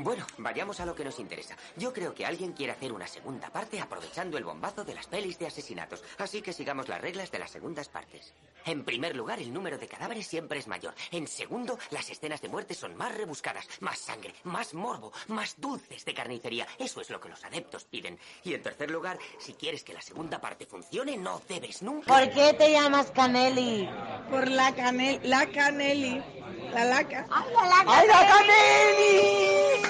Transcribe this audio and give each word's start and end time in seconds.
Bueno, 0.00 0.24
vayamos 0.36 0.78
a 0.78 0.86
lo 0.86 0.94
que 0.94 1.04
nos 1.04 1.18
interesa. 1.18 1.56
Yo 1.76 1.92
creo 1.92 2.14
que 2.14 2.24
alguien 2.24 2.52
quiere 2.52 2.70
hacer 2.70 2.92
una 2.92 3.08
segunda 3.08 3.50
parte 3.50 3.80
aprovechando 3.80 4.38
el 4.38 4.44
bombazo 4.44 4.84
de 4.84 4.94
las 4.94 5.08
pelis 5.08 5.40
de 5.40 5.48
asesinatos. 5.48 6.04
Así 6.18 6.40
que 6.40 6.52
sigamos 6.52 6.86
las 6.86 7.00
reglas 7.00 7.32
de 7.32 7.40
las 7.40 7.50
segundas 7.50 7.88
partes. 7.88 8.32
En 8.64 8.84
primer 8.84 9.16
lugar, 9.16 9.40
el 9.40 9.52
número 9.52 9.76
de 9.76 9.88
cadáveres 9.88 10.28
siempre 10.28 10.60
es 10.60 10.68
mayor. 10.68 10.94
En 11.10 11.26
segundo, 11.26 11.80
las 11.90 12.08
escenas 12.10 12.40
de 12.40 12.48
muerte 12.48 12.74
son 12.74 12.94
más 12.94 13.12
rebuscadas, 13.12 13.66
más 13.80 13.98
sangre, 13.98 14.36
más 14.44 14.72
morbo, 14.72 15.12
más 15.26 15.60
dulces 15.60 16.04
de 16.04 16.14
carnicería. 16.14 16.68
Eso 16.78 17.00
es 17.00 17.10
lo 17.10 17.20
que 17.20 17.30
los 17.30 17.44
adeptos 17.44 17.82
piden. 17.82 18.20
Y 18.44 18.54
en 18.54 18.62
tercer 18.62 18.92
lugar, 18.92 19.18
si 19.40 19.54
quieres 19.54 19.82
que 19.82 19.94
la 19.94 20.00
segunda 20.00 20.40
parte 20.40 20.64
funcione, 20.64 21.16
no 21.16 21.42
debes 21.48 21.82
nunca. 21.82 22.06
¿Por 22.06 22.30
qué 22.30 22.54
te 22.54 22.70
llamas 22.70 23.10
Caneli? 23.10 23.88
Por 24.30 24.48
la 24.48 24.72
canel, 24.76 25.18
la 25.24 25.44
caneli, 25.50 26.22
la 26.72 26.84
laca. 26.84 27.26
¡Ay, 27.32 27.52
la 27.52 27.66
laca! 27.66 27.84
¡Ay, 27.88 28.06
la 28.06 28.28
Caneli! 28.28 29.87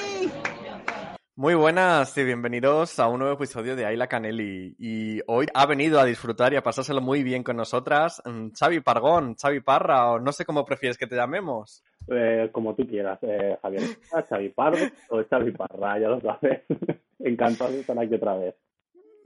Muy 1.38 1.55
buenas 1.55 2.19
y 2.19 2.25
bienvenidos 2.25 2.98
a 2.98 3.07
un 3.07 3.20
nuevo 3.20 3.34
episodio 3.34 3.77
de 3.77 3.87
Ayla 3.87 4.09
Canelli. 4.09 4.74
Y 4.77 5.21
hoy 5.29 5.46
ha 5.55 5.66
venido 5.66 6.01
a 6.01 6.05
disfrutar 6.05 6.52
y 6.52 6.57
a 6.57 6.65
pasárselo 6.65 7.01
muy 7.01 7.23
bien 7.23 7.45
con 7.45 7.57
nosotras 7.57 8.21
mm, 8.24 8.49
Xavi 8.59 8.80
Pargón, 8.80 9.37
Xavi 9.37 9.60
Parra, 9.60 10.10
o 10.10 10.18
no 10.18 10.32
sé 10.32 10.45
cómo 10.45 10.65
prefieres 10.65 10.99
que 10.99 11.07
te 11.07 11.15
llamemos. 11.15 11.85
Eh, 12.09 12.49
como 12.51 12.74
tú 12.74 12.85
quieras, 12.88 13.21
eh, 13.23 13.57
Javier. 13.63 13.82
Xavi 14.29 14.49
Pardo 14.49 14.85
o 15.10 15.23
Xavi 15.23 15.52
Parra, 15.52 16.01
ya 16.01 16.09
lo 16.09 16.21
sabes. 16.21 16.62
Encantado 17.21 17.71
de 17.71 17.80
estar 17.83 17.96
aquí 17.96 18.16
otra 18.16 18.35
vez. 18.37 18.57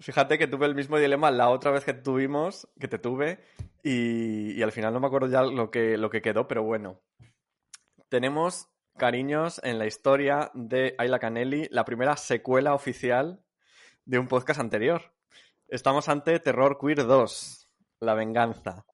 Fíjate 0.00 0.36
que 0.36 0.48
tuve 0.48 0.66
el 0.66 0.74
mismo 0.74 0.98
dilema 0.98 1.30
la 1.30 1.48
otra 1.48 1.70
vez 1.70 1.82
que 1.82 1.94
tuvimos, 1.94 2.68
que 2.78 2.88
te 2.88 2.98
tuve, 2.98 3.38
y, 3.82 4.52
y 4.52 4.62
al 4.62 4.72
final 4.72 4.92
no 4.92 5.00
me 5.00 5.06
acuerdo 5.06 5.28
ya 5.28 5.44
lo 5.44 5.70
que, 5.70 5.96
lo 5.96 6.10
que 6.10 6.20
quedó, 6.20 6.46
pero 6.46 6.62
bueno. 6.62 7.00
Tenemos 8.10 8.68
cariños 8.96 9.60
en 9.64 9.78
la 9.78 9.86
historia 9.86 10.50
de 10.54 10.94
Ayla 10.98 11.18
Canelli, 11.18 11.66
la 11.70 11.84
primera 11.84 12.16
secuela 12.16 12.74
oficial 12.74 13.42
de 14.04 14.18
un 14.18 14.28
podcast 14.28 14.60
anterior. 14.60 15.12
Estamos 15.68 16.08
ante 16.08 16.38
Terror 16.40 16.78
Queer 16.78 17.06
2, 17.06 17.68
La 18.00 18.14
Venganza. 18.14 18.84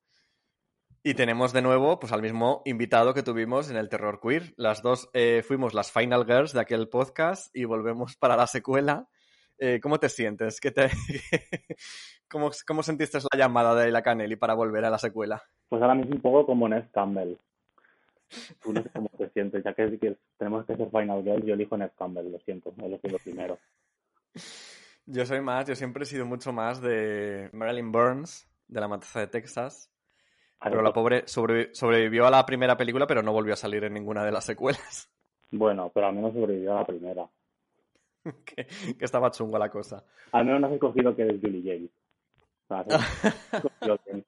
Y 1.02 1.14
tenemos 1.14 1.52
de 1.52 1.62
nuevo 1.62 1.98
pues, 1.98 2.12
al 2.12 2.22
mismo 2.22 2.62
invitado 2.64 3.14
que 3.14 3.22
tuvimos 3.22 3.70
en 3.70 3.76
el 3.76 3.88
Terror 3.88 4.20
Queer. 4.20 4.54
Las 4.56 4.82
dos 4.82 5.08
eh, 5.12 5.42
fuimos 5.46 5.74
las 5.74 5.92
Final 5.92 6.24
Girls 6.24 6.52
de 6.52 6.60
aquel 6.60 6.88
podcast 6.88 7.54
y 7.56 7.64
volvemos 7.64 8.16
para 8.16 8.36
la 8.36 8.46
secuela. 8.46 9.08
Eh, 9.58 9.80
¿Cómo 9.82 9.98
te 9.98 10.08
sientes? 10.08 10.60
¿Qué 10.60 10.70
te... 10.70 10.88
¿Cómo, 12.28 12.50
¿Cómo 12.66 12.82
sentiste 12.82 13.18
la 13.32 13.38
llamada 13.38 13.74
de 13.74 13.84
Ayla 13.86 14.02
Canelli 14.02 14.36
para 14.36 14.54
volver 14.54 14.84
a 14.84 14.90
la 14.90 14.98
secuela? 14.98 15.42
Pues 15.68 15.80
ahora 15.80 15.94
mismo 15.94 16.16
un 16.16 16.22
poco 16.22 16.46
como 16.46 16.68
Ned 16.68 16.84
Campbell. 16.92 17.36
Tú 18.62 18.72
no 18.72 18.82
sé 18.82 18.90
cómo 18.90 19.08
te 19.16 19.28
sientes, 19.30 19.64
ya 19.64 19.72
que, 19.74 19.98
que 19.98 20.16
tenemos 20.36 20.64
que 20.66 20.76
ser 20.76 20.90
Final 20.90 21.22
Girl, 21.22 21.44
yo 21.44 21.54
elijo 21.54 21.76
Ned 21.76 21.90
Campbell, 21.98 22.30
lo 22.30 22.38
siento, 22.40 22.74
elegí 22.82 23.08
lo 23.08 23.18
primero. 23.18 23.58
Yo 25.06 25.24
soy 25.24 25.40
más, 25.40 25.66
yo 25.66 25.74
siempre 25.74 26.02
he 26.02 26.06
sido 26.06 26.26
mucho 26.26 26.52
más 26.52 26.80
de 26.82 27.48
Marilyn 27.52 27.90
Burns, 27.92 28.46
de 28.68 28.80
La 28.80 28.88
Matanza 28.88 29.20
de 29.20 29.26
Texas. 29.28 29.90
Pero 30.60 30.82
la 30.82 30.92
pobre 30.92 31.24
sobrevi- 31.26 31.72
sobrevivió 31.72 32.26
a 32.26 32.30
la 32.30 32.44
primera 32.44 32.76
película, 32.76 33.06
pero 33.06 33.22
no 33.22 33.32
volvió 33.32 33.54
a 33.54 33.56
salir 33.56 33.84
en 33.84 33.94
ninguna 33.94 34.24
de 34.24 34.32
las 34.32 34.44
secuelas. 34.44 35.10
Bueno, 35.50 35.90
pero 35.94 36.08
al 36.08 36.14
menos 36.14 36.34
sobrevivió 36.34 36.72
a 36.76 36.80
la 36.80 36.86
primera. 36.86 37.26
que, 38.44 38.66
que 38.66 39.04
estaba 39.06 39.30
chunga 39.30 39.58
la 39.58 39.70
cosa. 39.70 40.04
Al 40.32 40.44
menos 40.44 40.60
no 40.60 40.66
has 40.66 40.72
escogido 40.74 41.16
que 41.16 41.22
eres 41.22 41.40
Julie 41.40 41.62
James. 41.64 41.90
O 42.68 42.84
sea, 42.84 43.30
has 43.30 43.54
escogido 43.54 43.98
bien. 44.04 44.24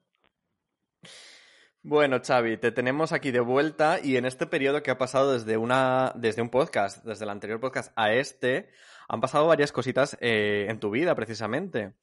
Bueno, 1.83 2.19
Xavi, 2.23 2.57
te 2.57 2.71
tenemos 2.71 3.11
aquí 3.11 3.31
de 3.31 3.39
vuelta 3.39 3.97
y 4.03 4.15
en 4.15 4.25
este 4.25 4.45
periodo 4.45 4.83
que 4.83 4.91
ha 4.91 4.99
pasado 4.99 5.33
desde, 5.33 5.57
una, 5.57 6.13
desde 6.15 6.43
un 6.43 6.49
podcast, 6.49 7.03
desde 7.03 7.25
el 7.25 7.31
anterior 7.31 7.59
podcast 7.59 7.91
a 7.95 8.13
este, 8.13 8.69
han 9.09 9.19
pasado 9.19 9.47
varias 9.47 9.71
cositas 9.71 10.15
eh, 10.21 10.67
en 10.69 10.79
tu 10.79 10.91
vida, 10.91 11.15
precisamente. 11.15 11.93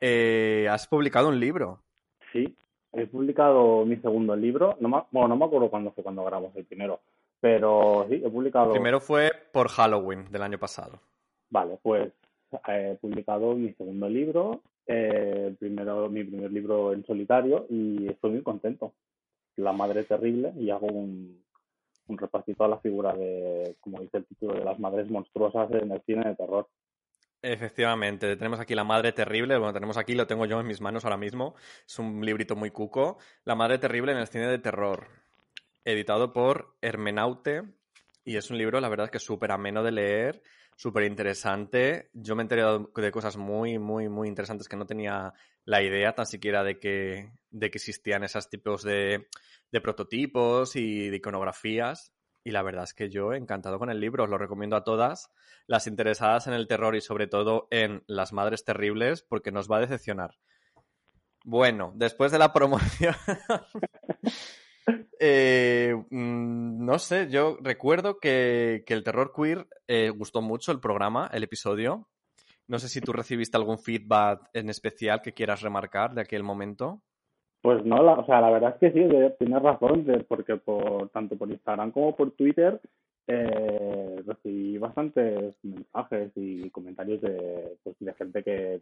Eh, 0.00 0.66
has 0.68 0.88
publicado 0.88 1.28
un 1.28 1.38
libro. 1.38 1.78
Sí, 2.32 2.56
he 2.92 3.06
publicado 3.06 3.84
mi 3.86 3.96
segundo 3.98 4.34
libro. 4.34 4.76
No 4.80 4.88
me, 4.88 5.02
bueno, 5.12 5.28
no 5.28 5.36
me 5.36 5.44
acuerdo 5.44 5.70
cuándo 5.70 5.92
fue 5.92 6.02
cuando 6.02 6.24
grabamos 6.24 6.56
el 6.56 6.64
primero. 6.64 6.98
Pero 7.38 8.06
sí, 8.08 8.20
he 8.24 8.28
publicado. 8.28 8.72
Primero 8.72 9.00
fue 9.00 9.30
por 9.52 9.68
Halloween 9.68 10.32
del 10.32 10.42
año 10.42 10.58
pasado. 10.58 10.98
Vale, 11.48 11.78
pues 11.80 12.12
he 12.66 12.96
publicado 13.00 13.54
mi 13.54 13.72
segundo 13.74 14.08
libro, 14.08 14.62
eh, 14.84 15.44
el 15.46 15.56
primero, 15.56 16.08
mi 16.08 16.24
primer 16.24 16.50
libro 16.52 16.92
en 16.92 17.06
solitario 17.06 17.66
y 17.70 18.08
estoy 18.08 18.32
muy 18.32 18.42
contento. 18.42 18.92
La 19.56 19.72
madre 19.72 20.04
terrible 20.04 20.52
y 20.56 20.70
hago 20.70 20.86
un, 20.86 21.42
repasito 22.08 22.64
a 22.64 22.68
la 22.68 22.78
figura 22.78 23.14
de, 23.14 23.76
como 23.80 24.00
dice 24.00 24.18
el 24.18 24.26
título, 24.26 24.54
de 24.54 24.64
las 24.64 24.78
madres 24.78 25.10
monstruosas 25.10 25.70
en 25.72 25.92
el 25.92 26.02
cine 26.02 26.28
de 26.28 26.34
terror. 26.34 26.68
Efectivamente, 27.40 28.36
tenemos 28.36 28.60
aquí 28.60 28.74
La 28.74 28.84
Madre 28.84 29.12
Terrible, 29.12 29.58
bueno, 29.58 29.72
tenemos 29.72 29.96
aquí, 29.96 30.14
lo 30.14 30.28
tengo 30.28 30.46
yo 30.46 30.60
en 30.60 30.66
mis 30.66 30.80
manos 30.80 31.04
ahora 31.04 31.16
mismo, 31.16 31.56
es 31.84 31.98
un 31.98 32.24
librito 32.24 32.54
muy 32.54 32.70
cuco, 32.70 33.18
La 33.44 33.56
Madre 33.56 33.78
Terrible 33.78 34.12
en 34.12 34.18
el 34.18 34.28
cine 34.28 34.46
de 34.46 34.58
terror, 34.58 35.08
editado 35.84 36.32
por 36.32 36.76
Hermenaute, 36.82 37.62
y 38.24 38.36
es 38.36 38.48
un 38.50 38.58
libro, 38.58 38.80
la 38.80 38.88
verdad, 38.88 39.10
que 39.10 39.16
es 39.16 39.24
súper 39.24 39.50
ameno 39.50 39.82
de 39.82 39.90
leer, 39.90 40.42
súper 40.76 41.02
interesante, 41.02 42.10
yo 42.12 42.36
me 42.36 42.42
he 42.42 42.44
enterado 42.44 42.92
de 42.94 43.10
cosas 43.10 43.36
muy, 43.36 43.76
muy, 43.76 44.08
muy 44.08 44.28
interesantes 44.28 44.68
que 44.68 44.76
no 44.76 44.86
tenía 44.86 45.34
la 45.64 45.82
idea 45.82 46.14
tan 46.14 46.26
siquiera 46.26 46.64
de 46.64 46.78
que, 46.78 47.32
de 47.50 47.70
que 47.70 47.78
existían 47.78 48.24
esos 48.24 48.48
tipos 48.48 48.82
de, 48.82 49.28
de 49.70 49.80
prototipos 49.80 50.76
y 50.76 51.08
de 51.08 51.16
iconografías, 51.16 52.12
y 52.44 52.50
la 52.50 52.62
verdad 52.62 52.84
es 52.84 52.94
que 52.94 53.08
yo 53.08 53.32
encantado 53.32 53.78
con 53.78 53.90
el 53.90 54.00
libro, 54.00 54.24
os 54.24 54.30
lo 54.30 54.38
recomiendo 54.38 54.76
a 54.76 54.84
todas 54.84 55.30
las 55.66 55.86
interesadas 55.86 56.46
en 56.46 56.54
el 56.54 56.66
terror 56.66 56.96
y 56.96 57.00
sobre 57.00 57.26
todo 57.26 57.68
en 57.70 58.02
las 58.06 58.32
madres 58.32 58.64
terribles 58.64 59.22
porque 59.22 59.52
nos 59.52 59.70
va 59.70 59.76
a 59.76 59.80
decepcionar. 59.80 60.36
Bueno, 61.44 61.92
después 61.96 62.30
de 62.32 62.38
la 62.38 62.52
promoción, 62.52 63.14
eh, 65.20 65.94
mm, 66.10 66.84
no 66.84 66.98
sé, 66.98 67.28
yo 67.30 67.58
recuerdo 67.60 68.18
que, 68.18 68.84
que 68.86 68.94
el 68.94 69.02
terror 69.02 69.32
queer 69.34 69.68
eh, 69.88 70.10
gustó 70.10 70.40
mucho 70.40 70.72
el 70.72 70.80
programa, 70.80 71.28
el 71.32 71.42
episodio. 71.44 72.08
No 72.68 72.78
sé 72.78 72.88
si 72.88 73.00
tú 73.00 73.12
recibiste 73.12 73.56
algún 73.56 73.78
feedback 73.78 74.48
en 74.52 74.68
especial 74.70 75.20
que 75.22 75.32
quieras 75.34 75.62
remarcar 75.62 76.14
de 76.14 76.22
aquel 76.22 76.42
momento. 76.42 77.02
Pues 77.60 77.84
no, 77.84 78.02
la, 78.02 78.14
o 78.14 78.26
sea, 78.26 78.40
la 78.40 78.50
verdad 78.50 78.76
es 78.80 78.92
que 78.92 78.92
sí, 78.92 79.08
tienes 79.38 79.62
razón, 79.62 80.04
porque 80.28 80.56
por 80.56 81.08
tanto 81.10 81.36
por 81.36 81.48
Instagram 81.50 81.92
como 81.92 82.16
por 82.16 82.32
Twitter 82.32 82.80
eh, 83.28 84.20
recibí 84.26 84.78
bastantes 84.78 85.54
mensajes 85.62 86.32
y 86.34 86.68
comentarios 86.70 87.20
de, 87.20 87.78
pues, 87.84 87.96
de 88.00 88.14
gente 88.14 88.42
que, 88.42 88.80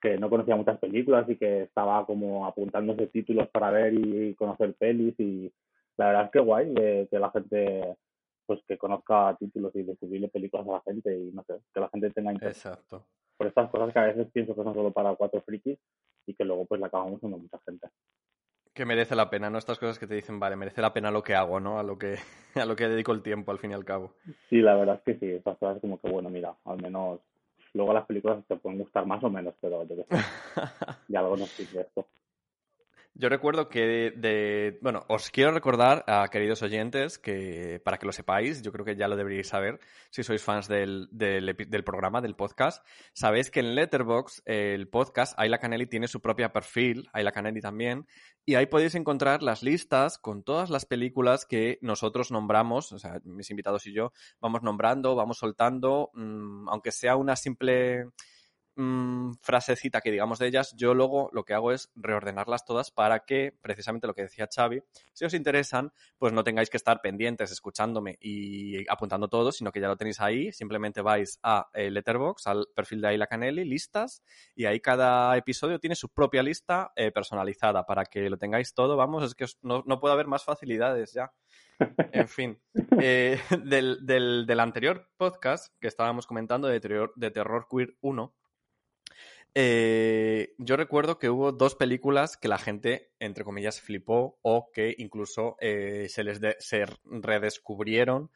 que 0.00 0.16
no 0.18 0.30
conocía 0.30 0.54
muchas 0.54 0.78
películas 0.78 1.28
y 1.28 1.36
que 1.36 1.62
estaba 1.62 2.06
como 2.06 2.46
apuntándose 2.46 3.08
títulos 3.08 3.48
para 3.48 3.70
ver 3.70 3.94
y 3.94 4.34
conocer 4.34 4.74
pelis 4.74 5.18
y 5.18 5.52
la 5.96 6.06
verdad 6.06 6.24
es 6.26 6.30
que 6.30 6.38
guay 6.40 6.72
de- 6.72 7.08
que 7.10 7.18
la 7.18 7.30
gente 7.32 7.96
pues 8.46 8.60
que 8.66 8.78
conozca 8.78 9.36
títulos 9.38 9.74
y 9.74 9.82
descubrirle 9.82 10.28
películas 10.28 10.66
a 10.68 10.72
la 10.72 10.80
gente 10.82 11.16
y 11.16 11.32
no 11.32 11.42
sé, 11.44 11.54
que 11.72 11.80
la 11.80 11.88
gente 11.88 12.10
tenga 12.10 12.32
interés 12.32 12.56
Exacto. 12.56 13.06
por 13.36 13.46
estas 13.46 13.70
cosas 13.70 13.92
que 13.92 13.98
a 13.98 14.04
veces 14.04 14.28
pienso 14.32 14.54
que 14.54 14.62
son 14.62 14.74
solo 14.74 14.90
para 14.92 15.14
cuatro 15.14 15.40
frikis 15.42 15.78
y 16.26 16.34
que 16.34 16.44
luego 16.44 16.66
pues 16.66 16.80
le 16.80 16.86
acabamos 16.86 17.18
usando 17.18 17.38
mucha 17.38 17.58
gente. 17.66 17.88
Que 18.72 18.84
merece 18.84 19.14
la 19.14 19.30
pena, 19.30 19.50
¿no? 19.50 19.58
Estas 19.58 19.78
cosas 19.78 19.98
que 19.98 20.06
te 20.06 20.14
dicen, 20.14 20.40
vale, 20.40 20.56
merece 20.56 20.82
la 20.82 20.92
pena 20.92 21.10
lo 21.10 21.22
que 21.22 21.34
hago, 21.34 21.60
¿no? 21.60 21.78
A 21.78 21.82
lo 21.82 21.96
que, 21.96 22.16
a 22.54 22.64
lo 22.64 22.74
que 22.74 22.88
dedico 22.88 23.12
el 23.12 23.22
tiempo, 23.22 23.52
al 23.52 23.58
fin 23.58 23.70
y 23.70 23.74
al 23.74 23.84
cabo. 23.84 24.14
Sí, 24.48 24.60
la 24.60 24.74
verdad 24.74 24.96
es 24.96 25.02
que 25.02 25.18
sí, 25.18 25.32
estas 25.32 25.58
cosas 25.58 25.80
como 25.80 26.00
que 26.00 26.10
bueno, 26.10 26.28
mira, 26.30 26.54
al 26.64 26.80
menos 26.82 27.20
luego 27.72 27.92
las 27.92 28.06
películas 28.06 28.44
te 28.46 28.56
pueden 28.56 28.78
gustar 28.78 29.06
más 29.06 29.22
o 29.22 29.30
menos, 29.30 29.54
pero 29.60 29.84
yo 29.84 29.96
qué 29.96 30.04
sé, 30.04 30.08
y 31.08 31.16
algo 31.16 31.36
nos 31.36 31.48
sirve 31.50 31.82
esto. 31.82 32.06
Yo 33.16 33.28
recuerdo 33.28 33.68
que 33.68 34.12
de, 34.16 34.76
bueno, 34.82 35.04
os 35.06 35.30
quiero 35.30 35.52
recordar 35.52 36.04
a 36.08 36.26
queridos 36.32 36.62
oyentes 36.62 37.16
que 37.16 37.80
para 37.84 37.96
que 37.96 38.06
lo 38.06 38.12
sepáis, 38.12 38.60
yo 38.60 38.72
creo 38.72 38.84
que 38.84 38.96
ya 38.96 39.06
lo 39.06 39.14
deberíais 39.14 39.46
saber 39.46 39.78
si 40.10 40.24
sois 40.24 40.42
fans 40.42 40.66
del, 40.66 41.06
del, 41.12 41.54
del 41.56 41.84
programa, 41.84 42.20
del 42.20 42.34
podcast, 42.34 42.84
sabéis 43.12 43.52
que 43.52 43.60
en 43.60 43.76
Letterbox 43.76 44.42
el 44.46 44.88
podcast 44.88 45.38
Ayla 45.38 45.58
Canelli 45.58 45.86
tiene 45.86 46.08
su 46.08 46.20
propia 46.20 46.52
perfil, 46.52 47.08
Ayla 47.12 47.30
Canelli 47.30 47.60
también, 47.60 48.08
y 48.44 48.56
ahí 48.56 48.66
podéis 48.66 48.96
encontrar 48.96 49.44
las 49.44 49.62
listas 49.62 50.18
con 50.18 50.42
todas 50.42 50.68
las 50.68 50.84
películas 50.84 51.46
que 51.46 51.78
nosotros 51.82 52.32
nombramos, 52.32 52.90
o 52.90 52.98
sea, 52.98 53.20
mis 53.22 53.48
invitados 53.48 53.86
y 53.86 53.92
yo 53.92 54.12
vamos 54.40 54.64
nombrando, 54.64 55.14
vamos 55.14 55.38
soltando, 55.38 56.10
mmm, 56.14 56.68
aunque 56.68 56.90
sea 56.90 57.14
una 57.14 57.36
simple 57.36 58.06
mmm, 58.76 59.32
frasecita 59.40 60.00
que 60.00 60.10
digamos 60.10 60.38
de 60.38 60.48
ellas, 60.48 60.74
yo 60.76 60.94
luego 60.94 61.30
lo 61.32 61.44
que 61.44 61.54
hago 61.54 61.72
es 61.72 61.90
reordenarlas 61.94 62.64
todas 62.64 62.90
para 62.90 63.20
que, 63.20 63.56
precisamente 63.62 64.06
lo 64.06 64.14
que 64.14 64.22
decía 64.22 64.48
Xavi, 64.52 64.82
si 65.12 65.24
os 65.24 65.34
interesan, 65.34 65.92
pues 66.18 66.32
no 66.32 66.44
tengáis 66.44 66.70
que 66.70 66.76
estar 66.76 67.00
pendientes 67.00 67.50
escuchándome 67.50 68.18
y 68.20 68.88
apuntando 68.88 69.28
todo, 69.28 69.52
sino 69.52 69.72
que 69.72 69.80
ya 69.80 69.88
lo 69.88 69.96
tenéis 69.96 70.20
ahí, 70.20 70.52
simplemente 70.52 71.00
vais 71.00 71.38
a 71.42 71.68
eh, 71.74 71.90
Letterbox, 71.90 72.46
al 72.46 72.66
perfil 72.74 73.00
de 73.00 73.08
Ayla 73.08 73.26
Canelli, 73.26 73.64
listas, 73.64 74.22
y 74.54 74.66
ahí 74.66 74.80
cada 74.80 75.36
episodio 75.36 75.78
tiene 75.78 75.96
su 75.96 76.08
propia 76.08 76.42
lista 76.42 76.92
eh, 76.96 77.12
personalizada 77.12 77.86
para 77.86 78.04
que 78.04 78.28
lo 78.28 78.36
tengáis 78.36 78.74
todo, 78.74 78.96
vamos, 78.96 79.24
es 79.24 79.34
que 79.34 79.44
os, 79.44 79.58
no, 79.62 79.82
no 79.86 80.00
puede 80.00 80.14
haber 80.14 80.26
más 80.26 80.44
facilidades 80.44 81.12
ya. 81.12 81.32
En 82.12 82.28
fin, 82.28 82.60
eh, 83.00 83.40
del, 83.64 84.06
del, 84.06 84.46
del, 84.46 84.60
anterior 84.60 85.08
podcast 85.16 85.74
que 85.80 85.88
estábamos 85.88 86.26
comentando 86.26 86.68
de 86.68 86.80
Terror, 86.80 87.12
de 87.16 87.30
terror 87.30 87.66
Queer 87.68 87.96
1, 88.00 88.34
eh, 89.54 90.54
yo 90.58 90.76
recuerdo 90.76 91.18
que 91.18 91.30
hubo 91.30 91.52
dos 91.52 91.76
películas 91.76 92.36
que 92.36 92.48
la 92.48 92.58
gente, 92.58 93.12
entre 93.20 93.44
comillas, 93.44 93.80
flipó 93.80 94.38
o 94.42 94.70
que 94.72 94.94
incluso 94.98 95.56
eh, 95.60 96.08
se 96.08 96.24
les 96.24 96.40
de, 96.40 96.56
se 96.58 96.84
redescubrieron. 97.04 98.30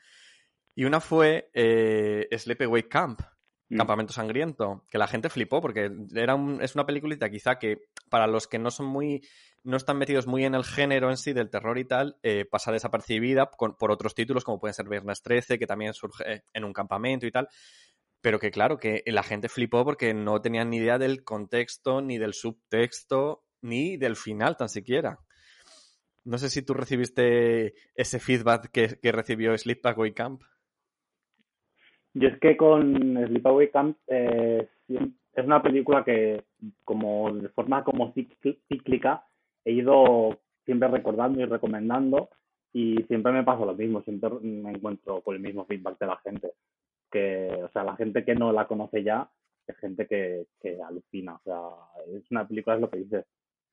Y 0.74 0.84
una 0.84 1.00
fue 1.00 1.50
eh, 1.54 2.28
Sleepaway 2.30 2.84
Camp, 2.84 3.20
mm. 3.68 3.76
Campamento 3.76 4.12
Sangriento, 4.12 4.84
que 4.88 4.98
la 4.98 5.08
gente 5.08 5.28
flipó 5.28 5.60
porque 5.60 5.90
era 6.14 6.36
un, 6.36 6.62
es 6.62 6.76
una 6.76 6.86
peliculita 6.86 7.28
quizá 7.28 7.58
que 7.58 7.88
para 8.08 8.28
los 8.28 8.46
que 8.46 8.60
no 8.60 8.70
son 8.70 8.86
muy 8.86 9.22
no 9.64 9.76
están 9.76 9.98
metidos 9.98 10.26
muy 10.26 10.44
en 10.44 10.54
el 10.54 10.64
género 10.64 11.10
en 11.10 11.16
sí 11.16 11.32
del 11.32 11.50
terror 11.50 11.78
y 11.78 11.84
tal, 11.84 12.16
eh, 12.22 12.46
pasa 12.50 12.72
desapercibida 12.72 13.50
con, 13.50 13.76
por 13.76 13.90
otros 13.90 14.14
títulos 14.14 14.44
como 14.44 14.58
pueden 14.58 14.74
ser 14.74 14.88
Viernes 14.88 15.20
13, 15.22 15.58
que 15.58 15.66
también 15.66 15.92
surge 15.94 16.44
en 16.52 16.64
un 16.64 16.72
campamento 16.72 17.26
y 17.26 17.30
tal. 17.30 17.48
Pero 18.20 18.38
que 18.38 18.50
claro, 18.50 18.78
que 18.78 19.02
la 19.06 19.22
gente 19.22 19.48
flipó 19.48 19.84
porque 19.84 20.12
no 20.14 20.40
tenían 20.40 20.70
ni 20.70 20.78
idea 20.78 20.98
del 20.98 21.24
contexto, 21.24 22.00
ni 22.02 22.18
del 22.18 22.34
subtexto, 22.34 23.44
ni 23.62 23.96
del 23.96 24.16
final 24.16 24.56
tan 24.56 24.68
siquiera. 24.68 25.18
No 26.24 26.38
sé 26.38 26.50
si 26.50 26.62
tú 26.62 26.74
recibiste 26.74 27.74
ese 27.94 28.18
feedback 28.18 28.70
que, 28.70 28.98
que 29.00 29.12
recibió 29.12 29.56
Sleepaway 29.56 30.12
Camp. 30.12 30.42
Yo 32.14 32.28
es 32.28 32.38
que 32.40 32.56
con 32.56 33.16
Sleepaway 33.26 33.70
Camp 33.70 33.96
eh, 34.08 34.68
es 34.88 35.44
una 35.44 35.62
película 35.62 36.04
que, 36.04 36.44
como 36.84 37.32
de 37.32 37.48
forma 37.50 37.84
como 37.84 38.12
cíclica, 38.12 39.24
he 39.64 39.72
ido 39.72 40.40
siempre 40.64 40.88
recordando 40.88 41.40
y 41.40 41.44
recomendando 41.44 42.30
y 42.72 42.96
siempre 43.04 43.32
me 43.32 43.44
pasa 43.44 43.64
lo 43.64 43.74
mismo, 43.74 44.02
siempre 44.02 44.30
me 44.42 44.70
encuentro 44.70 45.20
con 45.22 45.36
el 45.36 45.40
mismo 45.40 45.64
feedback 45.64 45.98
de 45.98 46.06
la 46.06 46.16
gente 46.18 46.52
que, 47.10 47.48
o 47.62 47.68
sea, 47.70 47.84
la 47.84 47.96
gente 47.96 48.24
que 48.24 48.34
no 48.34 48.52
la 48.52 48.66
conoce 48.66 49.02
ya 49.02 49.30
es 49.66 49.76
gente 49.78 50.06
que, 50.06 50.46
que 50.60 50.78
alucina. 50.82 51.34
O 51.34 51.40
sea, 51.44 51.58
es 52.14 52.30
una 52.30 52.46
película, 52.46 52.76
es 52.76 52.82
lo 52.82 52.90
que 52.90 52.98
dices, 52.98 53.24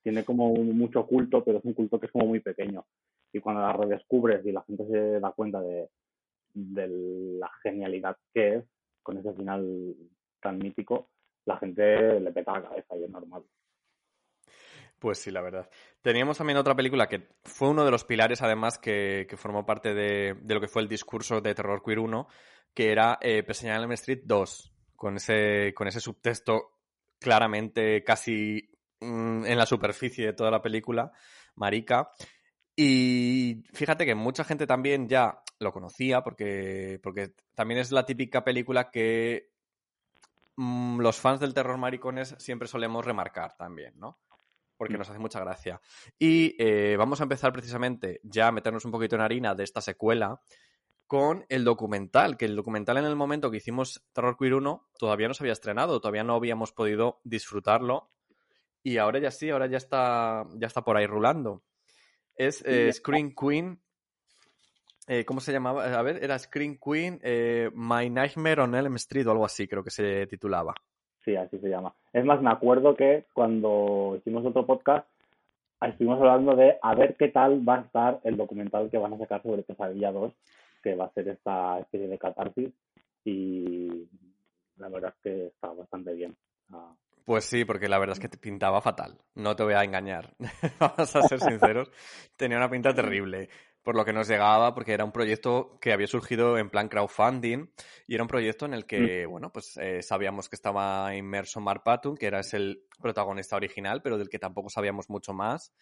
tiene 0.02 0.24
como 0.24 0.52
mucho 0.54 1.06
culto, 1.06 1.42
pero 1.44 1.58
es 1.58 1.64
un 1.64 1.74
culto 1.74 1.98
que 1.98 2.06
es 2.06 2.12
como 2.12 2.26
muy 2.26 2.40
pequeño. 2.40 2.84
Y 3.32 3.40
cuando 3.40 3.62
la 3.62 3.72
redescubres 3.72 4.44
y 4.46 4.52
la 4.52 4.62
gente 4.62 4.86
se 4.86 5.20
da 5.20 5.32
cuenta 5.32 5.60
de, 5.60 5.88
de 6.54 6.88
la 7.38 7.50
genialidad 7.62 8.16
que 8.32 8.56
es, 8.56 8.64
con 9.02 9.18
ese 9.18 9.32
final 9.34 9.94
tan 10.40 10.58
mítico, 10.58 11.10
la 11.44 11.58
gente 11.58 12.20
le 12.20 12.32
peta 12.32 12.52
la 12.52 12.62
cabeza 12.62 12.96
y 12.96 13.04
es 13.04 13.10
normal. 13.10 13.42
Pues 14.98 15.18
sí, 15.18 15.30
la 15.30 15.42
verdad. 15.42 15.68
Teníamos 16.00 16.38
también 16.38 16.56
otra 16.56 16.74
película 16.74 17.06
que 17.06 17.28
fue 17.44 17.68
uno 17.68 17.84
de 17.84 17.90
los 17.90 18.04
pilares, 18.04 18.42
además, 18.42 18.78
que, 18.78 19.26
que 19.28 19.36
formó 19.36 19.66
parte 19.66 19.92
de, 19.92 20.34
de, 20.40 20.54
lo 20.54 20.60
que 20.60 20.68
fue 20.68 20.82
el 20.82 20.88
discurso 20.88 21.40
de 21.40 21.54
Terror 21.54 21.82
Queer 21.84 21.98
1, 21.98 22.26
que 22.76 22.92
era 22.92 23.18
eh, 23.22 23.42
Peseñar 23.42 23.80
Elm 23.80 23.92
Street 23.92 24.20
2, 24.24 24.72
con 24.96 25.16
ese, 25.16 25.72
con 25.74 25.88
ese 25.88 25.98
subtexto 25.98 26.72
claramente 27.18 28.04
casi 28.04 28.68
mmm, 29.00 29.46
en 29.46 29.56
la 29.56 29.64
superficie 29.64 30.26
de 30.26 30.32
toda 30.34 30.50
la 30.50 30.60
película, 30.60 31.10
marica. 31.54 32.10
Y 32.76 33.64
fíjate 33.72 34.04
que 34.04 34.14
mucha 34.14 34.44
gente 34.44 34.66
también 34.66 35.08
ya 35.08 35.40
lo 35.58 35.72
conocía 35.72 36.22
porque, 36.22 37.00
porque 37.02 37.32
también 37.54 37.80
es 37.80 37.92
la 37.92 38.04
típica 38.04 38.44
película 38.44 38.90
que 38.90 39.52
mmm, 40.56 41.00
los 41.00 41.18
fans 41.18 41.40
del 41.40 41.54
terror 41.54 41.78
maricones 41.78 42.34
siempre 42.36 42.68
solemos 42.68 43.06
remarcar 43.06 43.56
también, 43.56 43.94
¿no? 43.98 44.18
Porque 44.76 44.98
nos 44.98 45.08
hace 45.08 45.18
mucha 45.18 45.40
gracia. 45.40 45.80
Y 46.18 46.54
eh, 46.58 46.94
vamos 46.98 47.20
a 47.20 47.22
empezar 47.22 47.54
precisamente 47.54 48.20
ya 48.22 48.48
a 48.48 48.52
meternos 48.52 48.84
un 48.84 48.90
poquito 48.90 49.16
en 49.16 49.22
harina 49.22 49.54
de 49.54 49.64
esta 49.64 49.80
secuela, 49.80 50.42
con 51.06 51.44
el 51.48 51.64
documental, 51.64 52.36
que 52.36 52.46
el 52.46 52.56
documental 52.56 52.96
en 52.98 53.04
el 53.04 53.16
momento 53.16 53.50
que 53.50 53.58
hicimos 53.58 54.04
Terror 54.12 54.36
Queer 54.36 54.54
1 54.54 54.88
todavía 54.98 55.28
no 55.28 55.34
se 55.34 55.44
había 55.44 55.52
estrenado, 55.52 56.00
todavía 56.00 56.24
no 56.24 56.34
habíamos 56.34 56.72
podido 56.72 57.20
disfrutarlo 57.24 58.10
y 58.82 58.98
ahora 58.98 59.18
ya 59.18 59.30
sí, 59.30 59.50
ahora 59.50 59.66
ya 59.66 59.78
está, 59.78 60.44
ya 60.54 60.66
está 60.66 60.82
por 60.82 60.96
ahí 60.96 61.06
rulando. 61.06 61.62
Es 62.36 62.64
eh, 62.66 62.92
Screen 62.92 63.34
Queen, 63.34 63.80
eh, 65.08 65.24
¿cómo 65.24 65.40
se 65.40 65.52
llamaba? 65.52 65.84
A 65.84 66.02
ver, 66.02 66.22
era 66.22 66.38
Screen 66.38 66.78
Queen, 66.78 67.18
eh, 67.22 67.70
My 67.74 68.10
Nightmare 68.10 68.62
on 68.62 68.74
Elm 68.74 68.94
Street 68.96 69.26
o 69.26 69.30
algo 69.30 69.44
así, 69.44 69.66
creo 69.66 69.82
que 69.82 69.90
se 69.90 70.26
titulaba. 70.26 70.74
Sí, 71.24 71.34
así 71.34 71.58
se 71.58 71.68
llama. 71.68 71.94
Es 72.12 72.24
más, 72.24 72.40
me 72.40 72.50
acuerdo 72.50 72.94
que 72.94 73.26
cuando 73.32 74.14
hicimos 74.18 74.46
otro 74.46 74.64
podcast, 74.66 75.08
estuvimos 75.80 76.20
hablando 76.20 76.54
de 76.54 76.76
a 76.80 76.94
ver 76.94 77.16
qué 77.16 77.28
tal 77.28 77.68
va 77.68 77.76
a 77.76 77.80
estar 77.80 78.20
el 78.24 78.36
documental 78.36 78.90
que 78.90 78.98
van 78.98 79.14
a 79.14 79.18
sacar 79.18 79.42
sobre 79.42 79.62
Pesadilla 79.62 80.12
2 80.12 80.32
que 80.86 80.94
va 80.94 81.06
a 81.06 81.12
ser 81.12 81.26
esta 81.26 81.80
especie 81.80 82.06
de 82.06 82.16
catarsis 82.16 82.70
y 83.24 84.08
la 84.76 84.88
verdad 84.88 85.12
es 85.16 85.20
que 85.20 85.46
está 85.46 85.72
bastante 85.72 86.14
bien. 86.14 86.36
Ah. 86.70 86.94
Pues 87.24 87.44
sí, 87.44 87.64
porque 87.64 87.88
la 87.88 87.98
verdad 87.98 88.12
es 88.12 88.20
que 88.20 88.28
te 88.28 88.38
pintaba 88.38 88.80
fatal. 88.80 89.18
No 89.34 89.56
te 89.56 89.64
voy 89.64 89.74
a 89.74 89.82
engañar. 89.82 90.36
Vamos 90.78 91.16
a 91.16 91.22
ser 91.22 91.40
sinceros. 91.40 91.90
Tenía 92.36 92.56
una 92.56 92.70
pinta 92.70 92.94
terrible. 92.94 93.48
Por 93.82 93.96
lo 93.96 94.04
que 94.04 94.12
nos 94.12 94.28
llegaba, 94.28 94.74
porque 94.76 94.92
era 94.92 95.04
un 95.04 95.10
proyecto 95.10 95.76
que 95.80 95.92
había 95.92 96.06
surgido 96.06 96.56
en 96.56 96.70
plan 96.70 96.88
crowdfunding 96.88 97.68
y 98.06 98.14
era 98.14 98.22
un 98.22 98.28
proyecto 98.28 98.64
en 98.66 98.74
el 98.74 98.86
que, 98.86 99.26
mm. 99.26 99.30
bueno, 99.30 99.52
pues 99.52 99.76
eh, 99.78 100.02
sabíamos 100.02 100.48
que 100.48 100.54
estaba 100.54 101.16
inmerso 101.16 101.60
Mark 101.60 101.82
Patton, 101.82 102.16
que 102.16 102.26
era 102.26 102.40
el 102.52 102.84
protagonista 103.02 103.56
original, 103.56 104.02
pero 104.02 104.18
del 104.18 104.28
que 104.28 104.38
tampoco 104.38 104.70
sabíamos 104.70 105.10
mucho 105.10 105.32
más. 105.32 105.72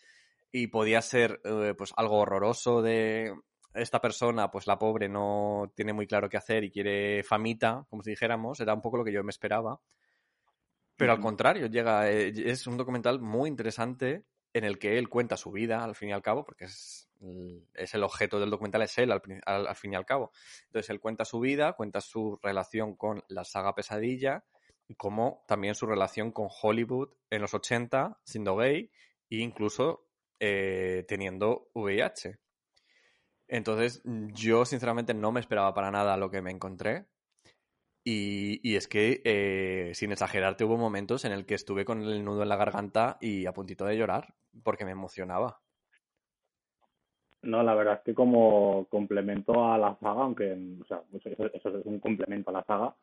Y 0.51 0.69
podía 0.69 1.03
ser, 1.03 1.43
eh, 1.45 1.75
pues, 1.77 1.93
algo 1.95 2.21
horroroso 2.21 2.81
de, 2.81 3.35
esta 3.75 4.01
persona, 4.01 4.51
pues 4.51 4.67
la 4.67 4.79
pobre, 4.79 5.09
no 5.09 5.73
tiene 5.75 5.93
muy 5.93 6.07
claro 6.07 6.29
qué 6.29 6.37
hacer 6.37 6.65
y 6.65 6.71
quiere 6.71 7.23
famita, 7.23 7.87
como 7.91 8.03
si 8.03 8.11
dijéramos, 8.11 8.61
era 8.61 8.75
un 8.75 8.81
poco 8.81 8.99
lo 8.99 9.05
que 9.05 9.13
yo 9.13 9.23
me 9.25 9.31
esperaba. 9.31 9.81
Pero 10.97 11.13
al 11.13 11.21
contrario, 11.21 11.67
llega, 11.67 12.11
eh, 12.11 12.33
es 12.37 12.67
un 12.67 12.77
documental 12.77 13.21
muy 13.21 13.49
interesante 13.49 14.25
en 14.53 14.65
el 14.65 14.79
que 14.79 14.97
él 14.99 15.09
cuenta 15.09 15.37
su 15.37 15.51
vida, 15.51 15.83
al 15.83 15.97
fin 15.97 16.11
y 16.11 16.13
al 16.13 16.23
cabo, 16.23 16.45
porque 16.45 16.67
es, 16.67 17.09
es 17.75 17.95
el 17.95 18.05
objeto 18.05 18.39
del 18.39 18.51
documental, 18.51 18.83
es 18.83 18.97
él, 18.99 19.11
al, 19.11 19.21
al, 19.45 19.67
al, 19.67 19.75
fin 19.77 19.93
y 19.93 19.97
al 19.97 20.07
cabo. 20.07 20.31
Entonces, 20.67 20.91
él 20.91 21.01
cuenta 21.01 21.25
su 21.25 21.41
vida, 21.41 21.73
cuenta 21.73 22.01
su 22.01 22.39
relación 22.41 22.95
con 22.95 23.25
la 23.27 23.43
saga 23.43 23.75
Pesadilla, 23.75 24.45
y 24.87 24.95
como 24.95 25.45
también 25.49 25.75
su 25.75 25.87
relación 25.87 26.31
con 26.31 26.49
Hollywood 26.63 27.11
en 27.31 27.43
los 27.43 27.55
80, 27.55 28.21
siendo 28.25 28.57
gay, 28.57 28.91
e 29.31 29.37
incluso 29.37 30.07
eh, 30.39 31.05
teniendo 31.09 31.71
VIH. 31.75 32.39
Entonces, 33.49 34.03
yo 34.05 34.65
sinceramente 34.65 35.15
no 35.15 35.33
me 35.33 35.41
esperaba 35.41 35.75
para 35.75 35.91
nada 35.91 36.17
lo 36.17 36.31
que 36.31 36.43
me 36.43 36.51
encontré. 36.51 37.07
Y, 38.07 38.61
y 38.63 38.77
es 38.77 38.87
que, 38.87 39.23
eh, 39.25 39.93
sin 39.95 40.13
exagerarte, 40.13 40.65
hubo 40.65 40.77
momentos 40.77 41.25
en 41.25 41.33
el 41.33 41.47
que 41.47 41.55
estuve 41.55 41.85
con 41.85 42.03
el 42.03 42.25
nudo 42.25 42.43
en 42.43 42.51
la 42.51 42.57
garganta 42.57 43.17
y 43.21 43.47
a 43.47 43.55
puntito 43.55 43.87
de 43.87 43.97
llorar, 43.97 44.35
porque 44.63 44.85
me 44.85 44.91
emocionaba. 44.91 45.61
No, 47.43 47.63
la 47.63 47.75
verdad 47.75 47.95
es 47.95 48.01
que 48.01 48.15
como 48.15 48.87
complemento 48.91 49.67
a 49.67 49.79
la 49.79 49.97
saga, 50.01 50.23
aunque 50.23 50.53
o 50.81 50.85
sea, 50.87 51.03
eso, 51.13 51.47
eso 51.53 51.79
es 51.79 51.87
un 51.87 52.01
complemento 52.01 52.51
a 52.51 52.55
la 52.55 52.65
saga, 52.65 52.95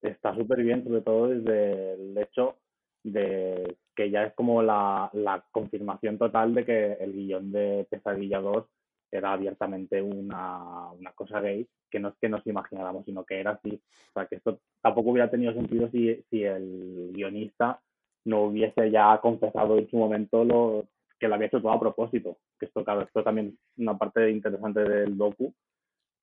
está 0.00 0.34
súper 0.34 0.62
bien, 0.62 0.84
sobre 0.84 1.00
todo 1.00 1.28
desde 1.28 1.94
el 1.94 2.18
hecho 2.18 2.56
de 3.02 3.76
que 3.94 4.10
ya 4.10 4.24
es 4.24 4.34
como 4.34 4.62
la, 4.62 5.10
la 5.12 5.44
confirmación 5.50 6.18
total 6.18 6.54
de 6.54 6.64
que 6.64 6.92
el 6.94 7.12
guion 7.12 7.52
de 7.52 7.86
Pesadilla 7.90 8.40
2 8.40 8.64
era 9.18 9.32
abiertamente 9.32 10.00
una, 10.02 10.90
una 10.92 11.12
cosa 11.12 11.40
gay, 11.40 11.66
que 11.90 12.00
no 12.00 12.08
es 12.08 12.14
que 12.20 12.28
nos 12.28 12.46
imagináramos, 12.46 13.04
sino 13.04 13.24
que 13.24 13.40
era 13.40 13.52
así. 13.52 13.80
O 14.10 14.12
sea, 14.12 14.26
que 14.26 14.36
esto 14.36 14.60
tampoco 14.80 15.10
hubiera 15.10 15.30
tenido 15.30 15.52
sentido 15.52 15.88
si, 15.90 16.22
si 16.30 16.44
el 16.44 17.10
guionista 17.12 17.80
no 18.24 18.44
hubiese 18.44 18.90
ya 18.90 19.18
confesado 19.20 19.78
en 19.78 19.88
su 19.88 19.96
momento 19.96 20.44
lo, 20.44 20.86
que 21.18 21.28
lo 21.28 21.34
había 21.34 21.46
hecho 21.46 21.60
todo 21.60 21.72
a 21.72 21.80
propósito. 21.80 22.38
Que 22.58 22.66
esto, 22.66 22.84
claro, 22.84 23.02
esto 23.02 23.22
también 23.22 23.48
es 23.48 23.78
una 23.78 23.96
parte 23.96 24.30
interesante 24.30 24.80
del 24.80 25.16
docu, 25.16 25.54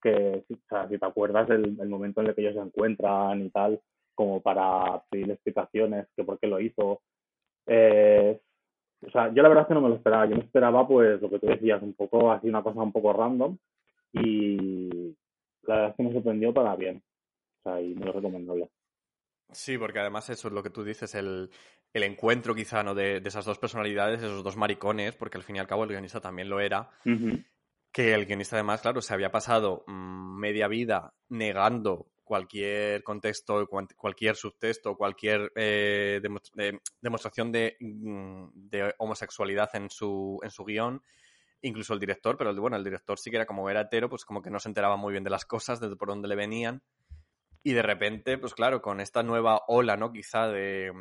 que 0.02 0.44
o 0.50 0.58
sea, 0.68 0.88
si 0.90 0.98
te 0.98 1.06
acuerdas 1.06 1.48
del, 1.48 1.78
el 1.80 1.90
momento 1.90 2.22
en 2.22 2.28
el 2.28 2.36
que 2.36 2.42
ellos 2.42 2.56
se 2.56 2.62
encuentran 2.62 3.42
y 3.42 3.50
tal, 3.50 3.80
como 4.16 4.42
para 4.42 5.02
pedir 5.10 5.32
explicaciones, 5.32 6.08
que 6.16 6.24
por 6.24 6.40
qué 6.40 6.48
lo 6.48 6.60
hizo. 6.60 7.02
Eh, 7.68 8.40
o 9.06 9.10
sea, 9.10 9.34
yo 9.34 9.42
la 9.42 9.50
verdad 9.50 9.64
es 9.64 9.68
que 9.68 9.74
no 9.74 9.82
me 9.82 9.90
lo 9.90 9.96
esperaba. 9.96 10.26
Yo 10.28 10.36
me 10.36 10.44
esperaba, 10.44 10.88
pues, 10.88 11.22
lo 11.22 11.30
que 11.30 11.40
tú 11.40 11.48
decías, 11.48 11.82
un 11.82 11.94
poco 11.94 12.32
así, 12.32 12.48
una 12.48 12.62
cosa 12.64 12.82
un 12.82 12.92
poco 12.92 13.14
random. 13.14 13.58
Y 14.14 15.16
la 15.64 15.76
verdad 15.76 15.90
es 15.90 15.96
que 15.96 16.04
me 16.04 16.14
sorprendió 16.14 16.54
para 16.54 16.76
bien. 16.76 17.02
O 17.60 17.64
sea, 17.64 17.82
y 17.82 17.96
me 17.96 18.06
lo 18.06 18.14
recomendable. 18.14 18.70
Sí, 19.52 19.78
porque 19.78 20.00
además 20.00 20.30
eso 20.30 20.48
es 20.48 20.54
lo 20.54 20.64
que 20.64 20.70
tú 20.70 20.84
dices, 20.84 21.14
el, 21.16 21.50
el 21.94 22.04
encuentro 22.04 22.56
quizá, 22.56 22.84
¿no? 22.84 22.96
De, 22.96 23.20
de, 23.20 23.30
esas 23.30 23.46
dos 23.46 23.60
personalidades, 23.60 24.22
esos 24.22 24.44
dos 24.44 24.56
maricones, 24.56 25.16
porque 25.16 25.38
al 25.38 25.44
fin 25.44 25.58
y 25.58 25.60
al 25.60 25.68
cabo 25.68 25.84
el 25.84 25.90
guionista 25.90 26.22
también 26.22 26.50
lo 26.50 26.60
era. 26.60 26.90
Uh 27.06 27.10
-huh. 27.10 27.46
Que 27.92 28.14
el 28.14 28.26
guionista 28.26 28.56
además, 28.56 28.82
claro, 28.82 29.02
se 29.02 29.14
había 29.14 29.32
pasado 29.32 29.84
mmm, 29.88 30.40
media 30.40 30.68
vida 30.68 31.14
negando 31.30 32.08
cualquier 32.32 33.04
contexto, 33.04 33.68
cualquier 33.98 34.38
subtexto, 34.38 34.96
cualquier 34.96 35.52
eh, 35.54 36.22
demostración 37.02 37.52
de, 37.52 37.76
mm, 37.82 38.46
de, 38.54 38.96
homosexualidad 39.00 39.70
en 39.74 39.90
su, 39.90 40.40
en 40.42 40.50
su 40.50 40.64
guion, 40.64 41.04
incluso 41.62 41.94
el 41.94 42.00
director, 42.00 42.38
pero 42.38 42.56
bueno, 42.56 42.78
el 42.78 42.86
director 42.86 43.20
sí 43.20 43.32
que 43.32 43.36
era 43.36 43.46
como 43.46 43.70
era 43.70 43.82
hetero, 43.82 44.08
pues 44.08 44.24
como 44.24 44.42
que 44.42 44.50
no 44.50 44.62
se 44.62 44.70
enteraba 44.70 44.96
muy 44.96 45.12
bien 45.12 45.26
de 45.26 45.30
las 45.30 45.44
cosas, 45.46 45.82
de 45.82 45.94
por 45.98 46.08
dónde 46.08 46.30
le 46.30 46.38
venían. 46.38 46.82
Y 47.64 47.74
de 47.74 47.82
repente, 47.82 48.38
pues 48.38 48.54
claro, 48.54 48.82
con 48.82 49.02
esta 49.02 49.24
nueva 49.24 49.64
ola, 49.68 49.98
¿no? 49.98 50.14
Quizá 50.14 50.48
de 50.48 50.94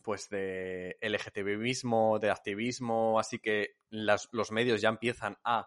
pues 0.00 0.28
de 0.28 0.96
LGTBismo, 1.00 2.20
de 2.20 2.30
activismo, 2.30 3.18
así 3.18 3.40
que 3.40 3.78
los 3.90 4.52
medios 4.52 4.80
ya 4.80 4.90
empiezan 4.90 5.38
a 5.42 5.66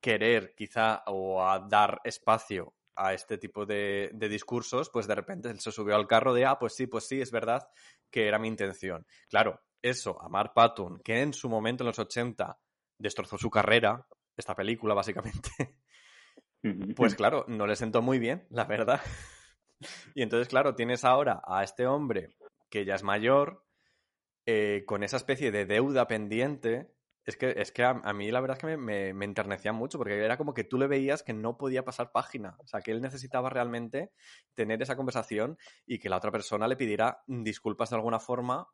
querer 0.00 0.52
quizá 0.56 1.04
o 1.06 1.46
a 1.46 1.60
dar 1.60 2.00
espacio 2.02 2.74
a 2.96 3.12
este 3.12 3.38
tipo 3.38 3.66
de, 3.66 4.10
de, 4.12 4.28
discursos, 4.28 4.90
pues 4.90 5.06
de 5.06 5.14
repente 5.14 5.50
él 5.50 5.60
se 5.60 5.70
subió 5.70 5.94
al 5.96 6.06
carro 6.06 6.34
de, 6.34 6.46
ah, 6.46 6.58
pues 6.58 6.74
sí, 6.74 6.86
pues 6.86 7.06
sí, 7.06 7.20
es 7.20 7.30
verdad 7.30 7.68
que 8.10 8.26
era 8.26 8.38
mi 8.38 8.48
intención. 8.48 9.06
Claro, 9.28 9.60
eso, 9.82 10.20
a 10.20 10.28
Mark 10.28 10.52
Patton, 10.54 11.00
que 11.04 11.20
en 11.20 11.32
su 11.32 11.48
momento, 11.48 11.84
en 11.84 11.88
los 11.88 11.98
80, 11.98 12.58
destrozó 12.98 13.38
su 13.38 13.50
carrera, 13.50 14.06
esta 14.36 14.54
película, 14.54 14.94
básicamente, 14.94 15.76
pues 16.96 17.14
claro, 17.14 17.44
no 17.48 17.66
le 17.66 17.76
sentó 17.76 18.02
muy 18.02 18.18
bien, 18.18 18.46
la 18.50 18.64
verdad. 18.64 19.00
Y 20.14 20.22
entonces, 20.22 20.48
claro, 20.48 20.74
tienes 20.74 21.04
ahora 21.04 21.42
a 21.46 21.62
este 21.62 21.86
hombre 21.86 22.30
que 22.70 22.84
ya 22.84 22.94
es 22.94 23.02
mayor, 23.02 23.64
eh, 24.46 24.84
con 24.86 25.02
esa 25.02 25.16
especie 25.16 25.50
de 25.50 25.66
deuda 25.66 26.06
pendiente, 26.06 26.90
es 27.26 27.36
que, 27.36 27.54
es 27.56 27.72
que 27.72 27.82
a, 27.82 27.94
mí 28.12 28.30
la 28.30 28.40
verdad 28.40 28.56
es 28.56 28.60
que 28.60 28.66
me, 28.68 28.76
me, 28.76 29.12
me, 29.12 29.24
enternecía 29.24 29.72
mucho, 29.72 29.98
porque 29.98 30.24
era 30.24 30.36
como 30.36 30.54
que 30.54 30.62
tú 30.62 30.78
le 30.78 30.86
veías 30.86 31.24
que 31.24 31.32
no 31.32 31.58
podía 31.58 31.84
pasar 31.84 32.12
página. 32.12 32.56
O 32.60 32.68
sea, 32.68 32.80
que 32.80 32.92
él 32.92 33.02
necesitaba 33.02 33.50
realmente 33.50 34.12
tener 34.54 34.80
esa 34.80 34.94
conversación 34.94 35.58
y 35.86 35.98
que 35.98 36.08
la 36.08 36.18
otra 36.18 36.30
persona 36.30 36.68
le 36.68 36.76
pidiera 36.76 37.24
disculpas 37.26 37.90
de 37.90 37.96
alguna 37.96 38.20
forma, 38.20 38.68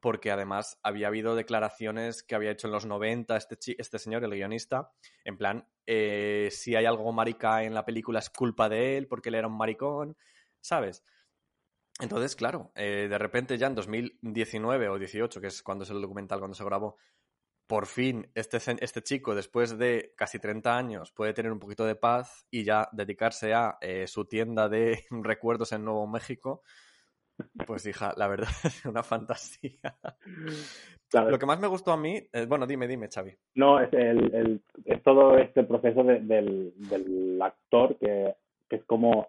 porque 0.00 0.30
además 0.30 0.78
había 0.82 1.08
habido 1.08 1.34
declaraciones 1.34 2.22
que 2.22 2.34
había 2.34 2.50
hecho 2.50 2.66
en 2.66 2.74
los 2.74 2.84
90 2.84 3.36
este, 3.38 3.56
este 3.78 3.98
señor, 3.98 4.22
el 4.22 4.32
guionista, 4.32 4.92
en 5.24 5.38
plan, 5.38 5.66
eh, 5.86 6.50
si 6.52 6.76
hay 6.76 6.84
algo 6.84 7.10
marica 7.12 7.64
en 7.64 7.72
la 7.72 7.86
película 7.86 8.18
es 8.18 8.28
culpa 8.28 8.68
de 8.68 8.98
él, 8.98 9.08
porque 9.08 9.30
él 9.30 9.36
era 9.36 9.48
un 9.48 9.56
maricón, 9.56 10.14
¿sabes? 10.60 11.02
Entonces, 12.00 12.36
claro, 12.36 12.70
eh, 12.76 13.08
de 13.08 13.18
repente 13.18 13.58
ya 13.58 13.66
en 13.66 13.74
2019 13.74 14.88
o 14.88 14.98
18, 14.98 15.40
que 15.40 15.48
es 15.48 15.62
cuando 15.62 15.84
es 15.84 15.90
el 15.90 16.00
documental, 16.00 16.38
cuando 16.38 16.54
se 16.54 16.64
grabó, 16.64 16.96
por 17.68 17.86
fin 17.86 18.26
este, 18.34 18.56
este 18.80 19.02
chico, 19.02 19.34
después 19.34 19.78
de 19.78 20.14
casi 20.16 20.38
30 20.40 20.76
años, 20.76 21.12
puede 21.12 21.34
tener 21.34 21.52
un 21.52 21.58
poquito 21.58 21.84
de 21.84 21.94
paz 21.94 22.46
y 22.50 22.64
ya 22.64 22.88
dedicarse 22.92 23.52
a 23.52 23.76
eh, 23.82 24.06
su 24.06 24.24
tienda 24.24 24.68
de 24.68 25.04
recuerdos 25.22 25.72
en 25.72 25.84
Nuevo 25.84 26.06
México. 26.06 26.62
Pues 27.66 27.86
hija, 27.86 28.14
la 28.16 28.26
verdad 28.26 28.48
es 28.64 28.84
una 28.86 29.02
fantasía. 29.02 29.96
Claro. 31.08 31.30
Lo 31.30 31.38
que 31.38 31.46
más 31.46 31.60
me 31.60 31.68
gustó 31.68 31.92
a 31.92 31.96
mí, 31.98 32.20
eh, 32.32 32.46
bueno, 32.48 32.66
dime, 32.66 32.88
dime, 32.88 33.08
Xavi. 33.08 33.36
No, 33.54 33.80
es, 33.80 33.92
el, 33.92 34.34
el, 34.34 34.62
es 34.86 35.02
todo 35.02 35.36
este 35.36 35.62
proceso 35.62 36.02
de, 36.02 36.20
del, 36.20 36.72
del, 36.88 37.40
actor 37.40 37.96
que, 37.98 38.34
que 38.68 38.76
es 38.76 38.84
como 38.84 39.28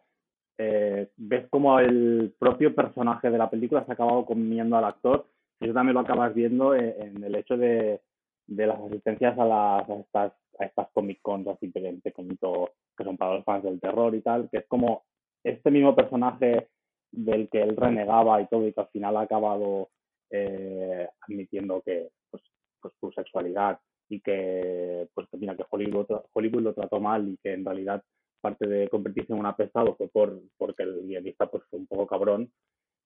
eh, 0.58 1.10
ves 1.18 1.48
como 1.50 1.80
el 1.80 2.34
propio 2.40 2.74
personaje 2.74 3.30
de 3.30 3.38
la 3.38 3.50
película 3.50 3.86
se 3.86 3.92
ha 3.92 3.94
acabado 3.94 4.26
comiendo 4.26 4.78
al 4.78 4.86
actor 4.86 5.28
y 5.60 5.66
eso 5.66 5.74
también 5.74 5.94
lo 5.94 6.02
acabas 6.02 6.34
viendo 6.34 6.74
en, 6.74 6.96
en 7.00 7.24
el 7.24 7.36
hecho 7.36 7.56
de, 7.56 8.02
de, 8.50 8.68
las 8.68 8.80
asistencias 8.80 9.38
a, 9.38 9.46
las, 9.46 9.90
a 9.90 9.94
estas, 9.96 10.34
a 10.60 10.66
estas 10.66 10.90
Comic 10.94 11.20
Cons 11.22 11.48
así 11.48 11.68
pequeñito 11.70 12.72
que 12.98 13.04
son 13.04 13.18
para 13.18 13.36
los 13.36 13.46
fans 13.46 13.64
del 13.64 13.80
terror 13.80 14.14
y 14.16 14.22
tal, 14.22 14.50
que 14.50 14.60
es 14.60 14.68
como 14.68 15.04
este 15.44 15.72
mismo 15.72 15.96
personaje 15.96 16.68
del 17.12 17.50
que 17.50 17.62
él 17.62 17.76
renegaba 17.76 18.42
y 18.42 18.48
todo 18.48 18.68
y 18.68 18.74
que 18.74 18.82
al 18.82 18.90
final 18.90 19.18
ha 19.18 19.22
acabado 19.22 19.90
eh, 20.32 21.08
admitiendo 21.22 21.82
que 21.82 22.10
pues, 22.30 22.44
pues 22.82 22.94
su 23.00 23.12
sexualidad 23.12 23.80
y 24.10 24.22
que 24.22 25.08
pues 25.14 25.28
que 25.30 25.38
mira 25.38 25.56
que 25.56 25.66
Hollywood, 25.70 26.08
Hollywood 26.34 26.62
lo 26.62 26.74
trató 26.74 27.00
mal 27.00 27.28
y 27.28 27.38
que 27.38 27.54
en 27.54 27.66
realidad 27.66 28.04
parte 28.42 28.68
de 28.68 28.90
convertirse 28.90 29.34
en 29.34 29.40
un 29.40 29.46
apestado 29.46 29.96
fue 29.96 30.08
por 30.10 30.40
porque 30.58 30.84
el 30.84 31.02
guionista 31.08 31.50
pues 31.50 31.64
fue 31.70 31.80
un 31.80 31.88
poco 31.88 32.08
cabrón 32.08 32.52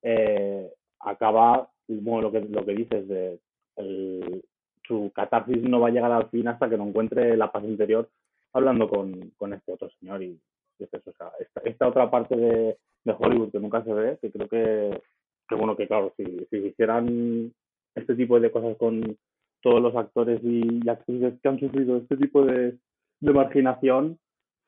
eh, 0.02 0.72
acaba 1.00 1.70
bueno, 1.88 2.22
lo 2.24 2.32
que 2.32 2.42
lo 2.42 2.66
que 2.66 2.74
dices 2.74 3.08
de 3.08 3.40
el, 3.76 4.44
su 4.86 5.12
catarsis 5.14 5.64
no 5.64 5.80
va 5.80 5.88
a 5.88 5.92
llegar 5.92 6.12
al 6.12 6.30
fin 6.30 6.48
hasta 6.48 6.70
que 6.70 6.78
no 6.78 6.88
encuentre 6.88 7.38
la 7.38 7.52
paz 7.52 7.64
interior 7.64 8.10
hablando 8.54 8.88
con, 8.88 9.32
con 9.38 9.54
este 9.54 9.74
otro 9.74 9.90
señor 10.00 10.22
y 10.24 10.40
es 10.80 10.94
eso, 10.94 11.10
o 11.10 11.14
sea, 11.14 11.32
esta, 11.64 11.88
otra 11.88 12.10
parte 12.10 12.36
de, 12.36 12.78
de, 13.04 13.16
Hollywood 13.18 13.52
que 13.52 13.60
nunca 13.60 13.84
se 13.84 13.94
ve 13.94 14.18
que 14.22 14.32
creo 14.32 14.48
que, 14.48 15.02
que 15.48 15.56
bueno 15.56 15.76
que 15.76 15.88
claro 15.88 16.14
si, 16.18 16.46
si 16.50 16.58
hicieran 16.58 17.54
este 17.96 18.16
tipo 18.16 18.40
de 18.40 18.52
cosas 18.52 18.76
con 18.78 19.18
todos 19.62 19.82
los 19.82 19.96
actores 19.96 20.42
y 20.44 20.88
actrices 20.90 21.40
que 21.42 21.50
han 21.50 21.60
sufrido 21.60 21.98
este 21.98 22.18
tipo 22.18 22.46
de, 22.46 22.78
de 23.22 23.34
marginación 23.34 24.20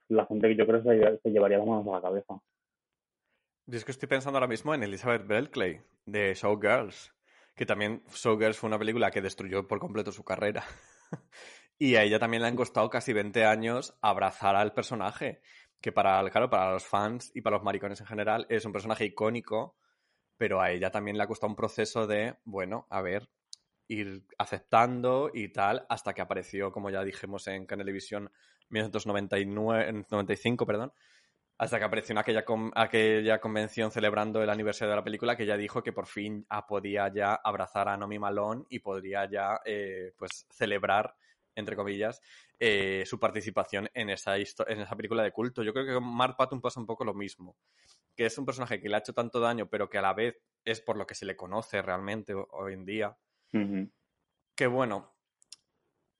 la 0.10 0.26
gente 0.26 0.48
que 0.48 0.56
yo 0.56 0.66
creo 0.66 0.84
se, 0.84 1.20
se 1.22 1.30
llevaría 1.30 1.58
las 1.58 1.68
manos 1.68 1.88
a 1.88 1.92
la 1.92 2.02
cabeza. 2.02 2.40
Es 3.72 3.84
que 3.84 3.92
estoy 3.92 4.08
pensando 4.08 4.38
ahora 4.38 4.48
mismo 4.48 4.74
en 4.74 4.84
Elizabeth 4.84 5.26
Berkley, 5.26 5.80
de 6.06 6.34
Showgirls, 6.36 7.14
que 7.56 7.66
también 7.66 8.04
Showgirls 8.14 8.58
fue 8.58 8.68
una 8.68 8.80
película 8.80 9.12
que 9.12 9.22
destruyó 9.22 9.68
por 9.68 9.80
completo 9.80 10.12
su 10.12 10.24
carrera. 10.24 10.66
y 11.80 11.96
a 11.96 12.04
ella 12.04 12.20
también 12.20 12.42
le 12.42 12.50
han 12.50 12.56
costado 12.56 12.90
casi 12.90 13.14
20 13.14 13.46
años 13.46 13.98
abrazar 14.02 14.56
al 14.56 14.74
personaje, 14.74 15.42
que 15.80 15.92
para, 15.92 16.30
claro, 16.30 16.50
para 16.50 16.72
los 16.72 16.86
fans 16.86 17.32
y 17.34 17.42
para 17.42 17.58
los 17.58 17.64
maricones 17.64 18.02
en 18.02 18.08
general 18.08 18.46
es 18.50 18.66
un 18.66 18.74
personaje 18.74 19.06
icónico, 19.06 19.78
pero 20.38 20.62
a 20.62 20.72
ella 20.72 20.92
también 20.92 21.18
le 21.18 21.24
ha 21.24 21.28
costado 21.28 21.50
un 21.50 21.56
proceso 21.56 22.08
de, 22.08 22.36
bueno, 22.44 22.88
a 22.90 23.02
ver, 23.02 23.30
ir 23.88 24.26
aceptando 24.38 25.32
y 25.34 25.50
tal, 25.50 25.86
hasta 25.90 26.14
que 26.14 26.22
apareció, 26.22 26.72
como 26.72 26.90
ya 26.90 27.04
dijimos 27.04 27.48
en 27.48 27.66
Canelevisión 27.66 28.32
1999, 28.70 30.06
95, 30.10 30.66
perdón, 30.66 30.92
hasta 31.58 31.80
que 31.80 31.86
apareció 31.86 32.14
en 32.14 32.18
aquella, 32.18 32.44
con, 32.44 32.72
aquella 32.76 33.40
convención 33.40 33.92
celebrando 33.92 34.42
el 34.42 34.50
aniversario 34.50 34.90
de 34.92 34.98
la 34.98 35.04
película 35.04 35.38
que 35.38 35.46
ya 35.46 35.56
dijo 35.56 35.82
que 35.82 35.94
por 35.94 36.08
fin 36.08 36.46
ah, 36.50 36.68
podía 36.68 37.12
ya 37.14 37.36
abrazar 37.36 37.88
a 37.88 37.98
Nomi 37.98 38.20
Malone 38.20 38.66
y 38.70 38.80
podría 38.80 39.30
ya 39.30 39.62
eh, 39.66 40.14
pues 40.18 40.48
celebrar 40.52 41.16
entre 41.56 41.76
comillas, 41.76 42.22
eh, 42.60 43.04
su 43.06 43.20
participación 43.20 43.90
en 43.94 44.10
esa, 44.10 44.36
en 44.36 44.82
esa 44.82 44.96
película 44.96 45.24
de 45.24 45.32
culto. 45.32 45.64
Yo 45.64 45.74
creo 45.74 45.86
que 45.86 45.94
con 45.94 46.04
Mark 46.04 46.36
Patton 46.38 46.62
pasa 46.62 46.80
un 46.80 46.86
poco 46.86 47.06
lo 47.06 47.14
mismo, 47.14 47.56
que 48.16 48.26
es 48.26 48.38
un 48.38 48.46
personaje 48.46 48.80
que 48.80 48.90
le 48.90 48.96
ha 48.96 49.00
hecho 49.00 49.14
tanto 49.14 49.40
daño, 49.40 49.68
pero 49.68 49.90
que 49.90 49.98
a 49.98 50.02
la 50.02 50.14
vez 50.14 50.38
es 50.64 50.82
por 50.82 50.98
lo 50.98 51.08
que 51.08 51.16
se 51.16 51.26
le 51.26 51.36
conoce 51.36 51.82
realmente 51.82 52.34
hoy 52.34 52.74
en 52.74 52.86
día. 52.86 53.18
Uh 53.54 53.58
-huh. 53.58 53.92
Que 54.54 54.68
bueno, 54.68 55.16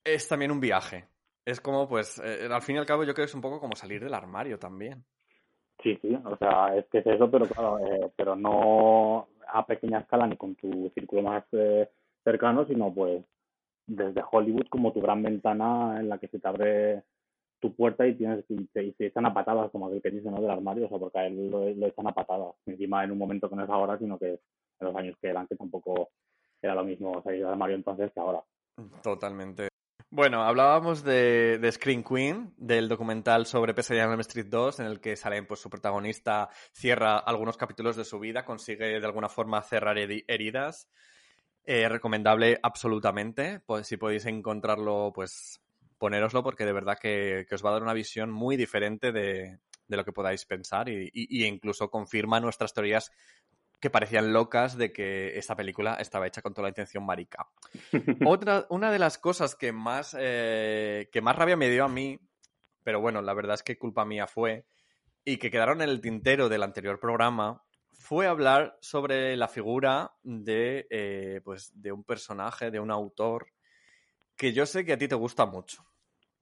es 0.02 0.26
también 0.26 0.50
un 0.50 0.60
viaje. 0.60 1.08
Es 1.44 1.60
como, 1.60 1.88
pues, 1.88 2.18
eh, 2.18 2.48
al 2.50 2.62
fin 2.62 2.76
y 2.76 2.78
al 2.78 2.86
cabo 2.86 3.04
yo 3.04 3.14
creo 3.14 3.26
que 3.26 3.30
es 3.30 3.34
un 3.34 3.40
poco 3.40 3.60
como 3.60 3.76
salir 3.76 4.02
del 4.02 4.14
armario 4.14 4.58
también. 4.58 5.04
Sí, 5.82 5.98
sí, 6.02 6.18
o 6.24 6.36
sea, 6.36 6.76
es 6.76 6.86
que 6.86 6.98
es 6.98 7.06
eso, 7.06 7.30
pero 7.30 7.46
claro, 7.46 7.78
eh, 7.80 8.10
pero 8.16 8.34
no 8.34 9.28
a 9.48 9.66
pequeña 9.66 10.00
escala 10.00 10.26
ni 10.26 10.36
con 10.36 10.54
tu 10.56 10.90
círculo 10.94 11.22
más 11.22 11.44
eh, 11.52 11.88
cercano, 12.24 12.66
sino 12.66 12.92
pues 12.92 13.24
desde 13.86 14.24
Hollywood 14.30 14.66
como 14.68 14.92
tu 14.92 15.00
gran 15.00 15.22
ventana 15.22 16.00
en 16.00 16.08
la 16.08 16.18
que 16.18 16.28
se 16.28 16.38
te 16.40 16.48
abre 16.48 17.04
tu 17.60 17.74
puerta 17.74 18.06
y 18.06 18.14
tienes 18.14 18.44
y 18.48 18.64
te, 18.66 18.84
y 18.84 18.92
te 18.92 19.06
echan 19.06 19.26
a 19.26 19.34
patadas, 19.34 19.70
como 19.70 19.86
aquel 19.86 20.02
que 20.02 20.10
dice, 20.10 20.30
¿no? 20.30 20.40
Del 20.40 20.50
armario, 20.50 20.86
o 20.86 20.88
sea, 20.88 20.98
porque 20.98 21.18
a 21.18 21.26
él 21.26 21.50
lo, 21.50 21.70
lo 21.70 21.86
echan 21.86 22.06
a 22.06 22.12
patadas, 22.12 22.54
encima 22.66 23.04
en 23.04 23.12
un 23.12 23.18
momento 23.18 23.48
que 23.48 23.56
no 23.56 23.64
es 23.64 23.70
ahora, 23.70 23.98
sino 23.98 24.18
que 24.18 24.28
en 24.30 24.86
los 24.86 24.96
años 24.96 25.16
que 25.20 25.28
eran, 25.28 25.46
que 25.46 25.56
tampoco 25.56 26.10
era 26.60 26.74
lo 26.74 26.84
mismo 26.84 27.22
salir 27.22 27.40
del 27.40 27.50
armario 27.50 27.76
entonces 27.76 28.10
que 28.12 28.20
ahora. 28.20 28.42
Totalmente. 29.02 29.68
Bueno, 30.08 30.44
hablábamos 30.44 31.02
de, 31.02 31.68
Screen 31.72 32.04
Queen, 32.04 32.54
del 32.56 32.88
documental 32.88 33.44
sobre 33.44 33.74
Pesadilla 33.74 34.04
en 34.04 34.12
Elm 34.12 34.20
Street 34.20 34.46
2, 34.48 34.80
en 34.80 34.86
el 34.86 35.00
que 35.00 35.16
Salem, 35.16 35.46
pues 35.46 35.60
su 35.60 35.68
protagonista, 35.68 36.48
cierra 36.72 37.18
algunos 37.18 37.56
capítulos 37.56 37.96
de 37.96 38.04
su 38.04 38.20
vida, 38.20 38.44
consigue 38.44 39.00
de 39.00 39.06
alguna 39.06 39.28
forma 39.28 39.60
cerrar 39.62 39.98
heridas. 39.98 40.88
Eh, 41.64 41.88
recomendable 41.88 42.60
absolutamente. 42.62 43.60
Pues 43.66 43.88
si 43.88 43.96
podéis 43.96 44.26
encontrarlo, 44.26 45.12
pues 45.12 45.60
ponéroslo 45.98 46.44
porque 46.44 46.64
de 46.64 46.72
verdad 46.72 46.98
que, 47.00 47.44
que 47.48 47.54
os 47.56 47.64
va 47.64 47.70
a 47.70 47.72
dar 47.72 47.82
una 47.82 47.92
visión 47.92 48.30
muy 48.30 48.56
diferente 48.56 49.10
de, 49.10 49.58
de 49.88 49.96
lo 49.96 50.04
que 50.04 50.12
podáis 50.12 50.44
pensar 50.44 50.88
y, 50.88 51.10
incluso 51.46 51.90
confirma 51.90 52.40
nuestras 52.40 52.72
teorías 52.72 53.10
que 53.80 53.90
parecían 53.90 54.32
locas 54.32 54.76
de 54.76 54.92
que 54.92 55.38
esta 55.38 55.54
película 55.54 55.94
estaba 55.94 56.26
hecha 56.26 56.42
con 56.42 56.54
toda 56.54 56.64
la 56.64 56.70
intención 56.70 57.04
marica. 57.04 57.48
Otra, 58.26 58.66
una 58.70 58.90
de 58.90 58.98
las 58.98 59.18
cosas 59.18 59.54
que 59.54 59.72
más, 59.72 60.16
eh, 60.18 61.08
que 61.12 61.20
más 61.20 61.36
rabia 61.36 61.56
me 61.56 61.70
dio 61.70 61.84
a 61.84 61.88
mí, 61.88 62.18
pero 62.82 63.00
bueno, 63.00 63.20
la 63.22 63.34
verdad 63.34 63.54
es 63.54 63.62
que 63.62 63.78
culpa 63.78 64.04
mía 64.04 64.26
fue, 64.26 64.66
y 65.24 65.38
que 65.38 65.50
quedaron 65.50 65.82
en 65.82 65.90
el 65.90 66.00
tintero 66.00 66.48
del 66.48 66.62
anterior 66.62 67.00
programa, 67.00 67.62
fue 67.90 68.26
hablar 68.26 68.76
sobre 68.80 69.36
la 69.36 69.48
figura 69.48 70.12
de, 70.22 70.86
eh, 70.90 71.40
pues, 71.44 71.72
de 71.74 71.92
un 71.92 72.04
personaje, 72.04 72.70
de 72.70 72.78
un 72.78 72.90
autor, 72.90 73.48
que 74.36 74.52
yo 74.52 74.66
sé 74.66 74.84
que 74.84 74.92
a 74.92 74.98
ti 74.98 75.08
te 75.08 75.14
gusta 75.14 75.46
mucho. 75.46 75.84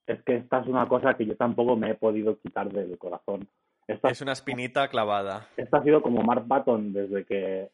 Es 0.06 0.22
que 0.24 0.36
esta 0.36 0.60
es 0.60 0.66
una 0.66 0.86
cosa 0.86 1.14
que 1.16 1.24
yo 1.24 1.36
tampoco 1.36 1.76
me 1.76 1.92
he 1.92 1.94
podido 1.94 2.38
quitar 2.38 2.70
del 2.70 2.98
corazón. 2.98 3.48
Esta, 3.86 4.08
es 4.08 4.20
una 4.22 4.32
espinita 4.32 4.88
clavada. 4.88 5.48
Esta 5.56 5.78
ha 5.78 5.82
sido 5.82 6.00
como 6.00 6.22
Mark 6.22 6.46
Patton 6.48 6.92
desde 6.92 7.24
que 7.24 7.70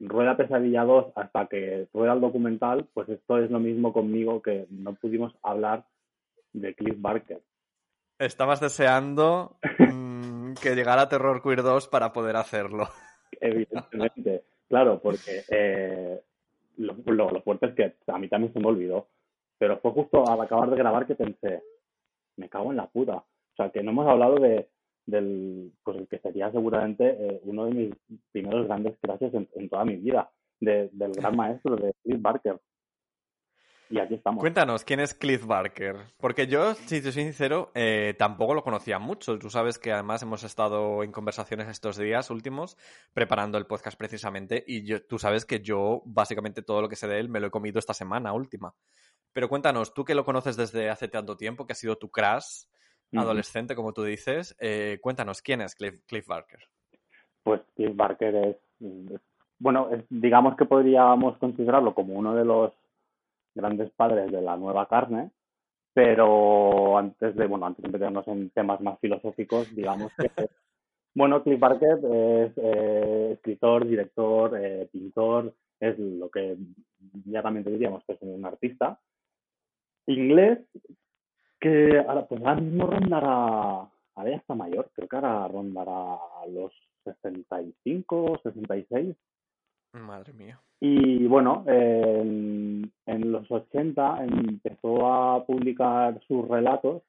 rueda 0.00 0.36
Pesadilla 0.36 0.84
2 0.84 1.12
hasta 1.14 1.46
que 1.46 1.88
rueda 1.92 2.12
el 2.12 2.20
documental, 2.20 2.86
pues 2.92 3.08
esto 3.08 3.38
es 3.38 3.50
lo 3.50 3.60
mismo 3.60 3.92
conmigo 3.92 4.42
que 4.42 4.66
no 4.70 4.94
pudimos 4.94 5.34
hablar 5.42 5.84
de 6.52 6.74
Cliff 6.74 6.96
Barker. 6.98 7.40
Estabas 8.18 8.60
deseando 8.60 9.56
mmm, 9.78 10.52
que 10.62 10.74
llegara 10.74 11.08
Terror 11.08 11.42
Queer 11.42 11.62
2 11.62 11.88
para 11.88 12.12
poder 12.12 12.36
hacerlo. 12.36 12.88
Evidentemente, 13.40 14.44
claro, 14.68 15.00
porque 15.00 15.42
eh, 15.48 16.20
lo, 16.76 16.94
lo, 17.06 17.30
lo, 17.30 17.42
fuerte 17.42 17.66
es 17.66 17.74
que 17.74 17.94
a 18.06 18.18
mí 18.18 18.28
también 18.28 18.52
se 18.52 18.60
me 18.60 18.68
olvidó, 18.68 19.08
pero 19.58 19.78
fue 19.78 19.92
justo 19.92 20.28
al 20.28 20.40
acabar 20.40 20.70
de 20.70 20.76
grabar 20.76 21.06
que 21.06 21.14
pensé, 21.14 21.62
me 22.36 22.48
cago 22.48 22.70
en 22.70 22.76
la 22.76 22.86
puta. 22.86 23.16
O 23.16 23.56
sea, 23.56 23.70
que 23.70 23.82
no 23.82 23.90
hemos 23.90 24.08
hablado 24.08 24.36
de, 24.36 24.68
del, 25.06 25.72
pues 25.82 25.98
el 25.98 26.08
que 26.08 26.18
sería 26.18 26.50
seguramente 26.50 27.04
eh, 27.08 27.40
uno 27.44 27.66
de 27.66 27.74
mis 27.74 27.94
primeros 28.32 28.66
grandes 28.66 28.96
clases 29.00 29.32
en, 29.34 29.68
toda 29.68 29.84
mi 29.84 29.96
vida, 29.96 30.30
de, 30.60 30.88
del 30.92 31.12
gran 31.12 31.36
maestro 31.36 31.76
de 31.76 31.94
Cliff 32.02 32.20
Barker. 32.20 32.60
Y 33.90 33.98
aquí 33.98 34.14
estamos. 34.14 34.40
Cuéntanos, 34.40 34.82
¿quién 34.82 35.00
es 35.00 35.12
Cliff 35.12 35.46
Barker? 35.46 35.96
Porque 36.16 36.46
yo, 36.46 36.74
si 36.74 37.02
te 37.02 37.12
soy 37.12 37.24
sincero, 37.24 37.70
eh, 37.74 38.14
tampoco 38.18 38.54
lo 38.54 38.64
conocía 38.64 38.98
mucho. 38.98 39.38
Tú 39.38 39.50
sabes 39.50 39.78
que 39.78 39.92
además 39.92 40.22
hemos 40.22 40.42
estado 40.42 41.02
en 41.02 41.12
conversaciones 41.12 41.68
estos 41.68 41.98
días 41.98 42.30
últimos, 42.30 42.78
preparando 43.12 43.58
el 43.58 43.66
podcast 43.66 43.98
precisamente, 43.98 44.64
y 44.66 44.84
yo, 44.84 45.04
tú 45.04 45.18
sabes 45.18 45.44
que 45.44 45.60
yo, 45.60 46.02
básicamente, 46.06 46.62
todo 46.62 46.80
lo 46.80 46.88
que 46.88 46.96
sé 46.96 47.06
de 47.06 47.20
él 47.20 47.28
me 47.28 47.40
lo 47.40 47.48
he 47.48 47.50
comido 47.50 47.78
esta 47.78 47.92
semana 47.92 48.32
última. 48.32 48.74
Pero 49.34 49.48
cuéntanos, 49.48 49.92
tú 49.92 50.04
que 50.04 50.14
lo 50.14 50.24
conoces 50.24 50.56
desde 50.56 50.88
hace 50.88 51.08
tanto 51.08 51.36
tiempo, 51.36 51.66
que 51.66 51.74
ha 51.74 51.76
sido 51.76 51.96
tu 51.96 52.10
crush, 52.10 52.64
adolescente, 53.12 53.74
como 53.74 53.92
tú 53.92 54.04
dices. 54.04 54.56
Eh, 54.58 54.98
cuéntanos, 55.00 55.42
¿quién 55.42 55.60
es 55.60 55.74
Cliff, 55.74 56.02
Cliff, 56.06 56.26
Barker? 56.26 56.60
Pues 57.42 57.60
Cliff 57.74 57.94
Barker 57.94 58.34
es, 58.34 58.56
es 58.80 59.20
bueno, 59.58 59.88
es, 59.90 60.04
digamos 60.10 60.56
que 60.56 60.64
podríamos 60.64 61.38
considerarlo 61.38 61.94
como 61.94 62.14
uno 62.14 62.34
de 62.34 62.44
los 62.44 62.72
grandes 63.54 63.90
padres 63.92 64.30
de 64.30 64.42
la 64.42 64.56
nueva 64.56 64.86
carne, 64.88 65.30
pero 65.92 66.98
antes 66.98 67.36
de, 67.36 67.46
bueno, 67.46 67.66
antes 67.66 67.82
de 67.82 67.90
meternos 67.90 68.26
en 68.28 68.50
temas 68.50 68.80
más 68.80 68.98
filosóficos, 69.00 69.74
digamos 69.74 70.12
que, 70.18 70.28
bueno, 71.14 71.42
Cliff 71.42 71.60
Barker 71.60 71.98
es 71.98 72.52
eh, 72.56 73.30
escritor, 73.34 73.86
director, 73.86 74.58
eh, 74.60 74.88
pintor, 74.92 75.54
es 75.80 75.98
lo 75.98 76.28
que 76.30 76.56
ya 77.26 77.42
también 77.42 77.64
diríamos 77.64 78.04
que 78.04 78.14
es 78.14 78.22
un 78.22 78.44
artista, 78.44 78.98
inglés, 80.06 80.58
que 81.64 81.98
ahora, 81.98 82.26
pues 82.26 82.42
ahora 82.42 82.60
mismo 82.60 82.86
rondará, 82.86 83.88
ahora 84.14 84.30
ya 84.30 84.36
está 84.36 84.54
mayor, 84.54 84.90
creo 84.92 85.08
que 85.08 85.16
ahora 85.16 85.48
rondará 85.48 86.18
los 86.52 86.72
65, 87.04 88.40
66. 88.42 89.16
Madre 89.94 90.32
mía. 90.34 90.60
Y 90.80 91.26
bueno, 91.26 91.64
eh, 91.66 92.18
en, 92.20 92.92
en, 93.06 93.32
los 93.32 93.50
80 93.50 94.24
empezó 94.24 95.06
a 95.06 95.46
publicar 95.46 96.20
sus 96.28 96.46
relatos, 96.46 97.02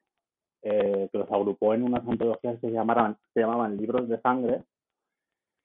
eh, 0.61 1.09
que 1.11 1.17
los 1.17 1.29
agrupó 1.29 1.73
en 1.73 1.83
unas 1.83 2.07
antologías 2.07 2.57
que 2.61 2.67
se, 2.67 2.73
llamaban, 2.73 3.17
se 3.33 3.41
llamaban 3.41 3.75
Libros 3.75 4.07
de 4.07 4.21
Sangre. 4.21 4.63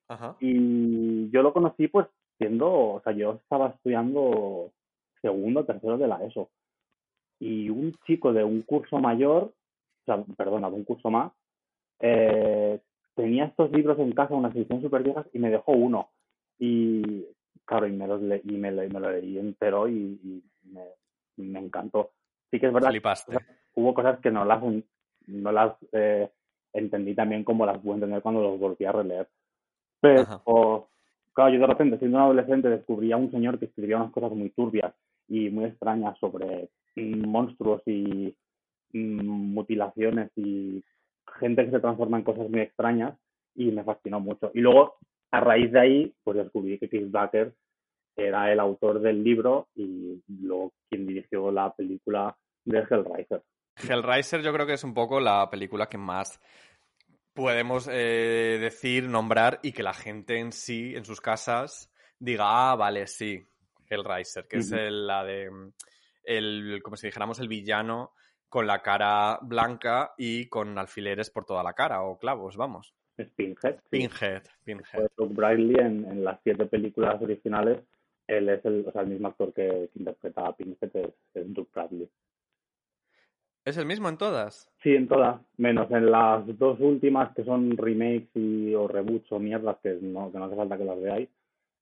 Ajá. 0.08 0.34
Y 0.40 1.30
yo 1.30 1.42
lo 1.42 1.52
conocí 1.52 1.86
pues 1.86 2.08
siendo, 2.38 2.68
o 2.94 3.00
sea, 3.04 3.12
yo 3.12 3.34
estaba 3.34 3.68
estudiando 3.68 4.72
segundo, 5.22 5.64
tercero 5.64 5.96
de 5.96 6.08
la 6.08 6.24
ESO 6.24 6.50
y 7.40 7.70
un 7.70 7.94
chico 8.06 8.32
de 8.32 8.44
un 8.44 8.62
curso 8.62 8.98
mayor, 8.98 9.44
o 9.44 10.04
sea, 10.04 10.22
perdona, 10.36 10.68
de 10.68 10.76
un 10.76 10.84
curso 10.84 11.10
más, 11.10 11.32
eh, 11.98 12.78
tenía 13.14 13.46
estos 13.46 13.72
libros 13.72 13.98
en 13.98 14.12
casa, 14.12 14.34
unas 14.34 14.54
ediciones 14.54 14.84
súper 14.84 15.02
viejas, 15.02 15.26
y 15.32 15.38
me 15.38 15.50
dejó 15.50 15.72
uno. 15.72 16.10
Y 16.58 17.24
claro, 17.64 17.86
y 17.86 17.92
me, 17.92 18.06
los 18.06 18.20
le 18.20 18.42
y 18.44 18.52
me, 18.52 18.70
me 18.70 19.00
lo 19.00 19.10
leí 19.10 19.38
entero 19.38 19.88
y, 19.88 20.20
y 20.22 20.42
me, 20.70 20.84
me, 21.36 21.58
encantó. 21.58 22.12
Sí 22.50 22.60
que 22.60 22.66
es 22.66 22.72
verdad 22.72 22.90
Flipaste. 22.90 23.32
que 23.32 23.44
hubo 23.74 23.94
cosas 23.94 24.20
que 24.20 24.30
no 24.30 24.44
las, 24.44 24.62
no 25.26 25.52
las 25.52 25.74
eh, 25.92 26.28
entendí 26.74 27.14
también 27.14 27.42
como 27.42 27.64
las 27.64 27.78
pude 27.78 27.94
entender 27.94 28.20
cuando 28.20 28.42
los 28.42 28.60
volví 28.60 28.84
a 28.84 28.92
releer. 28.92 29.28
Pero, 30.00 30.20
Ajá. 30.20 30.42
claro, 31.32 31.54
yo 31.54 31.60
de 31.60 31.66
repente, 31.66 31.98
siendo 31.98 32.18
un 32.18 32.24
adolescente, 32.24 32.68
descubrí 32.68 33.12
a 33.12 33.16
un 33.16 33.30
señor 33.30 33.58
que 33.58 33.64
escribía 33.64 33.96
unas 33.96 34.12
cosas 34.12 34.32
muy 34.32 34.50
turbias 34.50 34.92
y 35.30 35.48
muy 35.48 35.66
extrañas 35.66 36.18
sobre 36.18 36.68
monstruos 36.96 37.80
y 37.86 38.34
mm, 38.92 39.54
mutilaciones 39.54 40.30
y 40.36 40.84
gente 41.38 41.64
que 41.64 41.70
se 41.70 41.80
transforma 41.80 42.18
en 42.18 42.24
cosas 42.24 42.50
muy 42.50 42.60
extrañas 42.60 43.16
y 43.54 43.70
me 43.70 43.84
fascinó 43.84 44.20
mucho. 44.20 44.50
Y 44.52 44.60
luego, 44.60 44.96
a 45.30 45.40
raíz 45.40 45.72
de 45.72 45.80
ahí, 45.80 46.14
pues 46.24 46.36
descubrí 46.36 46.78
que 46.78 46.88
Chris 46.88 47.10
Baker 47.10 47.54
era 48.16 48.52
el 48.52 48.60
autor 48.60 49.00
del 49.00 49.22
libro 49.22 49.68
y 49.74 50.20
luego 50.28 50.72
quien 50.88 51.06
dirigió 51.06 51.50
la 51.50 51.72
película 51.72 52.36
de 52.64 52.78
Hellraiser. 52.78 53.42
Hellraiser 53.88 54.42
yo 54.42 54.52
creo 54.52 54.66
que 54.66 54.74
es 54.74 54.84
un 54.84 54.92
poco 54.92 55.20
la 55.20 55.48
película 55.48 55.86
que 55.88 55.96
más 55.96 56.40
podemos 57.32 57.88
eh, 57.90 58.58
decir, 58.60 59.08
nombrar 59.08 59.60
y 59.62 59.72
que 59.72 59.84
la 59.84 59.94
gente 59.94 60.38
en 60.38 60.52
sí, 60.52 60.94
en 60.96 61.04
sus 61.04 61.20
casas, 61.20 61.90
diga, 62.18 62.72
ah, 62.72 62.76
vale, 62.76 63.06
sí, 63.06 63.46
Hellraiser, 63.90 64.46
que 64.46 64.56
uh 64.56 64.60
-huh. 64.60 64.62
es 64.62 64.72
el, 64.72 65.06
la 65.06 65.24
de 65.24 65.50
el, 66.24 66.80
como 66.82 66.96
si 66.96 67.08
dijéramos, 67.08 67.40
el 67.40 67.48
villano 67.48 68.12
con 68.48 68.66
la 68.66 68.82
cara 68.82 69.38
blanca 69.42 70.14
y 70.16 70.46
con 70.48 70.78
alfileres 70.78 71.30
por 71.30 71.44
toda 71.44 71.62
la 71.62 71.72
cara, 71.72 72.02
o 72.02 72.18
clavos, 72.18 72.56
vamos. 72.56 72.94
Pinhead. 73.36 73.76
Sí. 73.76 73.88
Pinhead, 73.90 74.42
Pinhead. 74.64 75.08
Luke 75.16 75.34
Bradley 75.34 75.74
en, 75.78 76.04
en, 76.06 76.24
las 76.24 76.40
siete 76.42 76.66
películas 76.66 77.20
originales, 77.20 77.82
él 78.26 78.48
es 78.48 78.64
el, 78.64 78.84
o 78.86 78.92
sea, 78.92 79.02
el 79.02 79.08
mismo 79.08 79.28
actor 79.28 79.52
que, 79.52 79.90
que 79.92 79.98
interpreta 79.98 80.46
a 80.46 80.56
Pinhead, 80.56 80.90
es, 80.94 81.14
es 81.34 81.54
Doug 81.54 81.68
Bradley. 81.72 82.08
¿Es 83.64 83.76
el 83.76 83.84
mismo 83.84 84.08
en 84.08 84.16
todas? 84.16 84.72
Sí, 84.82 84.94
en 84.94 85.06
todas, 85.06 85.40
menos 85.58 85.90
en 85.90 86.10
las 86.10 86.46
dos 86.58 86.80
últimas 86.80 87.34
que 87.34 87.44
son 87.44 87.76
remakes 87.76 88.30
y, 88.34 88.74
o 88.74 88.88
reboots 88.88 89.30
o 89.32 89.38
mierdas 89.38 89.76
que 89.82 89.98
no, 90.00 90.32
que 90.32 90.38
no 90.38 90.46
hace 90.46 90.56
falta 90.56 90.78
que 90.78 90.84
las 90.84 91.00
veáis. 91.00 91.28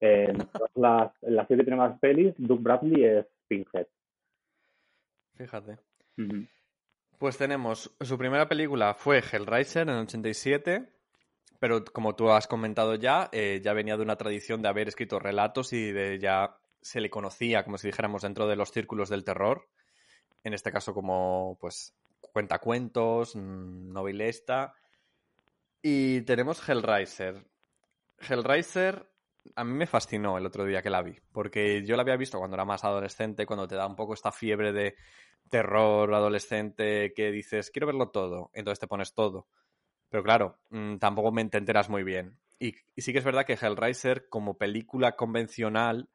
En, 0.01 0.39
las, 0.77 1.13
en 1.23 1.37
las 1.37 1.47
siete 1.47 1.65
primeras 1.65 1.99
pelis, 1.99 2.35
Doug 2.39 2.61
Bradley 2.61 3.05
es 3.05 3.27
Pinhead. 3.49 3.87
Fíjate. 5.35 5.79
Uh 6.17 6.23
-huh. 6.23 6.49
Pues 7.19 7.37
tenemos, 7.37 7.97
su 8.01 8.17
primera 8.17 8.49
película 8.49 8.95
fue 8.95 9.19
Hellraiser 9.19 9.83
en 9.83 9.95
el 9.95 10.03
87, 10.03 10.89
pero 11.59 11.85
como 11.85 12.15
tú 12.15 12.31
has 12.31 12.47
comentado 12.47 12.95
ya, 12.95 13.29
eh, 13.33 13.61
ya 13.63 13.73
venía 13.73 13.97
de 13.97 14.05
una 14.05 14.15
tradición 14.17 14.63
de 14.63 14.69
haber 14.69 14.87
escrito 14.87 15.19
relatos 15.19 15.73
y 15.73 15.91
de 15.91 16.21
ya 16.21 16.57
se 16.81 17.01
le 17.01 17.11
conocía, 17.11 17.65
como 17.65 17.77
si 17.77 17.89
dijéramos, 17.89 18.23
dentro 18.23 18.47
de 18.47 18.55
los 18.55 18.71
círculos 18.71 19.09
del 19.09 19.25
terror. 19.25 19.69
En 20.45 20.55
este 20.55 20.71
caso 20.71 20.95
como, 20.95 21.59
pues, 21.61 21.93
cuentacuentos, 22.33 23.35
mm, 23.35 23.93
novelista. 23.93 24.75
Y 25.83 26.21
tenemos 26.23 26.67
Hellraiser. 26.69 27.45
Hellraiser 28.21 29.07
a 29.55 29.65
mí 29.65 29.73
me 29.73 29.87
fascinó 29.87 30.39
el 30.39 30.47
otro 30.47 30.65
día 30.65 30.83
que 30.83 30.91
la 30.91 31.03
vi, 31.03 31.17
porque 31.33 31.85
yo 31.85 31.97
la 31.97 32.03
había 32.03 32.17
visto 32.17 32.39
cuando 32.39 32.57
era 32.57 32.65
más 32.65 32.85
adolescente, 32.85 33.47
cuando 33.47 33.69
te 33.69 33.75
da 33.75 33.87
un 33.87 33.97
poco 33.97 34.15
esta 34.15 34.33
fiebre 34.33 34.73
de 34.73 34.97
terror 35.49 36.13
adolescente 36.15 37.13
que 37.15 37.31
dices, 37.31 37.71
quiero 37.71 37.87
verlo 37.87 38.11
todo, 38.11 38.51
entonces 38.55 38.81
te 38.81 38.87
pones 38.87 39.15
todo. 39.15 39.49
Pero 40.09 40.23
claro, 40.23 40.59
mmm, 40.71 40.97
tampoco 40.97 41.33
me 41.33 41.43
enteras 41.43 41.89
muy 41.89 42.03
bien. 42.03 42.39
Y, 42.59 42.75
y, 42.97 43.03
sí 43.03 43.13
que 43.13 43.19
es 43.19 43.25
verdad 43.25 43.45
que 43.45 43.59
Hellraiser, 43.61 44.29
como 44.29 44.59
película 44.59 45.17
convencional, 45.17 46.09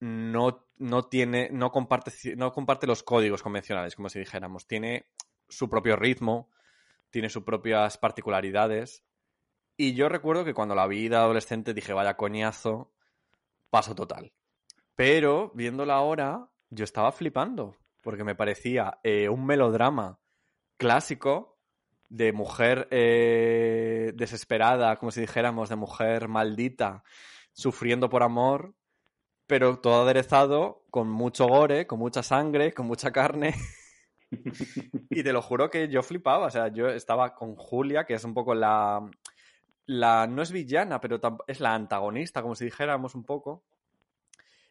no, 0.00 0.66
no 0.78 1.04
tiene, 1.04 1.48
no 1.52 1.70
comparte, 1.70 2.10
no 2.36 2.52
comparte 2.52 2.88
los 2.88 3.04
códigos 3.04 3.42
convencionales, 3.42 3.94
como 3.94 4.08
si 4.08 4.18
dijéramos. 4.18 4.66
Tiene 4.66 5.06
su 5.48 5.68
propio 5.70 5.94
ritmo, 5.94 6.50
tiene 7.10 7.28
sus 7.28 7.44
propias 7.44 7.98
particularidades. 7.98 9.04
Y 9.82 9.94
yo 9.94 10.08
recuerdo 10.08 10.44
que 10.44 10.54
cuando 10.54 10.76
la 10.76 10.86
vi 10.86 11.08
de 11.08 11.16
adolescente 11.16 11.74
dije, 11.74 11.92
vaya 11.92 12.16
coñazo, 12.16 12.92
paso 13.68 13.96
total. 13.96 14.32
Pero 14.94 15.50
viéndola 15.56 15.94
ahora, 15.94 16.48
yo 16.70 16.84
estaba 16.84 17.10
flipando, 17.10 17.74
porque 18.00 18.22
me 18.22 18.36
parecía 18.36 19.00
eh, 19.02 19.28
un 19.28 19.44
melodrama 19.44 20.20
clásico 20.76 21.58
de 22.08 22.32
mujer 22.32 22.86
eh, 22.92 24.12
desesperada, 24.14 24.94
como 24.98 25.10
si 25.10 25.20
dijéramos, 25.20 25.68
de 25.68 25.74
mujer 25.74 26.28
maldita, 26.28 27.02
sufriendo 27.52 28.08
por 28.08 28.22
amor, 28.22 28.76
pero 29.48 29.80
todo 29.80 30.02
aderezado 30.02 30.84
con 30.90 31.10
mucho 31.10 31.48
gore, 31.48 31.88
con 31.88 31.98
mucha 31.98 32.22
sangre, 32.22 32.72
con 32.72 32.86
mucha 32.86 33.10
carne. 33.10 33.56
y 35.10 35.24
te 35.24 35.32
lo 35.32 35.42
juro 35.42 35.70
que 35.70 35.88
yo 35.88 36.04
flipaba, 36.04 36.46
o 36.46 36.50
sea, 36.50 36.68
yo 36.68 36.88
estaba 36.88 37.34
con 37.34 37.56
Julia, 37.56 38.04
que 38.04 38.14
es 38.14 38.22
un 38.22 38.32
poco 38.32 38.54
la... 38.54 39.10
la 39.86 40.26
no 40.26 40.42
es 40.42 40.52
villana, 40.52 41.00
pero 41.00 41.20
es 41.46 41.60
la 41.60 41.74
antagonista, 41.74 42.42
como 42.42 42.54
si 42.54 42.66
dijéramos 42.66 43.14
un 43.14 43.24
poco. 43.24 43.62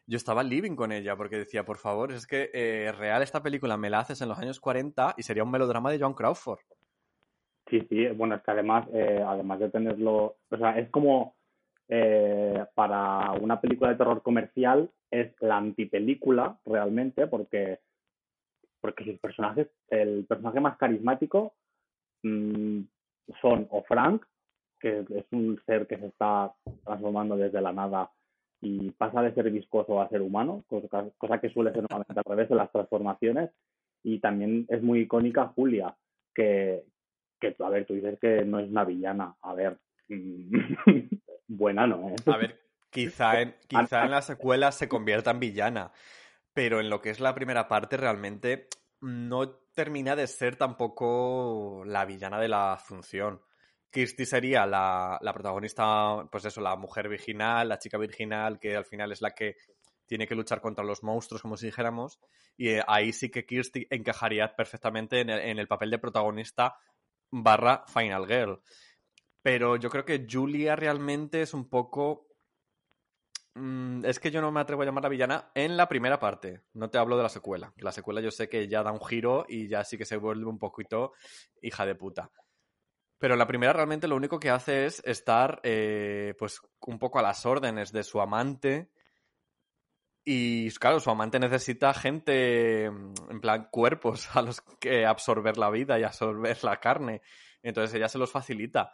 Yo 0.08 0.18
estaba 0.18 0.44
living 0.44 0.76
con 0.76 0.92
ella 0.92 1.16
porque 1.16 1.38
decía, 1.38 1.64
por 1.64 1.78
favor, 1.78 2.12
es 2.12 2.28
que 2.28 2.50
eh, 2.54 2.92
real 2.92 3.22
esta 3.22 3.42
película 3.42 3.78
me 3.78 3.90
la 3.90 4.00
haces 4.00 4.22
en 4.22 4.30
los 4.30 4.40
años 4.40 4.60
40 4.60 5.16
y 5.18 5.24
sería 5.24 5.44
un 5.44 5.52
melodrama 5.52 5.92
de 5.92 6.00
John 6.00 6.14
Crawford. 6.14 6.60
Sí, 7.70 7.86
sí, 7.90 8.08
bueno, 8.08 8.36
es 8.36 8.42
que 8.42 8.52
además, 8.52 8.88
eh, 8.94 9.24
además 9.26 9.60
de 9.60 9.70
tenerlo, 9.70 10.36
o 10.50 10.58
sea, 10.58 10.78
es 10.78 10.90
como 10.90 11.36
eh, 11.88 12.66
para 12.74 13.32
una 13.34 13.62
película 13.62 13.92
de 13.92 13.98
terror 13.98 14.22
comercial, 14.22 14.90
es 15.10 15.34
la 15.40 15.58
antipelícula 15.58 16.58
realmente, 16.66 17.28
porque, 17.28 17.80
porque 18.82 19.06
sus 19.06 19.20
personajes, 19.20 19.68
el 19.90 20.26
personaje 20.26 20.60
más 20.60 20.78
carismático 20.78 21.54
mm, 22.24 22.82
son 23.42 23.68
o 23.70 23.84
Frank, 23.84 24.26
que 24.82 25.00
es 25.00 25.26
un 25.32 25.60
ser 25.66 25.88
que 25.88 25.98
se 25.98 26.08
está 26.08 26.54
transformando 26.84 27.38
desde 27.38 27.62
la 27.62 27.72
nada 27.72 28.12
y 28.62 28.92
pasa 28.92 29.22
de 29.22 29.34
ser 29.34 29.50
viscoso 29.50 30.02
a 30.02 30.10
ser 30.10 30.22
humano, 30.22 30.64
cosa, 30.68 31.06
cosa 31.18 31.40
que 31.40 31.50
suele 31.50 31.72
ser 31.72 31.82
normalmente 31.82 32.20
al 32.20 32.30
revés 32.30 32.50
de 32.50 32.56
las 32.56 32.72
transformaciones, 32.72 33.50
y 34.04 34.20
también 34.20 34.66
es 34.70 34.82
muy 34.82 35.02
icónica 35.02 35.48
Julia, 35.48 35.96
que, 36.34 36.84
que, 37.40 37.56
a 37.60 37.70
ver, 37.70 37.86
tú 37.86 37.94
dices 37.94 38.18
que 38.20 38.44
no 38.46 38.60
es 38.60 38.70
una 38.70 38.84
villana. 38.84 39.36
A 39.42 39.54
ver, 39.54 39.80
mm, 40.10 40.52
buena 41.48 41.88
no 41.88 42.10
es. 42.10 42.28
A 42.28 42.38
ver, 42.38 42.60
quizá 42.90 43.42
en, 43.42 43.56
quizá 43.68 44.06
en 44.06 44.12
la 44.12 44.22
secuela 44.22 44.72
se 44.72 44.88
convierta 44.88 45.32
en 45.32 45.40
villana, 45.40 45.92
pero 46.54 46.80
en 46.80 46.90
lo 46.90 47.02
que 47.02 47.10
es 47.10 47.20
la 47.20 47.36
primera 47.36 47.68
parte 47.68 47.98
realmente 47.98 48.68
no 49.02 49.50
termina 49.74 50.16
de 50.16 50.28
ser 50.28 50.56
tampoco 50.56 51.84
la 51.86 52.06
villana 52.06 52.40
de 52.40 52.48
la 52.48 52.78
función. 52.78 53.42
Kirsty 53.92 54.26
sería 54.26 54.66
la, 54.66 55.20
protagonista, 55.34 56.26
pues 56.32 56.46
eso, 56.46 56.62
la 56.62 56.76
mujer 56.76 57.10
virginal, 57.10 57.68
la 57.68 57.78
chica 57.78 57.98
virginal, 57.98 58.60
que 58.60 58.76
al 58.76 58.86
final 58.86 59.12
es 59.12 59.22
la 59.22 59.32
que 59.32 59.58
tiene 60.06 60.28
que 60.28 60.36
luchar 60.36 60.62
contra 60.62 60.84
los 60.84 61.04
monstruos, 61.04 61.42
como 61.42 61.58
si 61.58 61.68
dijéramos, 61.68 62.20
y 62.58 62.70
eh, 62.70 62.84
ahí 62.88 63.14
sí 63.14 63.30
que 63.30 63.46
Kirsty 63.46 63.88
encajaría 63.90 64.56
perfectamente 64.56 65.20
en 65.20 65.30
el, 65.30 65.40
en 65.40 65.60
el 65.60 65.68
papel 65.68 65.92
de 65.92 66.00
protagonista 66.00 66.76
barra 67.32 67.86
Final 67.88 68.28
Girl. 68.28 68.62
Pero 69.42 69.76
yo 69.76 69.90
creo 69.90 70.06
que 70.06 70.28
Julia 70.30 70.76
realmente 70.76 71.42
es 71.42 71.54
un 71.54 71.68
poco... 71.70 72.28
Mm, 73.56 74.06
es 74.06 74.20
que 74.20 74.32
yo 74.32 74.42
no 74.42 74.52
me 74.52 74.62
atrevo 74.62 74.84
a 74.84 74.86
llamar 74.86 75.04
la 75.04 75.10
villana 75.10 75.52
en 75.56 75.76
la 75.76 75.90
primera 75.90 76.20
parte. 76.20 76.62
No 76.74 76.90
te 76.90 76.98
hablo 76.98 77.18
de 77.18 77.24
la 77.24 77.30
secuela. 77.30 77.74
La 77.78 77.92
secuela 77.92 78.22
yo 78.22 78.32
sé 78.32 78.48
que 78.48 78.68
ya 78.68 78.84
da 78.84 78.92
un 78.92 79.04
giro 79.04 79.46
y 79.50 79.68
ya 79.68 79.84
sí 79.84 79.98
que 79.98 80.06
se 80.06 80.18
vuelve 80.18 80.46
un 80.46 80.60
poquito 80.60 81.14
hija 81.62 81.86
de 81.86 81.96
puta. 81.96 82.32
Pero 83.22 83.38
la 83.38 83.48
primera 83.48 83.72
realmente 83.72 84.10
lo 84.10 84.18
único 84.18 84.40
que 84.40 84.50
hace 84.50 84.86
es 84.86 85.02
estar 85.06 85.62
eh, 85.64 86.34
pues 86.38 86.60
un 86.88 87.00
poco 87.00 87.20
a 87.20 87.22
las 87.22 87.46
órdenes 87.46 87.94
de 87.94 88.04
su 88.04 88.20
amante. 88.20 88.90
Y 90.26 90.70
claro, 90.72 91.00
su 91.00 91.10
amante 91.10 91.40
necesita 91.40 91.94
gente, 91.94 92.86
en 92.86 93.42
plan 93.42 93.70
cuerpos 93.72 94.36
a 94.36 94.42
los 94.42 94.60
que 94.80 95.06
absorber 95.06 95.58
la 95.58 95.70
vida 95.70 95.98
y 95.98 96.04
absorber 96.04 96.64
la 96.64 96.82
carne. 96.82 97.22
Entonces 97.64 97.96
ella 97.96 98.10
se 98.10 98.18
los 98.18 98.32
facilita 98.32 98.92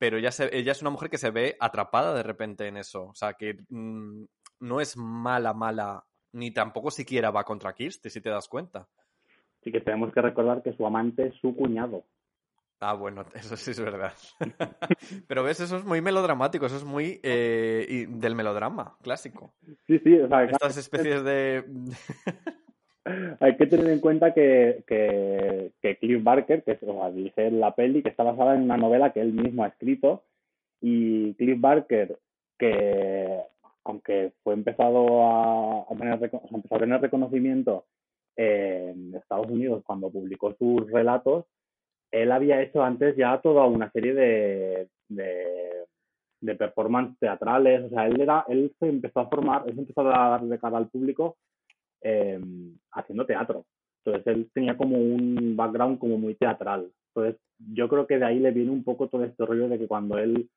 pero 0.00 0.16
ella, 0.16 0.30
ella 0.50 0.72
es 0.72 0.80
una 0.80 0.90
mujer 0.90 1.10
que 1.10 1.18
se 1.18 1.30
ve 1.30 1.56
atrapada 1.60 2.14
de 2.14 2.22
repente 2.22 2.66
en 2.66 2.78
eso. 2.78 3.08
O 3.08 3.14
sea, 3.14 3.34
que 3.34 3.58
mm, 3.68 4.24
no 4.60 4.80
es 4.80 4.96
mala, 4.96 5.52
mala, 5.52 6.02
ni 6.32 6.52
tampoco 6.52 6.90
siquiera 6.90 7.30
va 7.30 7.44
contra 7.44 7.74
Kirsty, 7.74 8.08
si 8.08 8.22
te 8.22 8.30
das 8.30 8.48
cuenta. 8.48 8.88
Sí 9.62 9.70
que 9.70 9.82
tenemos 9.82 10.10
que 10.14 10.22
recordar 10.22 10.62
que 10.62 10.72
su 10.72 10.86
amante 10.86 11.26
es 11.26 11.34
su 11.42 11.54
cuñado. 11.54 12.06
Ah, 12.80 12.94
bueno, 12.94 13.24
eso 13.34 13.56
sí 13.56 13.70
es 13.70 13.80
verdad. 13.80 14.12
Pero 15.28 15.42
ves, 15.42 15.60
eso 15.60 15.76
es 15.76 15.84
muy 15.84 16.00
melodramático, 16.00 16.66
eso 16.66 16.76
es 16.76 16.84
muy 16.84 17.20
eh, 17.22 18.06
del 18.08 18.34
melodrama 18.34 18.96
clásico. 19.02 19.52
Sí, 19.86 19.98
sí, 19.98 20.18
o 20.18 20.28
sea, 20.28 20.44
Estas 20.44 20.76
especies 20.76 21.22
de... 21.22 21.64
Hay 23.40 23.56
que 23.56 23.66
tener 23.66 23.88
en 23.88 24.00
cuenta 24.00 24.34
que, 24.34 24.84
que, 24.86 25.72
que 25.80 25.96
Cliff 25.96 26.22
Barker, 26.22 26.62
que 26.62 26.78
o 26.82 26.92
sea, 26.92 27.10
dice 27.10 27.50
la 27.50 27.74
peli, 27.74 28.02
que 28.02 28.10
está 28.10 28.22
basada 28.22 28.54
en 28.54 28.62
una 28.62 28.76
novela 28.76 29.12
que 29.12 29.20
él 29.20 29.32
mismo 29.32 29.64
ha 29.64 29.68
escrito, 29.68 30.22
y 30.80 31.34
Cliff 31.34 31.58
Barker, 31.60 32.18
que 32.58 33.40
aunque 33.84 34.32
fue 34.44 34.54
empezado 34.54 35.26
a, 35.26 35.86
tener, 35.98 36.30
empezó 36.52 36.74
a 36.74 36.78
tener 36.78 37.00
reconocimiento 37.00 37.86
en 38.36 39.14
Estados 39.14 39.48
Unidos 39.48 39.82
cuando 39.84 40.10
publicó 40.10 40.54
sus 40.54 40.88
relatos, 40.90 41.46
él 42.10 42.32
había 42.32 42.60
hecho 42.62 42.82
antes 42.82 43.16
ya 43.16 43.40
toda 43.40 43.66
una 43.66 43.90
serie 43.92 44.14
de, 44.14 44.88
de, 45.08 46.54
performances 46.56 47.18
teatrales, 47.18 47.84
o 47.84 47.88
sea, 47.90 48.06
él 48.06 48.20
era, 48.20 48.44
él 48.48 48.74
se 48.78 48.88
empezó 48.88 49.20
a 49.20 49.28
formar, 49.28 49.62
él 49.66 49.74
se 49.74 49.80
empezó 49.80 50.00
a 50.00 50.30
dar 50.30 50.42
de 50.42 50.58
cara 50.58 50.78
al 50.78 50.88
público 50.88 51.36
eh, 52.02 52.40
haciendo 52.92 53.24
teatro. 53.24 53.64
Entonces 54.04 54.26
él 54.34 54.50
tenía 54.52 54.76
como 54.76 54.96
un 54.96 55.54
background 55.56 55.98
como 55.98 56.18
muy 56.18 56.34
teatral. 56.34 56.90
Entonces 57.14 57.40
yo 57.58 57.88
creo 57.88 58.06
que 58.06 58.18
de 58.18 58.24
ahí 58.24 58.38
le 58.38 58.50
viene 58.50 58.70
un 58.70 58.82
poco 58.82 59.08
todo 59.08 59.24
este 59.24 59.44
rollo 59.44 59.68
de 59.68 59.78
que 59.78 59.86
cuando 59.86 60.18
él 60.18 60.48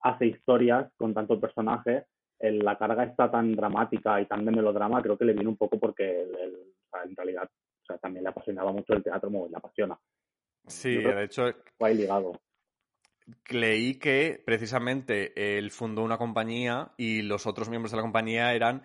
hace 0.00 0.26
historias 0.26 0.90
con 0.96 1.14
tanto 1.14 1.38
personaje, 1.40 2.04
la 2.40 2.78
carga 2.78 3.04
está 3.04 3.30
tan 3.30 3.54
dramática 3.54 4.20
y 4.20 4.26
tan 4.26 4.44
de 4.44 4.52
melodrama, 4.52 5.02
creo 5.02 5.18
que 5.18 5.24
le 5.24 5.32
viene 5.32 5.48
un 5.48 5.56
poco 5.56 5.78
porque 5.78 6.22
en 6.22 7.16
realidad 7.16 7.44
o 7.44 7.86
sea, 7.86 7.98
también 7.98 8.22
le 8.22 8.30
apasionaba 8.30 8.72
mucho 8.72 8.92
el 8.94 9.02
teatro, 9.02 9.30
como 9.30 9.48
le 9.48 9.56
apasiona. 9.56 9.98
Sí, 10.68 10.96
de 10.96 11.24
hecho... 11.24 11.44
Fue 11.78 11.94
ligado. 11.94 12.40
Leí 13.50 13.98
que 13.98 14.42
precisamente 14.44 15.58
él 15.58 15.70
fundó 15.70 16.02
una 16.02 16.16
compañía 16.16 16.92
y 16.96 17.22
los 17.22 17.46
otros 17.46 17.68
miembros 17.68 17.90
de 17.90 17.96
la 17.96 18.02
compañía 18.02 18.54
eran 18.54 18.84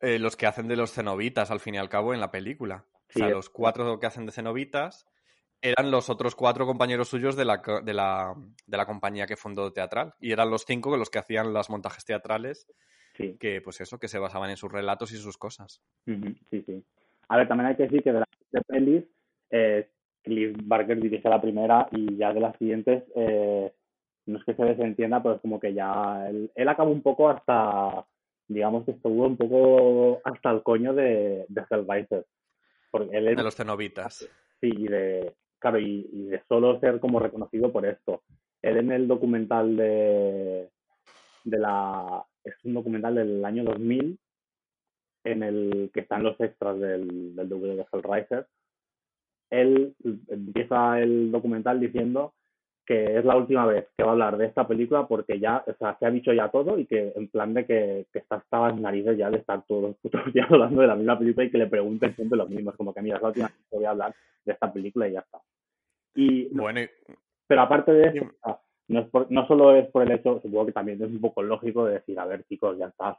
eh, 0.00 0.18
los 0.18 0.36
que 0.36 0.46
hacen 0.46 0.66
de 0.66 0.76
los 0.76 0.92
cenobitas, 0.92 1.50
al 1.50 1.60
fin 1.60 1.74
y 1.74 1.78
al 1.78 1.88
cabo, 1.88 2.14
en 2.14 2.20
la 2.20 2.30
película. 2.30 2.86
o 3.14 3.18
sea, 3.18 3.28
los 3.28 3.50
cuatro 3.50 3.98
que 3.98 4.06
hacen 4.06 4.26
de 4.26 4.32
cenobitas 4.32 5.06
eran 5.60 5.90
los 5.92 6.10
otros 6.10 6.34
cuatro 6.34 6.66
compañeros 6.66 7.08
suyos 7.08 7.36
de 7.36 7.44
la, 7.44 7.62
de 7.84 7.94
la, 7.94 8.34
de 8.66 8.76
la 8.76 8.86
compañía 8.86 9.26
que 9.26 9.36
fundó 9.36 9.72
teatral. 9.72 10.14
Y 10.20 10.32
eran 10.32 10.50
los 10.50 10.64
cinco 10.64 10.96
los 10.96 11.08
que 11.08 11.20
hacían 11.20 11.52
los 11.52 11.70
montajes 11.70 12.04
teatrales, 12.04 12.66
que 13.14 13.60
pues 13.62 13.80
eso, 13.80 13.98
que 13.98 14.08
se 14.08 14.18
basaban 14.18 14.50
en 14.50 14.56
sus 14.56 14.72
relatos 14.72 15.12
y 15.12 15.18
sus 15.18 15.38
cosas. 15.38 15.80
Sí, 16.04 16.64
sí. 16.66 16.84
A 17.28 17.36
ver, 17.36 17.46
también 17.46 17.68
hay 17.68 17.76
que 17.76 17.84
decir 17.84 18.02
que 18.02 18.12
de 18.12 18.20
las 18.50 18.64
pelis, 18.66 19.04
eh, 19.50 19.88
Cliff 20.22 20.56
Barker 20.64 21.00
dirige 21.00 21.28
la 21.28 21.40
primera 21.40 21.88
y 21.90 22.16
ya 22.16 22.32
de 22.32 22.40
las 22.40 22.56
siguientes, 22.56 23.04
eh, 23.14 23.72
no 24.26 24.38
es 24.38 24.44
que 24.44 24.54
se 24.54 24.64
desentienda, 24.64 25.22
pero 25.22 25.36
es 25.36 25.40
como 25.40 25.58
que 25.58 25.74
ya 25.74 26.28
él, 26.28 26.50
él 26.54 26.68
acaba 26.68 26.90
un 26.90 27.02
poco 27.02 27.28
hasta 27.28 28.06
digamos 28.52 28.84
que 28.84 28.92
estuvo 28.92 29.26
un 29.26 29.36
poco 29.36 30.20
hasta 30.24 30.50
el 30.50 30.62
coño 30.62 30.94
de, 30.94 31.46
de 31.48 31.64
Hellraiser. 31.68 32.26
Porque 32.90 33.16
él 33.16 33.36
de 33.36 33.42
los 33.42 33.56
cenobitas. 33.56 34.28
Sí, 34.60 34.70
y 34.70 34.86
de, 34.86 35.34
claro, 35.58 35.78
y, 35.78 36.02
de 36.12 36.42
solo 36.48 36.78
ser 36.80 37.00
como 37.00 37.18
reconocido 37.18 37.72
por 37.72 37.86
esto. 37.86 38.22
Él 38.60 38.76
en 38.76 38.92
el 38.92 39.08
documental 39.08 39.76
de, 39.76 40.70
de 41.44 41.58
la... 41.58 42.24
Es 42.44 42.54
un 42.64 42.74
documental 42.74 43.14
del 43.14 43.44
año 43.44 43.64
2000 43.64 44.18
en 45.24 45.42
el 45.42 45.90
que 45.94 46.00
están 46.00 46.22
los 46.22 46.38
extras 46.40 46.78
del, 46.78 47.34
del 47.34 47.48
DVD 47.48 47.76
de 47.76 47.86
Hellraiser. 47.92 48.46
Él 49.52 49.94
empieza 50.28 50.98
el 51.00 51.30
documental 51.30 51.78
diciendo 51.78 52.32
que 52.86 53.18
es 53.18 53.24
la 53.24 53.36
última 53.36 53.66
vez 53.66 53.86
que 53.96 54.02
va 54.02 54.10
a 54.10 54.12
hablar 54.12 54.36
de 54.36 54.46
esta 54.46 54.66
película 54.66 55.06
porque 55.06 55.38
ya, 55.38 55.62
o 55.66 55.74
sea, 55.74 55.96
se 55.98 56.06
ha 56.06 56.10
dicho 56.10 56.32
ya 56.32 56.48
todo 56.48 56.78
y 56.78 56.86
que 56.86 57.12
en 57.14 57.28
plan 57.28 57.54
de 57.54 57.64
que, 57.64 58.06
que 58.12 58.18
está 58.18 58.36
hasta 58.36 58.68
las 58.68 58.80
narices 58.80 59.16
ya 59.16 59.30
de 59.30 59.38
estar 59.38 59.62
todos 59.66 59.82
los 59.82 59.96
putos 59.96 60.32
días 60.32 60.46
hablando 60.50 60.80
de 60.80 60.88
la 60.88 60.96
misma 60.96 61.18
película 61.18 61.46
y 61.46 61.50
que 61.50 61.58
le 61.58 61.66
pregunten 61.66 62.16
siempre 62.16 62.38
lo 62.38 62.46
mismo. 62.46 62.70
Es 62.70 62.76
como 62.76 62.92
que 62.92 63.02
mira, 63.02 63.16
es 63.16 63.22
la 63.22 63.28
última 63.28 63.46
vez 63.48 63.56
que 63.70 63.76
voy 63.76 63.84
a 63.84 63.90
hablar 63.90 64.14
de 64.44 64.52
esta 64.52 64.72
película 64.72 65.06
y 65.06 65.12
ya 65.12 65.20
está. 65.20 65.38
Y, 66.14 66.48
bueno, 66.48 66.80
pero 67.46 67.60
aparte 67.60 67.92
de 67.92 68.08
eso, 68.08 68.30
no, 68.88 69.00
es 69.00 69.30
no 69.30 69.46
solo 69.46 69.76
es 69.76 69.86
por 69.90 70.02
el 70.02 70.12
hecho, 70.12 70.40
supongo 70.42 70.66
que 70.66 70.72
también 70.72 71.02
es 71.02 71.10
un 71.10 71.20
poco 71.20 71.42
lógico 71.42 71.86
de 71.86 71.94
decir, 71.94 72.18
a 72.18 72.26
ver 72.26 72.44
chicos, 72.44 72.76
ya 72.78 72.86
está, 72.86 73.16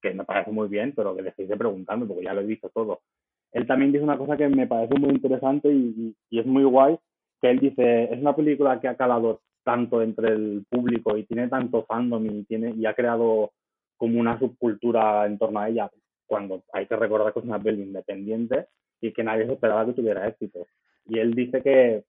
que 0.00 0.14
me 0.14 0.24
parece 0.24 0.50
muy 0.50 0.68
bien, 0.68 0.92
pero 0.94 1.16
que 1.16 1.22
dejéis 1.22 1.48
de 1.48 1.56
preguntarme 1.56 2.06
porque 2.06 2.24
ya 2.24 2.34
lo 2.34 2.42
he 2.42 2.46
visto 2.46 2.68
todo. 2.68 3.00
Él 3.52 3.66
también 3.66 3.92
dice 3.92 4.04
una 4.04 4.18
cosa 4.18 4.36
que 4.36 4.48
me 4.48 4.66
parece 4.66 4.94
muy 4.98 5.10
interesante 5.10 5.70
y, 5.70 6.16
es 6.30 6.46
muy 6.46 6.64
guay, 6.64 6.98
que 7.40 7.50
él 7.50 7.58
dice, 7.58 8.04
es 8.04 8.18
una 8.18 8.34
película 8.34 8.80
que 8.80 8.88
ha 8.88 8.96
calado 8.96 9.40
tanto 9.62 10.02
entre 10.02 10.28
el 10.30 10.64
público 10.68 11.16
y 11.16 11.24
tiene 11.24 11.48
tanto 11.48 11.84
fandom 11.84 12.24
y, 12.26 12.44
tiene, 12.44 12.70
y 12.70 12.86
ha 12.86 12.94
creado 12.94 13.52
como 13.96 14.18
una 14.18 14.38
subcultura 14.38 15.26
en 15.26 15.38
torno 15.38 15.60
a 15.60 15.68
ella, 15.68 15.90
cuando 16.26 16.64
hay 16.72 16.86
que 16.86 16.96
recordar 16.96 17.32
que 17.32 17.40
es 17.40 17.44
una 17.44 17.62
peli 17.62 17.82
independiente 17.82 18.68
y 19.00 19.12
que 19.12 19.22
nadie 19.22 19.46
se 19.46 19.52
esperaba 19.52 19.84
que 19.84 19.92
tuviera 19.92 20.26
éxito. 20.26 20.66
Y 21.04 21.18
él 21.18 21.34
dice 21.34 21.62
que, 21.62 22.04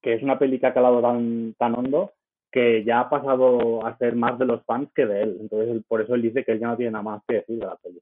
que 0.00 0.14
es 0.14 0.22
una 0.22 0.38
peli 0.38 0.58
que 0.58 0.66
ha 0.66 0.74
calado 0.74 1.02
tan, 1.02 1.54
tan 1.58 1.78
hondo 1.78 2.12
que 2.50 2.82
ya 2.84 3.00
ha 3.00 3.10
pasado 3.10 3.86
a 3.86 3.96
ser 3.98 4.16
más 4.16 4.38
de 4.38 4.46
los 4.46 4.64
fans 4.64 4.90
que 4.94 5.06
de 5.06 5.22
él. 5.22 5.36
Entonces, 5.40 5.84
por 5.86 6.00
eso 6.00 6.14
él 6.14 6.22
dice 6.22 6.44
que 6.44 6.52
él 6.52 6.60
ya 6.60 6.68
no 6.68 6.76
tiene 6.76 6.92
nada 6.92 7.04
más 7.04 7.22
que 7.28 7.36
decir 7.36 7.58
de 7.58 7.66
la 7.66 7.76
peli. 7.76 8.00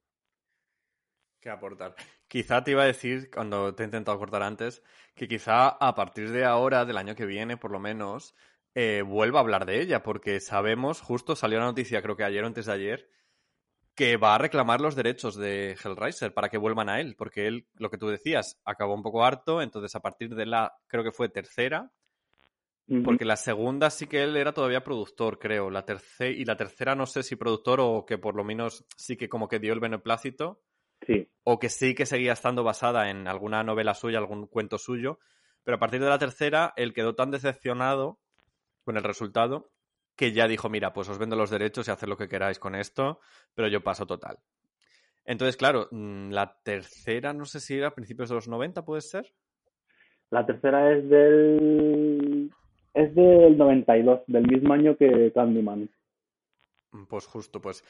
Que 1.40 1.50
aportar. 1.50 1.94
Quizá 2.28 2.62
te 2.62 2.72
iba 2.72 2.82
a 2.82 2.86
decir, 2.86 3.30
cuando 3.30 3.74
te 3.74 3.82
he 3.82 3.86
intentado 3.86 4.18
cortar 4.18 4.42
antes, 4.42 4.82
que 5.14 5.26
quizá 5.26 5.68
a 5.68 5.94
partir 5.94 6.30
de 6.30 6.44
ahora, 6.44 6.84
del 6.84 6.98
año 6.98 7.14
que 7.14 7.26
viene, 7.26 7.56
por 7.56 7.70
lo 7.70 7.80
menos, 7.80 8.34
eh, 8.74 9.02
vuelva 9.02 9.40
a 9.40 9.42
hablar 9.42 9.64
de 9.64 9.80
ella, 9.80 10.02
porque 10.02 10.38
sabemos, 10.40 11.00
justo 11.00 11.34
salió 11.34 11.58
la 11.58 11.64
noticia, 11.64 12.02
creo 12.02 12.16
que 12.16 12.24
ayer 12.24 12.44
o 12.44 12.46
antes 12.46 12.66
de 12.66 12.72
ayer, 12.72 13.08
que 13.94 14.16
va 14.16 14.34
a 14.34 14.38
reclamar 14.38 14.80
los 14.80 14.94
derechos 14.94 15.36
de 15.36 15.76
Hellraiser 15.82 16.32
para 16.32 16.48
que 16.48 16.58
vuelvan 16.58 16.88
a 16.88 17.00
él, 17.00 17.16
porque 17.16 17.48
él, 17.48 17.66
lo 17.74 17.90
que 17.90 17.98
tú 17.98 18.08
decías, 18.08 18.60
acabó 18.64 18.94
un 18.94 19.02
poco 19.02 19.24
harto, 19.24 19.60
entonces 19.60 19.94
a 19.96 20.00
partir 20.00 20.34
de 20.34 20.46
la, 20.46 20.72
creo 20.86 21.02
que 21.02 21.12
fue 21.12 21.28
tercera, 21.28 21.90
porque 23.04 23.26
la 23.26 23.36
segunda 23.36 23.90
sí 23.90 24.06
que 24.06 24.22
él 24.22 24.36
era 24.36 24.52
todavía 24.52 24.84
productor, 24.84 25.38
creo, 25.38 25.68
la 25.68 25.84
tercera, 25.84 26.30
y 26.30 26.44
la 26.44 26.56
tercera 26.56 26.94
no 26.94 27.06
sé 27.06 27.22
si 27.22 27.36
productor 27.36 27.80
o 27.80 28.06
que 28.06 28.16
por 28.16 28.34
lo 28.34 28.44
menos 28.44 28.86
sí 28.96 29.16
que 29.16 29.28
como 29.28 29.48
que 29.48 29.58
dio 29.58 29.74
el 29.74 29.80
beneplácito, 29.80 30.62
Sí, 31.06 31.28
o 31.44 31.58
que 31.58 31.68
sí 31.68 31.94
que 31.94 32.06
seguía 32.06 32.32
estando 32.32 32.64
basada 32.64 33.10
en 33.10 33.26
alguna 33.26 33.62
novela 33.62 33.94
suya, 33.94 34.18
algún 34.18 34.46
cuento 34.46 34.78
suyo, 34.78 35.18
pero 35.64 35.76
a 35.76 35.80
partir 35.80 36.00
de 36.00 36.08
la 36.08 36.18
tercera 36.18 36.72
él 36.76 36.92
quedó 36.92 37.14
tan 37.14 37.30
decepcionado 37.30 38.18
con 38.84 38.96
el 38.96 39.04
resultado 39.04 39.70
que 40.16 40.32
ya 40.32 40.48
dijo, 40.48 40.68
mira, 40.68 40.92
pues 40.92 41.08
os 41.08 41.18
vendo 41.18 41.36
los 41.36 41.50
derechos 41.50 41.86
y 41.86 41.90
haced 41.90 42.08
lo 42.08 42.16
que 42.16 42.28
queráis 42.28 42.58
con 42.58 42.74
esto, 42.74 43.20
pero 43.54 43.68
yo 43.68 43.82
paso 43.82 44.04
total. 44.06 44.38
Entonces, 45.24 45.56
claro, 45.56 45.88
mm, 45.90 46.30
la 46.30 46.58
tercera 46.64 47.32
no 47.32 47.44
sé 47.44 47.60
si 47.60 47.76
era 47.76 47.88
a 47.88 47.94
principios 47.94 48.28
de 48.28 48.34
los 48.34 48.48
90, 48.48 48.84
¿puede 48.84 49.02
ser? 49.02 49.32
la 50.30 50.44
tercera 50.44 50.92
es 50.92 51.08
del... 51.08 52.50
Es 52.94 53.14
del 53.14 53.56
92, 53.56 54.20
del 54.26 54.46
mismo 54.46 54.74
año 54.74 54.96
que 54.96 55.30
Candyman. 55.32 55.88
Mm, 56.92 57.04
Pues 57.04 57.26
justo, 57.26 57.60
pues 57.60 57.84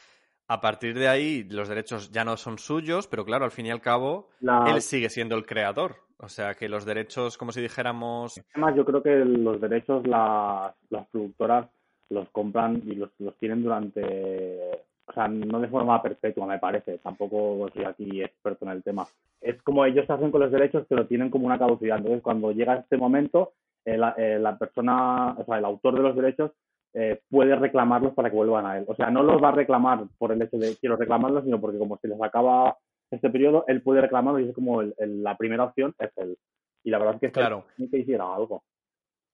a 0.49 0.61
partir 0.61 0.99
de 0.99 1.09
ahí 1.09 1.45
los 1.45 1.69
derechos 1.69 2.11
ya 2.11 2.25
no 2.25 2.37
son 2.37 2.59
suyos, 2.59 3.07
pero 3.07 3.25
claro, 3.25 3.45
al 3.45 3.51
fin 3.51 3.67
y 3.67 3.71
al 3.71 3.83
cabo, 3.83 4.29
La... 4.41 4.65
él 4.73 4.81
sigue 4.81 5.11
siendo 5.11 5.37
el 5.37 5.45
creador. 5.45 5.97
O 6.21 6.29
sea 6.29 6.55
que 6.55 6.69
los 6.69 6.85
derechos, 6.85 7.39
como 7.39 7.53
si 7.53 7.61
dijéramos, 7.61 8.43
Además, 8.55 8.75
yo 8.75 8.85
creo 8.85 9.03
que 9.03 9.15
los 9.25 9.61
derechos 9.61 10.05
las, 10.07 10.75
las 10.91 11.07
productoras 11.09 11.69
los 12.11 12.29
compran 12.31 12.83
y 12.85 12.95
los, 12.95 13.11
los 13.19 13.37
tienen 13.37 13.63
durante, 13.63 14.83
o 15.07 15.13
sea, 15.13 15.29
no 15.29 15.61
de 15.61 15.69
forma 15.69 16.03
perpetua, 16.03 16.47
me 16.47 16.59
parece. 16.59 16.99
Tampoco 16.99 17.69
soy 17.73 17.85
aquí 17.85 18.23
experto 18.23 18.65
en 18.65 18.73
el 18.73 18.83
tema. 18.83 19.07
Es 19.41 19.63
como 19.63 19.85
ellos 19.85 20.09
hacen 20.09 20.31
con 20.31 20.41
los 20.41 20.51
derechos, 20.51 20.87
pero 20.89 21.07
tienen 21.07 21.31
como 21.31 21.47
una 21.47 21.59
caducidad. 21.59 21.99
Entonces, 21.99 22.23
cuando 22.23 22.51
llega 22.51 22.77
este 22.77 22.97
momento, 22.97 23.53
eh, 23.85 23.97
la, 23.97 24.15
eh, 24.17 24.39
la 24.41 24.59
persona, 24.59 25.35
o 25.39 25.45
sea, 25.45 25.59
el 25.59 25.65
autor 25.67 25.95
de 25.95 26.03
los 26.03 26.17
derechos 26.17 26.51
eh, 26.95 27.21
puede 27.31 27.55
reclamarlos 27.57 28.15
para 28.15 28.31
que 28.31 28.37
vuelvan 28.37 28.67
a 28.67 28.79
él. 28.79 28.85
O 28.89 28.95
sea, 28.95 29.11
no 29.11 29.23
los 29.23 29.43
va 29.43 29.49
a 29.51 29.53
reclamar 29.53 30.05
por 30.19 30.33
el 30.33 30.43
hecho 30.43 30.57
de 30.59 30.77
quiero 30.77 30.97
reclamarlos, 30.97 31.45
sino 31.45 31.61
porque 31.61 31.79
como 31.79 31.99
se 31.99 32.09
les 32.09 32.21
acaba 32.23 32.77
este 33.11 33.31
periodo, 33.31 33.65
él 33.69 33.83
puede 33.83 34.01
reclamarlo 34.01 34.41
y 34.41 34.49
es 34.49 34.55
como 34.55 34.81
el- 34.83 34.95
el- 34.99 35.23
la 35.23 35.37
primera 35.37 35.65
opción 35.65 35.95
es 35.99 36.11
él. 36.17 36.37
Y 36.85 36.91
la 36.91 36.99
verdad 36.99 37.15
es 37.17 37.21
que 37.21 37.31
Claro. 37.33 37.65
sí 37.77 37.89
que 37.91 37.99
hiciera 37.99 38.35
algo. 38.35 38.63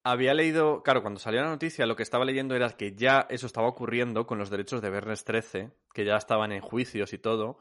Había 0.07 0.35
leído, 0.35 0.83
claro, 0.83 1.01
cuando 1.01 1.19
salió 1.19 1.41
la 1.41 1.49
noticia, 1.49 1.87
lo 1.87 1.97
que 1.97 2.03
estaba 2.03 2.27
leyendo 2.27 2.55
era 2.55 2.69
que 2.77 2.95
ya 2.95 3.27
eso 3.31 3.47
estaba 3.47 3.69
ocurriendo 3.69 4.27
con 4.27 4.37
los 4.39 4.51
derechos 4.51 4.83
de 4.83 4.91
Viernes 4.91 5.25
13, 5.25 5.71
que 5.95 6.05
ya 6.05 6.17
estaban 6.17 6.53
en 6.53 6.61
juicios 6.61 7.15
y 7.15 7.19
todo, 7.19 7.57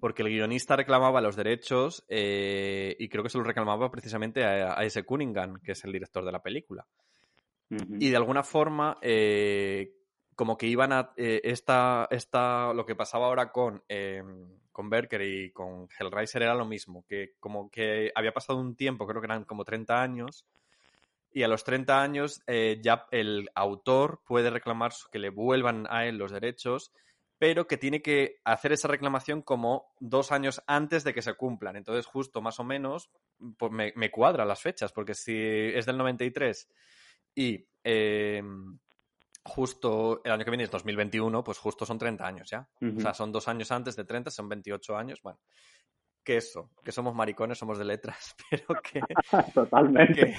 porque 0.00 0.22
el 0.22 0.30
guionista 0.30 0.74
reclamaba 0.74 1.20
los 1.20 1.36
derechos 1.36 2.02
eh, 2.08 2.96
y 2.98 3.10
creo 3.10 3.22
que 3.22 3.28
se 3.28 3.36
los 3.36 3.46
reclamaba 3.46 3.90
precisamente 3.90 4.42
a, 4.42 4.78
a 4.78 4.84
ese 4.84 5.02
Cunningham, 5.04 5.60
que 5.62 5.72
es 5.72 5.84
el 5.84 5.92
director 5.92 6.24
de 6.24 6.32
la 6.32 6.40
película. 6.42 6.86
Ujú. 7.72 7.96
Y 7.98 8.10
de 8.10 8.16
alguna 8.16 8.42
forma, 8.42 8.98
eh, 9.00 9.94
como 10.34 10.56
que 10.56 10.66
iban 10.66 10.92
a. 10.92 11.12
eh, 11.16 11.40
esta, 11.44 12.06
esta, 12.10 12.72
lo 12.74 12.84
que 12.84 12.94
pasaba 12.94 13.26
ahora 13.26 13.50
con, 13.50 13.82
eh, 13.88 14.22
con 14.70 14.90
Berker 14.90 15.22
y 15.22 15.52
con 15.52 15.88
Hellraiser 15.98 16.42
era 16.42 16.54
lo 16.54 16.66
mismo, 16.66 17.04
que 17.06 17.34
como 17.40 17.70
que 17.70 18.12
había 18.14 18.32
pasado 18.32 18.58
un 18.58 18.76
tiempo, 18.76 19.06
creo 19.06 19.20
que 19.20 19.26
eran 19.26 19.44
como 19.44 19.64
30 19.64 20.02
años, 20.02 20.46
y 21.32 21.42
a 21.42 21.48
los 21.48 21.64
30 21.64 22.02
años 22.02 22.42
eh, 22.46 22.78
ya 22.82 23.06
el 23.10 23.48
autor 23.54 24.20
puede 24.26 24.50
reclamar 24.50 24.92
que 25.10 25.18
le 25.18 25.30
vuelvan 25.30 25.86
a 25.88 26.06
él 26.06 26.18
los 26.18 26.30
derechos, 26.30 26.92
pero 27.38 27.66
que 27.66 27.78
tiene 27.78 28.02
que 28.02 28.40
hacer 28.44 28.72
esa 28.72 28.88
reclamación 28.88 29.42
como 29.42 29.92
dos 29.98 30.30
años 30.30 30.62
antes 30.66 31.04
de 31.04 31.14
que 31.14 31.22
se 31.22 31.34
cumplan. 31.34 31.76
Entonces, 31.76 32.06
justo 32.06 32.40
más 32.40 32.60
o 32.60 32.64
menos, 32.64 33.10
pues 33.58 33.72
me, 33.72 33.92
me 33.96 34.10
cuadran 34.10 34.46
las 34.46 34.60
fechas, 34.60 34.92
porque 34.92 35.14
si 35.14 35.34
es 35.34 35.86
del 35.86 35.98
93 35.98 36.68
y 37.34 37.64
eh, 37.84 38.42
justo 39.44 40.20
el 40.24 40.32
año 40.32 40.44
que 40.44 40.50
viene 40.50 40.64
es 40.64 40.70
2021, 40.70 41.42
pues 41.42 41.58
justo 41.58 41.84
son 41.84 41.98
30 41.98 42.26
años 42.26 42.48
ya. 42.50 42.68
O 42.96 43.00
sea, 43.00 43.14
son 43.14 43.32
dos 43.32 43.48
años 43.48 43.70
antes 43.72 43.96
de 43.96 44.04
30, 44.04 44.30
son 44.30 44.48
28 44.48 44.96
años. 44.96 45.20
Bueno, 45.22 45.38
que 46.24 46.36
eso, 46.36 46.70
que 46.84 46.92
somos 46.92 47.14
maricones, 47.14 47.58
somos 47.58 47.78
de 47.78 47.84
letras, 47.84 48.36
pero 48.50 48.80
que, 48.82 49.00
Totalmente. 49.54 50.36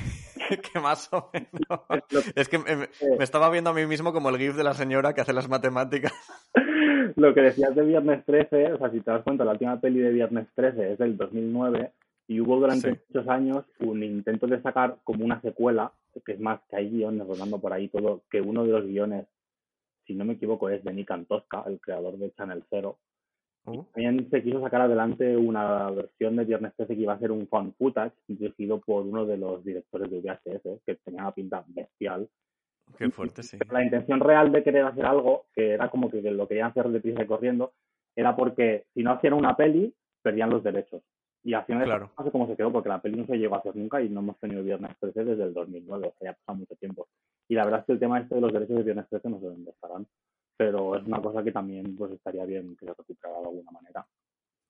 que, 0.49 0.61
que 0.61 0.79
más 0.79 1.09
o 1.11 1.29
menos. 1.33 1.51
Es 2.35 2.47
que 2.47 2.57
me, 2.59 2.75
me- 2.75 2.89
me 3.17 3.23
estaba 3.23 3.49
viendo 3.49 3.71
a 3.71 3.73
mí 3.73 3.85
mismo 3.85 4.13
como 4.13 4.29
el 4.29 4.37
gif 4.37 4.55
de 4.55 4.63
la 4.63 4.73
señora 4.73 5.13
que 5.13 5.21
hace 5.21 5.33
las 5.33 5.49
matemáticas. 5.49 6.13
Lo 7.17 7.33
que 7.33 7.41
decías 7.41 7.75
de 7.75 7.83
Viernes 7.83 8.25
13, 8.25 8.73
o 8.73 8.77
sea, 8.77 8.89
si 8.89 9.01
te 9.01 9.11
das 9.11 9.23
cuenta, 9.23 9.43
la 9.43 9.51
última 9.51 9.79
peli 9.79 9.99
de 9.99 10.11
Viernes 10.11 10.47
13 10.55 10.93
es 10.93 10.97
del 10.97 11.17
2009 11.17 11.91
y 12.27 12.39
hubo 12.39 12.55
durante 12.59 12.93
Sí. 12.93 12.99
muchos 13.09 13.27
años 13.27 13.65
un 13.79 14.01
intento 14.01 14.47
de 14.47 14.61
sacar 14.61 14.97
como 15.03 15.25
una 15.25 15.41
secuela, 15.41 15.91
que 16.21 16.33
es 16.33 16.39
más, 16.39 16.61
que 16.69 16.75
hay 16.75 16.89
guiones 16.89 17.27
rodando 17.27 17.59
por 17.59 17.73
ahí 17.73 17.87
todo, 17.89 18.23
que 18.29 18.41
uno 18.41 18.63
de 18.63 18.71
los 18.71 18.85
guiones, 18.85 19.27
si 20.05 20.13
no 20.13 20.25
me 20.25 20.33
equivoco, 20.33 20.69
es 20.69 20.83
de 20.83 20.93
Nick 20.93 21.11
Antosca, 21.11 21.63
el 21.67 21.79
creador 21.79 22.17
de 22.17 22.31
Channel 22.33 22.63
Zero. 22.69 22.97
Uh, 23.65 23.83
También 23.93 24.29
se 24.29 24.43
quiso 24.43 24.61
sacar 24.61 24.81
adelante 24.81 25.37
una 25.37 25.89
versión 25.89 26.35
de 26.35 26.43
Viernes 26.43 26.73
13 26.75 26.95
que 26.95 27.01
iba 27.01 27.13
a 27.13 27.19
ser 27.19 27.31
un 27.31 27.47
fan 27.47 27.73
footage 27.73 28.15
dirigido 28.27 28.81
por 28.81 29.05
uno 29.05 29.25
de 29.25 29.37
los 29.37 29.63
directores 29.63 30.11
de 30.11 30.19
VHS, 30.19 30.81
que 30.85 30.95
tenía 30.95 31.21
una 31.21 31.31
pinta 31.31 31.63
bestial. 31.67 32.27
qué 32.97 33.09
fuerte, 33.09 33.41
sí. 33.41 33.57
La 33.71 33.83
intención 33.83 34.19
real 34.19 34.51
de 34.51 34.63
querer 34.63 34.85
hacer 34.85 35.05
algo, 35.05 35.45
que 35.53 35.71
era 35.71 35.89
como 35.89 36.11
que 36.11 36.21
lo 36.21 36.47
querían 36.47 36.71
hacer 36.71 36.89
deprisa 36.89 37.23
y 37.23 37.27
corriendo, 37.27 37.73
era 38.15 38.35
porque 38.35 38.85
si 38.93 39.01
no 39.01 39.11
hacían 39.11 39.33
una 39.33 39.55
peli, 39.55 39.93
perdían 40.21 40.49
los 40.49 40.63
derechos. 40.63 41.01
Y 41.43 41.53
al 41.53 41.65
final 41.65 41.83
Claro. 41.85 42.11
no 42.17 42.23
sé 42.23 42.31
cómo 42.31 42.47
se 42.47 42.55
quedó, 42.55 42.71
porque 42.71 42.89
la 42.89 43.01
peli 43.01 43.17
no 43.19 43.25
se 43.25 43.35
llegó 43.37 43.55
a 43.55 43.59
hacer 43.59 43.75
nunca 43.75 44.01
y 44.01 44.09
no 44.09 44.21
hemos 44.21 44.39
tenido 44.39 44.63
Viernes 44.63 44.95
13 44.99 45.25
desde 45.25 45.43
el 45.43 45.53
2009, 45.53 46.07
o 46.07 46.11
sea, 46.19 46.25
ya 46.25 46.31
ha 46.31 46.33
pasado 46.35 46.57
mucho 46.59 46.75
tiempo. 46.75 47.07
Y 47.49 47.55
la 47.55 47.65
verdad 47.65 47.81
es 47.81 47.85
que 47.85 47.91
el 47.93 47.99
tema 47.99 48.19
este 48.19 48.35
de 48.35 48.41
los 48.41 48.53
derechos 48.53 48.77
de 48.77 48.83
Viernes 48.83 49.07
13 49.09 49.29
no 49.29 49.39
sé 49.39 49.45
dónde 49.47 49.71
estarán, 49.71 50.07
pero 50.55 50.95
es 50.95 51.05
una 51.05 51.21
cosa 51.21 51.43
que 51.43 51.51
también 51.51 51.95
pues 51.97 52.11
estaría 52.13 52.45
bien 52.45 52.75
que 52.77 52.85
se 52.85 52.93
recuperara 52.93 53.41
de 53.41 53.47
alguna 53.47 53.71
manera. 53.71 54.07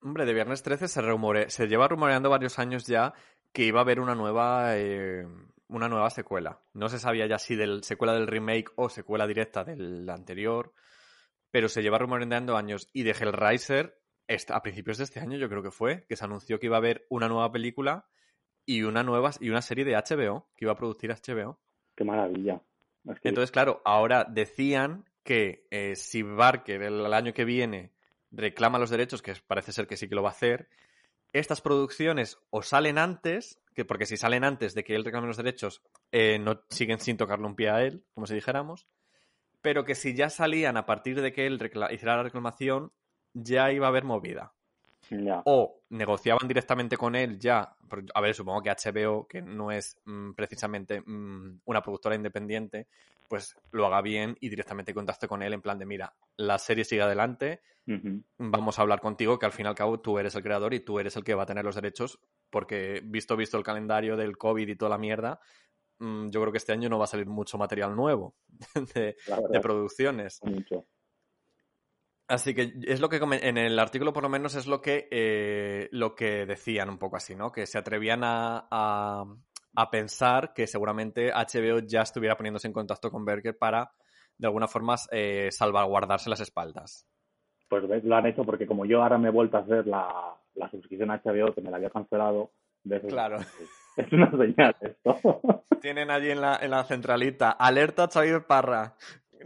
Hombre, 0.01 0.25
de 0.25 0.33
Viernes 0.33 0.63
13 0.63 0.87
se, 0.87 1.01
rumore- 1.01 1.49
se 1.49 1.67
lleva 1.67 1.87
rumoreando 1.87 2.29
varios 2.29 2.57
años 2.59 2.87
ya 2.87 3.13
que 3.53 3.63
iba 3.65 3.79
a 3.79 3.83
haber 3.83 3.99
una 3.99 4.15
nueva, 4.15 4.75
eh, 4.77 5.25
una 5.67 5.87
nueva 5.87 6.09
secuela. 6.09 6.59
No 6.73 6.89
se 6.89 6.97
sabía 6.99 7.27
ya 7.27 7.37
si 7.37 7.55
del 7.55 7.83
secuela 7.83 8.13
del 8.13 8.27
remake 8.27 8.71
o 8.75 8.89
secuela 8.89 9.27
directa 9.27 9.63
del 9.63 10.09
anterior, 10.09 10.73
pero 11.51 11.69
se 11.69 11.81
lleva 11.83 11.99
rumoreando 11.99 12.57
años. 12.57 12.89
Y 12.93 13.03
de 13.03 13.11
Hellraiser, 13.11 13.95
a 14.49 14.61
principios 14.61 14.97
de 14.97 15.03
este 15.03 15.19
año 15.19 15.37
yo 15.37 15.49
creo 15.49 15.63
que 15.63 15.71
fue, 15.71 16.05
que 16.07 16.15
se 16.15 16.25
anunció 16.25 16.59
que 16.59 16.67
iba 16.67 16.77
a 16.77 16.79
haber 16.79 17.05
una 17.09 17.27
nueva 17.27 17.51
película 17.51 18.05
y 18.65 18.83
una 18.83 19.03
nueva 19.03 19.31
y 19.39 19.49
una 19.49 19.61
serie 19.61 19.85
de 19.85 19.95
HBO 19.95 20.47
que 20.55 20.65
iba 20.65 20.71
a 20.71 20.77
producir 20.77 21.11
HBO. 21.11 21.59
Qué 21.95 22.03
maravilla. 22.03 22.61
Es 23.09 23.19
que- 23.19 23.29
Entonces, 23.29 23.51
claro, 23.51 23.81
ahora 23.85 24.23
decían 24.23 25.05
que 25.23 25.67
eh, 25.71 25.95
si 25.95 26.21
Barker 26.23 26.81
el, 26.81 27.05
el 27.05 27.13
año 27.13 27.33
que 27.33 27.45
viene 27.45 27.91
reclama 28.31 28.79
los 28.79 28.89
derechos, 28.89 29.21
que 29.21 29.33
parece 29.45 29.71
ser 29.71 29.87
que 29.87 29.97
sí 29.97 30.07
que 30.07 30.15
lo 30.15 30.23
va 30.23 30.29
a 30.29 30.33
hacer, 30.33 30.69
estas 31.33 31.61
producciones 31.61 32.39
o 32.49 32.61
salen 32.61 32.97
antes, 32.97 33.59
que 33.73 33.85
porque 33.85 34.05
si 34.05 34.17
salen 34.17 34.43
antes 34.43 34.73
de 34.75 34.83
que 34.83 34.95
él 34.95 35.03
reclame 35.03 35.27
los 35.27 35.37
derechos, 35.37 35.81
eh, 36.11 36.39
no 36.39 36.61
siguen 36.69 36.99
sin 36.99 37.17
tocarle 37.17 37.45
un 37.47 37.55
pie 37.55 37.69
a 37.69 37.81
él, 37.83 38.03
como 38.13 38.27
si 38.27 38.35
dijéramos, 38.35 38.87
pero 39.61 39.83
que 39.85 39.95
si 39.95 40.13
ya 40.15 40.29
salían 40.29 40.77
a 40.77 40.85
partir 40.85 41.21
de 41.21 41.31
que 41.33 41.45
él 41.47 41.59
hiciera 41.91 42.17
la 42.17 42.23
reclamación, 42.23 42.91
ya 43.33 43.71
iba 43.71 43.87
a 43.87 43.89
haber 43.89 44.03
movida 44.03 44.53
o 45.45 45.81
negociaban 45.89 46.47
directamente 46.47 46.97
con 46.97 47.15
él 47.15 47.39
ya. 47.39 47.75
A 48.13 48.21
ver, 48.21 48.33
supongo 48.33 48.61
que 48.61 48.71
HBO, 48.71 49.27
que 49.27 49.41
no 49.41 49.71
es 49.71 49.97
mm, 50.05 50.31
precisamente 50.33 51.01
mm, 51.01 51.61
una 51.65 51.81
productora 51.81 52.15
independiente, 52.15 52.87
pues 53.27 53.55
lo 53.71 53.85
haga 53.85 54.01
bien 54.01 54.35
y 54.39 54.49
directamente 54.49 54.93
contacte 54.93 55.27
con 55.27 55.43
él 55.43 55.53
en 55.53 55.61
plan 55.61 55.77
de, 55.77 55.85
mira, 55.85 56.13
la 56.37 56.57
serie 56.57 56.85
sigue 56.85 57.01
adelante, 57.01 57.61
vamos 58.37 58.79
a 58.79 58.81
hablar 58.81 59.01
contigo, 59.01 59.37
que 59.37 59.45
al 59.45 59.51
fin 59.51 59.65
y 59.65 59.69
al 59.69 59.75
cabo 59.75 59.99
tú 59.99 60.17
eres 60.17 60.35
el 60.35 60.43
creador 60.43 60.73
y 60.73 60.79
tú 60.79 60.99
eres 60.99 61.15
el 61.17 61.23
que 61.23 61.35
va 61.35 61.43
a 61.43 61.47
tener 61.47 61.65
los 61.65 61.75
derechos, 61.75 62.19
porque 62.49 63.01
visto 63.03 63.35
visto 63.35 63.57
el 63.57 63.63
calendario 63.63 64.15
del 64.15 64.37
COVID 64.37 64.67
y 64.67 64.75
toda 64.75 64.89
la 64.89 64.97
mierda, 64.97 65.39
mm, 65.99 66.29
yo 66.29 66.41
creo 66.41 66.51
que 66.51 66.57
este 66.57 66.73
año 66.73 66.89
no 66.89 66.97
va 66.97 67.05
a 67.05 67.07
salir 67.07 67.27
mucho 67.27 67.57
material 67.57 67.95
nuevo 67.95 68.35
de, 68.95 69.15
de 69.49 69.59
producciones. 69.59 70.39
mucho. 70.43 70.85
Así 72.27 72.53
que 72.53 72.73
es 72.83 73.01
lo 73.01 73.09
que 73.09 73.17
en 73.17 73.57
el 73.57 73.77
artículo 73.77 74.13
por 74.13 74.23
lo 74.23 74.29
menos 74.29 74.55
es 74.55 74.65
lo 74.65 74.81
que 74.81 75.07
eh, 75.11 75.89
lo 75.91 76.15
que 76.15 76.45
decían 76.45 76.89
un 76.89 76.97
poco 76.97 77.17
así, 77.17 77.35
¿no? 77.35 77.51
Que 77.51 77.65
se 77.65 77.77
atrevían 77.77 78.21
a, 78.23 78.67
a, 78.71 79.91
pensar 79.91 80.53
que 80.53 80.65
seguramente 80.65 81.31
HBO 81.33 81.79
ya 81.85 82.01
estuviera 82.01 82.37
poniéndose 82.37 82.67
en 82.67 82.73
contacto 82.73 83.11
con 83.11 83.25
Berger 83.25 83.57
para 83.57 83.91
de 84.37 84.47
alguna 84.47 84.67
forma 84.67 84.95
eh, 85.11 85.49
salvaguardarse 85.51 86.29
las 86.29 86.39
espaldas. 86.39 87.05
Pues 87.67 87.83
lo 88.03 88.15
han 88.15 88.25
hecho 88.25 88.43
porque 88.43 88.67
como 88.67 88.85
yo 88.85 89.03
ahora 89.03 89.17
me 89.17 89.27
he 89.27 89.31
vuelto 89.31 89.57
a 89.57 89.61
hacer 89.61 89.85
la, 89.85 90.37
la 90.55 90.69
suscripción 90.71 91.11
a 91.11 91.21
HBO 91.21 91.53
que 91.53 91.61
me 91.61 91.71
la 91.71 91.77
había 91.77 91.89
cancelado, 91.89 92.51
Claro. 93.07 93.37
Es 93.95 94.11
una 94.11 94.31
señal 94.31 94.75
esto. 94.81 95.41
Tienen 95.79 96.09
allí 96.09 96.31
en 96.31 96.41
la, 96.41 96.57
en 96.59 96.71
la 96.71 96.83
centralita, 96.83 97.51
alerta 97.51 98.07
Xavier 98.11 98.47
Parra. 98.47 98.95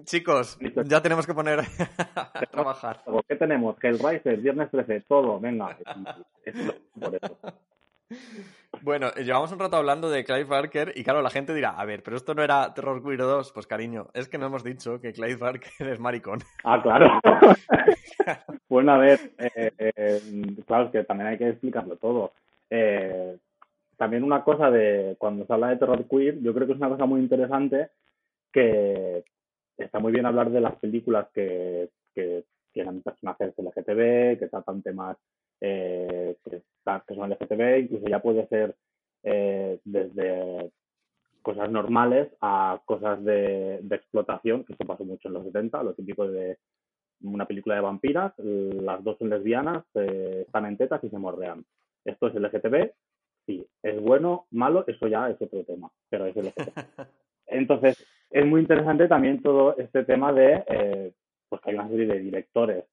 Chicos, 0.04 0.58
ya 0.86 1.02
tenemos 1.02 1.26
que 1.26 1.34
poner 1.34 1.60
a 2.16 2.42
trabajar. 2.52 3.02
¿Qué 3.28 3.36
tenemos? 3.36 3.76
Hellraiser, 3.82 4.38
Viernes 4.38 4.70
13, 4.72 5.02
todo, 5.02 5.40
venga. 5.40 5.78
por 7.00 7.16
eso. 7.16 7.38
Bueno, 8.82 9.12
llevamos 9.16 9.52
un 9.52 9.60
rato 9.60 9.78
hablando 9.78 10.10
de 10.10 10.24
Clive 10.24 10.44
Barker 10.44 10.94
y 10.96 11.04
claro, 11.04 11.22
la 11.22 11.30
gente 11.30 11.54
dirá, 11.54 11.72
a 11.72 11.86
ver, 11.86 12.04
pero 12.04 12.16
esto 12.16 12.34
no 12.36 12.44
era 12.44 12.74
Terror 12.74 13.04
Queer 13.04 13.20
2. 13.20 13.52
Pues 13.52 13.68
cariño, 13.68 14.08
es 14.14 14.30
que 14.30 14.38
no 14.38 14.46
hemos 14.46 14.64
dicho 14.64 15.00
que 15.02 15.14
Clive 15.14 15.36
Barker 15.36 15.72
es 15.88 16.00
maricón. 16.00 16.40
Ah, 16.64 16.82
claro. 16.82 17.20
bueno, 18.70 18.94
a 18.94 18.98
ver, 18.98 19.20
eh, 19.38 19.72
eh, 19.78 20.22
claro, 20.66 20.86
es 20.86 20.92
que 20.92 21.04
también 21.04 21.30
hay 21.30 21.38
que 21.38 21.50
explicarlo 21.50 21.96
todo. 21.98 22.34
Eh, 22.70 23.38
también 23.98 24.24
una 24.24 24.44
cosa 24.44 24.70
de 24.70 25.16
cuando 25.18 25.46
se 25.46 25.54
habla 25.54 25.70
de 25.70 25.78
terror 25.78 26.06
queer, 26.08 26.40
yo 26.42 26.54
creo 26.54 26.68
que 26.68 26.74
es 26.74 26.80
una 26.80 26.90
cosa 26.90 27.06
muy 27.06 27.20
interesante 27.20 27.90
que 28.54 29.24
está 29.78 30.00
muy 30.00 30.12
bien 30.12 30.26
hablar 30.26 30.50
de 30.52 30.62
las 30.62 30.76
películas 30.76 31.28
que, 31.34 31.90
que 32.14 32.46
tienen 32.72 33.02
personajes 33.02 33.54
LGTB, 33.58 34.40
que 34.40 34.48
tratan 34.50 34.82
temas 34.82 35.18
eh, 35.62 36.36
que, 36.44 36.62
que, 36.62 37.16
son 37.16 37.30
LGTB, 37.30 37.80
incluso 37.80 38.08
ya 38.08 38.22
puede 38.22 38.48
ser 38.48 38.76
eh, 39.24 39.80
desde 39.84 40.72
cosas 41.42 41.72
normales 41.72 42.30
a 42.42 42.82
cosas 42.86 43.24
de, 43.24 43.80
de, 43.82 43.96
explotación, 43.96 44.64
que 44.64 44.74
esto 44.74 44.86
pasó 44.86 45.06
mucho 45.06 45.28
en 45.28 45.34
los 45.34 45.46
70, 45.46 45.82
lo 45.84 45.94
típico 45.94 46.28
de 46.28 46.58
una 47.22 47.46
película 47.46 47.76
de 47.76 47.82
vampiras, 47.82 48.34
las 48.38 49.04
dos 49.04 49.18
son 49.18 49.30
lesbianas, 49.30 49.84
eh, 49.96 50.44
están 50.46 50.66
en 50.66 50.78
tetas 50.78 51.04
y 51.04 51.10
se 51.10 51.18
morrean. 51.18 51.66
Esto 52.06 52.28
es 52.28 52.36
LGTB, 52.36 52.92
sí, 53.46 53.66
es 53.82 54.00
bueno, 54.02 54.46
malo, 54.52 54.86
eso 54.88 55.08
ya 55.08 55.30
es 55.30 55.42
otro 55.42 55.64
tema, 55.64 55.90
pero 56.10 56.26
es 56.26 56.36
LGTB. 56.36 56.74
Entonces, 57.48 58.06
es 58.30 58.46
muy 58.46 58.62
interesante 58.62 59.08
también 59.08 59.42
todo 59.42 59.78
este 59.78 60.04
tema 60.04 60.34
de, 60.34 60.64
eh, 60.68 61.14
pues 61.50 61.62
que 61.62 61.72
hay 61.72 61.76
una 61.76 61.90
serie 61.90 62.06
de 62.08 62.20
directores. 62.20 62.86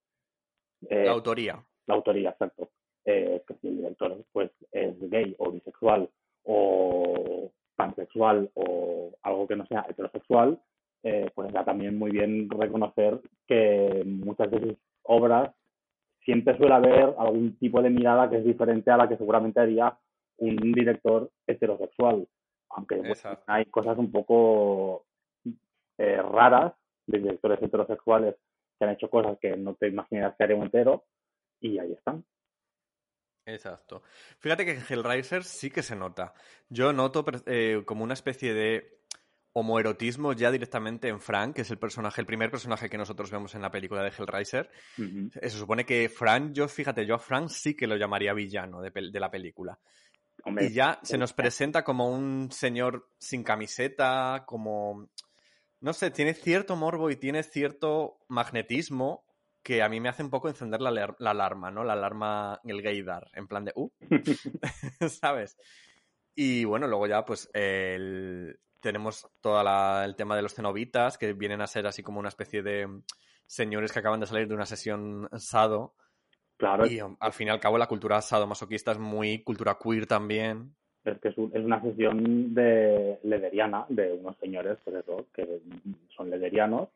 Eh, 0.89 1.05
la 1.05 1.13
autoría. 1.13 1.65
La 1.87 1.95
autoría, 1.95 2.31
exacto. 2.31 2.71
Eh, 3.05 3.43
que 3.47 3.55
si 3.55 3.69
el 3.69 3.77
director 3.79 4.17
pues, 4.33 4.51
es 4.73 5.11
gay 5.11 5.35
o 5.39 5.51
bisexual 5.51 6.09
o 6.45 7.51
pansexual 7.77 8.51
o 8.55 9.13
algo 9.23 9.47
que 9.47 9.57
no 9.57 9.67
sea 9.67 9.85
heterosexual, 9.89 10.61
pues 11.35 11.53
da 11.53 11.65
también 11.67 11.99
muy 11.99 12.13
bien 12.13 12.49
reconocer 12.49 13.21
que 13.47 14.03
muchas 14.07 14.51
de 14.51 14.61
sus 14.61 14.77
obras 15.03 15.51
siempre 16.25 16.57
suele 16.57 16.75
haber 16.75 17.15
algún 17.19 17.57
tipo 17.59 17.83
de 17.83 17.91
mirada 17.91 18.31
que 18.31 18.39
es 18.39 18.45
diferente 18.45 18.91
a 18.91 18.97
la 18.97 19.07
que 19.07 19.19
seguramente 19.19 19.61
haría 19.61 19.99
un 20.39 20.57
director 20.73 21.31
heterosexual. 21.47 22.27
Aunque 22.71 23.03
hay 23.47 23.67
cosas 23.67 23.99
un 23.99 24.11
poco 24.11 25.05
eh, 25.99 26.21
raras 26.23 26.75
de 27.07 27.19
directores 27.19 27.63
heterosexuales 27.63 28.37
que 28.79 28.85
han 28.85 28.93
hecho 28.93 29.09
cosas 29.09 29.39
que 29.41 29.57
no 29.57 29.75
te 29.75 29.89
imaginas 29.89 30.35
que 30.37 30.45
haría 30.45 30.57
un 30.57 30.65
entero 30.65 31.05
y 31.61 31.79
ahí 31.79 31.93
están. 31.93 32.25
Exacto. 33.47 34.03
Fíjate 34.39 34.65
que 34.65 34.73
en 34.73 34.83
Hellraiser 34.89 35.45
sí 35.45 35.71
que 35.71 35.83
se 35.83 35.97
nota. 35.97 36.33
Yo 36.69 36.93
noto 36.93 37.25
eh, 37.47 37.83
como 37.85 38.03
una 38.03 38.15
especie 38.15 38.55
de 38.55 39.01
homoerotismo 39.53 40.33
ya 40.33 40.51
directamente 40.51 41.09
en 41.09 41.21
Frank, 41.21 41.55
que 41.55 41.63
es 41.63 41.71
el 41.71 41.79
personaje, 41.79 42.21
el 42.21 42.27
primer 42.27 42.51
personaje 42.51 42.91
que 42.91 42.99
nosotros 42.99 43.31
vemos 43.31 43.55
en 43.55 43.63
la 43.63 43.71
película 43.71 44.03
de 44.03 44.11
Hellraiser. 44.11 44.71
Se 44.97 45.51
supone 45.51 45.85
que 45.85 46.09
Frank, 46.09 46.53
yo 46.53 46.67
fíjate, 46.67 47.07
yo 47.07 47.15
a 47.15 47.21
Frank 47.21 47.49
sí 47.49 47.77
que 47.77 47.87
lo 47.87 47.97
llamaría 47.97 48.33
villano 48.33 48.81
de, 48.81 49.21
la 49.21 49.31
película. 49.31 49.79
y 50.61 50.73
ya 50.73 50.99
se 51.03 51.19
nos 51.19 51.33
presenta 51.33 51.85
como 51.85 52.09
un 52.09 52.51
señor 52.51 53.11
sin 53.19 53.43
camiseta, 53.43 54.45
como... 54.47 55.09
No 55.85 55.93
sé, 55.93 56.11
tiene 56.11 56.33
cierto 56.33 56.77
morbo 56.77 57.11
y 57.11 57.17
tiene 57.17 57.43
cierto 57.43 58.17
magnetismo 58.29 59.27
que 59.63 59.83
a 59.83 59.91
mí 59.91 60.01
me 60.01 60.09
hace 60.09 60.23
un 60.23 60.31
poco 60.31 60.49
encender 60.49 60.81
la, 60.81 60.91
la 60.91 61.31
alarma, 61.31 61.71
¿no? 61.71 61.85
La 61.85 61.93
alarma, 61.93 62.59
el 62.65 62.81
gaydar, 62.81 63.31
en 63.35 63.47
plan 63.47 63.67
de, 63.67 63.73
uh, 63.77 63.91
¿sabes? 65.11 65.59
Y 66.35 66.65
bueno, 66.65 66.87
luego 66.87 67.07
ya, 67.07 67.27
pues, 67.27 67.51
el, 67.53 68.59
tenemos 68.81 69.29
todo 69.43 69.61
el 70.03 70.17
tema 70.17 70.37
de 70.37 70.41
los 70.41 70.55
cenobitas, 70.55 71.19
que 71.19 71.35
vienen 71.35 71.61
a 71.61 71.67
ser 71.67 71.87
así 71.87 72.03
como 72.03 72.19
una 72.19 72.31
especie 72.31 72.63
de 72.63 72.89
señores 73.47 73.93
que 73.93 73.99
acaban 73.99 74.21
de 74.21 74.27
salir 74.27 74.49
de 74.49 74.55
una 74.55 74.65
sesión 74.65 75.29
sado. 75.37 75.97
Claro. 76.57 76.87
Y 76.87 76.99
al 76.99 77.33
fin 77.35 77.49
y 77.49 77.51
al 77.51 77.61
cabo 77.61 77.77
la 77.77 77.89
cultura 77.89 78.23
sadomasoquista 78.23 78.93
es 78.93 78.99
muy 78.99 79.45
cultura 79.45 79.77
queer 79.79 80.07
también. 80.07 80.75
Es 81.05 81.19
que 81.19 81.29
es, 81.29 81.37
una 81.37 81.83
sesión 81.83 82.55
de 82.55 83.19
lederiana, 83.25 83.85
de 83.89 84.13
unos 84.13 84.37
señores, 84.39 84.79
pues 84.85 84.97
eso, 84.97 85.27
que 85.35 85.61
son 86.17 86.31
lederianos 86.31 86.89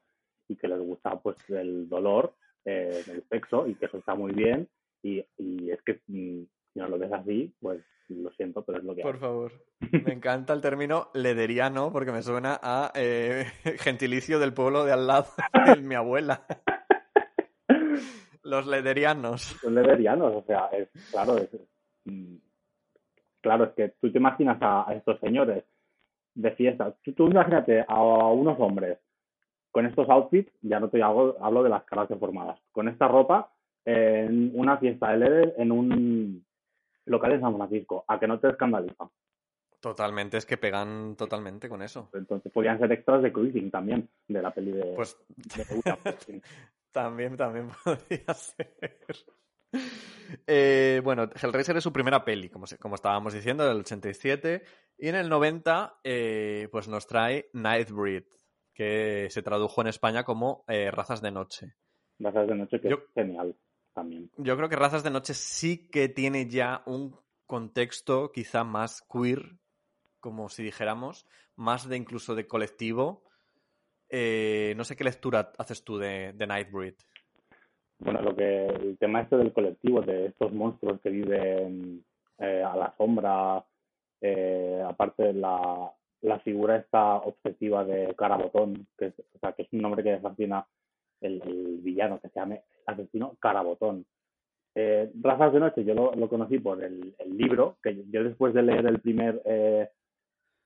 y 0.49 0.57
que 0.57 0.69
les 0.69 0.81
gusta 0.81 1.19
pues 1.21 1.37
el 1.49 1.89
dolor, 1.89 2.33
eh, 2.65 3.03
el 3.07 3.23
sexo 3.29 3.67
y 3.67 3.75
que 3.75 3.87
eso 3.87 3.99
está 3.99 4.15
muy 4.15 4.33
bien. 4.33 4.67
Y, 5.03 5.23
y 5.37 5.71
es 5.71 5.83
que 5.83 6.01
mm, 6.07 6.43
si 6.73 6.79
no 6.79 6.89
lo 6.89 6.99
ves 6.99 7.13
así, 7.13 7.53
pues 7.61 7.83
lo 8.09 8.31
siento, 8.33 8.63
pero 8.63 8.79
es 8.79 8.85
lo 8.85 8.95
que 8.95 9.03
Por 9.03 9.19
favor. 9.19 9.53
Me 10.07 10.13
encanta 10.13 10.53
el 10.53 10.61
término 10.61 11.11
lederiano 11.15 11.93
porque 11.93 12.13
me 12.13 12.23
suena 12.23 12.59
a 12.63 12.93
eh, 12.95 13.47
gentilicio 13.79 14.39
del 14.39 14.55
pueblo 14.55 14.85
de 14.85 14.93
al 14.93 15.07
lado 15.07 15.27
de 15.75 15.83
mi 15.83 15.95
abuela. 15.95 16.47
Los 18.43 18.67
lederianos. 18.67 19.63
Los 19.63 19.73
lederianos, 19.73 20.35
o 20.35 20.45
sea, 20.47 20.67
es, 20.73 20.89
claro, 21.11 21.37
es, 21.37 21.51
mm, 22.07 22.37
claro, 23.41 23.65
es 23.65 23.71
que 23.73 23.89
tú 24.01 24.11
te 24.11 24.19
imaginas 24.19 24.59
a, 24.61 24.87
estos 24.95 25.19
señores 25.21 25.65
de 26.35 26.51
fiesta. 26.53 26.95
Tú, 27.17 27.27
imagínate 27.27 27.85
a, 27.87 28.01
unos 28.01 28.59
hombres 28.61 28.99
con 29.71 29.87
estos 29.87 30.09
outfits, 30.09 30.53
ya 30.63 30.81
no 30.81 30.89
te 30.89 31.03
hablo, 31.03 31.37
hablo 31.41 31.63
de 31.63 31.69
las 31.69 31.85
caras 31.85 32.09
deformadas, 32.09 32.59
con 32.73 32.89
esta 32.89 33.07
ropa 33.07 33.53
en 33.85 34.51
una 34.55 34.79
fiesta 34.79 35.13
de 35.13 35.19
LED 35.19 35.53
en 35.57 35.73
un 35.73 36.45
local 37.07 37.33
en 37.33 37.41
San 37.41 37.57
Francisco, 37.57 38.05
a 38.07 38.19
que 38.19 38.27
no 38.27 38.39
te 38.39 38.49
escandaliza. 38.49 39.09
Totalmente, 39.81 40.37
es 40.37 40.45
que 40.45 40.57
pegan 40.57 41.15
totalmente 41.17 41.69
con 41.69 41.83
eso. 41.83 42.11
Entonces 42.13 42.53
podrían 42.53 42.79
ser 42.79 42.91
extras 42.93 43.23
de 43.23 43.33
cruising 43.33 43.71
también, 43.71 44.09
de 44.27 44.43
la 44.43 44.51
peli 44.51 44.73
de... 44.73 44.93
Pues 44.97 45.17
también, 46.93 47.37
también 47.37 47.69
podría 47.85 48.35
ser. 48.35 48.75
Eh, 50.47 51.01
bueno, 51.03 51.29
Hellraiser 51.35 51.77
es 51.79 51.85
su 51.85 51.93
primera 51.93 52.25
peli, 52.25 52.51
como, 52.51 52.67
como 52.81 52.95
estábamos 52.97 53.33
diciendo, 53.33 53.67
del 53.67 53.79
87. 53.79 54.63
Y 54.99 55.09
en 55.09 55.15
el 55.15 55.29
90, 55.29 56.01
eh, 56.05 56.69
pues 56.71 56.89
nos 56.89 57.07
trae 57.07 57.49
Nightbreed, 57.55 58.25
que 58.75 59.29
se 59.31 59.43
tradujo 59.43 59.81
en 59.81 59.87
España 59.87 60.25
como 60.25 60.65
eh, 60.69 60.91
Razas 60.91 61.23
de 61.23 61.31
Noche. 61.31 61.75
Razas 62.19 62.49
de 62.49 62.55
Noche, 62.55 62.81
que 62.81 62.89
es 62.89 62.99
genial. 63.15 63.57
Yo 64.37 64.57
creo 64.57 64.69
que 64.69 64.77
Razas 64.77 65.03
de 65.03 65.11
Noche 65.11 65.35
sí 65.35 65.89
que 65.89 66.09
tiene 66.09 66.49
ya 66.49 66.83
un 66.87 67.17
contexto 67.47 68.31
quizá 68.31 68.63
más 68.63 69.03
queer, 69.11 69.57
como 70.21 70.49
si 70.49 70.63
dijéramos, 70.63 71.27
más 71.57 71.89
de 71.89 71.97
incluso 71.97 72.37
de 72.37 72.47
colectivo. 72.47 73.25
No 74.11 74.85
sé 74.85 74.95
qué 74.97 75.05
lectura 75.05 75.53
haces 75.59 75.83
tú 75.83 75.99
de, 75.99 76.33
de 76.33 76.47
Nightbreed. 76.47 76.95
Bueno, 77.99 78.23
lo 78.23 78.35
que 78.37 78.67
el 78.67 78.97
tema 78.99 79.23
este 79.23 79.37
del 79.37 79.53
colectivo, 79.53 80.03
de 80.03 80.27
estos 80.27 80.53
monstruos 80.53 81.01
que 81.01 81.11
viven 81.11 82.05
eh, 82.39 82.63
a 82.63 82.77
la 82.77 82.95
sombra, 82.97 83.65
eh, 84.21 84.83
aparte 84.87 85.33
la, 85.33 85.93
la 86.23 86.39
figura 86.41 86.77
esta 86.77 87.17
obsesiva 87.17 87.85
de 87.85 88.15
Carabotón, 88.17 88.87
que 88.97 89.07
es, 89.07 89.15
o 89.19 89.39
sea, 89.41 89.53
que 89.53 89.63
es 89.63 89.73
un 89.73 89.81
nombre 89.81 90.03
que 90.03 90.19
fascina 90.19 90.67
el, 91.21 91.81
villano 91.83 92.21
que 92.21 92.29
se 92.29 92.39
llame 92.39 92.63
Asesino 92.87 93.37
Carabotón. 93.41 94.07
Eh, 94.75 95.11
Razas 95.21 95.53
de 95.53 95.61
Noche 95.61 95.85
yo 95.85 95.95
lo, 95.95 96.29
conocí 96.29 96.59
por 96.59 96.83
el, 96.83 97.15
libro, 97.27 97.79
que 97.83 98.05
yo 98.11 98.23
después 98.23 98.55
de 98.55 98.63
leer 98.63 98.87
el 98.87 99.01
primer 99.01 99.43
eh, 99.45 99.89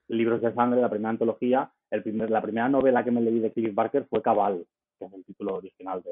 Libros 0.08 0.42
de 0.42 0.52
Sangre, 0.52 0.80
la 0.80 0.90
primera 0.90 1.10
antología, 1.10 1.72
el 1.90 2.02
primer, 2.02 2.30
la 2.30 2.42
primera 2.42 2.68
novela 2.68 3.04
que 3.04 3.10
me 3.10 3.20
leí 3.20 3.38
de 3.38 3.52
Cliff 3.52 3.74
Barker 3.74 4.04
fue 4.04 4.20
Cabal, 4.20 4.66
que 4.98 5.06
es 5.06 5.12
el 5.12 5.24
título 5.24 5.56
original 5.56 6.02
de, 6.02 6.10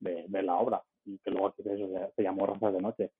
de, 0.00 0.42
la 0.42 0.56
obra, 0.56 0.82
y 1.04 1.18
que 1.18 1.30
luego 1.30 1.54
se, 1.56 2.22
llamó 2.22 2.46
Razas 2.46 2.72
de 2.72 2.80
Noche. 2.80 3.10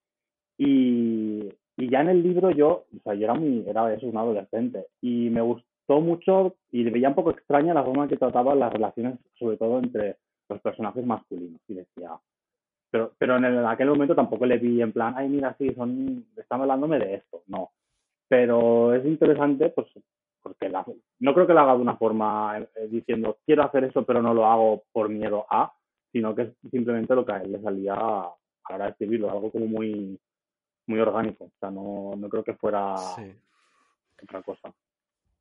Y, 0.56 1.48
y, 1.76 1.90
ya 1.90 2.00
en 2.00 2.08
el 2.08 2.22
libro 2.22 2.50
yo, 2.50 2.84
o 2.96 3.02
sea, 3.04 3.14
yo 3.14 3.24
era, 3.24 3.34
muy, 3.34 3.64
era 3.66 3.92
eso, 3.94 4.06
un 4.06 4.16
adolescente, 4.16 4.86
y 5.00 5.30
me 5.30 5.40
gustó 5.40 6.00
mucho 6.00 6.56
y 6.70 6.84
veía 6.84 7.08
un 7.08 7.14
poco 7.14 7.30
extraña 7.30 7.74
la 7.74 7.84
forma 7.84 8.08
que 8.08 8.16
trataba 8.16 8.54
las 8.54 8.72
relaciones, 8.72 9.18
sobre 9.38 9.56
todo 9.56 9.78
entre 9.78 10.16
los 10.48 10.60
personajes 10.60 11.04
masculinos. 11.04 11.60
Y 11.68 11.74
decía, 11.74 12.10
pero, 12.90 13.12
pero 13.18 13.36
en, 13.36 13.44
aquel 13.44 13.88
momento 13.88 14.14
tampoco 14.14 14.46
le 14.46 14.58
vi 14.58 14.82
en 14.82 14.92
plan, 14.92 15.14
ay, 15.16 15.28
mira, 15.28 15.54
sí, 15.58 15.72
son, 15.74 16.26
están 16.36 16.60
hablándome 16.60 16.98
de 16.98 17.14
esto. 17.14 17.42
No. 17.46 17.70
Pero 18.28 18.94
es 18.94 19.04
interesante, 19.06 19.70
pues, 19.70 19.88
porque 20.42 20.68
la, 20.68 20.84
no 21.20 21.34
creo 21.34 21.46
que 21.46 21.54
lo 21.54 21.60
haga 21.60 21.74
de 21.74 21.82
una 21.82 21.96
forma 21.96 22.58
eh, 22.58 22.88
diciendo, 22.88 23.38
quiero 23.44 23.62
hacer 23.62 23.84
eso, 23.84 24.04
pero 24.04 24.22
no 24.22 24.34
lo 24.34 24.46
hago 24.46 24.82
por 24.92 25.08
miedo 25.08 25.46
a, 25.50 25.72
sino 26.12 26.34
que 26.34 26.42
es 26.42 26.70
simplemente 26.70 27.14
lo 27.14 27.24
que 27.24 27.32
a 27.32 27.38
él 27.38 27.52
le 27.52 27.60
salía 27.60 27.94
a 27.94 28.34
la 28.68 28.74
hora 28.74 28.84
de 28.86 28.90
escribirlo, 28.92 29.30
algo 29.30 29.50
como 29.50 29.66
muy, 29.66 30.18
muy 30.86 31.00
orgánico. 31.00 31.44
O 31.44 31.52
sea, 31.58 31.70
no, 31.70 32.12
no 32.16 32.28
creo 32.28 32.44
que 32.44 32.54
fuera 32.54 32.94
otra 34.22 34.42
cosa. 34.42 34.72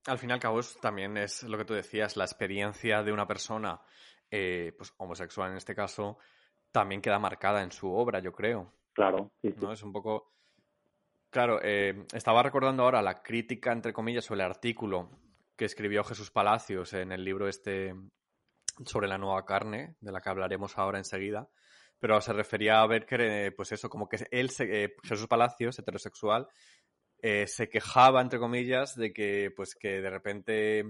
Al 0.07 0.17
fin 0.17 0.29
y 0.29 0.33
al 0.33 0.39
cabo, 0.39 0.59
también 0.81 1.17
es 1.17 1.43
lo 1.43 1.57
que 1.57 1.65
tú 1.65 1.73
decías, 1.73 2.15
la 2.15 2.23
experiencia 2.23 3.03
de 3.03 3.11
una 3.11 3.27
persona, 3.27 3.81
eh, 4.31 4.73
pues 4.77 4.93
homosexual 4.97 5.51
en 5.51 5.57
este 5.57 5.75
caso, 5.75 6.17
también 6.71 7.01
queda 7.01 7.19
marcada 7.19 7.61
en 7.61 7.71
su 7.71 7.91
obra, 7.91 8.19
yo 8.19 8.31
creo. 8.31 8.71
Claro, 8.93 9.31
sí, 9.41 9.53
¿no? 9.61 9.73
Es 9.73 9.83
un 9.83 9.91
poco. 9.91 10.31
Claro, 11.29 11.59
eh, 11.61 12.05
estaba 12.13 12.41
recordando 12.41 12.83
ahora 12.83 13.01
la 13.01 13.21
crítica, 13.21 13.73
entre 13.73 13.91
comillas, 13.91 14.25
sobre 14.25 14.41
el 14.41 14.49
artículo 14.49 15.09
que 15.57 15.65
escribió 15.65 16.03
Jesús 16.03 16.31
Palacios 16.31 16.93
en 16.93 17.11
el 17.11 17.23
libro 17.23 17.47
este 17.47 17.93
sobre 18.85 19.07
la 19.07 19.17
nueva 19.17 19.45
carne, 19.45 19.95
de 20.01 20.11
la 20.11 20.21
que 20.21 20.29
hablaremos 20.29 20.77
ahora 20.77 20.97
enseguida. 20.97 21.47
Pero 21.99 22.21
se 22.21 22.33
refería 22.33 22.81
a 22.81 22.87
ver 22.87 23.05
que, 23.05 23.51
pues 23.55 23.71
eso, 23.71 23.89
como 23.89 24.07
que 24.07 24.17
él, 24.31 24.51
eh, 24.59 24.95
Jesús 25.03 25.27
Palacios, 25.27 25.79
heterosexual, 25.79 26.47
eh, 27.19 27.47
se 27.47 27.69
quejaba, 27.69 28.21
entre 28.21 28.39
comillas, 28.39 28.95
de 28.95 29.11
que, 29.11 29.51
pues, 29.55 29.75
que 29.75 30.01
de 30.01 30.09
repente 30.09 30.83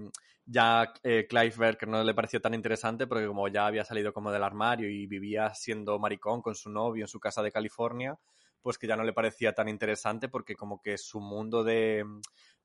ya 0.44 0.92
eh, 1.02 1.26
Clive 1.28 1.54
Barker 1.56 1.88
no 1.88 2.02
le 2.02 2.14
pareció 2.14 2.40
tan 2.40 2.54
interesante 2.54 3.06
porque 3.06 3.26
como 3.26 3.48
ya 3.48 3.66
había 3.66 3.84
salido 3.84 4.12
como 4.12 4.32
del 4.32 4.42
armario 4.42 4.88
y 4.88 5.06
vivía 5.06 5.52
siendo 5.54 5.98
maricón 5.98 6.40
con 6.40 6.54
su 6.54 6.70
novio 6.70 7.04
en 7.04 7.08
su 7.08 7.20
casa 7.20 7.42
de 7.42 7.52
California, 7.52 8.18
pues 8.62 8.78
que 8.78 8.86
ya 8.86 8.96
no 8.96 9.04
le 9.04 9.12
parecía 9.12 9.52
tan 9.52 9.68
interesante 9.68 10.28
porque 10.28 10.54
como 10.54 10.80
que 10.80 10.96
su 10.98 11.20
mundo 11.20 11.64
de, 11.64 12.04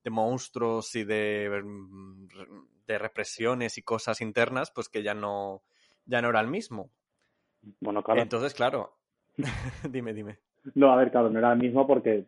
de 0.04 0.10
monstruos 0.10 0.96
y 0.96 1.04
de, 1.04 1.64
de 2.88 2.98
represiones 2.98 3.78
y 3.78 3.82
cosas 3.82 4.22
internas, 4.22 4.72
pues 4.72 4.90
que 4.90 5.04
ya 5.04 5.14
no, 5.14 5.62
ya 6.06 6.22
no 6.22 6.30
era 6.30 6.42
el 6.42 6.48
mismo. 6.48 6.90
Bueno, 7.80 8.04
claro. 8.04 8.22
Entonces, 8.22 8.54
claro, 8.54 8.94
dime, 9.90 10.14
dime. 10.14 10.40
No, 10.76 10.92
a 10.92 10.96
ver, 10.96 11.12
claro, 11.12 11.30
no 11.30 11.40
era 11.40 11.54
el 11.54 11.60
mismo 11.60 11.88
porque 11.88 12.26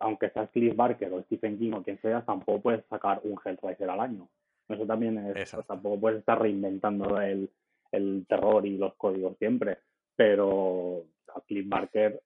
aunque 0.00 0.30
seas 0.30 0.50
Cliff 0.50 0.76
Barker 0.76 1.12
o 1.12 1.22
Stephen 1.22 1.58
King 1.58 1.72
o 1.72 1.82
quien 1.82 2.00
sea, 2.00 2.22
tampoco 2.24 2.60
puedes 2.60 2.84
sacar 2.86 3.20
un 3.24 3.38
Hellraiser 3.42 3.88
al 3.90 4.00
año. 4.00 4.28
Eso 4.68 4.84
también 4.84 5.18
es, 5.18 5.50
pues, 5.50 5.66
tampoco 5.66 5.98
puedes 5.98 6.18
estar 6.18 6.40
reinventando 6.40 7.20
el, 7.20 7.50
el 7.90 8.26
terror 8.28 8.66
y 8.66 8.76
los 8.76 8.94
códigos 8.96 9.36
siempre. 9.38 9.78
Pero 10.14 11.04
a 11.34 11.40
Cliff 11.42 11.66
Barker, 11.68 12.20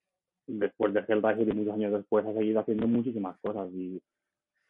después 0.46 0.92
de 0.92 1.04
Hellraiser 1.06 1.48
y 1.48 1.52
muchos 1.52 1.74
años 1.74 1.92
después, 1.92 2.26
ha 2.26 2.32
seguido 2.32 2.60
haciendo 2.60 2.86
muchísimas 2.88 3.38
cosas 3.38 3.70
y 3.72 4.02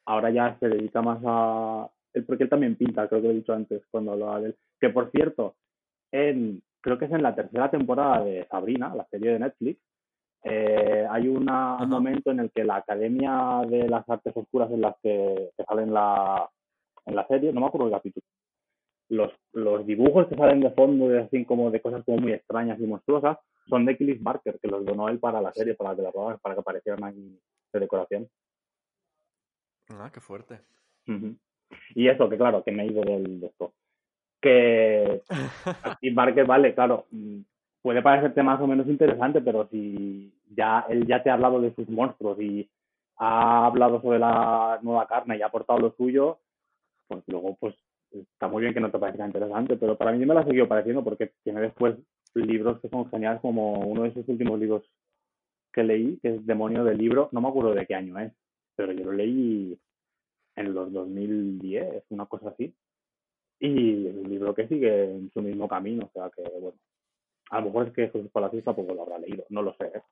ahora 0.07 0.31
ya 0.31 0.57
se 0.59 0.69
dedica 0.69 1.03
más 1.03 1.21
a... 1.25 1.89
Porque 2.27 2.45
él 2.45 2.51
también 2.51 2.77
pinta, 2.77 3.09
creo 3.09 3.23
que 3.23 3.29
lo 3.29 3.33
he 3.33 3.37
dicho 3.37 3.55
antes 3.55 3.83
cuando 3.91 4.13
hablaba 4.13 4.41
de 4.41 4.49
él. 4.49 4.57
Que 4.79 4.91
por 4.91 5.11
cierto, 5.11 5.55
en, 6.11 6.63
creo 6.81 6.99
que 6.99 7.07
es 7.07 7.13
en 7.13 7.23
la 7.23 7.35
tercera 7.35 7.71
temporada 7.71 8.23
de 8.23 8.47
Sabrina, 8.51 8.95
la 8.95 9.07
serie 9.07 9.33
de 9.33 9.39
Netflix, 9.39 9.81
eh, 10.45 11.07
hay 11.09 11.29
una, 11.29 11.77
un 11.77 11.89
momento 11.89 12.31
en 12.31 12.41
el 12.41 12.51
que 12.51 12.65
la 12.65 12.77
Academia 12.77 13.63
de 13.69 13.89
las 13.89 14.09
Artes 14.09 14.37
Oscuras 14.37 14.71
en 14.73 14.81
las 14.81 14.97
que, 15.03 15.51
sale 15.67 15.83
en 15.83 15.95
la, 15.95 16.49
en 17.07 17.15
la 17.15 17.27
serie, 17.29 17.53
no 17.53 17.61
me 17.61 17.67
acuerdo 17.67 17.87
el 17.87 17.93
capítulo, 17.93 18.27
los, 19.09 19.33
los 19.53 19.87
dibujos 19.87 20.27
que 20.27 20.37
salen 20.37 20.61
de 20.61 20.71
fondo, 20.71 21.09
de, 21.09 21.21
así 21.21 21.45
como 21.45 21.71
de 21.71 21.81
cosas 21.81 22.03
como 22.05 22.19
muy 22.19 22.33
extrañas 22.33 22.81
y 22.81 22.87
monstruosas, 22.87 23.39
son 23.69 23.85
de 23.85 23.97
Cliff 23.97 24.21
Barker, 24.21 24.59
que 24.61 24.69
los 24.69 24.85
donó 24.85 25.09
él 25.09 25.19
para 25.21 25.41
la 25.41 25.53
serie, 25.53 25.75
para 25.75 25.95
que, 25.95 26.03
para 26.03 26.55
que 26.55 26.61
aparecieran 26.61 27.05
ahí 27.05 27.39
de 27.73 27.81
decoración. 27.81 28.29
Ah, 30.01 30.11
qué 30.13 30.21
fuerte. 30.21 30.61
Y 31.95 32.09
eso, 32.09 32.29
que 32.29 32.37
claro, 32.37 32.63
que 32.63 32.73
me 32.73 32.85
he 32.85 32.87
ido 32.87 33.03
del, 33.03 33.41
de 33.41 33.47
esto. 33.47 33.73
Que 34.41 35.23
Cliff 36.01 36.15
Barker, 36.15 36.47
vale, 36.47 36.75
claro, 36.75 37.07
puede 37.83 38.03
parecerte 38.03 38.43
más 38.43 38.61
o 38.61 38.67
menos 38.67 38.87
interesante, 38.87 39.41
pero 39.41 39.69
si 39.69 40.33
ya 40.55 40.87
él 40.89 41.07
ya 41.07 41.23
te 41.23 41.31
ha 41.31 41.35
hablado 41.35 41.61
de 41.61 41.75
sus 41.75 41.89
monstruos 41.89 42.41
y 42.41 42.69
ha 43.17 43.67
hablado 43.67 44.01
sobre 44.01 44.19
la 44.19 44.79
nueva 44.83 45.07
carne 45.07 45.37
y 45.37 45.43
ha 45.43 45.47
aportado 45.47 45.79
lo 45.79 45.93
suyo, 45.93 46.39
pues 47.09 47.23
luego 47.27 47.57
pues 47.61 47.75
está 48.11 48.49
muy 48.49 48.63
bien 48.63 48.75
que 48.75 48.81
no 48.81 48.91
te 48.91 48.99
parezca 48.99 49.27
interesante, 49.27 49.77
pero 49.77 49.97
para 49.97 50.13
mí 50.13 50.25
me 50.25 50.35
la 50.35 50.41
ha 50.41 50.45
seguido 50.45 50.69
pareciendo 50.69 51.03
porque 51.03 51.33
tiene 51.43 51.61
después 51.61 51.97
libros 52.35 52.81
que 52.81 52.89
son 52.89 53.09
geniales 53.11 53.41
como 53.41 53.81
uno 53.81 54.03
de 54.03 54.09
esos 54.11 54.29
últimos 54.29 54.59
libros 54.59 54.85
que 55.73 55.83
leí, 55.83 56.19
que 56.19 56.37
es 56.37 56.47
Demonio 56.47 56.85
del 56.85 56.99
Libro, 56.99 57.29
no 57.33 57.41
me 57.41 57.49
acuerdo 57.49 57.75
de 57.75 57.87
qué 57.87 57.95
año 57.95 58.19
es, 58.19 58.33
pero 58.77 58.93
yo 58.93 59.05
lo 59.05 59.13
leí 59.13 59.79
en 60.57 60.75
los 60.75 60.93
2010, 60.93 62.05
una 62.11 62.27
cosa 62.27 62.51
así, 62.51 62.75
y 63.61 64.07
es 64.07 64.15
un 64.15 64.29
libro 64.29 64.55
que 64.55 64.69
sigue 64.69 65.05
en 65.05 65.31
su 65.33 65.41
mismo 65.41 65.69
camino, 65.69 66.07
o 66.07 66.11
sea 66.13 66.31
que 66.31 66.43
bueno, 66.43 66.79
a 67.51 67.61
lo 67.61 67.67
mejor 67.67 67.89
es 67.89 67.93
que 67.93 68.09
Jesús 68.09 68.31
Palacios 68.33 68.65
tampoco 68.65 68.95
lo 68.95 69.03
habrá 69.03 69.19
leído, 69.19 69.45
no 69.51 69.63
lo 69.63 69.75
sé. 69.75 69.85
¿eh? 69.85 70.03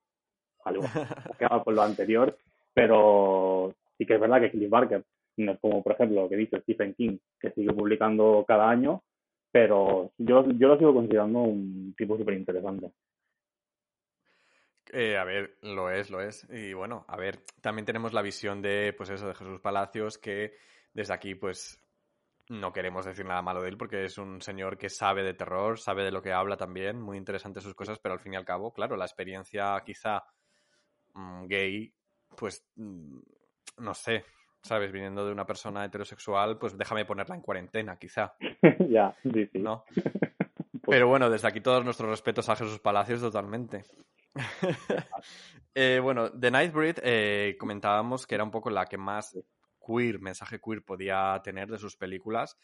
Algo 0.65 0.83
que 1.39 1.45
haga 1.45 1.65
con 1.65 1.75
lo 1.75 1.83
anterior, 1.83 2.37
pero 2.75 3.75
sí 3.97 4.07
que 4.07 4.15
es 4.15 4.21
verdad 4.21 4.41
que 4.41 4.51
Cliff 4.51 4.71
Barker 4.71 5.05
no 5.39 5.53
es 5.53 5.61
como, 5.61 5.83
por 5.83 5.93
ejemplo, 5.93 6.23
lo 6.23 6.29
que 6.29 6.37
dice 6.37 6.61
Stephen 6.61 6.95
King, 6.95 7.17
que 7.41 7.51
sigue 7.53 7.73
publicando 7.73 8.45
cada 8.47 8.69
año, 8.69 9.03
pero 9.51 10.13
yo, 10.19 10.47
yo 10.53 10.69
lo 10.69 10.79
sigo 10.79 10.95
considerando 10.95 11.41
un 11.41 11.95
tipo 11.97 12.17
súper 12.17 12.35
interesante. 12.35 12.93
Eh, 14.93 15.17
a 15.17 15.25
ver, 15.25 15.59
lo 15.63 15.91
es, 15.91 16.11
lo 16.11 16.21
es. 16.21 16.47
Y 16.51 16.73
bueno, 16.73 17.05
a 17.09 17.17
ver, 17.17 17.45
también 17.61 17.87
tenemos 17.87 18.13
la 18.13 18.23
visión 18.23 18.61
de, 18.61 18.93
pues 18.97 19.11
eso, 19.11 19.29
de 19.29 19.35
Jesús 19.35 19.61
Palacios, 19.61 20.19
que 20.19 20.55
desde 20.93 21.15
aquí, 21.15 21.35
pues, 21.35 21.81
no 22.49 22.73
queremos 22.73 23.07
decir 23.07 23.25
nada 23.25 23.43
malo 23.43 23.63
de 23.63 23.69
él 23.69 23.77
porque 23.77 24.05
es 24.05 24.19
un 24.19 24.41
señor 24.43 24.77
que 24.77 24.89
sabe 24.89 25.23
de 25.23 25.35
terror, 25.35 25.79
sabe 25.79 26.03
de 26.03 26.11
lo 26.11 26.21
que 26.21 26.33
habla 26.33 26.57
también, 26.57 27.01
muy 27.01 27.17
interesante 27.17 27.61
sus 27.61 27.75
cosas, 27.75 28.01
pero 28.01 28.15
al 28.15 28.21
fin 28.21 28.35
y 28.35 28.37
al 28.37 28.45
cabo, 28.45 28.73
claro, 28.73 28.97
la 28.97 29.05
experiencia 29.05 29.81
quizá 29.87 30.25
mm, 31.15 31.47
gay, 31.47 31.95
pues 32.37 32.67
mm, 32.75 33.19
no 33.79 33.95
sé, 33.95 34.25
¿sabes? 34.63 34.91
Viniendo 34.91 35.25
de 35.25 35.33
una 35.33 35.47
persona 35.47 35.85
heterosexual, 35.85 36.59
pues 36.59 36.77
déjame 36.77 37.05
ponerla 37.05 37.37
en 37.37 37.43
cuarentena, 37.43 37.97
quizá. 37.97 38.35
ya, 38.91 39.15
sí, 39.23 39.47
sí. 39.47 39.59
¿No? 39.59 39.85
Pues 40.83 40.97
pero 40.97 41.09
bueno, 41.09 41.29
desde 41.29 41.47
aquí 41.47 41.61
todos 41.61 41.85
nuestros 41.85 42.09
respetos 42.09 42.49
a 42.49 42.57
Jesús 42.57 42.81
Palacios 42.81 43.21
totalmente. 43.21 43.85
eh, 45.75 46.01
bueno, 46.03 46.31
The 46.33 46.51
Nightbreed 46.51 46.99
eh, 47.03 47.57
comentábamos 47.59 48.27
que 48.27 48.35
era 48.35 48.45
un 48.45 48.51
poco 48.51 48.71
la 48.71 48.87
que 48.87 48.99
más 48.99 49.37
queer, 49.85 50.21
mensaje 50.21 50.61
queer 50.61 50.85
podía 50.85 51.41
tener 51.43 51.69
de 51.69 51.79
sus 51.79 51.97
películas, 51.97 52.57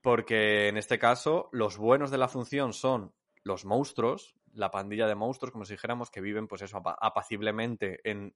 porque 0.00 0.68
en 0.68 0.76
este 0.76 0.98
caso 0.98 1.48
los 1.52 1.76
buenos 1.76 2.10
de 2.10 2.18
la 2.18 2.28
función 2.28 2.72
son 2.72 3.14
los 3.42 3.64
monstruos, 3.64 4.34
la 4.52 4.70
pandilla 4.70 5.06
de 5.06 5.14
monstruos, 5.14 5.52
como 5.52 5.64
si 5.64 5.74
dijéramos, 5.74 6.10
que 6.10 6.20
viven 6.20 6.48
pues 6.48 6.62
eso 6.62 6.82
apaciblemente 6.84 8.00
en, 8.04 8.34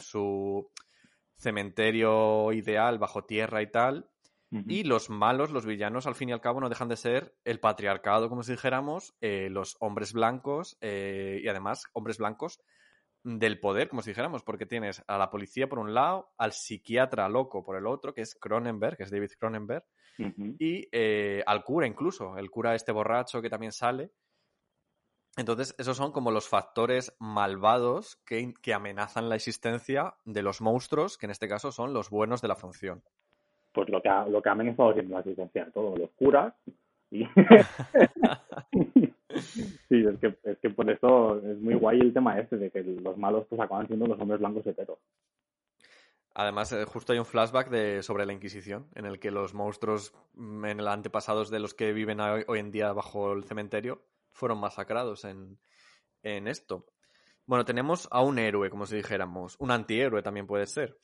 su 0.00 0.70
cementerio 1.36 2.52
ideal 2.52 2.98
bajo 2.98 3.24
tierra 3.24 3.62
y 3.62 3.70
tal. 3.70 4.10
Y 4.50 4.84
los 4.84 5.10
malos, 5.10 5.50
los 5.50 5.66
villanos, 5.66 6.06
al 6.06 6.14
fin 6.14 6.30
y 6.30 6.32
al 6.32 6.40
cabo, 6.40 6.60
no 6.60 6.70
dejan 6.70 6.88
de 6.88 6.96
ser 6.96 7.36
el 7.44 7.60
patriarcado, 7.60 8.30
como 8.30 8.42
si 8.42 8.52
dijéramos, 8.52 9.14
eh, 9.20 9.48
los 9.50 9.76
hombres 9.80 10.14
blancos 10.14 10.78
eh, 10.80 11.40
y 11.42 11.48
además 11.48 11.84
hombres 11.92 12.16
blancos 12.16 12.58
del 13.22 13.60
poder, 13.60 13.88
como 13.90 14.00
si 14.00 14.10
dijéramos, 14.10 14.42
porque 14.42 14.64
tienes 14.64 15.02
a 15.06 15.18
la 15.18 15.28
policía 15.28 15.68
por 15.68 15.78
un 15.78 15.92
lado, 15.92 16.32
al 16.38 16.52
psiquiatra 16.52 17.28
loco 17.28 17.62
por 17.62 17.76
el 17.76 17.86
otro, 17.86 18.14
que 18.14 18.22
es 18.22 18.36
Cronenberg, 18.36 18.96
que 18.96 19.02
es 19.02 19.10
David 19.10 19.32
Cronenberg, 19.38 19.84
y 20.58 20.88
eh, 20.90 21.44
al 21.46 21.62
cura 21.62 21.86
incluso, 21.86 22.36
el 22.38 22.50
cura 22.50 22.74
este 22.74 22.90
borracho 22.90 23.42
que 23.42 23.50
también 23.50 23.72
sale. 23.72 24.12
Entonces, 25.36 25.74
esos 25.78 25.96
son 25.96 26.10
como 26.10 26.32
los 26.32 26.48
factores 26.48 27.14
malvados 27.20 28.16
que, 28.24 28.52
que 28.60 28.74
amenazan 28.74 29.28
la 29.28 29.36
existencia 29.36 30.16
de 30.24 30.42
los 30.42 30.60
monstruos, 30.60 31.18
que 31.18 31.26
en 31.26 31.30
este 31.30 31.48
caso 31.48 31.70
son 31.70 31.92
los 31.92 32.10
buenos 32.10 32.40
de 32.40 32.48
la 32.48 32.56
función. 32.56 33.04
Pues 33.72 33.88
lo 33.88 34.00
que 34.00 34.08
ha, 34.08 34.26
lo 34.26 34.42
que 34.42 34.48
ha 34.48 34.52
amenazado 34.52 34.92
siempre 34.92 35.14
la 35.14 35.20
existencia 35.20 35.64
de 35.66 35.72
todos 35.72 35.98
los 35.98 36.10
curas. 36.10 36.54
Y... 37.10 37.24
Sí, 39.88 40.04
es 40.04 40.18
que, 40.20 40.38
es 40.42 40.58
que 40.58 40.70
por 40.70 40.90
eso 40.90 41.38
es 41.38 41.58
muy 41.60 41.74
guay 41.74 42.00
el 42.00 42.12
tema 42.12 42.38
este 42.38 42.56
de 42.56 42.70
que 42.70 42.82
los 42.82 43.16
malos 43.16 43.46
pues 43.48 43.60
acaban 43.60 43.86
siendo 43.86 44.06
los 44.06 44.20
hombres 44.20 44.40
blancos 44.40 44.66
heteros. 44.66 44.98
Además, 46.34 46.72
eh, 46.72 46.84
justo 46.84 47.12
hay 47.12 47.18
un 47.18 47.24
flashback 47.24 47.68
de, 47.68 48.02
sobre 48.02 48.24
la 48.24 48.32
Inquisición, 48.32 48.88
en 48.94 49.06
el 49.06 49.18
que 49.18 49.30
los 49.30 49.54
monstruos 49.54 50.14
mm, 50.34 50.64
en 50.66 50.80
el 50.80 50.88
antepasados 50.88 51.50
de 51.50 51.58
los 51.58 51.74
que 51.74 51.92
viven 51.92 52.20
hoy, 52.20 52.44
en 52.58 52.70
día 52.70 52.92
bajo 52.92 53.32
el 53.32 53.44
cementerio 53.44 54.02
fueron 54.30 54.60
masacrados 54.60 55.24
en, 55.24 55.58
en, 56.22 56.46
esto. 56.46 56.86
Bueno, 57.44 57.64
tenemos 57.64 58.08
a 58.12 58.22
un 58.22 58.38
héroe, 58.38 58.70
como 58.70 58.86
si 58.86 58.96
dijéramos, 58.96 59.56
un 59.58 59.70
antihéroe 59.72 60.22
también 60.22 60.46
puede 60.46 60.66
ser, 60.66 60.98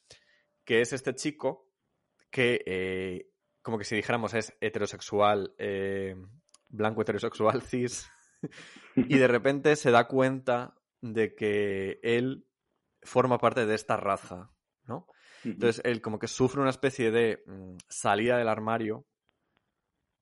que 0.65 0.83
es 0.83 0.93
este 0.93 1.15
chico 1.15 1.67
que, 2.35 2.65
eh, 2.67 3.31
como 3.63 3.79
que 3.79 3.85
si 3.85 3.95
dijéramos, 3.95 4.35
es 4.35 4.57
heterosexual, 4.61 5.55
eh, 5.57 6.17
blanco 6.69 7.03
heterosexual 7.03 7.63
cis, 7.63 8.11
y 8.97 9.17
de 9.17 9.29
repente 9.29 9.77
se 9.77 9.93
da 9.93 10.09
cuenta 10.09 10.75
de 11.01 11.37
que 11.37 12.01
él 12.03 12.49
forma 13.05 13.39
parte 13.39 13.67
de 13.67 13.77
esta 13.77 13.97
raza, 13.97 14.51
¿no? 14.83 15.07
Entonces 15.45 15.81
él 15.85 16.01
como 16.01 16.19
que 16.19 16.27
sufre 16.27 16.61
una 16.61 16.71
especie 16.71 17.13
de 17.13 17.45
mm, 17.47 17.77
salida 17.89 18.37
del 18.37 18.49
armario 18.49 19.07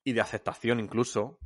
y 0.05 0.13
de 0.13 0.21
aceptación 0.21 0.81
incluso. 0.81 1.39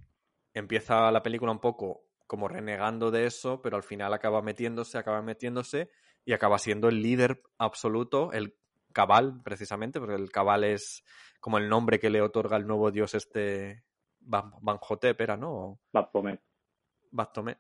Empieza 0.53 1.11
la 1.13 1.23
película 1.23 1.53
un 1.53 1.61
poco 1.61 2.09
como 2.27 2.49
renegando 2.49 3.11
de 3.11 3.27
eso, 3.27 3.63
pero 3.63 3.77
al 3.77 3.83
final 3.83 4.13
acaba 4.15 4.43
metiéndose, 4.43 4.99
acaba 4.99 5.23
metiéndose 5.23 5.91
y 6.25 6.33
acaba 6.33 6.59
siendo 6.59 6.89
el 6.89 7.03
líder 7.03 7.43
absoluto, 7.59 8.33
el 8.33 8.57
cabal 8.97 9.43
precisamente, 9.43 10.01
porque 10.01 10.15
el 10.15 10.33
cabal 10.33 10.65
es 10.65 11.05
como 11.39 11.59
el 11.59 11.69
nombre 11.69 11.99
que 12.01 12.09
le 12.09 12.23
otorga 12.23 12.57
el 12.57 12.67
nuevo 12.67 12.91
dios 12.91 13.15
este 13.15 13.85
Banjotep, 14.21 15.21
era, 15.21 15.37
¿no? 15.37 15.79
Baphomet. 15.93 16.41
Baphomet. 17.11 17.59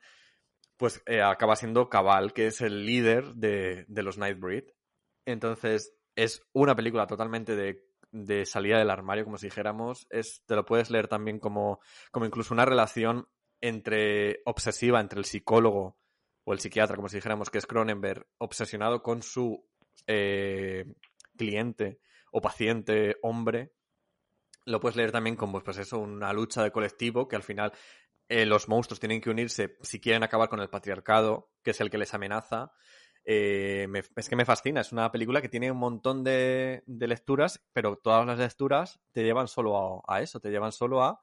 Pues 0.78 1.03
eh, 1.05 1.20
acaba 1.20 1.55
siendo 1.55 1.91
cabal, 1.91 2.32
que 2.32 2.47
es 2.47 2.62
el 2.62 2.87
líder 2.87 3.34
de, 3.34 3.84
de 3.87 4.03
los 4.03 4.16
Nightbreed. 4.16 4.64
Entonces, 5.26 5.95
es 6.14 6.43
una 6.55 6.74
película 6.74 7.07
totalmente 7.07 7.55
de, 7.55 7.87
de, 8.12 8.47
salida 8.47 8.78
del 8.78 8.91
armario, 8.91 9.24
como 9.24 9.37
si 9.37 9.49
dijéramos. 9.49 10.07
Es, 10.09 10.43
te 10.47 10.55
lo 10.55 10.64
puedes 10.64 10.91
leer 10.91 11.07
también 11.07 11.39
como, 11.39 11.80
como 12.11 12.24
incluso 12.24 12.55
una 12.55 12.64
relación 12.64 13.28
entre 13.61 14.41
obsesiva 14.47 15.03
entre 15.03 15.18
el 15.18 15.26
psicólogo 15.26 15.99
o 16.45 16.53
el 16.55 16.61
psiquiatra, 16.61 16.97
como 16.97 17.11
si 17.11 17.18
dijéramos, 17.18 17.51
que 17.51 17.59
es 17.59 17.66
Cronenberg, 17.66 18.26
obsesionado 18.39 19.03
con 19.03 19.22
su 19.22 19.66
eh, 20.07 20.84
cliente 21.37 22.01
o 22.32 22.41
paciente 22.41 23.16
hombre. 23.22 23.72
Lo 24.64 24.80
puedes 24.80 24.97
leer 24.97 25.12
también 25.12 25.37
como, 25.37 25.62
pues 25.62 25.78
eso, 25.78 25.99
una 25.99 26.32
lucha 26.32 26.62
de 26.62 26.72
colectivo 26.72 27.28
que 27.28 27.37
al 27.37 27.43
final 27.43 27.72
eh, 28.28 28.45
los 28.45 28.68
monstruos 28.68 28.99
tienen 28.99 29.20
que 29.20 29.30
unirse 29.30 29.76
si 29.82 30.01
quieren 30.01 30.24
acabar 30.24 30.49
con 30.49 30.61
el 30.61 30.68
patriarcado, 30.68 31.51
que 31.62 31.70
es 31.70 31.80
el 31.80 31.91
que 31.91 31.99
les 31.99 32.12
amenaza. 32.14 32.72
Eh, 33.24 33.89
es 34.16 34.28
que 34.28 34.37
me 34.37 34.45
fascina. 34.45 34.80
Es 34.80 34.93
una 34.93 35.11
película 35.11 35.41
que 35.41 35.49
tiene 35.49 35.70
un 35.70 35.78
montón 35.78 36.24
de, 36.24 36.82
lecturas, 36.87 37.64
pero 37.72 37.97
todas 37.97 38.26
las 38.26 38.39
lecturas 38.39 39.01
te 39.12 39.22
llevan 39.22 39.49
solo 39.49 40.03
a, 40.07 40.20
eso, 40.20 40.41
te 40.41 40.51
llevan 40.51 40.72
solo 40.72 41.03
a 41.03 41.20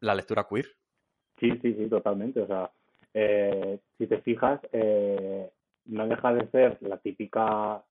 la 0.00 0.14
lectura 0.14 0.46
queer. 0.48 0.66
Sí, 1.38 1.50
sí, 1.60 1.74
sí, 1.74 1.88
totalmente. 1.88 2.40
O 2.40 2.46
sea, 2.46 2.70
eh, 3.14 3.78
si 3.98 4.06
te 4.06 4.20
fijas, 4.20 4.60
no 5.84 6.06
deja 6.06 6.34
de 6.34 6.48
ser 6.50 6.78
la 6.82 6.98
típica 6.98 7.84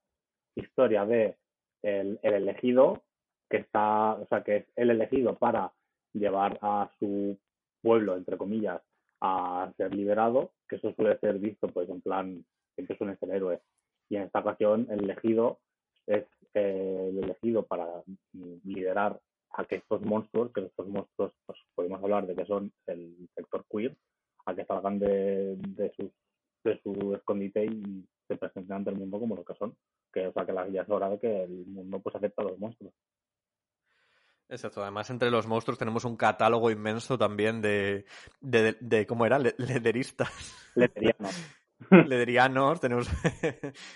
historia 0.56 1.06
de 1.06 1.38
el, 1.84 2.20
el, 2.22 2.34
elegido 2.34 3.04
que 3.50 3.58
está, 3.58 4.14
o 4.14 4.26
sea, 4.28 4.44
que 4.44 4.58
es 4.58 4.66
el 4.76 4.92
elegido 4.92 5.36
para 5.36 5.74
llevar 6.14 6.60
a 6.62 6.90
su 7.00 7.38
pueblo, 7.82 8.16
entre 8.16 8.38
comillas, 8.38 8.82
a 9.22 9.72
ser 9.78 9.94
liberado, 9.94 10.52
que 10.68 10.78
eso 10.78 10.94
suele 10.94 11.18
ser 11.20 11.40
visto, 11.40 11.68
pues, 11.68 11.90
en 11.90 12.02
plan 12.02 12.46
siempre 12.76 12.98
suele 12.98 13.18
ser 13.18 13.32
héroe. 13.32 13.62
Y 14.10 14.16
en 14.16 14.24
esta 14.24 14.40
ocasión 14.40 14.88
el 14.90 15.04
elegido 15.04 15.60
es 16.08 16.26
eh, 16.54 17.08
el 17.10 17.24
elegido 17.24 17.64
para 17.64 17.88
liderar 18.64 19.20
a 19.54 19.66
que 19.66 19.76
estos 19.76 20.02
monstruos, 20.02 20.52
que 20.54 20.62
estos 20.62 20.88
monstruos 20.88 21.34
pues, 21.46 21.60
podemos 21.76 22.02
hablar 22.04 22.26
de 22.26 22.36
que 22.36 22.46
son 22.46 22.72
el 22.88 23.30
sector 23.36 23.66
queer, 23.70 23.96
a 24.46 24.56
que 24.56 24.66
salgan 24.66 25.00
de, 25.00 25.56
de, 25.56 25.92
sus, 25.96 26.12
de 26.64 26.80
su 26.82 27.16
escondite 27.16 27.66
y 27.66 28.06
se 28.28 28.38
presenten 28.38 28.78
ante 28.78 28.90
el 28.90 28.98
mundo 28.98 29.20
como 29.20 29.36
lo 29.36 29.44
que 29.44 29.54
son. 29.56 29.76
Que, 30.12 30.28
o 30.28 30.34
sea, 30.34 30.46
que 30.46 30.54
ya 30.72 30.82
es 30.82 30.90
hora 30.90 31.10
de 31.10 31.20
que 31.20 31.44
el 31.44 31.66
mundo 31.68 32.00
pues 32.00 32.16
acepta 32.16 32.42
a 32.42 32.46
los 32.46 32.60
monstruos. 32.60 32.94
Exacto, 34.52 34.82
además 34.82 35.10
entre 35.10 35.32
los 35.32 35.48
monstruos 35.48 35.78
tenemos 35.80 36.04
un 36.04 36.18
catálogo 36.18 36.70
inmenso 36.70 37.18
también 37.18 37.62
de, 37.62 38.06
de, 38.42 38.76
de, 38.82 39.08
¿cómo 39.08 39.26
era? 39.26 39.40
Lederistas. 39.40 40.30
Lederianos. 40.76 41.36
ledrianos, 42.08 42.82
tenemos 42.82 43.10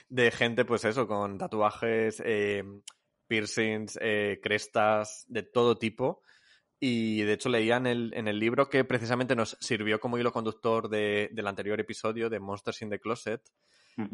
de 0.10 0.32
gente, 0.32 0.64
pues 0.64 0.86
eso, 0.86 1.08
con 1.08 1.38
tatuajes, 1.38 2.24
eh, 2.26 2.64
piercings, 3.28 4.00
eh, 4.02 4.40
crestas, 4.42 5.26
de 5.28 5.44
todo 5.44 5.78
tipo. 5.78 6.22
Y 6.80 7.24
de 7.24 7.34
hecho 7.34 7.50
leía 7.50 7.78
en 7.78 7.88
el, 7.88 8.14
en 8.16 8.28
el 8.28 8.40
libro 8.40 8.70
que 8.70 8.84
precisamente 8.84 9.36
nos 9.36 9.58
sirvió 9.60 10.00
como 10.00 10.18
hilo 10.18 10.32
conductor 10.32 10.90
de, 10.90 11.30
del 11.34 11.48
anterior 11.48 11.80
episodio 11.80 12.30
de 12.30 12.40
Monsters 12.40 12.82
in 12.82 12.90
the 12.90 13.00
Closet. 13.00 13.42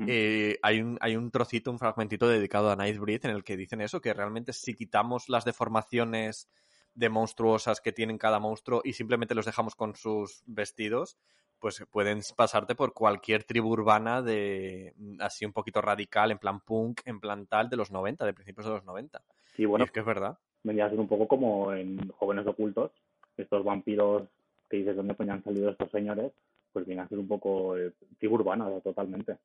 Eh, 0.08 0.60
hay, 0.62 0.82
un, 0.82 0.98
hay 1.02 1.16
un 1.16 1.32
trocito, 1.32 1.72
un 1.72 1.80
fragmentito 1.80 2.28
dedicado 2.28 2.70
a 2.70 2.76
Nightbreed 2.76 3.26
en 3.26 3.32
el 3.32 3.44
que 3.44 3.58
dicen 3.58 3.82
eso, 3.82 4.00
que 4.00 4.14
realmente 4.14 4.54
si 4.54 4.76
quitamos 4.76 5.28
las 5.28 5.44
deformaciones 5.44 6.50
de 6.94 7.10
monstruosas 7.10 7.82
que 7.82 7.92
tienen 7.92 8.18
cada 8.18 8.40
monstruo 8.40 8.82
y 8.84 8.94
simplemente 8.94 9.36
los 9.36 9.46
dejamos 9.46 9.76
con 9.76 9.96
sus 9.96 10.44
vestidos, 10.46 11.18
pues 11.60 11.86
pueden 11.92 12.22
pasarte 12.36 12.76
por 12.76 12.94
cualquier 12.94 13.44
tribu 13.44 13.70
urbana 13.70 14.22
de 14.22 14.94
mm, 14.98 15.22
así 15.22 15.46
un 15.46 15.54
poquito 15.54 15.80
radical, 15.80 16.32
en 16.32 16.40
plan 16.40 16.60
punk, 16.60 17.02
en 17.06 17.20
plan 17.20 17.46
tal, 17.46 17.70
de 17.70 17.78
los 17.78 17.92
90, 17.92 18.26
de 18.26 18.34
principios 18.34 18.66
de 18.66 18.74
los 18.74 18.84
90. 18.84 19.22
Sí, 19.56 19.66
bueno, 19.66 19.84
y 19.84 19.86
es 19.86 19.92
que 19.92 20.00
es 20.00 20.06
verdad. 20.06 20.38
Venía 20.64 20.86
a 20.86 20.90
ser 20.90 21.00
un 21.00 21.08
poco 21.08 21.28
como 21.28 21.72
en 21.74 22.10
Jóvenes 22.10 22.48
Ocultos, 22.48 22.92
estos 23.38 23.64
vampiros 23.64 24.24
que 24.70 24.78
dices 24.78 24.96
dónde 24.96 25.16
han 25.20 25.44
salido 25.44 25.70
estos 25.70 25.92
señores, 25.92 26.32
pues 26.74 26.86
viene 26.86 27.02
a 27.02 27.08
ser 27.08 27.20
un 27.20 27.28
poco 27.28 27.78
eh, 27.78 27.94
tribu 28.18 28.36
urbana, 28.36 28.70
totalmente. 28.82 29.38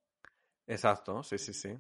Exacto, 0.67 1.23
sí, 1.23 1.39
sí, 1.39 1.53
sí. 1.53 1.77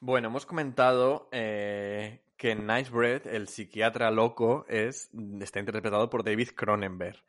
Bueno, 0.00 0.28
hemos 0.28 0.46
comentado 0.46 1.28
eh, 1.32 2.20
que 2.36 2.52
en 2.52 2.66
Nice 2.66 2.90
Bread 2.90 3.26
el 3.26 3.48
psiquiatra 3.48 4.10
loco 4.10 4.64
es, 4.68 5.10
está 5.40 5.58
interpretado 5.58 6.08
por 6.08 6.22
David 6.22 6.50
Cronenberg. 6.54 7.22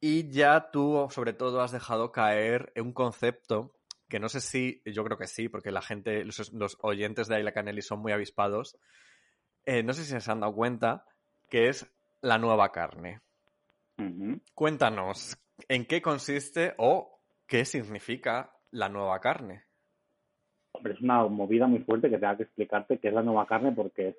Y 0.00 0.30
ya 0.30 0.70
tú, 0.70 1.08
sobre 1.10 1.32
todo, 1.32 1.60
has 1.62 1.72
dejado 1.72 2.12
caer 2.12 2.72
un 2.76 2.92
concepto 2.92 3.72
que 4.08 4.20
no 4.20 4.28
sé 4.28 4.40
si, 4.40 4.82
yo 4.84 5.02
creo 5.04 5.18
que 5.18 5.26
sí, 5.26 5.48
porque 5.48 5.72
la 5.72 5.82
gente, 5.82 6.24
los, 6.24 6.78
oyentes 6.80 7.26
de 7.26 7.36
Ayla 7.36 7.52
Canelli 7.52 7.82
son 7.82 8.00
muy 8.00 8.12
avispados. 8.12 8.78
Eh, 9.64 9.82
no 9.82 9.92
sé 9.92 10.04
si 10.04 10.20
se 10.20 10.30
han 10.30 10.40
dado 10.40 10.54
cuenta 10.54 11.04
que 11.48 11.68
es 11.68 11.92
la 12.20 12.38
nueva 12.38 12.70
carne. 12.70 13.20
Cuéntanos, 14.54 15.38
¿en 15.68 15.86
qué 15.86 16.02
consiste 16.02 16.74
o 16.78 17.20
qué 17.46 17.64
significa 17.64 18.55
la 18.76 18.88
nueva 18.88 19.18
carne? 19.20 19.64
Hombre, 20.72 20.92
es 20.92 21.00
una 21.00 21.24
movida 21.24 21.66
muy 21.66 21.80
fuerte 21.80 22.10
que 22.10 22.18
tenga 22.18 22.36
que 22.36 22.42
explicarte 22.44 22.98
qué 22.98 23.08
es 23.08 23.14
la 23.14 23.22
nueva 23.22 23.46
carne 23.46 23.72
porque 23.72 24.08
es 24.08 24.16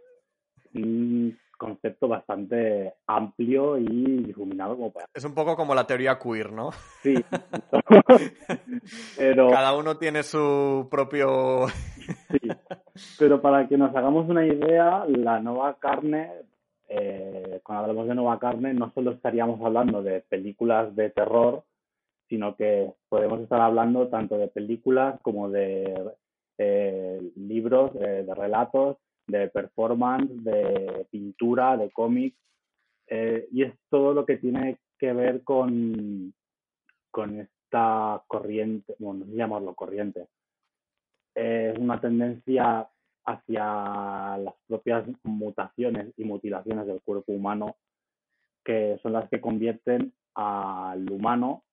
concepto 1.58 2.08
bastante 2.08 2.94
amplio 3.08 3.78
y 3.78 4.24
difuminado 4.24 4.76
como 4.76 4.92
para... 4.92 5.08
Es 5.14 5.24
un 5.24 5.34
poco 5.34 5.56
como 5.56 5.74
la 5.74 5.86
teoría 5.86 6.20
queer, 6.20 6.52
¿no? 6.52 6.72
Sí. 7.02 7.14
pero... 9.18 9.50
Cada 9.50 9.76
uno 9.76 9.98
tiene 9.98 10.24
su 10.24 10.88
propio... 10.90 11.68
sí. 12.32 12.40
Pero 13.20 13.42
para 13.42 13.68
que 13.68 13.78
nos 13.78 13.96
hagamos 13.96 14.28
una 14.30 14.46
idea, 14.46 15.06
la 15.08 15.40
nueva 15.40 15.78
carne, 15.80 16.32
eh, 16.90 17.60
cuando 17.64 17.86
hablamos 17.86 18.08
de 18.08 18.16
nueva 18.16 18.40
carne, 18.40 18.74
no 18.74 18.92
solo 18.94 19.12
estaríamos 19.12 19.64
hablando 19.64 20.02
de 20.02 20.22
películas 20.22 20.96
de 20.96 21.12
terror, 21.12 21.64
sino 22.30 22.56
que 22.56 22.92
podemos 23.10 23.42
estar 23.42 23.62
hablando 23.62 24.08
tanto 24.10 24.38
de 24.38 24.48
películas 24.48 25.20
como 25.22 25.50
de 25.50 26.14
eh, 26.58 27.32
libros, 27.36 27.92
eh, 27.96 28.24
de 28.26 28.36
relatos, 28.36 28.98
de 29.28 29.48
performance, 29.50 30.30
de 30.44 31.06
pintura, 31.12 31.78
de 31.78 31.92
cómic, 31.92 32.36
eh, 33.08 33.48
y 33.52 33.64
es 33.64 33.74
todo 33.90 34.14
lo 34.14 34.26
que 34.26 34.38
tiene 34.38 34.80
que 34.98 35.14
ver 35.14 35.44
con, 35.44 36.34
con 37.12 37.40
esta 37.40 38.24
corriente, 38.28 38.96
bueno, 39.00 39.26
no 39.26 39.32
sé 39.32 39.38
llamarlo 39.38 39.76
corriente, 39.76 40.28
es 41.36 41.78
una 41.78 42.02
tendencia 42.02 42.90
hacia 43.26 44.38
las 44.38 44.54
propias 44.68 45.06
mutaciones 45.24 46.14
y 46.18 46.24
mutilaciones 46.24 46.88
del 46.88 47.02
cuerpo 47.02 47.34
humano 47.34 47.76
que 48.68 49.00
son 49.02 49.14
las 49.14 49.30
que 49.30 49.40
convierten 49.40 50.14
al 50.36 51.10
humano, 51.10 51.64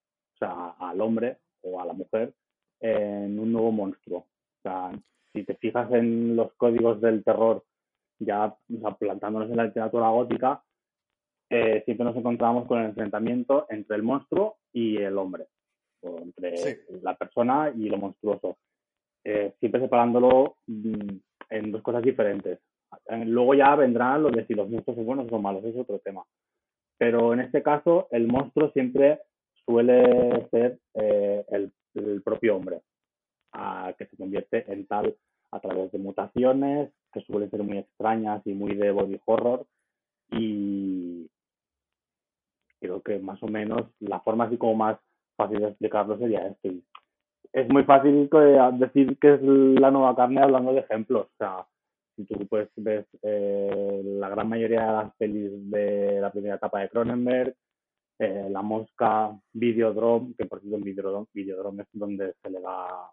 sea, 0.44 0.74
al 0.78 1.00
hombre 1.00 1.38
o 1.62 1.80
a 1.80 1.86
la 1.86 1.92
mujer, 1.92 2.34
en 2.80 3.38
un 3.38 3.52
nuevo 3.52 3.72
monstruo. 3.72 4.18
O 4.18 4.62
sea, 4.62 4.92
si 5.32 5.44
te 5.44 5.54
fijas 5.54 5.90
en 5.92 6.36
los 6.36 6.52
códigos 6.54 7.00
del 7.00 7.24
terror, 7.24 7.64
ya 8.18 8.54
plantándonos 8.98 9.50
en 9.50 9.56
la 9.56 9.64
literatura 9.64 10.08
gótica, 10.08 10.62
eh, 11.50 11.82
siempre 11.84 12.04
nos 12.04 12.16
encontramos 12.16 12.66
con 12.66 12.80
el 12.80 12.86
enfrentamiento 12.86 13.66
entre 13.68 13.96
el 13.96 14.02
monstruo 14.02 14.56
y 14.72 14.96
el 14.96 15.16
hombre, 15.18 15.46
o 16.02 16.18
entre 16.18 16.84
la 17.02 17.14
persona 17.16 17.72
y 17.74 17.88
lo 17.88 17.98
monstruoso, 17.98 18.56
eh, 19.24 19.54
siempre 19.60 19.80
separándolo 19.80 20.56
mm, 20.66 21.16
en 21.50 21.72
dos 21.72 21.82
cosas 21.82 22.02
diferentes. 22.02 22.60
Eh, 23.06 23.24
luego 23.24 23.54
ya 23.54 23.74
vendrán 23.74 24.22
los 24.22 24.32
de 24.32 24.46
si 24.46 24.54
los 24.54 24.68
monstruos 24.68 24.96
son 24.96 25.06
buenos 25.06 25.26
o 25.30 25.38
malos, 25.38 25.64
es 25.64 25.76
otro 25.76 25.98
tema. 25.98 26.24
Pero 26.96 27.32
en 27.32 27.40
este 27.40 27.62
caso, 27.62 28.08
el 28.10 28.26
monstruo 28.26 28.70
siempre 28.70 29.20
suele 29.66 30.48
ser 30.50 30.78
el, 30.94 31.72
el 31.94 32.22
propio 32.22 32.56
hombre 32.56 32.80
que 33.98 34.06
se 34.06 34.16
convierte 34.16 34.70
en 34.72 34.86
tal 34.86 35.16
a 35.52 35.60
través 35.60 35.92
de 35.92 35.98
mutaciones 35.98 36.90
que 37.12 37.20
suelen 37.22 37.50
ser 37.50 37.62
muy 37.62 37.78
extrañas 37.78 38.42
y 38.44 38.52
muy 38.54 38.74
de 38.74 38.90
body 38.90 39.20
horror 39.24 39.66
y, 40.30 41.30
creo 42.84 43.02
que 43.02 43.18
más 43.18 43.42
o 43.42 43.46
menos 43.46 43.82
la 44.00 44.20
forma 44.20 44.44
así 44.44 44.58
como 44.58 44.74
más 44.74 44.98
fácil 45.36 45.60
de 45.60 45.68
explicarlo 45.68 46.18
sería 46.18 46.46
esto. 46.46 46.68
Es 47.52 47.68
muy 47.68 47.84
fácil 47.84 48.28
decir 48.74 49.16
que 49.18 49.34
es 49.34 49.42
la 49.42 49.90
nueva 49.90 50.14
carne 50.14 50.42
hablando 50.42 50.72
de 50.72 50.80
ejemplos. 50.80 51.26
O 51.26 51.36
sea, 51.38 51.66
si 52.16 52.24
tú 52.24 52.46
pues 52.46 52.68
ves 52.76 53.06
eh, 53.22 54.02
la 54.04 54.28
gran 54.28 54.48
mayoría 54.48 54.86
de 54.86 54.92
las 54.92 55.14
pelis 55.16 55.50
de 55.70 56.20
la 56.20 56.30
primera 56.30 56.56
etapa 56.56 56.80
de 56.80 56.88
Cronenberg, 56.88 57.54
eh, 58.24 58.50
La 58.50 58.62
Mosca, 58.62 59.30
Videodrome, 59.52 60.34
que 60.36 60.46
por 60.46 60.60
cierto 60.60 60.78
Videodrome, 60.84 61.26
Videodrome 61.32 61.82
es 61.82 61.88
donde 61.92 62.34
se 62.42 62.50
le 62.50 62.60
da 62.60 63.10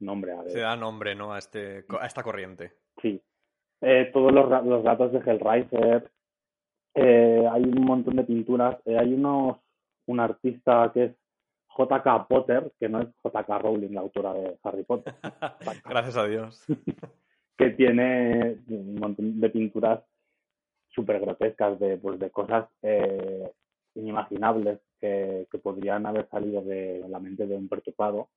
nombre 0.00 0.32
a... 0.32 0.44
Se 0.48 0.60
da 0.60 0.76
nombre, 0.76 1.14
¿no? 1.14 1.32
A, 1.32 1.38
este, 1.38 1.84
a 2.00 2.06
esta 2.06 2.22
corriente. 2.22 2.72
Sí. 3.00 3.20
Eh, 3.80 4.10
todos 4.12 4.32
los, 4.32 4.64
los 4.64 4.82
datos 4.82 5.12
de 5.12 5.18
Hellraiser, 5.18 6.10
eh, 6.94 7.48
hay 7.50 7.62
un 7.62 7.84
montón 7.84 8.16
de 8.16 8.24
pinturas, 8.24 8.76
hay 8.86 9.12
unos, 9.12 9.58
un 10.06 10.20
artista 10.20 10.90
que 10.94 11.04
es 11.04 11.16
J.K. 11.66 12.28
Potter, 12.28 12.72
que 12.78 12.88
no 12.88 13.00
es 13.00 13.08
J.K. 13.22 13.58
Rowling, 13.58 13.94
la 13.94 14.00
autora 14.00 14.32
de 14.32 14.58
Harry 14.62 14.84
Potter. 14.84 15.14
Gracias 15.84 16.16
a 16.16 16.26
Dios. 16.26 16.64
que 17.58 17.70
tiene 17.70 18.58
un 18.68 18.94
montón 18.96 19.40
de 19.40 19.50
pinturas 19.50 20.00
súper 20.88 21.20
grotescas 21.20 21.78
de, 21.78 21.96
pues, 21.98 22.18
de 22.18 22.30
cosas 22.30 22.68
eh, 22.82 23.50
inimaginables 23.94 24.80
que, 25.00 25.46
que, 25.50 25.58
podrían 25.58 26.06
haber 26.06 26.28
salido 26.28 26.62
de 26.62 27.04
la 27.08 27.20
mente 27.20 27.46
de 27.46 27.56
un 27.56 27.68
perturbado 27.68 28.28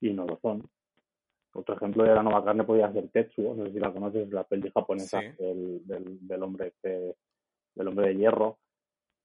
y 0.00 0.12
no 0.12 0.26
lo 0.26 0.38
son. 0.40 0.68
Otro 1.54 1.76
ejemplo 1.76 2.04
de 2.04 2.14
la 2.14 2.22
nueva 2.22 2.44
carne 2.44 2.64
podría 2.64 2.92
ser 2.92 3.08
Tetsuo, 3.08 3.54
no 3.54 3.66
sé 3.66 3.72
si 3.72 3.78
la 3.78 3.92
conoces, 3.92 4.30
la 4.30 4.44
peli 4.44 4.70
japonesa 4.70 5.20
del, 5.38 5.86
del, 5.86 6.26
del, 6.26 6.42
hombre 6.42 6.72
que, 6.82 7.14
del 7.74 7.88
hombre 7.88 8.08
de 8.08 8.16
hierro. 8.16 8.58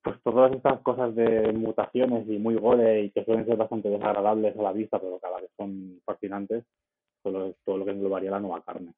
Pues 0.03 0.21
todas 0.23 0.53
estas 0.53 0.81
cosas 0.81 1.15
de 1.15 1.51
mutaciones 1.53 2.27
y 2.29 2.37
muy 2.37 2.55
gore 2.55 3.03
y 3.03 3.11
que 3.11 3.23
suelen 3.23 3.45
ser 3.45 3.57
bastante 3.57 3.89
desagradables 3.89 4.57
a 4.57 4.61
la 4.61 4.73
vista, 4.73 4.99
pero 4.99 5.19
cada 5.19 5.39
vez 5.39 5.49
son 5.57 6.01
fascinantes, 6.05 6.65
todo, 7.23 7.55
todo 7.65 7.77
lo 7.77 7.85
que 7.85 7.91
englobaría 7.91 8.31
la 8.31 8.39
nueva 8.39 8.61
carne. 8.61 8.93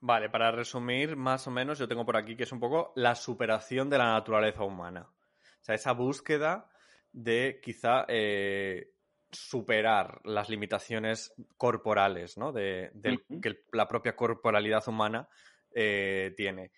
Vale, 0.00 0.28
para 0.28 0.50
resumir, 0.50 1.16
más 1.16 1.46
o 1.46 1.50
menos, 1.50 1.78
yo 1.78 1.88
tengo 1.88 2.04
por 2.04 2.16
aquí 2.16 2.36
que 2.36 2.44
es 2.44 2.52
un 2.52 2.60
poco 2.60 2.92
la 2.96 3.14
superación 3.14 3.88
de 3.88 3.98
la 3.98 4.12
naturaleza 4.12 4.62
humana. 4.62 5.08
O 5.08 5.64
sea, 5.64 5.74
esa 5.74 5.92
búsqueda 5.92 6.68
de 7.12 7.60
quizá 7.62 8.04
eh, 8.08 8.92
superar 9.30 10.20
las 10.24 10.48
limitaciones 10.48 11.34
corporales, 11.56 12.36
¿no? 12.38 12.52
De, 12.52 12.90
de 12.94 13.18
que 13.40 13.64
la 13.72 13.88
propia 13.88 14.14
corporalidad 14.14 14.86
humana 14.86 15.28
eh, 15.74 16.34
tiene. 16.36 16.72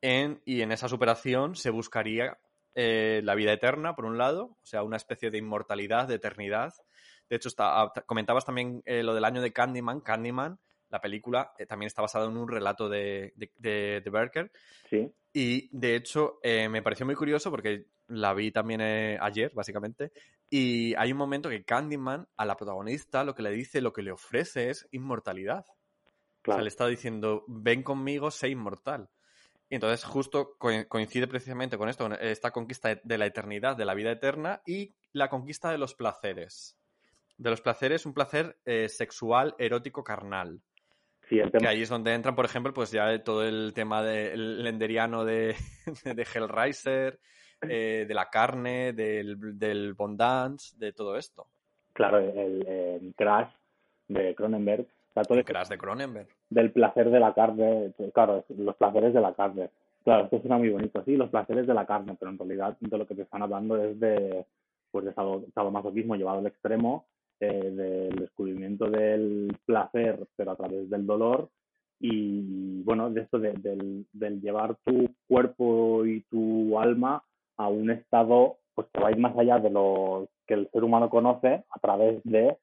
En, 0.00 0.40
y 0.44 0.62
en 0.62 0.72
esa 0.72 0.88
superación 0.88 1.56
se 1.56 1.70
buscaría 1.70 2.38
eh, 2.74 3.20
la 3.24 3.34
vida 3.34 3.52
eterna, 3.52 3.94
por 3.94 4.06
un 4.06 4.16
lado, 4.16 4.56
o 4.62 4.66
sea, 4.66 4.82
una 4.82 4.96
especie 4.96 5.30
de 5.30 5.38
inmortalidad, 5.38 6.08
de 6.08 6.14
eternidad. 6.14 6.72
De 7.28 7.36
hecho, 7.36 7.48
está, 7.48 7.82
ah, 7.82 7.92
comentabas 8.06 8.44
también 8.44 8.82
eh, 8.86 9.02
lo 9.02 9.14
del 9.14 9.24
año 9.24 9.42
de 9.42 9.52
Candyman. 9.52 10.00
Candyman, 10.00 10.58
la 10.90 11.00
película, 11.00 11.52
eh, 11.58 11.66
también 11.66 11.86
está 11.86 12.02
basada 12.02 12.26
en 12.26 12.36
un 12.36 12.48
relato 12.48 12.88
de, 12.88 13.32
de, 13.36 13.50
de, 13.56 14.00
de 14.04 14.10
Berker. 14.10 14.52
Sí. 14.88 15.10
Y 15.32 15.68
de 15.76 15.96
hecho, 15.96 16.40
eh, 16.42 16.68
me 16.68 16.82
pareció 16.82 17.06
muy 17.06 17.14
curioso 17.14 17.50
porque 17.50 17.86
la 18.08 18.34
vi 18.34 18.50
también 18.50 18.80
eh, 18.80 19.18
ayer, 19.20 19.52
básicamente. 19.54 20.12
Y 20.48 20.94
hay 20.96 21.12
un 21.12 21.18
momento 21.18 21.48
que 21.48 21.64
Candyman 21.64 22.28
a 22.36 22.44
la 22.44 22.56
protagonista 22.56 23.24
lo 23.24 23.34
que 23.34 23.42
le 23.42 23.52
dice, 23.52 23.80
lo 23.80 23.92
que 23.92 24.02
le 24.02 24.10
ofrece 24.10 24.70
es 24.70 24.88
inmortalidad. 24.90 25.64
Claro. 26.42 26.56
O 26.56 26.58
sea, 26.58 26.62
le 26.62 26.68
está 26.68 26.86
diciendo, 26.86 27.44
ven 27.46 27.82
conmigo, 27.82 28.30
sé 28.30 28.48
inmortal. 28.48 29.08
Y 29.68 29.76
entonces 29.76 30.04
justo 30.04 30.56
coincide 30.58 31.28
precisamente 31.28 31.78
con 31.78 31.88
esto, 31.88 32.04
con 32.04 32.14
esta 32.14 32.50
conquista 32.50 33.00
de 33.04 33.18
la 33.18 33.26
eternidad, 33.26 33.76
de 33.76 33.84
la 33.84 33.94
vida 33.94 34.10
eterna 34.10 34.62
y 34.66 34.96
la 35.12 35.28
conquista 35.28 35.70
de 35.70 35.78
los 35.78 35.94
placeres. 35.94 36.76
De 37.38 37.50
los 37.50 37.60
placeres, 37.60 38.04
un 38.04 38.12
placer 38.12 38.58
eh, 38.64 38.88
sexual, 38.88 39.54
erótico, 39.58 40.02
carnal. 40.02 40.60
Sí, 41.30 41.38
el 41.38 41.52
tema... 41.52 41.62
Que 41.62 41.68
ahí 41.68 41.82
es 41.82 41.88
donde 41.88 42.12
entran, 42.12 42.34
por 42.34 42.44
ejemplo, 42.44 42.74
pues 42.74 42.90
ya 42.90 43.22
todo 43.22 43.46
el 43.46 43.72
tema 43.72 44.02
del 44.02 44.64
lenderiano 44.64 45.24
de, 45.24 45.54
de 46.04 46.26
Hellraiser, 46.34 47.20
eh, 47.62 48.04
de 48.08 48.14
la 48.14 48.28
carne, 48.28 48.92
del, 48.92 49.56
del 49.56 49.94
Bondance, 49.94 50.76
de 50.76 50.92
todo 50.92 51.16
esto. 51.16 51.46
Claro, 51.92 52.18
el, 52.18 52.66
el 52.66 53.14
Crash 53.16 53.48
de 54.08 54.34
Cronenberg. 54.34 54.80
O 54.80 55.12
sea, 55.14 55.22
todo 55.22 55.38
el 55.38 55.44
Crash 55.44 55.68
de 55.68 55.78
Cronenberg. 55.78 56.28
Del 56.48 56.72
placer 56.72 57.08
de 57.10 57.20
la 57.20 57.32
carne, 57.32 57.92
claro, 58.12 58.44
los 58.48 58.74
placeres 58.74 59.14
de 59.14 59.20
la 59.20 59.32
carne. 59.32 59.70
Claro, 60.02 60.24
esto 60.24 60.40
suena 60.40 60.58
muy 60.58 60.70
bonito, 60.70 61.00
sí, 61.04 61.16
los 61.16 61.30
placeres 61.30 61.68
de 61.68 61.74
la 61.74 61.86
carne, 61.86 62.16
pero 62.18 62.32
en 62.32 62.38
realidad 62.38 62.76
de 62.80 62.98
lo 62.98 63.06
que 63.06 63.14
te 63.14 63.22
están 63.22 63.42
hablando 63.42 63.76
es 63.76 64.00
de, 64.00 64.46
pues 64.90 65.04
de 65.04 65.14
sadomasoquismo 65.14 66.16
llevado 66.16 66.40
al 66.40 66.46
extremo, 66.46 67.06
eh, 67.40 67.70
del 67.70 68.16
descubrimiento 68.16 68.88
del 68.90 69.56
placer, 69.64 70.26
pero 70.36 70.52
a 70.52 70.56
través 70.56 70.88
del 70.90 71.06
dolor, 71.06 71.48
y 72.00 72.82
bueno, 72.82 73.10
de 73.10 73.20
esto 73.20 73.38
de, 73.38 73.52
del, 74.12 74.40
llevar 74.40 74.76
tu 74.84 75.08
cuerpo 75.28 76.06
y 76.06 76.22
tu 76.30 76.78
alma 76.78 77.22
a 77.58 77.68
un 77.68 77.90
estado 77.90 78.56
pues 78.74 78.88
que 78.92 79.00
va 79.00 79.08
a 79.08 79.10
ir 79.10 79.18
más 79.18 79.36
allá 79.36 79.58
de 79.58 79.68
lo 79.68 80.28
que 80.46 80.54
el 80.54 80.70
ser 80.70 80.82
humano 80.82 81.10
conoce 81.10 81.64
a 81.68 81.78
través 81.80 82.22
de 82.24 82.56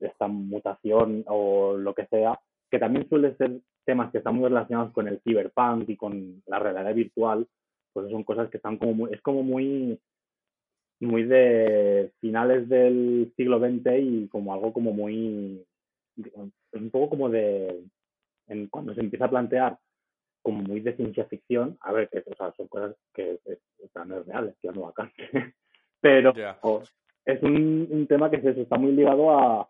esta 0.00 0.28
mutación 0.28 1.24
o 1.26 1.74
lo 1.78 1.94
que 1.94 2.06
sea, 2.06 2.38
que 2.70 2.78
también 2.78 3.08
suele 3.08 3.34
ser 3.36 3.60
temas 3.86 4.10
que 4.12 4.18
están 4.18 4.34
muy 4.34 4.48
relacionados 4.48 4.92
con 4.92 5.08
el 5.08 5.20
cyberpunk 5.20 5.88
y 5.88 5.96
con 5.96 6.42
la 6.46 6.58
realidad 6.58 6.94
virtual, 6.94 7.46
pues 7.94 8.10
son 8.10 8.24
cosas 8.24 8.50
que 8.50 8.58
están 8.58 8.76
como 8.76 9.08
es 9.08 9.22
como 9.22 9.42
muy 9.42 9.98
muy 11.00 11.24
de 11.24 12.12
finales 12.20 12.68
del 12.68 13.32
siglo 13.36 13.58
XX 13.58 13.98
y 14.00 14.28
como 14.28 14.54
algo 14.54 14.72
como 14.72 14.92
muy 14.92 15.64
un 16.72 16.90
poco 16.90 17.10
como 17.10 17.28
de 17.28 17.84
en, 18.48 18.68
cuando 18.68 18.94
se 18.94 19.00
empieza 19.00 19.26
a 19.26 19.30
plantear 19.30 19.78
como 20.42 20.62
muy 20.62 20.80
de 20.80 20.94
ciencia 20.94 21.24
ficción, 21.24 21.76
a 21.80 21.92
ver, 21.92 22.08
que 22.08 22.22
o 22.24 22.36
sea, 22.36 22.52
son 22.52 22.68
cosas 22.68 22.94
que 23.12 23.40
están 23.82 24.10
reales, 24.24 24.54
que 24.62 24.68
no 24.68 24.86
acá. 24.86 25.12
Pero 26.00 26.32
yeah. 26.34 26.56
es 27.24 27.42
un, 27.42 27.88
un, 27.90 28.06
tema 28.06 28.30
que 28.30 28.40
se, 28.40 28.60
está 28.60 28.78
muy 28.78 28.92
ligado 28.92 29.36
a 29.36 29.68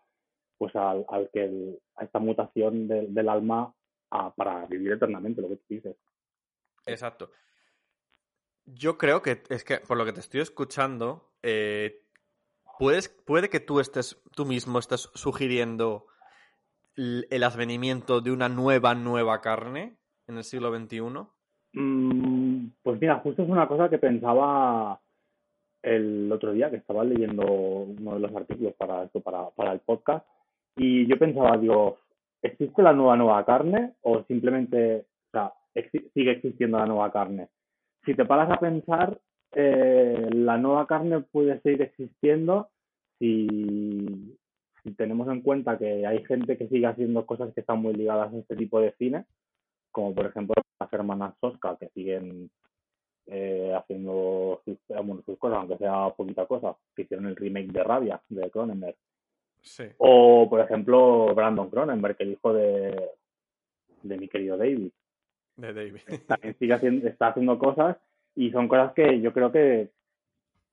pues 0.57 0.75
al, 0.75 1.03
al 1.09 1.29
que 1.31 1.45
el, 1.45 1.79
a 1.95 2.05
esta 2.05 2.19
mutación 2.19 2.87
de, 2.87 3.07
del 3.07 3.29
alma 3.29 3.73
a, 4.11 4.33
para 4.33 4.65
vivir 4.67 4.91
eternamente, 4.91 5.41
lo 5.41 5.49
que 5.49 5.55
tú 5.57 5.65
dices. 5.67 5.95
Exacto. 6.85 7.31
Yo 8.67 8.97
creo 8.97 9.21
que 9.21 9.41
es 9.49 9.63
que 9.63 9.77
por 9.79 9.97
lo 9.97 10.05
que 10.05 10.13
te 10.13 10.19
estoy 10.19 10.41
escuchando, 10.41 11.31
eh, 11.41 12.03
puedes, 12.77 13.09
puede 13.09 13.49
que 13.49 13.59
tú 13.59 13.79
estés, 13.79 14.21
tú 14.35 14.45
mismo 14.45 14.79
estés 14.79 15.09
sugiriendo 15.15 16.05
el 16.95 17.43
advenimiento 17.43 18.21
de 18.21 18.31
una 18.31 18.49
nueva, 18.49 18.95
nueva 18.95 19.39
carne 19.41 19.97
en 20.27 20.37
el 20.37 20.43
siglo 20.43 20.75
XXI? 20.75 21.01
Mm, 21.73 22.67
pues 22.81 22.99
mira, 22.99 23.19
justo 23.19 23.43
es 23.43 23.49
una 23.49 23.67
cosa 23.67 23.89
que 23.89 23.99
pensaba 23.99 24.99
el 25.83 26.31
otro 26.31 26.51
día, 26.53 26.69
que 26.69 26.77
estaba 26.77 27.03
leyendo 27.03 27.45
uno 27.45 28.15
de 28.15 28.19
los 28.19 28.35
artículos 28.35 28.73
para 28.73 29.03
esto, 29.03 29.21
para, 29.21 29.49
para 29.51 29.73
el 29.73 29.79
podcast, 29.79 30.25
y 30.75 31.07
yo 31.07 31.17
pensaba, 31.17 31.57
digo, 31.57 31.99
¿existe 32.41 32.81
la 32.81 32.93
nueva 32.93 33.15
nueva 33.15 33.45
carne 33.45 33.93
o 34.01 34.23
simplemente, 34.23 35.05
o 35.27 35.31
sea, 35.31 35.53
ex 35.75 35.91
sigue 36.13 36.31
existiendo 36.31 36.77
la 36.77 36.85
nueva 36.85 37.11
carne? 37.11 37.49
Si 38.07 38.13
te 38.15 38.23
paras 38.23 38.49
a 38.49 38.57
pensar, 38.57 39.19
eh, 39.51 40.29
la 40.31 40.57
nueva 40.57 40.87
carne 40.87 41.19
puede 41.19 41.59
seguir 41.59 41.81
existiendo 41.81 42.69
si, 43.19 44.37
si 44.81 44.93
tenemos 44.93 45.27
en 45.27 45.41
cuenta 45.41 45.77
que 45.77 46.07
hay 46.07 46.23
gente 46.23 46.57
que 46.57 46.69
sigue 46.69 46.85
haciendo 46.85 47.25
cosas 47.25 47.53
que 47.53 47.59
están 47.59 47.81
muy 47.81 47.93
ligadas 47.93 48.33
a 48.33 48.37
este 48.37 48.55
tipo 48.55 48.79
de 48.79 48.93
cine, 48.93 49.25
como 49.91 50.15
por 50.15 50.25
ejemplo 50.25 50.55
las 50.79 50.93
hermanas 50.93 51.35
Soska, 51.41 51.75
que 51.77 51.89
siguen 51.89 52.49
eh, 53.25 53.73
haciendo 53.75 54.61
sus, 54.63 54.77
bueno, 54.87 55.21
sus, 55.25 55.37
cosas, 55.37 55.57
aunque 55.57 55.77
sea 55.77 56.09
poquita 56.15 56.45
cosa, 56.45 56.77
que 56.95 57.01
hicieron 57.01 57.25
el 57.25 57.35
remake 57.35 57.73
de 57.73 57.83
Rabia, 57.83 58.21
de 58.29 58.49
Cronenberg. 58.49 58.95
Sí. 59.61 59.83
O, 59.97 60.47
por 60.49 60.61
ejemplo, 60.61 61.35
Brandon 61.35 61.69
Cronenberg, 61.69 62.15
el 62.19 62.31
hijo 62.31 62.53
de, 62.53 63.09
de 64.03 64.17
mi 64.17 64.29
querido 64.29 64.55
David. 64.55 64.93
De 65.57 65.73
David. 65.73 66.01
También 66.27 66.55
sigue 66.57 66.73
haciendo, 66.73 67.07
está 67.07 67.27
haciendo 67.27 67.59
cosas 67.59 67.97
y 68.35 68.51
son 68.51 68.67
cosas 68.67 68.93
que 68.93 69.19
yo 69.21 69.33
creo 69.33 69.51
que, 69.51 69.89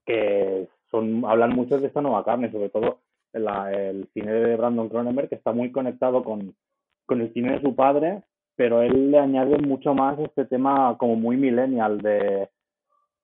que 0.05 0.69
son 0.91 1.25
hablan 1.25 1.51
mucho 1.51 1.79
de 1.79 1.87
esta 1.87 2.03
nueva 2.03 2.25
carne, 2.25 2.53
sobre 2.53 2.69
todo 2.69 3.01
la, 3.33 3.73
el 3.73 4.09
cine 4.13 4.33
de 4.33 4.57
Brandon 4.57 4.89
Cronenberg, 4.89 5.29
que 5.29 5.35
está 5.35 5.53
muy 5.53 5.73
conectado 5.73 6.23
con, 6.23 6.55
con 7.07 7.21
el 7.21 7.33
cine 7.33 7.53
de 7.53 7.63
su 7.63 7.75
padre, 7.75 8.23
pero 8.57 8.83
él 8.83 9.11
le 9.11 9.19
añade 9.19 9.59
mucho 9.59 9.95
más 9.95 10.19
este 10.21 10.45
tema 10.45 10.97
como 10.99 11.17
muy 11.17 11.37
millennial 11.37 12.01
de 12.01 12.49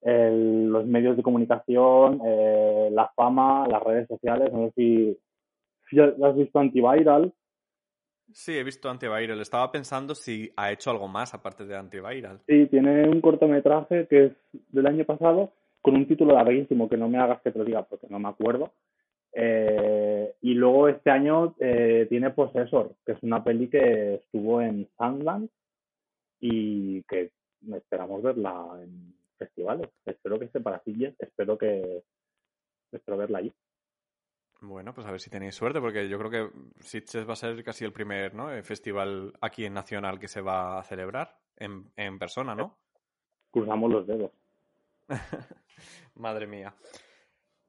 el, 0.02 0.68
los 0.68 0.86
medios 0.86 1.16
de 1.16 1.22
comunicación, 1.22 2.20
eh, 2.24 2.88
la 2.92 3.08
fama, 3.14 3.66
las 3.68 3.82
redes 3.82 4.08
sociales. 4.08 4.52
No 4.52 4.66
sé 4.66 4.72
si, 4.76 5.18
si 5.90 6.00
has 6.00 6.36
visto 6.36 6.58
Antiviral. 6.58 7.32
Sí, 8.32 8.56
he 8.56 8.64
visto 8.64 8.88
Antiviral. 8.88 9.40
Estaba 9.40 9.70
pensando 9.70 10.14
si 10.14 10.50
ha 10.56 10.72
hecho 10.72 10.90
algo 10.90 11.08
más 11.08 11.34
aparte 11.34 11.64
de 11.64 11.76
Antiviral. 11.76 12.40
Sí, 12.46 12.66
tiene 12.66 13.08
un 13.08 13.20
cortometraje 13.20 14.06
que 14.06 14.26
es 14.26 14.32
del 14.68 14.86
año 14.86 15.04
pasado 15.04 15.52
con 15.82 15.96
un 15.96 16.06
título 16.06 16.34
larguísimo 16.34 16.88
que 16.88 16.96
no 16.96 17.08
me 17.08 17.18
hagas 17.18 17.40
que 17.42 17.50
te 17.50 17.58
lo 17.58 17.64
diga 17.64 17.82
porque 17.84 18.06
no 18.08 18.18
me 18.18 18.28
acuerdo. 18.28 18.72
Eh, 19.32 20.34
y 20.42 20.54
luego 20.54 20.88
este 20.88 21.10
año 21.10 21.54
eh, 21.60 22.06
tiene 22.08 22.30
Possessor, 22.30 22.94
que 23.06 23.12
es 23.12 23.22
una 23.22 23.42
peli 23.42 23.68
que 23.68 24.14
estuvo 24.14 24.60
en 24.60 24.88
Sundance 24.98 25.52
y 26.40 27.02
que 27.04 27.30
esperamos 27.74 28.22
verla 28.22 28.80
en 28.82 29.14
festivales. 29.38 29.88
Espero 30.04 30.38
que 30.38 30.46
esté 30.46 30.60
para 30.60 30.82
Sitges, 30.82 31.14
espero 31.18 31.56
que 31.56 32.02
espero 32.92 33.16
verla 33.16 33.38
allí. 33.38 33.52
Bueno, 34.62 34.92
pues 34.92 35.06
a 35.06 35.10
ver 35.10 35.20
si 35.20 35.30
tenéis 35.30 35.54
suerte, 35.54 35.80
porque 35.80 36.08
yo 36.08 36.18
creo 36.18 36.30
que 36.30 36.50
Sitges 36.80 37.26
va 37.26 37.32
a 37.32 37.36
ser 37.36 37.64
casi 37.64 37.84
el 37.84 37.92
primer 37.92 38.34
¿no? 38.34 38.52
Eh, 38.52 38.62
festival 38.62 39.32
aquí 39.40 39.64
en 39.64 39.74
Nacional 39.74 40.18
que 40.18 40.28
se 40.28 40.42
va 40.42 40.78
a 40.78 40.82
celebrar 40.82 41.38
en, 41.56 41.90
en 41.96 42.18
persona, 42.18 42.54
¿no? 42.54 42.78
Cruzamos 43.50 43.90
los 43.90 44.06
dedos. 44.06 44.30
Madre 46.14 46.46
mía. 46.46 46.74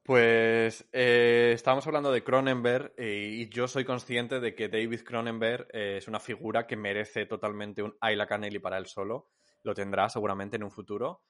Pues 0.02 0.88
eh, 0.92 1.52
estábamos 1.54 1.86
hablando 1.86 2.10
de 2.10 2.24
Cronenberg 2.24 2.92
eh, 2.96 3.28
y 3.34 3.48
yo 3.48 3.68
soy 3.68 3.84
consciente 3.84 4.40
de 4.40 4.52
que 4.52 4.68
David 4.68 5.02
Cronenberg 5.04 5.68
eh, 5.72 5.98
es 5.98 6.08
una 6.08 6.18
figura 6.18 6.66
que 6.66 6.76
merece 6.76 7.26
totalmente 7.26 7.84
un 7.84 7.96
Ayla 8.00 8.26
Canelli 8.26 8.58
para 8.58 8.78
él 8.78 8.86
solo. 8.86 9.30
Lo 9.62 9.74
tendrá 9.74 10.08
seguramente 10.08 10.56
en 10.56 10.64
un 10.64 10.72
futuro. 10.72 11.22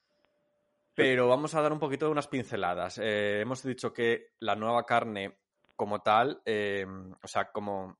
Pero 0.95 1.29
vamos 1.29 1.55
a 1.55 1.61
dar 1.61 1.73
un 1.73 1.79
poquito 1.79 2.07
de 2.07 2.13
unas 2.13 2.29
pinceladas. 2.29 2.99
Hemos 2.99 3.63
dicho 3.63 3.95
que 3.95 4.33
la 4.41 4.57
nueva 4.57 4.85
carne 4.85 5.39
como 5.83 6.01
tal, 6.01 6.41
eh, 6.47 6.87
o 6.87 7.27
sea, 7.27 7.51
como 7.51 7.99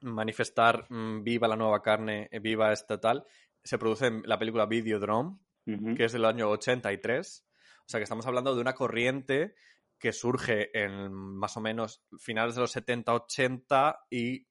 manifestar 0.00 0.84
mm, 0.90 1.22
viva 1.22 1.46
la 1.46 1.54
nueva 1.54 1.80
carne, 1.80 2.28
eh, 2.32 2.40
viva 2.40 2.72
esta 2.72 2.98
tal, 2.98 3.24
se 3.62 3.78
produce 3.78 4.08
en 4.08 4.22
la 4.26 4.36
película 4.36 4.66
Videodrome, 4.66 5.38
Ujú. 5.64 5.94
que 5.94 6.06
es 6.06 6.12
del 6.12 6.24
año 6.24 6.50
83. 6.50 7.46
O 7.78 7.84
sea 7.86 8.00
que 8.00 8.02
estamos 8.02 8.26
hablando 8.26 8.52
de 8.52 8.60
una 8.60 8.72
corriente 8.72 9.54
que 9.96 10.10
surge 10.12 10.76
en 10.76 11.12
más 11.12 11.56
o 11.56 11.60
menos 11.60 12.02
finales 12.18 12.56
de 12.56 12.62
los 12.62 12.74
70-80 12.74 13.96
y 14.10 14.48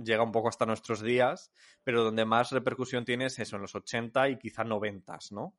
llega 0.00 0.22
un 0.22 0.30
poco 0.30 0.48
hasta 0.48 0.64
nuestros 0.66 1.02
días, 1.02 1.52
pero 1.82 2.04
donde 2.04 2.24
más 2.24 2.52
repercusión 2.52 3.04
tiene 3.04 3.26
es 3.26 3.40
eso, 3.40 3.56
en 3.56 3.62
los 3.62 3.74
80 3.74 4.28
y 4.28 4.38
quizá 4.38 4.62
90, 4.62 5.18
¿no? 5.32 5.52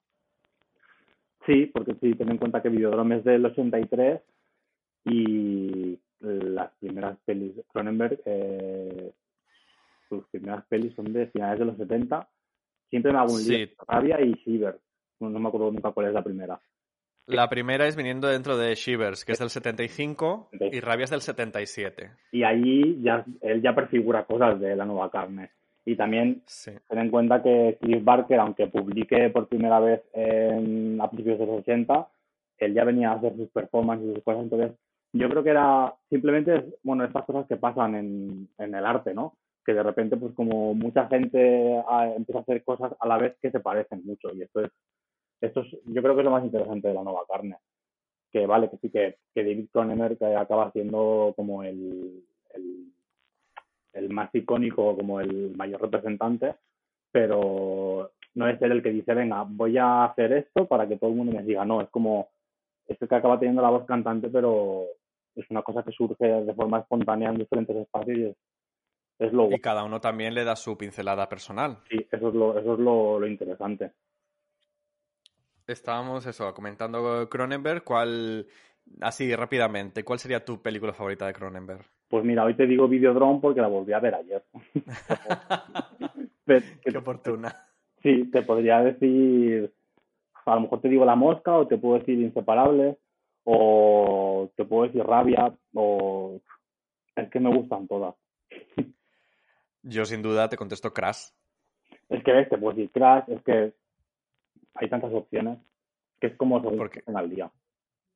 Sí, 1.46 1.66
porque 1.66 1.96
sí, 2.00 2.14
ten 2.14 2.32
en 2.32 2.38
cuenta 2.38 2.62
que 2.62 2.70
Videodrome 2.70 3.18
es 3.18 3.26
del 3.26 3.46
83 3.46 4.22
y 5.04 6.00
las 6.20 6.72
primeras 6.80 7.18
pelis 7.26 7.56
de 7.56 7.64
Cronenberg, 7.64 8.20
eh, 8.26 9.12
sus 10.10 10.26
primeras 10.28 10.66
pelis 10.66 10.94
son 10.96 11.12
de 11.14 11.28
finales 11.28 11.60
de 11.60 11.66
los 11.66 11.78
70. 11.78 12.28
Siempre 12.90 13.12
me 13.12 13.20
hago 13.20 13.34
un 13.34 13.44
lío. 13.44 13.68
Sí. 13.68 13.74
Rabia 13.88 14.22
y 14.22 14.34
Shiver. 14.34 14.80
No, 15.20 15.30
no 15.30 15.40
me 15.40 15.48
acuerdo 15.48 15.72
nunca 15.72 15.92
cuál 15.92 16.08
es 16.08 16.14
la 16.14 16.24
primera. 16.24 16.60
La 17.28 17.50
primera 17.50 17.88
es 17.88 17.96
viniendo 17.96 18.28
dentro 18.28 18.56
de 18.56 18.76
Shivers, 18.76 19.26
que 19.26 19.32
es 19.32 19.40
del 19.40 19.50
75, 19.50 20.50
y 20.72 20.80
Rabia 20.80 21.06
es 21.06 21.10
del 21.10 21.22
77. 21.22 22.12
Y 22.32 22.44
ahí 22.44 23.02
ya 23.02 23.26
él 23.42 23.64
ya 23.64 23.74
prefigura 23.74 24.26
cosas 24.26 24.60
de 24.60 24.76
la 24.76 24.86
nueva 24.86 25.10
carne. 25.10 25.50
Y 25.86 25.96
también 25.96 26.44
Sí. 26.46 26.72
ten 26.88 27.00
en 27.00 27.10
cuenta 27.10 27.42
que 27.42 27.78
Cliff 27.82 28.04
Barker, 28.04 28.40
aunque 28.40 28.68
publique 28.68 29.30
por 29.32 29.48
primera 29.48 29.80
vez 29.80 30.02
en, 30.14 31.00
a 31.02 31.10
principios 31.10 31.40
de 31.40 31.46
los 31.48 31.60
80, 31.62 32.08
él 32.60 32.74
ya 32.76 32.84
venía 32.84 33.12
a 33.12 33.16
hacer 33.16 33.36
sus 33.36 33.50
performances 33.50 34.08
y 34.10 34.14
sus 34.14 34.24
cosas. 34.24 34.44
Entonces, 34.44 34.72
yo 35.18 35.30
creo 35.30 35.44
que 35.44 35.50
era 35.50 35.96
simplemente, 36.10 36.66
bueno, 36.84 37.06
estas 37.06 37.26
cosas 37.26 37.48
que 37.48 37.56
pasan 37.56 37.96
en, 37.96 38.50
en 38.58 38.76
el 38.76 38.86
arte, 38.86 39.14
¿no? 39.14 39.38
Que 39.66 39.74
de 39.74 39.82
repente, 39.82 40.18
pues 40.18 40.34
como 40.34 40.74
mucha 40.74 41.08
gente 41.08 41.82
ah, 41.88 42.12
empieza 42.16 42.40
a 42.40 42.42
hacer 42.42 42.64
cosas 42.64 42.94
a 43.00 43.08
la 43.08 43.18
vez 43.18 43.38
que 43.42 43.50
se 43.50 43.62
parecen 43.62 44.02
mucho. 44.06 44.34
Y 44.34 44.42
esto 44.42 44.62
es, 44.62 44.72
esto 45.42 45.62
es, 45.62 45.72
yo 45.86 46.02
creo 46.02 46.16
que 46.16 46.22
es 46.22 46.26
lo 46.26 46.32
más 46.32 46.44
interesante 46.44 46.90
de 46.90 46.94
la 46.94 47.04
nueva 47.04 47.22
carne. 47.28 47.58
Que 48.32 48.46
vale, 48.46 48.70
que 48.70 48.78
sí 48.78 48.90
que, 48.90 49.18
que 49.34 49.44
David 49.44 49.70
Cronenberg 49.72 50.22
acaba 50.38 50.72
siendo 50.72 51.34
como 51.38 51.64
el, 51.64 52.26
el 53.94 54.10
más 54.10 54.30
icónico, 54.36 54.96
como 54.96 55.22
el 55.22 55.56
mayor 55.56 55.82
representante, 55.82 56.56
pero 57.12 58.12
no 58.36 58.48
es 58.50 58.62
él 58.62 58.74
el 58.74 58.84
que 58.84 58.90
dice, 58.90 59.14
venga, 59.14 59.46
voy 59.48 59.78
a 59.78 60.06
hacer 60.06 60.34
esto 60.34 60.68
para 60.68 60.88
que 60.88 60.98
todo 60.98 61.10
el 61.10 61.16
mundo 61.16 61.32
me 61.32 61.44
diga, 61.44 61.64
no, 61.64 61.82
es 61.82 61.90
como, 61.90 62.28
es 62.88 62.98
que 62.98 63.16
acaba 63.16 63.40
teniendo 63.40 63.62
la 63.62 63.70
voz 63.70 63.86
cantante, 63.86 64.28
pero 64.30 64.86
es 65.36 65.50
una 65.50 65.62
cosa 65.62 65.84
que 65.84 65.92
surge 65.92 66.26
de 66.26 66.54
forma 66.54 66.80
espontánea 66.80 67.30
en 67.30 67.38
diferentes 67.38 67.76
espacios 67.76 68.18
y 68.18 68.24
es, 68.26 68.36
es 69.20 69.34
lo 69.34 69.52
Y 69.52 69.60
cada 69.60 69.84
uno 69.84 70.00
también 70.02 70.34
le 70.34 70.44
da 70.44 70.56
su 70.56 70.78
pincelada 70.78 71.28
personal. 71.30 71.80
Sí, 71.90 72.06
eso 72.12 72.30
es 72.30 72.34
lo, 72.36 72.58
eso 72.58 72.74
es 72.74 72.80
lo, 72.80 73.20
lo 73.20 73.28
interesante. 73.28 73.92
Estábamos 75.68 76.26
eso, 76.28 76.54
comentando 76.54 77.28
Cronenberg, 77.28 77.84
¿cuál, 77.84 78.46
así 79.02 79.36
rápidamente, 79.36 80.04
cuál 80.04 80.20
sería 80.20 80.46
tu 80.46 80.62
película 80.62 80.94
favorita 80.94 81.26
de 81.26 81.34
Cronenberg? 81.34 81.86
Pues 82.08 82.24
mira, 82.24 82.44
hoy 82.44 82.54
te 82.56 82.68
digo 82.68 82.88
Videodrome 82.88 83.40
porque 83.42 83.62
la 83.62 83.68
volví 83.68 83.92
a 83.94 84.00
ver 84.00 84.14
ayer. 84.16 84.44
Pero- 86.46 86.66
Qué 86.84 86.98
oportuna. 86.98 87.56
Sí, 88.04 88.30
te 88.32 88.44
podría 88.44 88.84
decir, 88.84 89.74
a 90.46 90.54
lo 90.56 90.62
mejor 90.62 90.82
te 90.82 90.90
digo 90.90 91.04
La 91.06 91.16
Mosca 91.16 91.58
o 91.58 91.66
te 91.68 91.78
puedo 91.80 91.98
decir 91.98 92.20
Inseparables 92.20 92.98
o 93.46 94.52
te 94.58 94.66
puedo 94.66 94.84
decir 94.88 95.04
Rabia 95.04 95.56
o 95.74 96.40
es 97.16 97.30
que 97.30 97.40
me 97.40 97.56
gustan 97.56 97.88
todas. 97.88 98.14
Yo 99.84 100.04
sin 100.06 100.22
duda 100.22 100.50
te 100.50 100.58
contesto 100.58 100.92
Crash. 100.94 101.30
Es 102.10 102.24
que 102.24 102.32
ves, 102.34 102.50
te 102.50 102.58
puedo 102.58 102.76
decir 102.76 102.92
Crash, 102.92 103.30
es 103.30 103.42
que 103.44 103.74
hay 104.76 104.90
tantas 104.90 105.14
opciones 105.14 105.60
que 106.20 106.28
es 106.28 106.36
como 106.36 106.60
se 106.62 106.76
Porque- 106.76 107.04
al 107.14 107.30
día. 107.30 107.50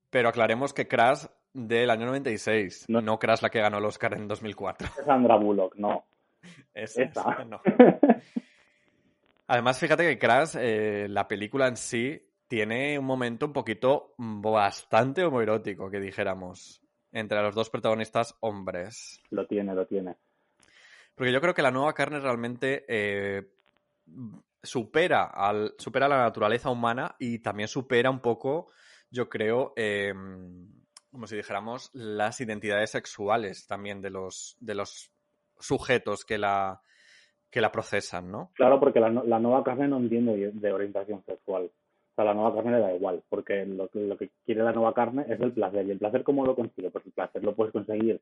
Pero 0.10 0.30
aclaremos 0.30 0.74
que 0.74 0.88
Crash 0.88 1.26
del 1.54 1.90
año 1.92 2.08
96, 2.08 2.86
No. 2.90 3.02
no, 3.02 3.20
Crash 3.20 3.42
la 3.42 3.50
que 3.50 3.60
ganó 3.62 3.78
el 3.78 3.86
Oscar 3.86 4.16
en 4.16 4.28
2004. 4.28 4.88
Es 4.88 5.06
Sandra 5.06 5.36
Bullock, 5.38 5.76
no. 5.76 6.06
Esa, 6.74 7.04
Esa. 7.04 7.46
no. 7.46 7.62
Además, 9.48 9.80
fíjate 9.80 10.04
que 10.08 10.20
Crash, 10.20 10.56
eh, 10.60 11.08
la 11.10 11.28
película 11.28 11.68
en 11.68 11.76
sí, 11.78 12.22
tiene 12.50 12.98
un 12.98 13.06
momento 13.06 13.46
un 13.46 13.54
poquito 13.54 14.16
mm, 14.18 14.42
bastante 14.42 15.24
homoerótico, 15.24 15.90
que 15.90 16.00
dijéramos, 16.00 16.82
entre 17.12 17.42
los 17.42 17.56
dos 17.56 17.70
protagonistas 17.70 18.36
hombres. 18.42 19.22
lo 19.30 19.46
tiene, 19.48 19.74
lo 19.74 19.86
tiene. 19.86 20.18
Porque 21.16 21.32
yo 21.32 21.40
creo 21.40 21.54
que 21.54 21.62
la 21.62 21.72
nueva 21.72 21.94
carne 21.94 22.20
realmente 22.20 22.86
eh, 22.88 23.52
supera, 24.64 25.26
al, 25.26 25.76
supera 25.78 26.08
la 26.08 26.24
naturaleza 26.24 26.70
humana 26.70 27.16
y 27.20 27.40
también 27.40 27.68
supera 27.68 28.10
un 28.10 28.20
poco, 28.20 28.72
yo 29.12 29.30
creo, 29.30 29.74
eh, 29.76 30.14
como 31.12 31.28
si 31.28 31.36
dijéramos, 31.36 31.92
las 31.94 32.42
identidades 32.42 32.92
sexuales 32.92 33.68
también 33.68 34.02
de 34.02 34.10
los, 34.10 34.58
de 34.60 34.74
los 34.74 35.12
sujetos 35.60 36.26
que 36.26 36.40
la, 36.40 36.82
que 37.52 37.62
la 37.62 37.72
procesan, 37.72 38.32
¿no? 38.32 38.52
Claro, 38.56 38.80
porque 38.80 39.00
la, 39.00 39.10
la 39.10 39.40
nueva 39.40 39.64
carne 39.64 39.88
no 39.88 39.98
entiende 39.98 40.36
de, 40.36 40.52
de 40.52 40.72
orientación 40.72 41.24
sexual. 41.26 41.70
Sea, 42.20 42.26
la 42.26 42.34
nueva 42.34 42.54
carne 42.54 42.72
le 42.72 42.80
da 42.80 42.94
igual, 42.94 43.24
porque 43.30 43.66
lo, 43.66 43.90
lo 43.94 44.18
que 44.18 44.30
quiere 44.46 44.62
la 44.62 44.74
nueva 44.74 44.94
carne 44.94 45.24
es 45.30 45.40
el 45.40 45.54
placer. 45.54 45.88
¿Y 45.88 45.92
el 45.92 46.00
placer 46.00 46.24
cómo 46.24 46.46
lo 46.46 46.54
consigue? 46.54 46.92
Pues 46.92 47.06
el 47.06 47.14
placer 47.14 47.42
lo 47.46 47.56
puedes 47.56 47.72
conseguir 47.72 48.20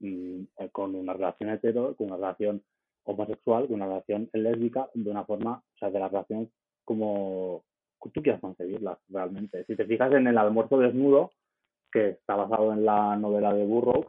mm, 0.00 0.40
eh, 0.58 0.68
con 0.72 0.96
una 0.96 1.12
relación 1.12 1.50
hetero, 1.50 1.94
con 1.94 2.08
una 2.08 2.16
relación 2.16 2.60
homosexual, 3.04 3.68
con 3.68 3.76
una 3.76 3.86
relación 3.86 4.28
lésbica, 4.32 4.88
de 4.94 5.08
una 5.08 5.24
forma, 5.24 5.62
o 5.76 5.78
sea, 5.78 5.90
de 5.90 6.00
la 6.00 6.08
relación 6.08 6.50
como 6.84 7.62
tú 8.12 8.20
quieras 8.20 8.40
concebirlas 8.40 8.98
realmente. 9.10 9.64
Si 9.66 9.76
te 9.76 9.84
fijas 9.84 10.12
en 10.12 10.26
el 10.26 10.38
almuerzo 10.38 10.78
desnudo, 10.78 11.30
que 11.92 12.08
está 12.08 12.34
basado 12.34 12.72
en 12.72 12.84
la 12.84 13.14
novela 13.14 13.54
de 13.54 13.64
Burroughs, 13.64 14.08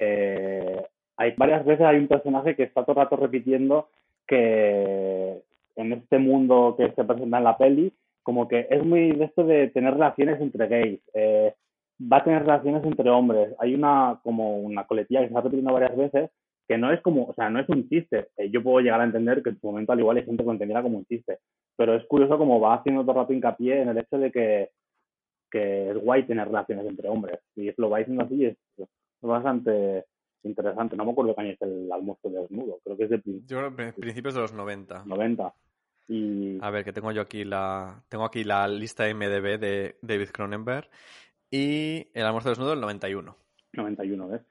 eh, 0.00 0.86
hay 1.18 1.34
varias 1.36 1.66
veces 1.66 1.84
hay 1.84 1.98
un 1.98 2.08
personaje 2.08 2.56
que 2.56 2.62
está 2.62 2.82
todo 2.82 2.92
el 2.92 3.04
rato 3.04 3.16
repitiendo 3.16 3.90
que 4.26 5.42
en 5.76 5.92
este 5.92 6.18
mundo 6.18 6.76
que 6.78 6.92
se 6.92 7.04
presenta 7.04 7.36
en 7.36 7.44
la 7.44 7.58
peli, 7.58 7.92
como 8.24 8.48
que 8.48 8.66
es 8.70 8.84
muy 8.84 9.12
de 9.12 9.24
esto 9.26 9.44
de 9.44 9.68
tener 9.68 9.94
relaciones 9.94 10.40
entre 10.40 10.66
gays, 10.66 11.00
eh, 11.14 11.54
va 12.00 12.16
a 12.16 12.24
tener 12.24 12.42
relaciones 12.42 12.84
entre 12.84 13.08
hombres. 13.10 13.54
Hay 13.60 13.74
una 13.74 14.20
como 14.24 14.58
una 14.58 14.84
coletilla 14.86 15.20
que 15.20 15.26
se 15.26 15.30
está 15.30 15.42
repitiendo 15.42 15.72
varias 15.72 15.96
veces 15.96 16.30
que 16.66 16.78
no 16.78 16.90
es 16.90 17.00
como, 17.02 17.26
o 17.26 17.34
sea, 17.34 17.50
no 17.50 17.60
es 17.60 17.68
un 17.68 17.88
chiste. 17.88 18.28
Eh, 18.36 18.50
yo 18.50 18.62
puedo 18.62 18.80
llegar 18.80 19.00
a 19.00 19.04
entender 19.04 19.42
que 19.42 19.50
en 19.50 19.60
su 19.60 19.66
momento 19.66 19.92
al 19.92 20.00
igual 20.00 20.16
hay 20.16 20.24
gente 20.24 20.42
que 20.42 20.50
entendiera 20.50 20.82
como 20.82 20.98
un 20.98 21.04
chiste, 21.04 21.38
pero 21.76 21.94
es 21.94 22.04
curioso 22.06 22.38
como 22.38 22.58
va 22.58 22.74
haciendo 22.74 23.02
todo 23.02 23.12
el 23.12 23.18
rato 23.18 23.32
hincapié 23.32 23.82
en 23.82 23.90
el 23.90 23.98
hecho 23.98 24.18
de 24.18 24.32
que, 24.32 24.70
que 25.50 25.90
es 25.90 25.96
guay 25.98 26.26
tener 26.26 26.46
relaciones 26.46 26.86
entre 26.86 27.08
hombres. 27.08 27.38
Y 27.54 27.70
lo 27.76 27.90
va 27.90 27.98
diciendo 27.98 28.24
así 28.24 28.46
es, 28.46 28.56
es 28.78 28.88
bastante 29.20 30.06
interesante. 30.42 30.96
No 30.96 31.04
me 31.04 31.12
acuerdo 31.12 31.34
qué 31.34 31.42
año 31.42 31.50
es 31.52 31.62
el 31.62 31.92
almuerzo 31.92 32.30
desnudo, 32.30 32.78
creo 32.82 32.96
que 32.96 33.04
es 33.04 33.10
de 33.10 33.22
Yo 33.46 33.58
creo 33.58 33.92
principios 33.94 34.34
de 34.34 34.40
los 34.40 34.54
90. 34.54 35.04
90. 35.04 35.54
Y 36.08 36.58
A 36.60 36.70
ver, 36.70 36.84
que 36.84 36.92
tengo 36.92 37.12
yo 37.12 37.22
aquí 37.22 37.44
la, 37.44 38.02
tengo 38.08 38.24
aquí 38.24 38.44
la 38.44 38.68
lista 38.68 39.08
MDB 39.08 39.58
de 39.58 39.96
David 40.02 40.28
Cronenberg 40.32 40.88
y 41.50 42.08
El 42.14 42.26
almuerzo 42.26 42.50
desnudo 42.50 42.70
del 42.70 42.80
91. 42.80 43.36
91, 43.72 44.28
¿ves? 44.28 44.42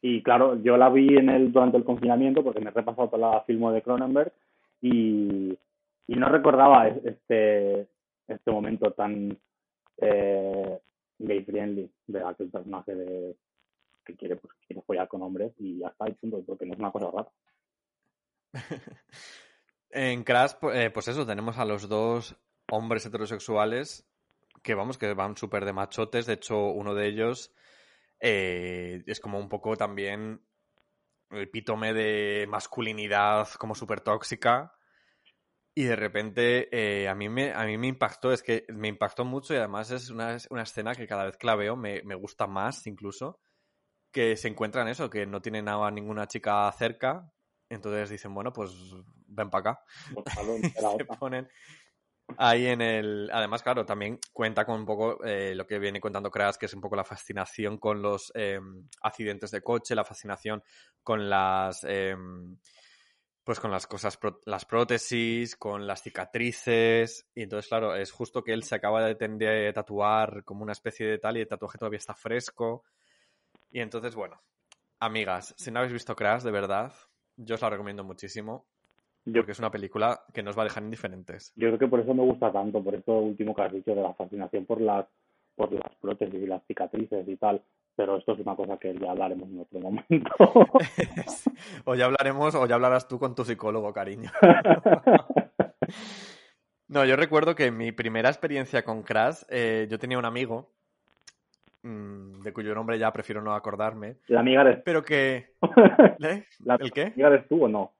Y 0.00 0.22
claro, 0.22 0.60
yo 0.62 0.76
la 0.76 0.88
vi 0.90 1.16
en 1.16 1.28
el, 1.28 1.52
durante 1.52 1.76
el 1.76 1.84
confinamiento 1.84 2.42
porque 2.42 2.60
me 2.60 2.70
he 2.70 2.72
repasado 2.72 3.08
toda 3.08 3.32
la 3.34 3.40
filmo 3.42 3.70
de 3.72 3.82
Cronenberg 3.82 4.32
y, 4.80 5.56
y 6.08 6.14
no 6.16 6.28
recordaba 6.28 6.88
es- 6.88 7.04
este, 7.04 7.88
este 8.26 8.50
momento 8.50 8.90
tan 8.92 9.38
eh, 9.98 10.80
gay 11.18 11.44
friendly, 11.44 11.88
de 12.08 12.22
aquel 12.24 12.48
personaje 12.50 12.94
de 12.94 13.36
que 14.04 14.16
quiere, 14.16 14.34
pues, 14.36 14.52
quiere 14.66 14.82
follar 14.82 15.06
con 15.06 15.22
hombres 15.22 15.52
y 15.60 15.78
ya 15.78 15.88
está, 15.88 16.08
y 16.08 16.14
punto, 16.14 16.42
porque 16.44 16.66
no 16.66 16.72
es 16.72 16.78
una 16.80 16.90
cosa 16.90 17.10
rara. 17.12 17.28
En 19.92 20.24
Crash, 20.24 20.54
eh, 20.72 20.90
pues 20.90 21.08
eso, 21.08 21.26
tenemos 21.26 21.58
a 21.58 21.66
los 21.66 21.86
dos 21.86 22.34
hombres 22.70 23.04
heterosexuales 23.04 24.08
que 24.62 24.74
vamos, 24.74 24.96
que 24.96 25.12
van 25.12 25.36
súper 25.36 25.66
de 25.66 25.74
machotes. 25.74 26.24
De 26.24 26.32
hecho, 26.32 26.68
uno 26.68 26.94
de 26.94 27.08
ellos 27.08 27.52
eh, 28.18 29.02
es 29.06 29.20
como 29.20 29.38
un 29.38 29.50
poco 29.50 29.76
también 29.76 30.40
el 31.30 31.42
epítome 31.42 31.92
de 31.92 32.46
masculinidad 32.48 33.48
como 33.58 33.74
súper 33.74 34.00
tóxica. 34.00 34.72
Y 35.74 35.84
de 35.84 35.96
repente 35.96 36.68
eh, 36.72 37.08
a, 37.08 37.14
mí 37.14 37.28
me, 37.28 37.52
a 37.52 37.64
mí 37.66 37.76
me 37.76 37.88
impactó, 37.88 38.32
es 38.32 38.42
que 38.42 38.64
me 38.68 38.88
impactó 38.88 39.26
mucho 39.26 39.52
y 39.52 39.58
además 39.58 39.90
es 39.90 40.08
una, 40.08 40.38
una 40.50 40.62
escena 40.62 40.94
que 40.94 41.06
cada 41.06 41.24
vez 41.24 41.36
que 41.36 41.46
la 41.46 41.56
veo 41.56 41.76
me, 41.76 42.02
me 42.02 42.14
gusta 42.14 42.46
más 42.46 42.86
incluso, 42.86 43.40
que 44.10 44.36
se 44.36 44.48
encuentran 44.48 44.88
eso, 44.88 45.10
que 45.10 45.26
no 45.26 45.40
tienen 45.42 45.68
a 45.68 45.90
ninguna 45.90 46.26
chica 46.26 46.70
cerca, 46.72 47.32
entonces 47.74 48.10
dicen, 48.10 48.34
bueno, 48.34 48.52
pues 48.52 48.70
ven 49.26 49.50
para 49.50 49.72
acá. 49.72 49.84
La 50.82 50.96
se 50.96 51.04
ponen 51.04 51.48
ahí 52.38 52.66
en 52.66 52.80
el... 52.80 53.30
Además, 53.32 53.62
claro, 53.62 53.84
también 53.84 54.18
cuenta 54.32 54.64
con 54.64 54.80
un 54.80 54.86
poco 54.86 55.22
eh, 55.24 55.54
lo 55.54 55.66
que 55.66 55.78
viene 55.78 56.00
contando 56.00 56.30
Crash, 56.30 56.56
que 56.56 56.66
es 56.66 56.74
un 56.74 56.80
poco 56.80 56.96
la 56.96 57.04
fascinación 57.04 57.78
con 57.78 58.02
los 58.02 58.32
eh, 58.34 58.60
accidentes 59.02 59.50
de 59.50 59.62
coche, 59.62 59.94
la 59.94 60.04
fascinación 60.04 60.62
con 61.02 61.28
las... 61.28 61.84
eh, 61.84 62.16
pues 63.44 63.58
con 63.58 63.72
las 63.72 63.88
cosas, 63.88 64.18
las 64.46 64.64
prótesis, 64.64 65.56
con 65.56 65.84
las 65.84 66.02
cicatrices. 66.02 67.26
Y 67.34 67.42
entonces, 67.42 67.68
claro, 67.68 67.96
es 67.96 68.12
justo 68.12 68.44
que 68.44 68.52
él 68.52 68.62
se 68.62 68.76
acaba 68.76 69.04
de, 69.04 69.14
de 69.14 69.72
tatuar 69.72 70.44
como 70.44 70.62
una 70.62 70.72
especie 70.72 71.06
de 71.06 71.18
tal 71.18 71.36
y 71.36 71.40
el 71.40 71.48
tatuaje 71.48 71.76
todavía 71.76 71.98
está 71.98 72.14
fresco. 72.14 72.84
Y 73.72 73.80
entonces, 73.80 74.14
bueno, 74.14 74.40
amigas, 75.00 75.54
si 75.58 75.72
no 75.72 75.80
habéis 75.80 75.92
visto 75.92 76.14
Crash, 76.14 76.42
de 76.42 76.52
verdad, 76.52 76.92
yo 77.44 77.54
os 77.54 77.62
la 77.62 77.70
recomiendo 77.70 78.04
muchísimo. 78.04 78.64
Yo, 79.24 79.42
Porque 79.42 79.52
es 79.52 79.58
una 79.60 79.70
película 79.70 80.20
que 80.34 80.42
nos 80.42 80.58
va 80.58 80.62
a 80.62 80.64
dejar 80.64 80.82
indiferentes. 80.82 81.52
yo 81.54 81.68
creo 81.68 81.78
que 81.78 81.86
por 81.86 82.00
eso 82.00 82.12
me 82.12 82.24
gusta 82.24 82.50
tanto, 82.50 82.82
por 82.82 82.94
esto 82.94 83.12
último 83.12 83.54
que 83.54 83.62
has 83.62 83.72
dicho 83.72 83.94
de 83.94 84.02
la 84.02 84.14
fascinación 84.14 84.66
por 84.66 84.80
las 84.80 85.06
por 85.54 85.70
las 85.72 85.94
prótesis 86.00 86.42
y 86.42 86.46
las 86.46 86.64
cicatrices 86.66 87.28
y 87.28 87.36
tal, 87.36 87.62
pero 87.94 88.16
esto 88.16 88.32
es 88.32 88.40
una 88.40 88.56
cosa 88.56 88.78
que 88.78 88.98
ya 88.98 89.10
hablaremos 89.10 89.48
en 89.50 89.60
otro 89.60 89.80
momento. 89.80 90.30
o 91.84 91.94
ya 91.94 92.06
hablaremos, 92.06 92.54
o 92.54 92.66
ya 92.66 92.74
hablarás 92.74 93.06
tú 93.06 93.18
con 93.18 93.34
tu 93.34 93.44
psicólogo, 93.44 93.92
cariño. 93.92 94.30
No, 96.88 97.06
yo 97.06 97.16
recuerdo 97.16 97.54
que 97.54 97.70
mi 97.70 97.90
primera 97.90 98.28
experiencia 98.28 98.84
con 98.84 99.02
Crash, 99.02 99.44
eh, 99.48 99.86
yo 99.90 99.98
tenía 99.98 100.18
un 100.18 100.26
amigo, 100.26 100.74
de 101.82 102.52
cuyo 102.52 102.74
nombre 102.74 102.98
ya 102.98 103.12
prefiero 103.12 103.42
no 103.42 103.54
acordarme, 103.54 104.18
¿La 104.28 104.40
amiga 104.40 104.60
eres, 104.62 104.82
pero 104.84 105.02
que... 105.02 105.54
¿Eh? 106.22 106.46
la 106.60 106.76
¿El 106.76 106.92
qué? 106.92 107.02
amiga 107.06 107.28
eres 107.28 107.48
tú 107.48 107.64
o 107.64 107.68
no? 107.68 107.92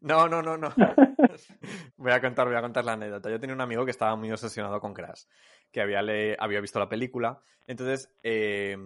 No, 0.00 0.28
no, 0.28 0.42
no, 0.42 0.56
no. 0.56 0.72
Voy 1.96 2.12
a 2.12 2.20
contar, 2.20 2.46
voy 2.46 2.56
a 2.56 2.60
contar 2.62 2.84
la 2.84 2.92
anécdota. 2.94 3.28
Yo 3.30 3.38
tenía 3.38 3.54
un 3.54 3.60
amigo 3.60 3.84
que 3.84 3.90
estaba 3.90 4.16
muy 4.16 4.30
obsesionado 4.32 4.80
con 4.80 4.94
Crash, 4.94 5.24
que 5.70 5.80
había, 5.80 6.00
le- 6.00 6.36
había 6.38 6.60
visto 6.60 6.78
la 6.78 6.88
película. 6.88 7.38
Entonces, 7.66 8.10
eh, 8.22 8.76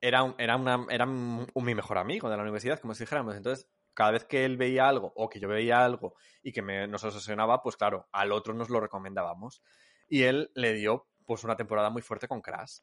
era, 0.00 0.22
un- 0.22 0.34
era, 0.38 0.56
una, 0.56 0.86
era 0.88 1.04
un- 1.04 1.46
un- 1.52 1.64
mi 1.64 1.74
mejor 1.74 1.98
amigo 1.98 2.30
de 2.30 2.36
la 2.36 2.42
universidad, 2.42 2.80
como 2.80 2.94
si 2.94 3.02
dijéramos. 3.04 3.36
Entonces, 3.36 3.68
cada 3.92 4.12
vez 4.12 4.24
que 4.24 4.44
él 4.46 4.56
veía 4.56 4.88
algo 4.88 5.12
o 5.16 5.28
que 5.28 5.38
yo 5.38 5.48
veía 5.48 5.84
algo 5.84 6.14
y 6.42 6.52
que 6.52 6.62
me, 6.62 6.86
nos 6.88 7.04
obsesionaba, 7.04 7.62
pues 7.62 7.76
claro, 7.76 8.06
al 8.12 8.32
otro 8.32 8.54
nos 8.54 8.70
lo 8.70 8.80
recomendábamos. 8.80 9.62
Y 10.08 10.22
él 10.22 10.50
le 10.54 10.72
dio 10.72 11.06
pues 11.26 11.44
una 11.44 11.56
temporada 11.56 11.90
muy 11.90 12.00
fuerte 12.02 12.26
con 12.28 12.40
Crash. 12.40 12.78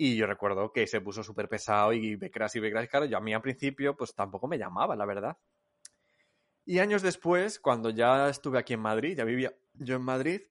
Y 0.00 0.16
yo 0.16 0.26
recuerdo 0.26 0.72
que 0.72 0.86
se 0.86 1.00
puso 1.00 1.24
súper 1.24 1.48
pesado 1.48 1.92
y 1.92 2.14
ve 2.14 2.30
Crash 2.30 2.56
y 2.56 2.60
ve 2.60 2.70
Crash. 2.70 2.88
Claro, 2.88 3.06
yo 3.06 3.18
a 3.18 3.20
mí 3.20 3.34
al 3.34 3.42
principio 3.42 3.96
pues 3.96 4.14
tampoco 4.14 4.46
me 4.46 4.56
llamaba, 4.56 4.94
la 4.94 5.04
verdad. 5.04 5.36
Y 6.64 6.78
años 6.78 7.02
después, 7.02 7.58
cuando 7.58 7.90
ya 7.90 8.28
estuve 8.28 8.58
aquí 8.58 8.74
en 8.74 8.80
Madrid, 8.80 9.16
ya 9.16 9.24
vivía 9.24 9.52
yo 9.72 9.96
en 9.96 10.02
Madrid, 10.02 10.42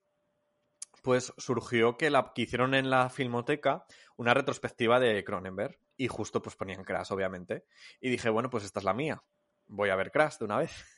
pues 1.02 1.32
surgió 1.38 1.96
que, 1.96 2.10
la, 2.10 2.32
que 2.34 2.42
hicieron 2.42 2.74
en 2.74 2.90
la 2.90 3.08
Filmoteca 3.08 3.86
una 4.16 4.34
retrospectiva 4.34 5.00
de 5.00 5.24
Cronenberg. 5.24 5.78
Y 5.96 6.08
justo 6.08 6.42
pues 6.42 6.54
ponían 6.54 6.84
Crash, 6.84 7.10
obviamente. 7.12 7.64
Y 8.00 8.10
dije, 8.10 8.28
bueno, 8.28 8.50
pues 8.50 8.64
esta 8.64 8.80
es 8.80 8.84
la 8.84 8.92
mía. 8.92 9.22
Voy 9.66 9.88
a 9.88 9.96
ver 9.96 10.10
Crash 10.12 10.36
de 10.38 10.44
una 10.44 10.58
vez. 10.58 10.72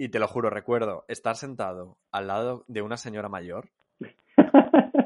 Y 0.00 0.10
te 0.10 0.20
lo 0.20 0.28
juro, 0.28 0.48
recuerdo 0.48 1.04
estar 1.08 1.34
sentado 1.34 1.98
al 2.12 2.28
lado 2.28 2.64
de 2.68 2.82
una 2.82 2.96
señora 2.96 3.28
mayor. 3.28 3.72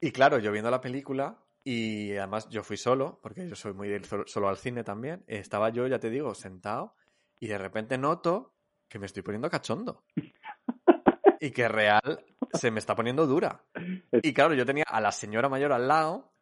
Y 0.00 0.12
claro, 0.12 0.38
yo 0.38 0.52
viendo 0.52 0.70
la 0.70 0.80
película, 0.80 1.38
y 1.62 2.12
además 2.16 2.48
yo 2.48 2.62
fui 2.62 2.76
solo, 2.76 3.20
porque 3.22 3.48
yo 3.48 3.54
soy 3.54 3.74
muy 3.74 3.88
de 3.88 3.96
ir 3.96 4.06
solo- 4.06 4.26
solo 4.26 4.48
al 4.48 4.56
cine 4.56 4.82
también. 4.84 5.24
Estaba 5.26 5.68
yo, 5.70 5.86
ya 5.86 5.98
te 5.98 6.10
digo, 6.10 6.34
sentado, 6.34 6.94
y 7.38 7.48
de 7.48 7.58
repente 7.58 7.98
noto 7.98 8.54
que 8.88 8.98
me 8.98 9.06
estoy 9.06 9.22
poniendo 9.22 9.50
cachondo. 9.50 10.04
Y 11.42 11.52
que 11.52 11.68
real 11.68 12.24
se 12.52 12.70
me 12.70 12.78
está 12.80 12.94
poniendo 12.94 13.26
dura. 13.26 13.64
Y 14.12 14.34
claro, 14.34 14.52
yo 14.54 14.66
tenía 14.66 14.84
a 14.86 15.00
la 15.00 15.10
señora 15.10 15.48
mayor 15.48 15.72
al 15.72 15.88
lado 15.88 16.34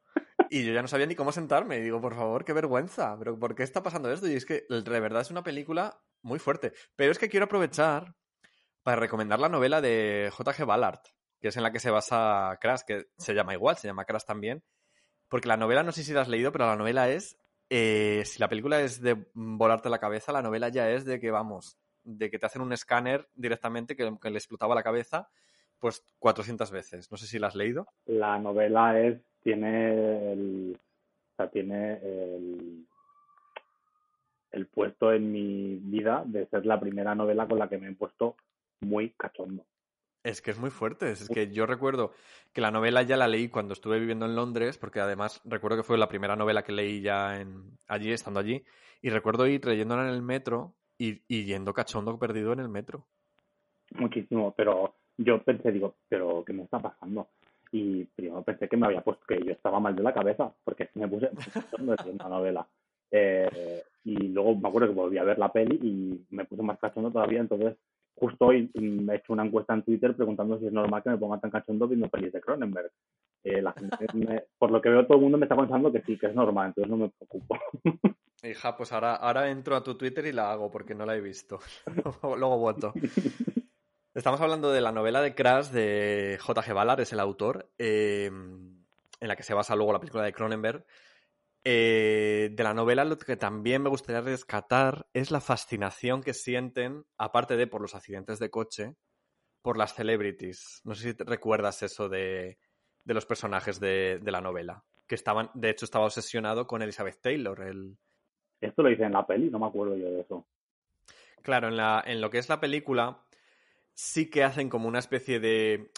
y 0.51 0.65
yo 0.65 0.73
ya 0.73 0.83
no 0.83 0.89
sabía 0.89 1.07
ni 1.07 1.15
cómo 1.15 1.31
sentarme. 1.31 1.79
Y 1.79 1.83
digo, 1.83 2.01
por 2.01 2.17
favor, 2.17 2.45
qué 2.45 2.53
vergüenza. 2.53 3.17
¿Pero 3.17 3.39
por 3.39 3.55
qué 3.55 3.63
está 3.63 3.81
pasando 3.83 4.11
esto? 4.11 4.27
Y 4.29 4.35
es 4.35 4.45
que 4.45 4.67
de 4.69 5.01
verdad 5.01 5.21
es 5.23 5.31
una 5.31 5.45
película 5.45 6.01
muy 6.23 6.41
fuerte. 6.41 6.73
Pero 6.97 7.13
es 7.13 7.19
que 7.19 7.29
quiero 7.29 7.45
aprovechar 7.47 8.17
para 8.83 8.97
recomendar 8.97 9.39
la 9.39 9.49
novela 9.49 9.81
de 9.81 10.31
J.G. 10.33 10.65
Ballard, 10.67 11.01
que 11.41 11.49
es 11.49 11.57
en 11.57 11.63
la 11.63 11.73
que 11.73 11.81
se 11.81 11.91
basa 11.91 12.59
Crash, 12.61 12.81
que 12.87 13.07
se 13.17 13.35
llama 13.35 13.55
igual, 13.55 13.77
se 13.77 13.87
llama 13.89 14.05
Crash 14.05 14.25
también. 14.25 14.63
Porque 15.29 15.49
la 15.49 15.57
novela, 15.57 15.83
no 15.83 15.93
sé 15.93 16.03
si 16.05 16.13
la 16.13 16.23
has 16.23 16.29
leído, 16.29 16.53
pero 16.53 16.67
la 16.67 16.77
novela 16.77 17.09
es. 17.11 17.39
eh, 17.71 18.23
si 18.25 18.39
la 18.39 18.49
película 18.49 18.81
es 18.81 19.01
de 19.03 19.27
volarte 19.35 19.91
la 19.91 19.99
cabeza, 19.99 20.33
la 20.33 20.43
novela 20.43 20.69
ya 20.71 20.91
es 20.91 21.05
de 21.05 21.21
que, 21.21 21.31
vamos, 21.31 21.79
de 22.03 22.31
que 22.31 22.39
te 22.39 22.47
hacen 22.47 22.63
un 22.63 22.73
escáner 22.73 23.29
directamente 23.35 23.95
que, 23.95 24.11
que 24.21 24.31
le 24.31 24.39
explotaba 24.39 24.75
la 24.75 24.83
cabeza, 24.83 25.29
pues 25.79 26.03
400 26.19 26.71
veces. 26.71 27.11
No 27.11 27.17
sé 27.19 27.27
si 27.27 27.39
la 27.39 27.49
has 27.49 27.55
leído. 27.55 27.87
La 28.07 28.39
novela 28.39 28.99
es, 28.99 29.21
tiene 29.43 30.33
el, 30.33 30.79
o 30.79 31.37
sea, 31.37 31.51
tiene 31.51 31.99
el, 32.03 32.87
el 34.53 34.67
puesto 34.69 35.13
en 35.13 35.31
mi 35.31 35.77
vida 35.77 36.23
de 36.27 36.47
ser 36.47 36.65
la 36.65 36.81
primera 36.81 37.15
novela 37.15 37.47
con 37.47 37.59
la 37.59 37.69
que 37.69 37.77
me 37.79 37.89
he 37.91 37.95
puesto 37.95 38.35
muy 38.81 39.11
cachondo. 39.11 39.65
Es 40.29 40.43
que 40.43 40.51
es 40.51 40.59
muy 40.59 40.69
fuerte. 40.69 41.11
Es 41.11 41.27
que 41.27 41.51
yo 41.51 41.65
recuerdo 41.65 42.13
que 42.53 42.61
la 42.61 42.71
novela 42.71 43.03
ya 43.03 43.17
la 43.17 43.27
leí 43.27 43.49
cuando 43.49 43.73
estuve 43.73 43.99
viviendo 43.99 44.27
en 44.27 44.37
Londres, 44.37 44.77
porque 44.77 45.01
además 45.01 45.41
recuerdo 45.47 45.79
que 45.79 45.83
fue 45.85 45.97
la 45.97 46.09
primera 46.09 46.37
novela 46.37 46.63
que 46.63 46.73
leí 46.73 47.01
ya 47.01 47.41
en, 47.41 47.79
allí, 47.87 48.13
estando 48.13 48.39
allí. 48.39 48.63
Y 49.01 49.09
recuerdo 49.09 49.47
ir 49.47 49.65
leyéndola 49.65 50.03
en 50.03 50.13
el 50.13 50.21
metro 50.21 50.75
y, 50.99 51.23
y 51.29 51.45
yendo 51.45 51.73
cachondo 51.73 52.19
perdido 52.19 52.53
en 52.53 52.61
el 52.61 52.69
metro. 52.69 53.07
Muchísimo, 53.93 54.53
pero 54.55 54.97
yo 55.17 55.43
pensé, 55.43 55.73
digo, 55.73 55.95
pero 56.11 56.45
¿qué 56.45 56.53
me 56.53 56.65
está 56.65 56.79
pasando? 56.79 57.29
Y 57.73 58.05
primero 58.05 58.43
pensé 58.43 58.69
que 58.69 58.77
me 58.77 58.87
había 58.87 59.01
puesto, 59.01 59.25
que 59.27 59.43
yo 59.43 59.53
estaba 59.53 59.81
mal 59.81 59.97
de 59.97 60.03
la 60.03 60.13
cabeza, 60.13 60.53
porque 60.63 60.91
me 60.93 61.09
puse 61.09 61.31
la 62.19 62.29
novela. 62.29 62.69
Eh, 63.11 63.83
y 64.05 64.29
luego 64.29 64.57
me 64.57 64.69
acuerdo 64.69 64.89
que 64.89 64.95
volví 64.95 65.17
a 65.17 65.25
ver 65.25 65.39
la 65.39 65.51
peli 65.51 65.77
y 65.83 66.35
me 66.35 66.45
puse 66.45 66.63
más 66.63 66.79
cachondo 66.79 67.11
todavía, 67.11 67.41
entonces 67.41 67.79
justo 68.19 68.47
hoy 68.47 68.71
me 68.75 69.15
he 69.15 69.17
hecho 69.17 69.33
una 69.33 69.45
encuesta 69.45 69.75
en 69.75 69.83
Twitter 69.83 70.15
preguntando 70.15 70.59
si 70.59 70.67
es 70.67 70.73
normal 70.73 71.03
que 71.03 71.11
me 71.11 71.19
ponga 71.19 71.39
tan 71.41 71.51
cachondo 71.51 71.87
viendo 71.89 72.09
pelis 72.09 72.33
de 72.33 72.41
Cronenberg. 72.41 72.91
Eh, 73.45 73.63
la 73.63 73.73
gente 73.73 74.07
me- 74.15 74.45
por 74.59 74.71
lo 74.71 74.81
que 74.83 74.89
veo 74.91 75.07
todo 75.07 75.17
el 75.19 75.23
mundo 75.23 75.39
me 75.39 75.45
está 75.47 75.57
pensando 75.57 75.91
que 75.93 76.03
sí, 76.03 76.19
que 76.19 76.27
es 76.27 76.35
normal, 76.35 76.69
entonces 76.69 76.91
no 76.91 76.97
me 76.97 77.09
preocupo. 77.11 77.57
Hija, 78.43 78.77
pues 78.77 78.93
ahora, 78.93 79.17
ahora 79.17 79.51
entro 79.51 79.75
a 79.75 79.83
tu 79.83 79.97
Twitter 79.97 80.25
y 80.27 80.33
la 80.33 80.53
hago 80.53 80.71
porque 80.71 80.95
no 80.95 81.05
la 81.05 81.17
he 81.17 81.21
visto. 81.21 81.59
Luego 82.23 82.57
voto. 82.59 82.93
Estamos 84.15 84.41
hablando 84.41 84.71
de 84.73 84.81
la 84.81 84.93
novela 84.93 85.21
de 85.21 85.35
Crash 85.35 85.71
de 85.71 86.39
J.G. 86.41 86.73
Ballard, 86.73 87.01
es 87.01 87.13
el 87.13 87.21
autor, 87.21 87.69
eh, 87.79 88.27
en 88.27 89.29
la 89.29 89.37
que 89.37 89.43
se 89.43 89.55
basa 89.55 89.75
luego 89.77 89.93
la 89.93 90.01
película 90.01 90.23
de 90.25 90.33
Cronenberg. 90.33 90.85
Eh, 91.65 92.51
de 92.53 92.65
la 92.65 92.73
novela 92.73 93.05
lo 93.05 93.19
que 93.19 93.37
también 93.37 93.83
me 93.83 93.91
gustaría 93.91 94.21
rescatar 94.21 95.07
es 95.13 95.31
la 95.31 95.41
fascinación 95.41 96.23
que 96.23 96.33
sienten, 96.33 97.05
aparte 97.19 97.57
de 97.57 97.67
por 97.67 97.83
los 97.83 97.95
accidentes 97.95 98.39
de 98.39 98.51
coche, 98.51 98.97
por 99.61 99.77
las 99.77 99.95
celebrities. 99.95 100.81
No 100.85 100.95
sé 100.95 101.11
si 101.11 101.15
te 101.15 101.25
recuerdas 101.25 101.83
eso 101.83 102.09
de, 102.09 102.59
de 103.05 103.15
los 103.15 103.27
personajes 103.27 103.81
de, 103.81 104.19
de 104.23 104.31
la 104.31 104.41
novela, 104.41 104.85
que 105.07 105.15
estaban, 105.15 105.51
de 105.55 105.71
hecho 105.71 105.85
estaba 105.85 106.07
obsesionado 106.07 106.67
con 106.67 106.81
Elizabeth 106.81 107.21
Taylor, 107.21 107.61
el, 107.63 107.99
Esto 108.61 108.83
lo 108.83 108.91
hice 108.91 109.05
en 109.05 109.13
la 109.13 109.27
peli, 109.27 109.51
no 109.51 109.59
me 109.59 109.67
acuerdo 109.67 109.97
yo 109.97 110.11
de 110.11 110.21
eso. 110.21 110.47
Claro, 111.43 111.69
en, 111.69 111.77
la, 111.77 112.03
en 112.07 112.21
lo 112.21 112.31
que 112.31 112.39
es 112.39 112.49
la 112.49 112.61
película, 112.61 113.25
sí 113.95 114.31
que 114.31 114.45
hacen 114.45 114.69
como 114.69 114.89
una 114.89 114.99
especie 114.99 115.41
de 115.41 115.91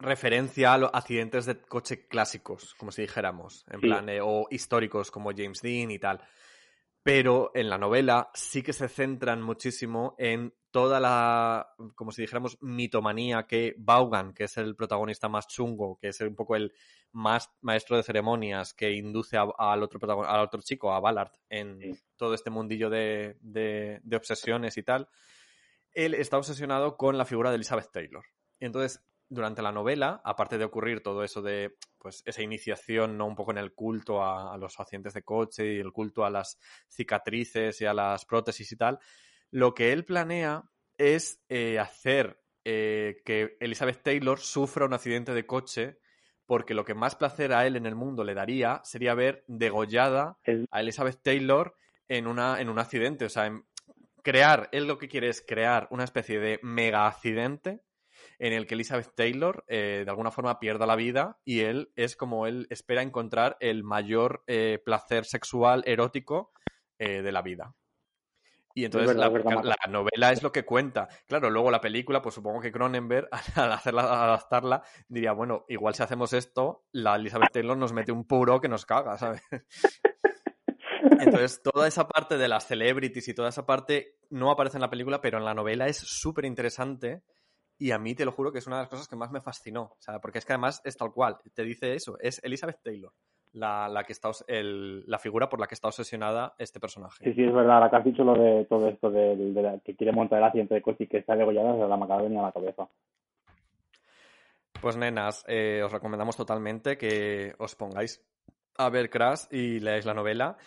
referencia 0.00 0.74
a 0.74 0.78
los 0.78 0.90
accidentes 0.92 1.46
de 1.46 1.60
coche 1.60 2.08
clásicos, 2.08 2.74
como 2.74 2.90
si 2.90 3.02
dijéramos, 3.02 3.64
en 3.70 3.80
Sí. 3.80 3.86
plan, 3.86 4.08
eh, 4.08 4.20
o 4.22 4.46
históricos 4.50 5.10
como 5.10 5.30
James 5.36 5.60
Dean 5.62 5.90
y 5.90 5.98
tal. 5.98 6.20
pero 7.02 7.50
en 7.54 7.70
la 7.70 7.78
novela 7.78 8.30
sí 8.34 8.62
que 8.62 8.74
se 8.74 8.86
centran 8.86 9.40
muchísimo 9.40 10.14
en 10.18 10.52
toda 10.70 11.00
la, 11.00 11.66
como 11.94 12.12
si 12.12 12.20
dijéramos, 12.20 12.58
mitomanía 12.60 13.44
que 13.46 13.74
Vaughan, 13.78 14.34
que 14.34 14.44
es 14.44 14.58
el 14.58 14.76
protagonista 14.76 15.26
más 15.26 15.48
chungo, 15.48 15.98
que 15.98 16.08
es 16.08 16.20
un 16.20 16.34
poco 16.36 16.56
el 16.56 16.74
más 17.12 17.50
maestro 17.62 17.96
de 17.96 18.02
ceremonias, 18.02 18.74
que 18.74 18.92
induce 18.92 19.38
al, 19.38 19.82
otro 19.82 20.24
al 20.28 20.40
otro 20.40 20.60
chico, 20.60 20.92
a 20.92 21.00
Ballard, 21.00 21.32
en 21.48 21.98
todo 22.16 22.34
este 22.34 22.50
mundillo 22.50 22.90
de, 22.90 23.38
de, 23.40 24.00
de 24.02 24.16
obsesiones 24.16 24.76
y 24.76 24.82
tal, 24.82 25.08
él 25.92 26.12
está 26.12 26.36
obsesionado 26.36 26.98
con 26.98 27.16
la 27.16 27.24
figura 27.24 27.48
de 27.48 27.56
Elizabeth 27.56 27.90
Taylor. 27.90 28.24
Entonces, 28.60 29.02
durante 29.30 29.62
la 29.62 29.72
novela, 29.72 30.20
aparte 30.24 30.58
de 30.58 30.64
ocurrir 30.64 31.02
todo 31.02 31.22
eso 31.22 31.40
de 31.40 31.76
pues 31.98 32.22
esa 32.26 32.42
iniciación, 32.42 33.16
¿no? 33.16 33.26
Un 33.26 33.36
poco 33.36 33.52
en 33.52 33.58
el 33.58 33.72
culto 33.72 34.22
a, 34.22 34.58
los 34.58 34.78
accidentes 34.78 35.14
de 35.14 35.22
coche 35.22 35.74
y 35.74 35.78
el 35.78 35.92
culto 35.92 36.24
a 36.24 36.30
las 36.30 36.58
cicatrices 36.88 37.80
y 37.80 37.86
a 37.86 37.94
las 37.94 38.26
prótesis 38.26 38.72
y 38.72 38.76
tal, 38.76 38.98
lo 39.50 39.72
que 39.72 39.92
él 39.92 40.04
planea 40.04 40.64
es 40.98 41.42
eh, 41.48 41.78
hacer 41.78 42.42
eh, 42.64 43.22
que 43.24 43.56
Elizabeth 43.60 44.02
Taylor 44.02 44.40
sufra 44.40 44.84
un 44.84 44.94
accidente 44.94 45.32
de 45.32 45.46
coche 45.46 45.98
porque 46.44 46.74
lo 46.74 46.84
que 46.84 46.94
más 46.94 47.14
placer 47.14 47.52
a 47.52 47.64
él 47.66 47.76
en 47.76 47.86
el 47.86 47.94
mundo 47.94 48.24
le 48.24 48.34
daría 48.34 48.80
sería 48.82 49.14
ver 49.14 49.44
degollada 49.46 50.38
a 50.72 50.80
Elizabeth 50.80 51.22
Taylor 51.22 51.76
en, 52.08 52.26
una, 52.26 52.60
en 52.60 52.68
un 52.68 52.80
accidente. 52.80 53.24
O 53.24 53.28
sea, 53.28 53.52
crear, 54.24 54.68
él 54.72 54.88
lo 54.88 54.98
que 54.98 55.08
quiere 55.08 55.28
es 55.28 55.44
crear 55.46 55.86
una 55.90 56.02
especie 56.02 56.40
de 56.40 56.58
mega 56.64 57.06
accidente 57.06 57.82
en 58.40 58.54
el 58.54 58.66
que 58.66 58.74
Elizabeth 58.74 59.14
Taylor 59.14 59.64
eh, 59.68 60.02
de 60.04 60.10
alguna 60.10 60.30
forma 60.30 60.58
pierda 60.58 60.86
la 60.86 60.96
vida 60.96 61.38
y 61.44 61.60
él 61.60 61.92
es 61.94 62.16
como 62.16 62.46
él 62.46 62.66
espera 62.70 63.02
encontrar 63.02 63.58
el 63.60 63.84
mayor 63.84 64.42
eh, 64.46 64.80
placer 64.82 65.26
sexual 65.26 65.82
erótico 65.86 66.50
eh, 66.98 67.20
de 67.20 67.32
la 67.32 67.42
vida. 67.42 67.74
Y 68.72 68.86
entonces 68.86 69.14
la, 69.14 69.28
novela 69.90 70.32
es 70.32 70.42
lo 70.42 70.52
que 70.52 70.64
cuenta. 70.64 71.08
Claro, 71.26 71.50
luego 71.50 71.70
la 71.70 71.82
película, 71.82 72.22
pues 72.22 72.34
supongo 72.34 72.60
que 72.60 72.72
Cronenberg, 72.72 73.28
al 73.56 73.72
hacerla, 73.72 74.04
adaptarla, 74.04 74.82
diría, 75.06 75.32
bueno, 75.32 75.66
igual 75.68 75.94
si 75.94 76.02
hacemos 76.02 76.32
esto, 76.32 76.86
la 76.92 77.16
Elizabeth 77.16 77.52
Taylor 77.52 77.76
nos 77.76 77.92
mete 77.92 78.10
un 78.10 78.24
puro 78.24 78.58
que 78.58 78.68
nos 78.68 78.86
caga, 78.86 79.18
¿sabes? 79.18 79.42
Entonces, 81.20 81.60
toda 81.62 81.88
esa 81.88 82.08
parte 82.08 82.38
de 82.38 82.48
las 82.48 82.66
celebrities 82.66 83.28
y 83.28 83.34
toda 83.34 83.50
esa 83.50 83.66
parte 83.66 84.16
no 84.30 84.50
aparece 84.50 84.78
en 84.78 84.82
la 84.82 84.90
película, 84.90 85.20
pero 85.20 85.36
en 85.36 85.44
la 85.44 85.52
novela 85.52 85.88
es 85.88 85.98
súper 85.98 86.46
interesante 86.46 87.22
y 87.80 87.92
a 87.92 87.98
mí 87.98 88.14
te 88.14 88.26
lo 88.26 88.32
juro 88.32 88.52
que 88.52 88.58
es 88.58 88.66
una 88.66 88.76
de 88.76 88.82
las 88.82 88.90
cosas 88.90 89.08
que 89.08 89.16
más 89.16 89.32
me 89.32 89.40
fascinó. 89.40 89.94
O 89.98 90.00
sea, 90.00 90.20
porque 90.20 90.38
es 90.38 90.44
que 90.44 90.52
además 90.52 90.82
es 90.84 90.98
tal 90.98 91.12
cual. 91.12 91.38
Te 91.54 91.64
dice 91.64 91.94
eso. 91.94 92.18
Es 92.20 92.38
Elizabeth 92.44 92.82
Taylor. 92.82 93.10
La, 93.52 94.04
que 94.06 94.12
está, 94.12 94.30
la 94.46 95.18
figura 95.18 95.48
por 95.48 95.58
la 95.58 95.66
que 95.66 95.74
está 95.74 95.88
obsesionada 95.88 96.54
este 96.58 96.78
personaje. 96.78 97.24
Sí, 97.24 97.32
sí, 97.32 97.42
es 97.42 97.52
verdad. 97.52 97.76
Ahora 97.76 97.90
que 97.90 97.96
has 97.96 98.04
dicho 98.04 98.22
lo 98.22 98.34
de 98.34 98.66
todo 98.66 98.86
esto 98.86 99.10
de, 99.10 99.80
que 99.82 99.96
quiere 99.96 100.12
montar 100.12 100.38
el 100.38 100.44
accidente 100.44 100.74
de 100.74 100.82
coche 100.82 101.04
y 101.04 101.06
que 101.08 101.16
está 101.16 101.34
degollada, 101.34 101.72
se 101.72 101.88
la 101.88 101.96
me 101.96 102.22
venir 102.22 102.38
a 102.38 102.42
la 102.42 102.52
cabeza. 102.52 102.86
Pues 104.80 104.96
nenas, 104.96 105.44
eh, 105.48 105.82
os 105.82 105.90
recomendamos 105.90 106.36
totalmente 106.36 106.98
que 106.98 107.54
os 107.58 107.74
pongáis 107.74 108.22
a 108.76 108.90
ver 108.90 109.08
Crash 109.08 109.46
y 109.50 109.80
leáis 109.80 110.04
la 110.04 110.14
novela. 110.14 110.58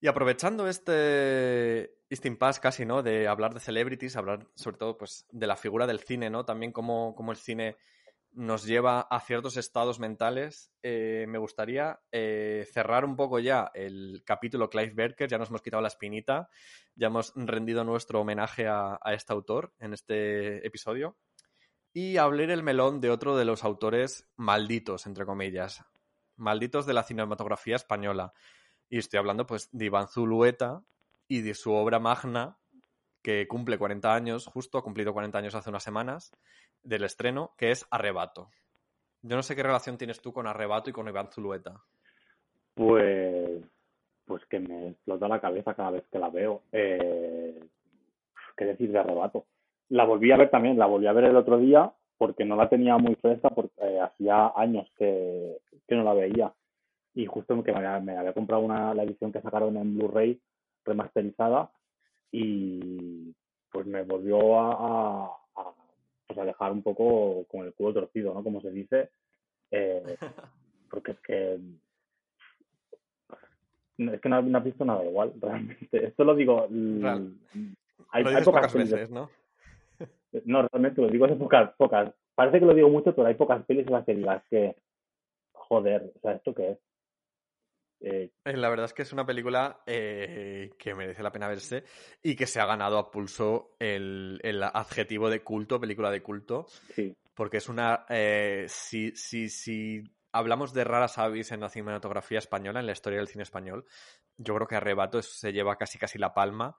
Y 0.00 0.08
aprovechando 0.08 0.66
este, 0.66 1.98
este 2.08 2.28
impasse 2.28 2.60
casi, 2.60 2.86
¿no? 2.86 3.02
De 3.02 3.28
hablar 3.28 3.52
de 3.52 3.60
celebrities, 3.60 4.16
hablar 4.16 4.46
sobre 4.54 4.78
todo 4.78 4.96
pues 4.96 5.26
de 5.30 5.46
la 5.46 5.56
figura 5.56 5.86
del 5.86 6.00
cine, 6.00 6.30
¿no? 6.30 6.46
También 6.46 6.72
cómo, 6.72 7.14
el 7.28 7.36
cine 7.36 7.76
nos 8.32 8.64
lleva 8.64 9.02
a 9.02 9.20
ciertos 9.20 9.58
estados 9.58 9.98
mentales. 9.98 10.72
Eh, 10.82 11.26
me 11.28 11.36
gustaría 11.36 12.00
eh, 12.12 12.66
cerrar 12.72 13.04
un 13.04 13.14
poco 13.14 13.40
ya 13.40 13.70
el 13.74 14.22
capítulo 14.24 14.70
Clive 14.70 14.94
Barker, 14.94 15.28
ya 15.28 15.36
nos 15.36 15.50
hemos 15.50 15.60
quitado 15.60 15.82
la 15.82 15.88
espinita, 15.88 16.48
ya 16.94 17.08
hemos 17.08 17.34
rendido 17.36 17.84
nuestro 17.84 18.20
homenaje 18.20 18.68
a, 18.68 18.98
a 19.02 19.12
este 19.12 19.34
autor 19.34 19.74
en 19.80 19.92
este 19.92 20.66
episodio. 20.66 21.18
Y 21.92 22.16
abrir 22.16 22.50
el 22.50 22.62
melón 22.62 23.02
de 23.02 23.10
otro 23.10 23.36
de 23.36 23.44
los 23.44 23.64
autores 23.64 24.26
malditos, 24.36 25.06
entre 25.06 25.26
comillas, 25.26 25.84
malditos 26.36 26.86
de 26.86 26.94
la 26.94 27.02
cinematografía 27.02 27.76
española. 27.76 28.32
Y 28.90 28.98
estoy 28.98 29.18
hablando 29.18 29.46
pues 29.46 29.70
de 29.70 29.84
Iván 29.86 30.08
Zulueta 30.08 30.82
y 31.28 31.42
de 31.42 31.54
su 31.54 31.72
obra 31.72 32.00
magna, 32.00 32.58
que 33.22 33.46
cumple 33.46 33.78
40 33.78 34.12
años, 34.12 34.46
justo 34.46 34.78
ha 34.78 34.82
cumplido 34.82 35.12
40 35.12 35.38
años 35.38 35.54
hace 35.54 35.70
unas 35.70 35.84
semanas, 35.84 36.32
del 36.82 37.04
estreno, 37.04 37.54
que 37.56 37.70
es 37.70 37.86
Arrebato. 37.90 38.50
Yo 39.22 39.36
no 39.36 39.42
sé 39.44 39.54
qué 39.54 39.62
relación 39.62 39.96
tienes 39.96 40.20
tú 40.20 40.32
con 40.32 40.48
Arrebato 40.48 40.90
y 40.90 40.92
con 40.92 41.06
Iván 41.06 41.30
Zulueta. 41.30 41.80
Pues, 42.74 43.62
pues 44.24 44.44
que 44.46 44.58
me 44.58 44.88
explota 44.88 45.28
la 45.28 45.40
cabeza 45.40 45.74
cada 45.74 45.92
vez 45.92 46.04
que 46.10 46.18
la 46.18 46.30
veo. 46.30 46.62
Eh, 46.72 47.60
¿Qué 48.56 48.64
decir 48.64 48.90
de 48.90 48.98
Arrebato? 48.98 49.46
La 49.90 50.04
volví 50.04 50.32
a 50.32 50.36
ver 50.36 50.50
también, 50.50 50.78
la 50.78 50.86
volví 50.86 51.06
a 51.06 51.12
ver 51.12 51.24
el 51.24 51.36
otro 51.36 51.58
día 51.58 51.92
porque 52.18 52.44
no 52.44 52.56
la 52.56 52.68
tenía 52.68 52.98
muy 52.98 53.14
fresca 53.14 53.50
porque 53.50 53.72
eh, 53.82 54.00
hacía 54.00 54.52
años 54.56 54.90
que, 54.98 55.58
que 55.86 55.94
no 55.94 56.02
la 56.02 56.14
veía 56.14 56.52
y 57.14 57.26
justo 57.26 57.62
que 57.62 57.72
me 57.72 58.16
había, 58.16 58.32
comprado 58.32 58.62
una, 58.62 58.94
la 58.94 59.02
edición 59.02 59.32
que 59.32 59.40
sacaron 59.40 59.76
en 59.76 59.96
Blu-ray 59.96 60.40
remasterizada 60.84 61.70
y 62.30 63.34
pues 63.70 63.86
me 63.86 64.02
volvió 64.02 64.60
a, 64.60 65.36
pues 66.26 66.38
a, 66.38 66.44
dejar 66.44 66.72
un 66.72 66.82
poco 66.82 67.44
con 67.48 67.66
el 67.66 67.74
culo 67.74 67.94
torcido, 67.94 68.32
¿no? 68.34 68.42
Como 68.42 68.60
se 68.60 68.70
dice, 68.70 69.10
eh, 69.70 70.16
porque 70.90 71.12
es 71.12 71.20
que 71.20 71.60
es 73.98 74.20
que 74.20 74.28
no, 74.28 74.36
has 74.36 74.64
visto 74.64 74.84
nada 74.84 75.04
igual, 75.04 75.32
realmente. 75.40 76.06
Esto 76.06 76.24
lo 76.24 76.34
digo. 76.34 76.66
Hay, 78.12 78.24
lo 78.24 78.42
pocas 78.44 78.72
veces, 78.72 79.10
¿no? 79.10 79.30
no, 80.44 80.62
realmente 80.68 81.02
lo 81.02 81.08
digo 81.08 81.26
hace 81.26 81.36
pocas, 81.36 81.74
pocas. 81.76 82.12
Parece 82.34 82.60
que 82.60 82.66
lo 82.66 82.74
digo 82.74 82.88
mucho, 82.88 83.14
pero 83.14 83.28
hay 83.28 83.34
pocas 83.34 83.64
pelis 83.66 83.86
en 83.86 83.92
las 83.92 84.04
que 84.06 84.14
digas 84.14 84.42
que, 84.48 84.76
joder, 85.52 86.12
o 86.16 86.20
sea, 86.20 86.32
¿esto 86.32 86.54
qué 86.54 86.70
es? 86.70 86.78
Eh, 88.00 88.32
eh, 88.44 88.56
la 88.56 88.70
verdad 88.70 88.86
es 88.86 88.94
que 88.94 89.02
es 89.02 89.12
una 89.12 89.26
película 89.26 89.82
eh, 89.86 90.70
que 90.78 90.94
merece 90.94 91.22
la 91.22 91.30
pena 91.32 91.48
verse 91.48 91.84
y 92.22 92.34
que 92.34 92.46
se 92.46 92.58
ha 92.58 92.64
ganado 92.64 92.98
a 92.98 93.10
pulso 93.10 93.76
el, 93.78 94.40
adjetivo 94.72 95.28
de 95.28 95.42
culto, 95.42 95.80
película 95.80 96.10
de 96.10 96.22
culto. 96.22 96.66
Sí. 96.94 97.14
Porque 97.34 97.58
es 97.58 97.68
una. 97.68 98.06
si, 98.68 99.14
si, 99.14 99.48
si 99.48 100.02
hablamos 100.32 100.72
de 100.72 100.84
raras 100.84 101.18
avis 101.18 101.52
en 101.52 101.60
la 101.60 101.68
cinematografía 101.68 102.38
española, 102.38 102.80
en 102.80 102.86
la 102.86 102.92
historia 102.92 103.18
del 103.18 103.28
cine 103.28 103.42
español, 103.42 103.86
yo 104.36 104.54
creo 104.54 104.66
que 104.66 104.76
Arrebato 104.76 105.22
se 105.22 105.52
lleva 105.52 105.76
casi 105.76 105.98
casi 105.98 106.18
la 106.18 106.34
palma. 106.34 106.76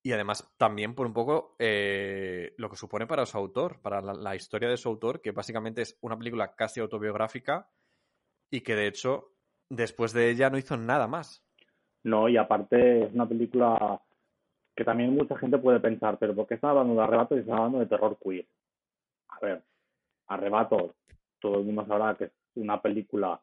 Y 0.00 0.12
además 0.12 0.48
también 0.56 0.94
por 0.94 1.06
un 1.06 1.12
poco 1.12 1.56
lo 1.58 2.70
que 2.70 2.76
supone 2.76 3.06
para 3.06 3.26
su 3.26 3.36
autor, 3.36 3.80
para 3.82 4.00
la 4.00 4.36
historia 4.36 4.68
de 4.68 4.76
su 4.76 4.88
autor, 4.88 5.20
que 5.20 5.32
básicamente 5.32 5.82
es 5.82 5.98
una 6.00 6.16
película 6.16 6.54
casi 6.54 6.80
autobiográfica 6.80 7.68
y 8.50 8.60
que 8.60 8.76
de 8.76 8.86
hecho 8.86 9.37
después 9.68 10.12
de 10.12 10.30
ella 10.30 10.50
no 10.50 10.58
hizo 10.58 10.76
nada 10.76 11.06
más. 11.06 11.42
No, 12.04 12.28
y 12.28 12.36
aparte 12.36 13.04
es 13.04 13.12
una 13.12 13.28
película 13.28 14.00
que 14.74 14.84
también 14.84 15.14
mucha 15.14 15.36
gente 15.36 15.58
puede 15.58 15.80
pensar, 15.80 16.18
pero 16.18 16.34
¿por 16.34 16.46
qué 16.46 16.54
está 16.54 16.70
hablando 16.70 16.94
de 16.94 17.02
arrebato 17.02 17.36
y 17.36 17.40
está 17.40 17.56
hablando 17.56 17.80
de 17.80 17.86
terror 17.86 18.16
queer? 18.22 18.46
A 19.28 19.40
ver, 19.40 19.62
arrebato, 20.28 20.94
todo 21.40 21.58
el 21.58 21.64
mundo 21.64 21.84
sabrá 21.86 22.14
que 22.14 22.24
es 22.24 22.32
una 22.54 22.80
película 22.80 23.40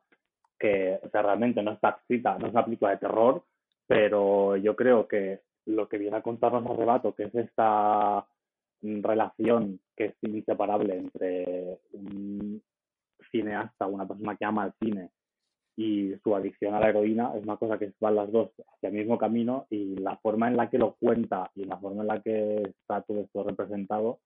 que 0.58 1.00
realmente 1.12 1.62
no 1.62 1.74
está 1.74 1.90
escrita, 1.90 2.38
no 2.38 2.48
es 2.48 2.54
una 2.54 2.64
película 2.64 2.92
de 2.92 2.98
terror, 2.98 3.44
pero 3.86 4.56
yo 4.56 4.76
creo 4.76 5.08
que 5.08 5.42
lo 5.66 5.90
que 5.90 5.98
viene 5.98 6.18
a 6.18 6.22
contarnos 6.22 6.66
arrebato, 6.66 7.14
que 7.14 7.24
es 7.24 7.36
esta 7.36 8.26
relación 8.82 9.80
que 9.96 10.06
es 10.06 10.16
inseparable 10.22 10.96
entre 10.98 11.80
un 11.94 12.62
cineasta, 13.32 13.88
una 13.88 14.08
persona 14.08 14.36
que 14.36 14.46
ama 14.46 14.66
el 14.66 14.74
cine 14.80 15.10
y 15.78 16.14
su 16.24 16.36
adicción 16.36 16.74
a 16.74 16.80
la 16.80 16.90
heroína 16.90 17.34
es 17.36 17.44
una 17.44 17.58
cosa 17.58 17.78
que 17.78 17.92
van 18.00 18.16
las 18.16 18.32
dos 18.32 18.50
hacia 18.76 18.90
el 18.90 18.96
mismo 18.96 19.18
camino 19.18 19.68
y 19.70 19.96
la 19.98 20.16
forma 20.18 20.48
en 20.48 20.56
la 20.56 20.70
que 20.70 20.78
lo 20.78 20.96
cuenta 20.96 21.52
y 21.56 21.66
la 21.66 21.78
forma 21.78 22.02
en 22.02 22.08
la 22.08 22.22
que 22.22 22.62
está 22.64 23.02
todo 23.02 23.22
esto 23.22 23.44
representado 23.44 24.20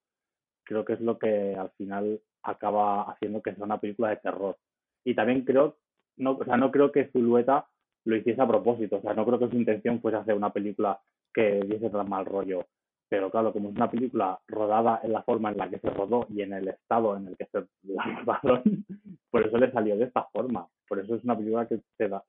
creo 0.64 0.86
que 0.86 0.94
es 0.94 1.02
lo 1.02 1.18
que 1.18 1.56
al 1.56 1.72
final 1.72 2.22
acaba 2.44 3.10
haciendo 3.12 3.42
que 3.42 3.56
sea 3.56 3.66
una 3.66 3.80
película 3.80 4.10
de 4.10 4.18
terror. 4.18 4.58
Y 5.04 5.16
también 5.16 5.44
creo 5.44 5.78
no 6.18 6.32
o 6.32 6.46
sea 6.46 6.58
no 6.58 6.72
creo 6.72 6.92
que 6.92 7.06
Zulueta 7.06 7.68
lo 8.06 8.16
hiciese 8.16 8.42
a 8.42 8.48
propósito 8.48 8.98
o 8.98 9.02
sea 9.02 9.14
no 9.14 9.26
creo 9.26 9.40
que 9.40 9.50
su 9.50 9.56
intención 9.56 10.02
fuese 10.02 10.18
hacer 10.18 10.36
una 10.36 10.54
película 10.54 11.00
que 11.34 11.62
diese 11.62 11.90
tan 11.90 12.10
mal 12.10 12.26
rollo 12.26 12.66
pero 13.10 13.32
claro, 13.32 13.52
como 13.52 13.70
es 13.70 13.76
una 13.76 13.90
película 13.90 14.40
rodada 14.48 15.02
en 15.04 15.12
la 15.12 15.24
forma 15.24 15.50
en 15.50 15.58
la 15.58 15.70
que 15.70 15.80
se 15.80 15.90
rodó 15.90 16.28
y 16.30 16.44
en 16.44 16.54
el 16.54 16.68
estado 16.68 17.18
en 17.18 17.28
el 17.28 17.36
que 17.36 17.46
se 17.46 17.66
la 17.84 18.04
rodaron, 18.24 18.86
por 19.32 19.46
eso 19.46 19.58
le 19.58 19.72
salió 19.72 19.98
de 19.98 20.06
esta 20.06 20.24
forma. 20.32 20.68
Por 20.88 21.00
eso 21.00 21.16
es 21.16 21.24
una 21.24 21.36
película 21.36 21.68
que 21.68 21.82
te 21.98 22.08
da, 22.08 22.24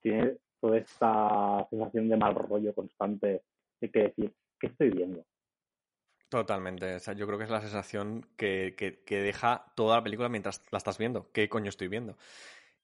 tiene 0.00 0.36
toda 0.60 0.78
esta 0.78 1.66
sensación 1.70 2.08
de 2.08 2.16
mal 2.16 2.34
rollo 2.34 2.74
constante 2.74 3.42
de 3.80 3.90
que 3.90 4.00
decir, 4.00 4.34
¿qué 4.60 4.66
estoy 4.68 4.90
viendo? 4.90 5.24
Totalmente. 6.28 6.96
O 6.96 6.98
sea, 6.98 7.14
yo 7.14 7.26
creo 7.26 7.38
que 7.38 7.44
es 7.44 7.50
la 7.50 7.60
sensación 7.60 8.26
que, 8.36 8.74
que, 8.76 9.02
que, 9.04 9.22
deja 9.22 9.66
toda 9.76 9.96
la 9.96 10.02
película 10.02 10.28
mientras 10.28 10.64
la 10.70 10.78
estás 10.78 10.98
viendo. 10.98 11.30
¿Qué 11.32 11.48
coño 11.48 11.68
estoy 11.68 11.88
viendo? 11.88 12.16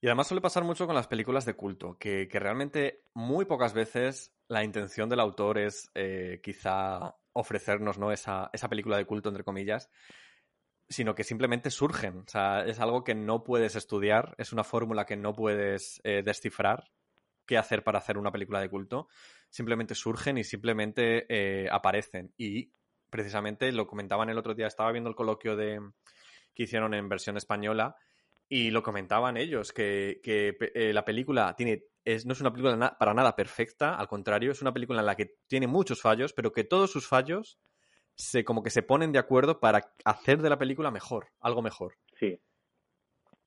Y 0.03 0.07
además 0.07 0.27
suele 0.27 0.41
pasar 0.41 0.63
mucho 0.63 0.87
con 0.87 0.95
las 0.95 1.07
películas 1.07 1.45
de 1.45 1.53
culto, 1.53 1.95
que, 1.99 2.27
que 2.27 2.39
realmente 2.39 3.05
muy 3.13 3.45
pocas 3.45 3.73
veces 3.73 4.33
la 4.47 4.63
intención 4.63 5.07
del 5.09 5.19
autor 5.19 5.59
es 5.59 5.91
eh, 5.93 6.41
quizá 6.41 7.15
ofrecernos 7.33 7.99
¿no? 7.99 8.11
esa, 8.11 8.49
esa 8.51 8.67
película 8.67 8.97
de 8.97 9.05
culto, 9.05 9.29
entre 9.29 9.43
comillas, 9.43 9.91
sino 10.89 11.13
que 11.13 11.23
simplemente 11.23 11.69
surgen. 11.69 12.17
O 12.17 12.27
sea, 12.27 12.65
es 12.65 12.79
algo 12.79 13.03
que 13.03 13.13
no 13.13 13.43
puedes 13.43 13.75
estudiar, 13.75 14.33
es 14.39 14.51
una 14.51 14.63
fórmula 14.63 15.05
que 15.05 15.17
no 15.17 15.33
puedes 15.33 16.01
eh, 16.03 16.23
descifrar 16.25 16.91
qué 17.45 17.59
hacer 17.59 17.83
para 17.83 17.99
hacer 17.99 18.17
una 18.17 18.31
película 18.31 18.59
de 18.59 18.69
culto. 18.69 19.07
Simplemente 19.51 19.93
surgen 19.93 20.39
y 20.39 20.43
simplemente 20.43 21.27
eh, 21.29 21.69
aparecen. 21.71 22.33
Y 22.37 22.73
precisamente 23.11 23.71
lo 23.71 23.85
comentaban 23.85 24.31
el 24.31 24.37
otro 24.39 24.55
día, 24.55 24.65
estaba 24.65 24.91
viendo 24.91 25.11
el 25.11 25.15
coloquio 25.15 25.55
de, 25.55 25.79
que 26.55 26.63
hicieron 26.63 26.95
en 26.95 27.07
versión 27.07 27.37
española 27.37 27.95
y 28.51 28.69
lo 28.69 28.83
comentaban 28.83 29.37
ellos, 29.37 29.71
que, 29.71 30.19
que 30.21 30.57
eh, 30.75 30.91
la 30.91 31.05
película 31.05 31.55
tiene, 31.55 31.85
es, 32.03 32.25
no 32.25 32.33
es 32.33 32.41
una 32.41 32.51
película 32.51 32.75
na 32.75 32.97
para 32.97 33.13
nada 33.13 33.33
perfecta, 33.33 33.95
al 33.95 34.09
contrario, 34.09 34.51
es 34.51 34.61
una 34.61 34.73
película 34.73 34.99
en 34.99 35.05
la 35.05 35.15
que 35.15 35.37
tiene 35.47 35.67
muchos 35.67 36.01
fallos, 36.01 36.33
pero 36.33 36.51
que 36.51 36.65
todos 36.65 36.91
sus 36.91 37.07
fallos 37.07 37.59
se 38.13 38.43
como 38.43 38.61
que 38.61 38.69
se 38.69 38.83
ponen 38.83 39.13
de 39.13 39.19
acuerdo 39.19 39.61
para 39.61 39.93
hacer 40.03 40.41
de 40.41 40.49
la 40.49 40.57
película 40.57 40.91
mejor, 40.91 41.29
algo 41.39 41.61
mejor. 41.61 41.95
Sí. 42.19 42.41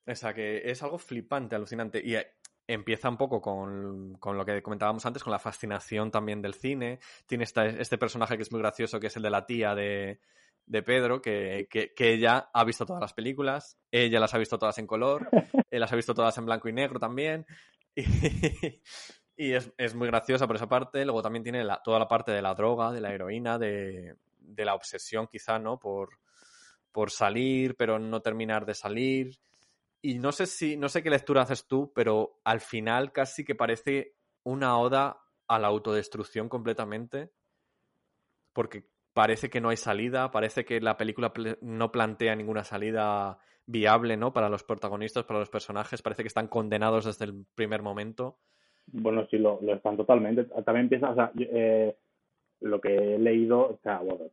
O 0.07 0.15
sea, 0.15 0.33
que 0.33 0.71
es 0.71 0.83
algo 0.83 0.97
flipante, 0.97 1.55
alucinante. 1.55 2.01
Y 2.03 2.15
eh, 2.15 2.27
empieza 2.67 3.11
un 3.11 3.19
poco 3.19 3.43
con, 3.43 4.15
con, 4.15 4.39
lo 4.39 4.47
que 4.47 4.63
comentábamos 4.63 5.05
antes, 5.05 5.23
con 5.23 5.33
la 5.33 5.39
fascinación 5.39 6.11
también 6.11 6.41
del 6.41 6.55
cine. 6.55 6.99
Tiene 7.27 7.45
esta, 7.45 7.67
este 7.67 7.99
personaje 7.99 8.37
que 8.39 8.43
es 8.43 8.53
muy 8.53 8.61
gracioso, 8.63 8.99
que 8.99 9.09
es 9.09 9.17
el 9.17 9.23
de 9.23 9.31
la 9.31 9.45
tía 9.45 9.75
de, 9.75 10.21
de 10.67 10.83
Pedro, 10.83 11.21
que, 11.21 11.69
que, 11.71 11.93
que, 11.95 12.15
ella 12.15 12.51
ha 12.53 12.65
visto 12.65 12.87
todas 12.87 13.01
las 13.01 13.13
películas, 13.13 13.79
ella 13.91 14.19
las 14.19 14.33
ha 14.35 14.39
visto 14.39 14.59
todas 14.59 14.79
en 14.79 14.87
color, 14.87 15.29
él 15.71 15.81
las 15.81 15.93
ha 15.93 15.97
visto 15.97 16.15
todas 16.15 16.37
en 16.39 16.47
blanco 16.47 16.69
y 16.69 16.73
negro 16.73 16.99
también. 16.99 17.47
Y, 19.37 19.51
y 19.51 19.53
es, 19.53 19.73
es, 19.77 19.95
muy 19.95 20.07
graciosa 20.07 20.47
por 20.47 20.57
esa 20.57 20.69
parte. 20.69 21.05
Luego 21.05 21.23
también 21.23 21.43
tiene 21.43 21.65
la, 21.65 21.83
toda 21.83 21.99
la 21.99 22.07
parte 22.07 22.31
de 22.33 22.43
la 22.43 22.55
droga, 22.55 22.93
de 22.93 23.01
la 23.01 23.13
heroína, 23.13 23.59
de, 23.59 24.17
de 24.39 24.65
la 24.65 24.75
obsesión 24.75 25.27
quizá, 25.27 25.59
¿no? 25.59 25.79
Por, 25.79 26.21
por 26.93 27.11
salir, 27.11 27.77
pero 27.77 27.99
no 27.99 28.23
terminar 28.23 28.65
de 28.65 28.75
salir. 28.75 29.41
Y 30.01 30.19
no 30.19 30.33
sé 30.33 30.47
si, 30.47 30.77
no 30.77 30.89
sé 30.89 31.03
qué 31.03 31.11
lectura 31.11 31.43
haces 31.43 31.67
tú, 31.67 31.93
pero 31.95 32.41
al 32.45 32.61
final 32.61 33.11
casi 33.11 33.45
que 33.45 33.55
parece 33.55 34.17
una 34.45 34.79
oda 34.79 35.25
a 35.49 35.59
la 35.59 35.69
autodestrucción 35.69 36.49
completamente. 36.49 37.33
Porque 38.53 38.89
parece 39.15 39.49
que 39.49 39.61
no 39.61 39.71
hay 39.71 39.77
salida, 39.77 40.31
parece 40.31 40.65
que 40.65 40.81
la 40.81 40.97
película 40.97 41.33
no 41.63 41.91
plantea 41.91 42.37
ninguna 42.37 42.65
salida 42.65 43.39
viable, 43.67 44.17
¿no? 44.17 44.33
Para 44.33 44.51
los 44.51 44.65
protagonistas, 44.65 45.25
para 45.25 45.41
los 45.41 45.49
personajes, 45.49 46.03
parece 46.03 46.23
que 46.23 46.29
están 46.29 46.49
condenados 46.49 47.07
desde 47.07 47.25
el 47.25 47.47
primer 47.55 47.81
momento. 47.81 48.37
Bueno, 48.87 49.27
sí, 49.31 49.39
lo, 49.39 49.59
lo 49.63 49.75
están 49.75 49.97
totalmente. 49.97 50.45
También 50.45 50.85
empieza, 50.85 51.11
o 51.11 51.15
sea, 51.15 51.33
eh, 51.39 51.97
lo 52.61 52.81
que 52.81 53.15
he 53.15 53.19
leído, 53.19 53.61
o 53.61 53.79
sea, 53.83 53.99
bueno, 54.01 54.25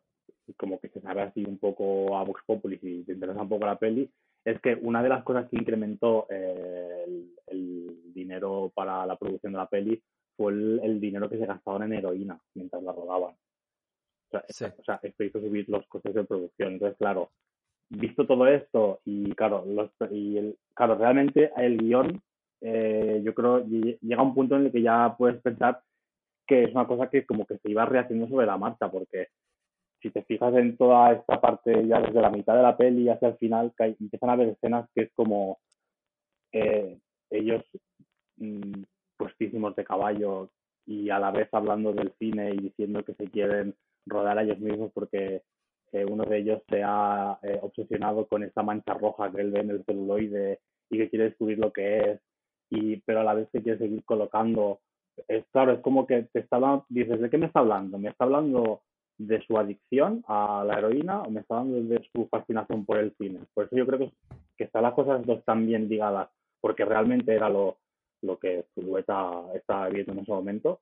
como 0.57 0.79
que 0.79 0.89
se 0.89 0.99
sabe 0.99 1.21
así 1.21 1.45
un 1.45 1.57
poco 1.57 2.17
a 2.17 2.23
Vox 2.23 2.41
Populi, 2.45 2.77
si 2.79 3.03
te 3.03 3.13
interesa 3.13 3.41
un 3.41 3.49
poco 3.49 3.65
la 3.65 3.79
peli, 3.79 4.09
es 4.43 4.59
que 4.59 4.77
una 4.81 5.03
de 5.03 5.09
las 5.09 5.23
cosas 5.23 5.47
que 5.49 5.57
incrementó 5.57 6.25
eh, 6.29 7.03
el, 7.05 7.29
el, 7.47 8.13
dinero 8.13 8.71
para 8.73 9.05
la 9.05 9.15
producción 9.15 9.53
de 9.53 9.59
la 9.59 9.67
peli 9.67 10.01
fue 10.35 10.51
el, 10.51 10.81
el, 10.83 10.99
dinero 10.99 11.29
que 11.29 11.37
se 11.37 11.45
gastaban 11.45 11.83
en 11.83 11.93
heroína 11.93 12.39
mientras 12.55 12.81
la 12.83 12.91
rodaban. 12.91 13.35
O 14.31 14.37
sea, 14.37 14.45
sí. 14.47 14.65
o 14.65 14.83
sea, 14.83 14.99
esto 15.03 15.23
hizo 15.23 15.39
subir 15.39 15.67
los 15.69 15.85
costes 15.87 16.13
de 16.13 16.23
producción. 16.23 16.73
Entonces, 16.73 16.97
claro, 16.97 17.31
visto 17.89 18.25
todo 18.25 18.47
esto 18.47 19.01
y 19.05 19.33
claro, 19.33 19.65
los, 19.65 19.91
y 20.11 20.37
el, 20.37 20.57
claro 20.73 20.95
realmente 20.95 21.51
el 21.57 21.77
guion, 21.77 22.21
eh, 22.61 23.21
yo 23.23 23.33
creo, 23.33 23.65
llega 23.65 24.21
a 24.21 24.23
un 24.23 24.33
punto 24.33 24.55
en 24.55 24.67
el 24.67 24.71
que 24.71 24.81
ya 24.81 25.15
puedes 25.17 25.41
pensar 25.41 25.81
que 26.47 26.63
es 26.63 26.71
una 26.73 26.87
cosa 26.87 27.09
que 27.09 27.25
como 27.25 27.45
que 27.45 27.57
se 27.57 27.69
iba 27.69 27.85
rehaciendo 27.85 28.27
sobre 28.27 28.45
la 28.45 28.57
marcha, 28.57 28.89
porque 28.89 29.27
si 30.01 30.09
te 30.09 30.23
fijas 30.23 30.53
en 30.55 30.77
toda 30.77 31.13
esta 31.13 31.39
parte, 31.39 31.85
ya 31.87 31.99
desde 32.01 32.21
la 32.21 32.29
mitad 32.29 32.55
de 32.55 32.63
la 32.63 32.77
peli 32.77 33.09
hacia 33.09 33.29
el 33.29 33.37
final, 33.37 33.73
que 33.77 33.83
hay, 33.83 33.97
empiezan 33.99 34.29
a 34.29 34.33
haber 34.33 34.49
escenas 34.49 34.89
que 34.95 35.03
es 35.03 35.11
como 35.13 35.59
eh, 36.51 36.97
ellos 37.29 37.63
mmm, 38.37 38.83
puestísimos 39.17 39.75
de 39.75 39.85
caballo 39.85 40.49
y 40.85 41.09
a 41.09 41.19
la 41.19 41.31
vez 41.31 41.49
hablando 41.51 41.93
del 41.93 42.11
cine 42.17 42.51
y 42.53 42.57
diciendo 42.57 43.03
que 43.03 43.13
se 43.13 43.29
quieren 43.29 43.75
rodar 44.05 44.37
a 44.37 44.43
ellos 44.43 44.59
mismos 44.59 44.91
porque 44.93 45.43
eh, 45.91 46.05
uno 46.05 46.23
de 46.23 46.37
ellos 46.37 46.61
se 46.69 46.81
ha 46.83 47.37
eh, 47.43 47.59
obsesionado 47.61 48.25
con 48.27 48.43
esta 48.43 48.63
mancha 48.63 48.93
roja 48.93 49.31
que 49.31 49.41
él 49.41 49.51
ve 49.51 49.59
en 49.59 49.71
el 49.71 49.83
celuloide 49.83 50.59
y 50.89 50.97
que 50.97 51.09
quiere 51.09 51.25
descubrir 51.25 51.59
lo 51.59 51.71
que 51.71 52.11
es, 52.11 52.21
y 52.69 52.97
pero 53.01 53.21
a 53.21 53.23
la 53.23 53.33
vez 53.33 53.49
se 53.51 53.61
quiere 53.61 53.77
seguir 53.77 54.03
colocando. 54.05 54.79
Es 55.27 55.45
claro, 55.51 55.73
es 55.73 55.79
como 55.81 56.07
que 56.07 56.23
te 56.33 56.39
está 56.39 56.55
hablando, 56.55 56.85
dices, 56.89 57.19
¿de 57.19 57.29
qué 57.29 57.37
me 57.37 57.47
está 57.47 57.59
hablando? 57.59 57.97
¿Me 57.97 58.09
está 58.09 58.23
hablando 58.23 58.81
de 59.17 59.41
su 59.45 59.57
adicción 59.57 60.23
a 60.27 60.63
la 60.65 60.79
heroína 60.79 61.21
o 61.21 61.29
me 61.29 61.41
está 61.41 61.59
hablando 61.59 61.93
de 61.93 62.01
su 62.13 62.27
fascinación 62.27 62.85
por 62.85 62.97
el 62.97 63.13
cine? 63.17 63.41
Por 63.53 63.65
eso 63.65 63.75
yo 63.75 63.85
creo 63.85 63.99
que, 63.99 64.11
que 64.57 64.63
están 64.63 64.83
las 64.83 64.93
cosas 64.93 65.25
dos 65.25 65.43
tan 65.43 65.65
bien 65.65 65.89
ligadas, 65.89 66.29
porque 66.61 66.85
realmente 66.85 67.35
era 67.35 67.49
lo, 67.49 67.77
lo 68.21 68.37
que 68.39 68.65
Zulueta 68.73 69.43
estaba 69.53 69.89
viendo 69.89 70.13
en 70.13 70.19
ese 70.19 70.31
momento, 70.31 70.79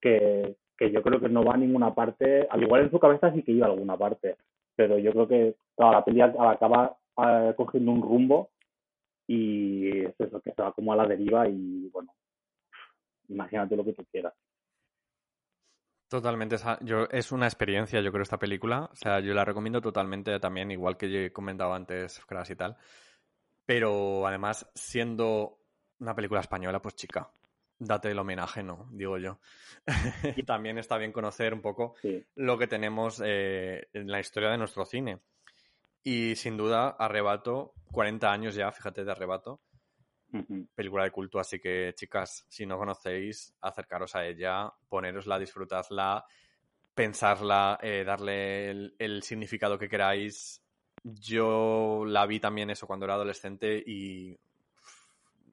que, 0.00 0.56
que 0.80 0.90
yo 0.90 1.02
creo 1.02 1.20
que 1.20 1.28
no 1.28 1.44
va 1.44 1.54
a 1.54 1.58
ninguna 1.58 1.94
parte, 1.94 2.48
al 2.50 2.62
igual 2.62 2.84
en 2.84 2.90
su 2.90 2.98
cabeza 2.98 3.30
sí 3.34 3.42
que 3.42 3.52
iba 3.52 3.66
a 3.66 3.70
alguna 3.70 3.98
parte, 3.98 4.36
pero 4.74 4.98
yo 4.98 5.12
creo 5.12 5.28
que 5.28 5.54
la 5.76 6.02
peli 6.02 6.22
acaba 6.22 6.96
uh, 7.16 7.54
cogiendo 7.54 7.92
un 7.92 8.00
rumbo 8.00 8.48
y 9.26 10.06
es 10.06 10.18
eso, 10.18 10.40
que 10.40 10.52
se 10.54 10.62
va 10.62 10.72
como 10.72 10.94
a 10.94 10.96
la 10.96 11.06
deriva 11.06 11.46
y 11.46 11.90
bueno, 11.90 12.14
imagínate 13.28 13.76
lo 13.76 13.84
que 13.84 13.92
tú 13.92 14.06
quieras. 14.10 14.32
Totalmente, 16.08 16.56
yo, 16.80 17.04
es 17.10 17.30
una 17.30 17.46
experiencia, 17.46 18.00
yo 18.00 18.10
creo, 18.10 18.22
esta 18.22 18.38
película. 18.38 18.88
O 18.90 18.96
sea, 18.96 19.20
yo 19.20 19.32
la 19.32 19.44
recomiendo 19.44 19.80
totalmente 19.80 20.40
también, 20.40 20.72
igual 20.72 20.96
que 20.96 21.08
yo 21.08 21.20
he 21.20 21.32
comentado 21.32 21.72
antes, 21.72 22.18
Crash 22.26 22.50
y 22.50 22.56
tal. 22.56 22.76
Pero 23.64 24.26
además, 24.26 24.68
siendo 24.74 25.58
una 26.00 26.14
película 26.16 26.40
española, 26.40 26.82
pues 26.82 26.96
chica, 26.96 27.30
date 27.80 28.10
el 28.10 28.18
homenaje, 28.18 28.62
¿no? 28.62 28.88
Digo 28.92 29.18
yo. 29.18 29.40
y 30.36 30.42
también 30.44 30.78
está 30.78 30.98
bien 30.98 31.12
conocer 31.12 31.52
un 31.54 31.62
poco 31.62 31.94
sí. 32.00 32.24
lo 32.36 32.58
que 32.58 32.66
tenemos 32.66 33.20
eh, 33.24 33.88
en 33.92 34.10
la 34.10 34.20
historia 34.20 34.50
de 34.50 34.58
nuestro 34.58 34.84
cine. 34.84 35.18
Y 36.02 36.36
sin 36.36 36.56
duda, 36.56 36.90
Arrebato, 36.90 37.74
40 37.90 38.30
años 38.30 38.54
ya, 38.54 38.70
fíjate, 38.70 39.04
de 39.04 39.10
Arrebato. 39.10 39.62
Uh 40.32 40.38
-huh. 40.38 40.68
Película 40.74 41.04
de 41.04 41.10
culto, 41.10 41.40
así 41.40 41.58
que 41.58 41.92
chicas, 41.96 42.44
si 42.48 42.64
no 42.64 42.78
conocéis, 42.78 43.52
acercaros 43.60 44.14
a 44.14 44.24
ella, 44.24 44.72
ponerosla, 44.88 45.38
disfrutadla, 45.38 46.24
pensarla, 46.94 47.78
eh, 47.82 48.04
darle 48.04 48.70
el, 48.70 48.94
el 48.98 49.22
significado 49.22 49.78
que 49.78 49.88
queráis. 49.88 50.62
Yo 51.02 52.04
la 52.06 52.26
vi 52.26 52.38
también 52.38 52.70
eso 52.70 52.86
cuando 52.86 53.06
era 53.06 53.14
adolescente 53.14 53.82
y 53.84 54.38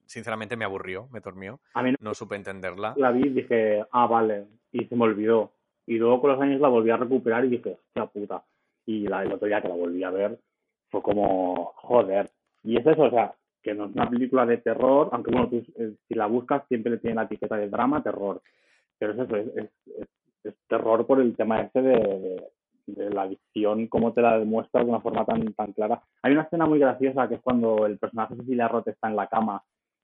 sinceramente 0.07 0.57
me 0.57 0.65
aburrió, 0.65 1.07
me 1.11 1.19
dormió. 1.19 1.59
A 1.73 1.83
mí 1.83 1.91
no, 1.91 1.97
no 1.99 2.13
supe 2.13 2.35
entenderla. 2.35 2.93
La 2.97 3.11
vi 3.11 3.27
y 3.27 3.29
dije, 3.29 3.85
ah, 3.91 4.07
vale, 4.07 4.47
y 4.71 4.85
se 4.85 4.95
me 4.95 5.03
olvidó. 5.03 5.51
Y 5.85 5.97
luego 5.97 6.21
con 6.21 6.31
los 6.31 6.41
años 6.41 6.59
la 6.59 6.67
volví 6.67 6.89
a 6.89 6.97
recuperar 6.97 7.45
y 7.45 7.49
dije, 7.49 7.77
hostia 7.87 8.05
puta. 8.07 8.43
Y 8.85 9.07
la, 9.07 9.23
el 9.23 9.31
otro 9.31 9.47
día 9.47 9.61
que 9.61 9.69
la 9.69 9.75
volví 9.75 10.03
a 10.03 10.09
ver 10.09 10.39
fue 10.89 11.01
como, 11.01 11.73
joder. 11.75 12.29
Y 12.63 12.77
es 12.77 12.85
eso, 12.85 13.03
o 13.03 13.09
sea, 13.09 13.33
que 13.61 13.73
no 13.73 13.85
es 13.85 13.95
una 13.95 14.09
película 14.09 14.45
de 14.45 14.57
terror, 14.57 15.09
aunque 15.11 15.31
bueno, 15.31 15.49
tú 15.49 15.63
eh, 15.77 15.93
si 16.07 16.13
la 16.13 16.27
buscas 16.27 16.67
siempre 16.67 16.91
le 16.91 16.97
tiene 16.97 17.15
la 17.15 17.23
etiqueta 17.23 17.55
de 17.55 17.69
drama, 17.69 18.03
terror. 18.03 18.41
Pero 18.97 19.13
es 19.13 19.19
eso, 19.19 19.35
es, 19.35 19.47
es, 19.55 19.69
es, 19.97 20.07
es 20.43 20.55
terror 20.67 21.05
por 21.05 21.21
el 21.21 21.35
tema 21.35 21.61
este 21.61 21.81
de, 21.81 21.95
de, 21.95 22.43
de, 22.87 23.09
la 23.09 23.23
adicción, 23.23 23.87
cómo 23.87 24.13
te 24.13 24.21
la 24.21 24.39
demuestra 24.39 24.83
de 24.83 24.89
una 24.89 25.01
forma 25.01 25.25
tan, 25.25 25.53
tan 25.53 25.73
clara. 25.73 26.01
Hay 26.21 26.33
una 26.33 26.43
escena 26.43 26.65
muy 26.65 26.79
graciosa 26.79 27.27
que 27.27 27.35
es 27.35 27.41
cuando 27.41 27.85
el 27.85 27.97
personaje 27.97 28.35
de 28.35 28.41
Cecilia 28.41 28.67
Roth 28.67 28.87
está 28.87 29.07
en 29.09 29.15
la 29.15 29.27
cama 29.27 29.63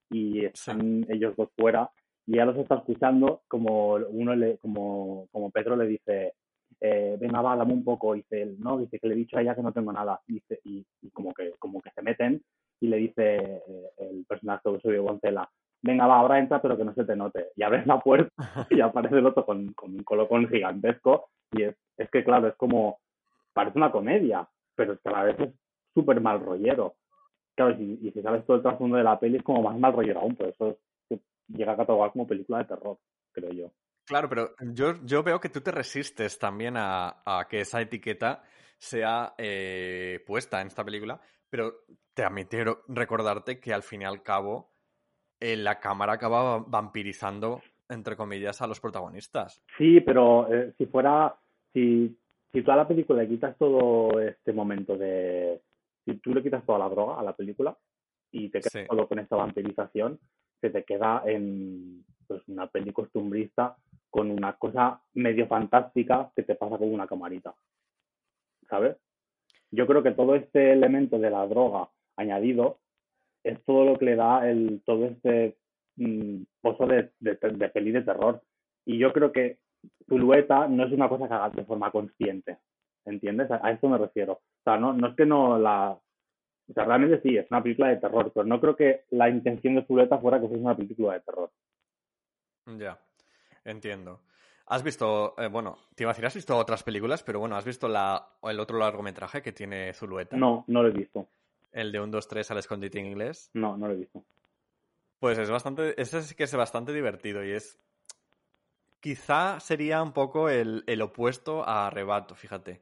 y 0.10 0.46
están 0.46 1.06
ellos 1.10 1.36
dos 1.36 1.50
fuera 1.58 1.90
y 2.26 2.36
ella 2.36 2.46
los 2.46 2.58
está 2.58 2.76
escuchando 2.76 3.42
como 3.48 3.94
uno 3.94 4.36
le, 4.36 4.58
como, 4.58 5.28
como 5.32 5.52
Pedro 5.52 5.76
le 5.76 5.88
dice 5.88 6.34
eh, 6.80 7.18
venga 7.20 7.42
va 7.42 7.56
dame 7.56 7.74
un 7.74 7.84
poco 7.84 8.16
y 8.16 8.20
dice 8.20 8.42
él 8.42 8.56
no 8.60 8.78
dice 8.78 9.00
que 9.00 9.08
le 9.08 9.14
he 9.14 9.18
dicho 9.18 9.38
a 9.38 9.42
ella 9.42 9.56
que 9.56 9.62
no 9.62 9.74
tengo 9.74 9.92
nada 9.92 10.20
dice, 10.28 10.60
y, 10.64 10.86
y 11.02 11.10
como 11.12 11.34
que 11.34 11.54
como 11.60 11.82
que 11.82 11.92
se 11.92 12.02
meten 12.02 12.42
y 12.80 12.88
le 12.88 12.98
dice 12.98 13.36
eh, 13.36 13.90
el 13.98 14.26
personaje 14.28 14.62
de 14.70 14.76
Osorio 14.76 15.04
Gonzela 15.04 15.50
venga 15.82 16.08
va 16.08 16.20
ahora 16.20 16.40
entra 16.40 16.62
pero 16.62 16.78
que 16.78 16.86
no 16.86 16.94
se 16.94 17.06
te 17.06 17.16
note 17.16 17.48
y 17.56 17.64
abres 17.64 17.86
la 17.86 18.00
puerta 18.00 18.34
y 18.70 18.82
aparece 18.82 19.18
el 19.18 19.26
otro 19.26 19.46
con, 19.46 19.74
con 19.74 19.92
un 19.92 20.04
colocón 20.04 20.48
gigantesco 20.50 21.30
y 21.52 21.64
es, 21.64 21.76
es 21.98 22.10
que 22.10 22.24
claro 22.24 22.48
es 22.48 22.56
como 22.56 23.00
parece 23.54 23.78
una 23.78 23.92
comedia 23.92 24.48
pero 24.76 24.94
es 24.94 25.00
que 25.02 25.10
a 25.10 25.14
la 25.14 25.24
vez 25.24 25.40
es 25.40 25.50
súper 25.94 26.20
mal 26.22 26.40
rollero 26.40 26.96
claro, 27.56 27.76
y, 27.80 28.00
y 28.02 28.12
si 28.12 28.22
sabes 28.22 28.46
todo 28.46 28.58
el 28.58 28.64
trasfondo 28.64 28.98
de 28.98 29.04
la 29.04 29.20
peli 29.20 29.38
es 29.38 29.44
como 29.44 29.62
más 29.62 29.78
mal 29.78 29.94
rollo 29.94 30.20
aún, 30.20 30.36
por 30.36 30.48
eso 30.48 30.78
es, 31.10 31.20
llega 31.48 31.74
a 31.74 31.78
catalogar 31.78 32.12
como 32.12 32.28
película 32.28 32.60
de 32.60 32.66
terror, 32.66 32.98
creo 33.32 33.52
yo. 33.52 33.72
Claro, 34.06 34.28
pero 34.28 34.54
yo, 34.74 34.96
yo 35.06 35.24
veo 35.24 35.40
que 35.40 35.50
tú 35.50 35.62
te 35.62 35.72
resistes 35.72 36.38
también 36.38 36.76
a, 36.78 37.22
a 37.26 37.48
que 37.50 37.62
esa 37.62 37.82
etiqueta 37.82 38.44
sea 38.78 39.34
eh, 39.38 40.22
puesta 40.26 40.60
en 40.60 40.68
esta 40.68 40.84
película, 40.84 41.22
pero 41.50 41.86
también 42.14 42.48
quiero 42.48 42.84
recordarte 42.90 43.60
que 43.60 43.74
al 43.74 43.84
fin 43.84 44.02
y 44.02 44.06
al 44.06 44.22
cabo 44.22 44.74
eh, 45.40 45.56
la 45.56 45.80
cámara 45.80 46.14
acaba 46.14 46.60
vampirizando, 46.60 47.62
entre 47.90 48.18
comillas, 48.18 48.62
a 48.62 48.68
los 48.68 48.82
protagonistas. 48.82 49.62
Sí, 49.78 50.02
pero 50.02 50.54
eh, 50.54 50.74
si 50.78 50.86
fuera, 50.86 51.34
si, 51.72 52.18
si 52.52 52.62
tú 52.62 52.72
a 52.72 52.76
la 52.76 52.88
película 52.88 53.24
le 53.24 53.30
quitas 53.30 53.58
todo 53.58 54.20
este 54.20 54.52
momento 54.52 54.98
de, 54.98 55.62
si 56.06 56.18
tú 56.18 56.34
le 56.34 56.44
quitas 56.44 56.66
toda 56.66 56.80
la 56.80 56.90
droga 56.90 57.20
a 57.20 57.24
la 57.24 57.36
película 57.36 57.78
y 58.32 58.50
te 58.50 58.60
quedas 58.60 58.72
Sí. 58.72 58.86
solo 58.88 59.08
con 59.08 59.20
esta 59.20 59.36
vampirización, 59.36 60.20
se 60.62 60.70
te 60.70 60.84
queda 60.84 61.24
en 61.26 62.06
pues, 62.28 62.48
una 62.48 62.68
peli 62.68 62.92
costumbrista 62.92 63.76
con 64.10 64.32
una 64.32 64.54
cosa 64.58 65.02
medio 65.14 65.48
fantástica 65.48 66.32
que 66.36 66.44
te 66.44 66.56
pasa 66.56 66.78
con 66.78 66.94
una 66.94 67.08
camarita. 67.08 67.54
¿Sabes? 68.70 68.98
Yo 69.72 69.88
creo 69.88 70.04
que 70.04 70.12
todo 70.12 70.36
este 70.36 70.72
elemento 70.72 71.20
de 71.20 71.30
la 71.30 71.46
droga 71.48 71.90
añadido 72.16 72.80
es 73.44 73.64
todo 73.66 73.86
lo 73.86 73.98
que 73.98 74.06
le 74.06 74.16
da 74.16 74.50
el 74.50 74.82
todo 74.86 75.06
este 75.06 75.58
mm, 75.98 76.44
pozo 76.62 76.88
de, 76.88 77.12
de, 77.20 77.36
de 77.36 77.70
peli 77.70 77.92
de 77.92 78.04
terror. 78.04 78.42
Y 78.86 78.98
yo 78.98 79.12
creo 79.12 79.32
que 79.32 79.60
Zulueta 80.08 80.68
no 80.68 80.86
es 80.86 80.92
una 80.94 81.10
cosa 81.10 81.28
que 81.28 81.34
hagas 81.34 81.54
de 81.56 81.66
forma 81.66 81.92
consciente. 81.92 82.58
¿Entiendes? 83.06 83.52
A, 83.52 83.60
a 83.66 83.72
esto 83.72 83.90
me 83.90 83.98
refiero. 83.98 84.34
O 84.34 84.64
sea, 84.64 84.78
no, 84.78 84.94
no 84.94 85.08
es 85.08 85.16
que 85.16 85.26
no 85.26 85.58
la. 85.58 85.92
O 85.92 86.74
sea, 86.74 86.86
realmente 86.86 87.22
sí, 87.22 87.38
es 87.38 87.50
una 87.52 87.62
película 87.62 87.90
de 87.90 87.98
terror, 87.98 88.32
pero 88.34 88.46
no 88.46 88.60
creo 88.62 88.76
que 88.76 89.04
la 89.12 89.30
intención 89.30 89.76
de 89.76 89.86
Zulueta 89.86 90.18
fuera 90.18 90.40
que 90.40 90.48
fuese 90.48 90.64
una 90.64 90.78
película 90.78 91.14
de 91.14 91.20
terror. 91.20 91.52
Ya, 92.66 92.98
entiendo. 93.66 94.22
¿Has 94.68 94.82
visto, 94.82 95.36
eh, 95.38 95.48
bueno, 95.48 95.78
te 95.94 96.04
iba 96.04 96.12
a 96.12 96.14
decir, 96.14 96.26
has 96.26 96.36
visto 96.36 96.58
otras 96.58 96.84
películas, 96.84 97.22
pero 97.22 97.40
bueno, 97.40 97.58
¿has 97.58 97.66
visto 97.66 97.90
la, 97.90 98.26
el 98.44 98.60
otro 98.60 98.78
largometraje 98.78 99.42
que 99.42 99.52
tiene 99.52 99.94
Zulueta? 99.94 100.38
No, 100.38 100.64
no 100.68 100.82
lo 100.82 100.90
he 100.90 100.92
visto. 100.92 101.28
El 101.74 101.92
de 101.92 102.00
1, 102.00 102.12
2, 102.12 102.28
3 102.28 102.52
al 102.52 102.58
escondite 102.60 103.00
inglés. 103.00 103.52
No, 103.54 103.76
no 103.76 103.88
lo 103.88 103.94
he 103.94 103.98
visto. 103.98 104.24
Pues 105.20 105.38
es 105.38 105.50
bastante, 105.50 106.00
ese 106.02 106.22
sí 106.22 106.36
que 106.36 106.44
es 106.44 106.56
bastante 106.56 106.94
divertido 106.94 107.44
y 107.44 107.52
es, 107.52 107.78
quizá 109.00 109.60
sería 109.60 110.02
un 110.02 110.14
poco 110.14 110.50
el, 110.50 110.84
el 110.88 111.02
opuesto 111.02 111.68
a 111.68 111.88
Arrebato, 111.88 112.36
fíjate. 112.36 112.82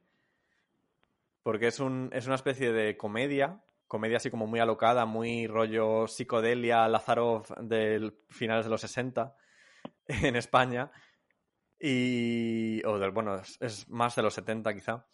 Porque 1.43 1.67
es, 1.67 1.79
un, 1.79 2.09
es 2.13 2.27
una 2.27 2.35
especie 2.35 2.71
de 2.71 2.97
comedia, 2.97 3.63
comedia 3.87 4.17
así 4.17 4.29
como 4.29 4.47
muy 4.47 4.59
alocada, 4.59 5.05
muy 5.05 5.47
rollo 5.47 6.07
psicodelia, 6.07 6.87
Lazarov 6.87 7.47
del 7.61 8.15
finales 8.29 8.65
de 8.65 8.71
los 8.71 8.81
60 8.81 9.35
en 10.07 10.35
España. 10.35 10.91
Y. 11.79 12.85
O 12.85 12.99
del, 12.99 13.11
bueno, 13.11 13.37
es, 13.37 13.57
es 13.59 13.89
más 13.89 14.15
de 14.15 14.21
los 14.21 14.33
70 14.35 14.73
quizá. 14.73 15.07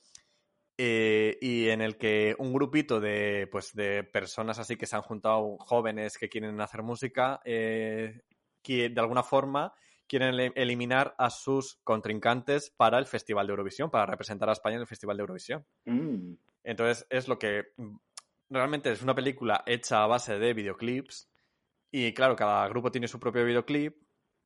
Eh, 0.80 1.40
y 1.42 1.70
en 1.70 1.82
el 1.82 1.98
que 1.98 2.36
un 2.38 2.54
grupito 2.54 3.00
de, 3.00 3.48
pues, 3.52 3.74
de 3.74 4.04
personas 4.04 4.60
así 4.60 4.76
que 4.76 4.86
se 4.86 4.96
han 4.96 5.02
juntado 5.02 5.58
jóvenes 5.58 6.20
que 6.20 6.30
quieren 6.30 6.62
hacer 6.62 6.84
música, 6.84 7.42
eh, 7.46 8.22
que 8.62 8.90
de 8.90 9.02
alguna 9.02 9.24
forma 9.24 9.74
quieren 10.08 10.54
eliminar 10.56 11.16
a 11.18 11.30
sus 11.30 11.80
contrincantes 11.84 12.72
para 12.76 12.98
el 12.98 13.06
Festival 13.06 13.48
de 13.48 13.52
Eurovisión, 13.52 13.90
para 13.90 14.06
representar 14.06 14.50
a 14.50 14.54
España 14.54 14.76
en 14.76 14.82
el 14.82 14.88
Festival 14.88 15.18
de 15.18 15.22
Eurovisión. 15.22 15.66
Mm, 15.86 16.34
Entonces 16.64 17.06
es 17.10 17.28
lo 17.28 17.38
que 17.38 17.66
mm, 17.78 17.96
realmente 18.50 18.92
es 18.92 19.02
una 19.02 19.16
película 19.16 19.64
hecha 19.66 20.04
a 20.04 20.08
base 20.08 20.40
de 20.40 20.54
videoclips 20.54 21.30
y 21.92 22.14
claro, 22.14 22.36
cada 22.36 22.68
grupo 22.68 22.92
tiene 22.92 23.08
su 23.08 23.20
propio 23.20 23.46
videoclip, 23.46 23.96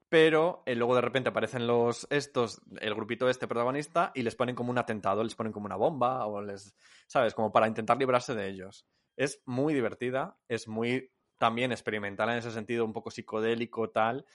pero 0.09 0.61
eh, 0.65 0.75
luego 0.75 0.95
de 0.95 1.01
repente 1.01 1.29
aparecen 1.29 1.67
los 1.67 2.05
estos, 2.09 2.61
el 2.79 2.93
grupito 2.93 3.29
este 3.29 3.47
protagonista 3.47 4.11
y 4.13 4.23
les 4.23 4.35
ponen 4.35 4.55
como 4.55 4.71
un 4.71 4.77
atentado, 4.77 5.23
les 5.23 5.35
ponen 5.35 5.53
como 5.53 5.65
una 5.65 5.77
bomba 5.77 6.25
o 6.25 6.41
les, 6.41 6.75
¿sabes? 7.07 7.33
Como 7.33 7.51
para 7.51 7.67
intentar 7.67 7.97
librarse 7.97 8.35
de 8.35 8.49
ellos. 8.49 8.85
Es 9.15 9.41
muy 9.45 9.73
divertida, 9.73 10.37
es 10.47 10.67
muy 10.67 11.11
también 11.37 11.71
experimental 11.71 12.29
en 12.29 12.37
ese 12.37 12.51
sentido, 12.51 12.85
un 12.85 12.93
poco 12.93 13.09
psicodélico 13.09 13.89
tal. 13.89 14.25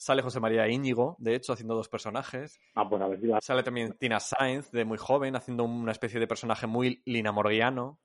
Sale 0.00 0.22
José 0.22 0.40
María 0.40 0.66
Íñigo, 0.66 1.14
de 1.18 1.34
hecho, 1.34 1.52
haciendo 1.52 1.74
dos 1.74 1.90
personajes. 1.90 2.58
Ah, 2.74 2.88
pues 2.88 3.02
a 3.02 3.06
ver 3.06 3.20
si 3.20 3.26
la. 3.26 3.38
Sale 3.42 3.62
también 3.62 3.92
Tina 3.98 4.18
Sainz, 4.18 4.70
de 4.70 4.86
muy 4.86 4.96
joven, 4.96 5.36
haciendo 5.36 5.64
una 5.64 5.92
especie 5.92 6.18
de 6.18 6.26
personaje 6.26 6.66
muy 6.66 7.02
linamorgiano. 7.04 8.00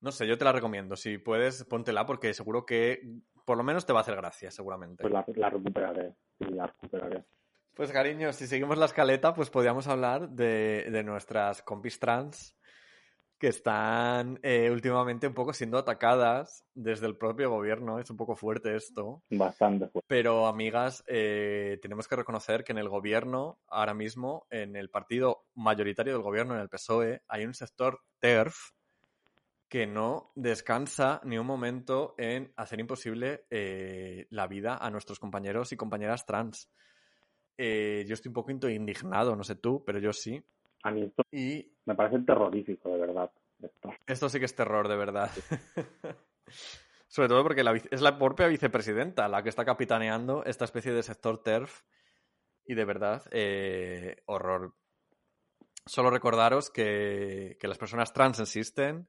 No 0.00 0.10
sé, 0.10 0.26
yo 0.26 0.38
te 0.38 0.46
la 0.46 0.52
recomiendo. 0.52 0.96
Si 0.96 1.18
puedes, 1.18 1.64
póntela 1.64 2.06
porque 2.06 2.32
seguro 2.32 2.64
que 2.64 3.02
por 3.44 3.58
lo 3.58 3.64
menos 3.64 3.84
te 3.84 3.92
va 3.92 3.98
a 3.98 4.02
hacer 4.02 4.16
gracia, 4.16 4.50
seguramente. 4.50 5.02
Pues 5.02 5.12
la, 5.12 5.22
la 5.36 5.50
recuperaré. 5.50 6.14
La 6.38 6.66
recuperaré. 6.68 7.22
Pues 7.74 7.92
cariño, 7.92 8.32
si 8.32 8.46
seguimos 8.46 8.78
la 8.78 8.86
escaleta, 8.86 9.34
pues 9.34 9.50
podríamos 9.50 9.88
hablar 9.88 10.30
de, 10.30 10.86
de 10.90 11.04
nuestras 11.04 11.62
compis 11.62 12.00
trans 12.00 12.56
que 13.40 13.48
están 13.48 14.38
eh, 14.42 14.70
últimamente 14.70 15.26
un 15.26 15.32
poco 15.32 15.54
siendo 15.54 15.78
atacadas 15.78 16.66
desde 16.74 17.06
el 17.06 17.16
propio 17.16 17.48
gobierno. 17.48 17.98
Es 17.98 18.10
un 18.10 18.18
poco 18.18 18.36
fuerte 18.36 18.76
esto. 18.76 19.22
Bastante 19.30 19.88
fuerte. 19.88 20.06
Pero, 20.06 20.46
amigas, 20.46 21.02
eh, 21.06 21.78
tenemos 21.80 22.06
que 22.06 22.16
reconocer 22.16 22.64
que 22.64 22.72
en 22.72 22.78
el 22.78 22.90
gobierno, 22.90 23.58
ahora 23.66 23.94
mismo, 23.94 24.46
en 24.50 24.76
el 24.76 24.90
partido 24.90 25.46
mayoritario 25.54 26.12
del 26.12 26.22
gobierno, 26.22 26.54
en 26.54 26.60
el 26.60 26.68
PSOE, 26.68 27.22
hay 27.28 27.46
un 27.46 27.54
sector 27.54 28.02
TERF 28.18 28.72
que 29.70 29.86
no 29.86 30.32
descansa 30.34 31.22
ni 31.24 31.38
un 31.38 31.46
momento 31.46 32.14
en 32.18 32.52
hacer 32.56 32.78
imposible 32.78 33.46
eh, 33.48 34.26
la 34.28 34.48
vida 34.48 34.76
a 34.76 34.90
nuestros 34.90 35.18
compañeros 35.18 35.72
y 35.72 35.78
compañeras 35.78 36.26
trans. 36.26 36.70
Yo 37.56 38.14
estoy 38.14 38.28
un 38.28 38.34
poco 38.34 38.50
indignado, 38.50 39.36
no 39.36 39.44
sé 39.44 39.54
tú, 39.54 39.82
pero 39.84 39.98
yo 39.98 40.14
sí. 40.14 40.42
A 40.82 40.90
mí 40.90 41.02
esto 41.02 41.22
Y 41.30 41.72
me 41.84 41.94
parece 41.94 42.18
terrorífico, 42.20 42.90
de 42.90 42.98
verdad. 43.00 43.30
Esto. 43.62 43.90
esto 44.06 44.28
sí 44.28 44.38
que 44.38 44.46
es 44.46 44.54
terror, 44.54 44.88
de 44.88 44.96
verdad. 44.96 45.30
Sobre 47.08 47.28
todo 47.28 47.42
porque 47.42 47.64
la 47.64 47.72
vice- 47.72 47.88
es 47.90 48.00
la 48.00 48.18
propia 48.18 48.46
vicepresidenta 48.46 49.28
la 49.28 49.42
que 49.42 49.48
está 49.48 49.64
capitaneando 49.64 50.44
esta 50.44 50.64
especie 50.64 50.92
de 50.92 51.02
sector 51.02 51.42
TERF. 51.42 51.82
Y 52.64 52.74
de 52.74 52.84
verdad, 52.84 53.22
eh, 53.32 54.22
horror. 54.26 54.74
Solo 55.86 56.10
recordaros 56.10 56.70
que, 56.70 57.56
que 57.60 57.68
las 57.68 57.78
personas 57.78 58.12
trans 58.12 58.38
existen. 58.40 59.08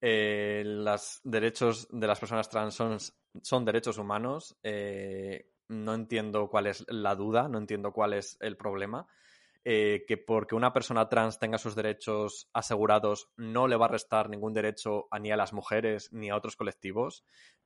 eh, 0.00 0.62
los 0.64 1.20
derechos 1.24 1.88
de 1.90 2.06
las 2.06 2.18
personas 2.20 2.48
trans 2.48 2.74
son, 2.74 2.98
son 3.42 3.64
derechos 3.64 3.98
humanos. 3.98 4.56
eh, 4.62 5.50
no 5.68 5.92
entiendo 5.94 6.48
cuál 6.48 6.66
es 6.66 6.84
la 6.88 7.14
duda, 7.14 7.46
no 7.48 7.58
entiendo 7.58 7.92
cuál 7.92 8.14
es 8.14 8.38
el 8.40 8.56
problema 8.56 9.06
eh, 9.70 10.06
que 10.08 10.16
porque 10.16 10.54
una 10.54 10.72
persona 10.72 11.10
trans 11.10 11.38
tenga 11.38 11.58
sus 11.58 11.74
derechos 11.74 12.48
asegurados 12.54 13.28
no 13.36 13.68
le 13.68 13.76
va 13.76 13.84
a 13.84 13.90
restar 13.90 14.30
ningún 14.30 14.54
derecho 14.54 15.08
a, 15.10 15.18
ni 15.18 15.30
a 15.30 15.36
las 15.36 15.52
mujeres 15.52 16.10
ni 16.10 16.30
a 16.30 16.36
otros 16.36 16.56
colectivos. 16.56 17.22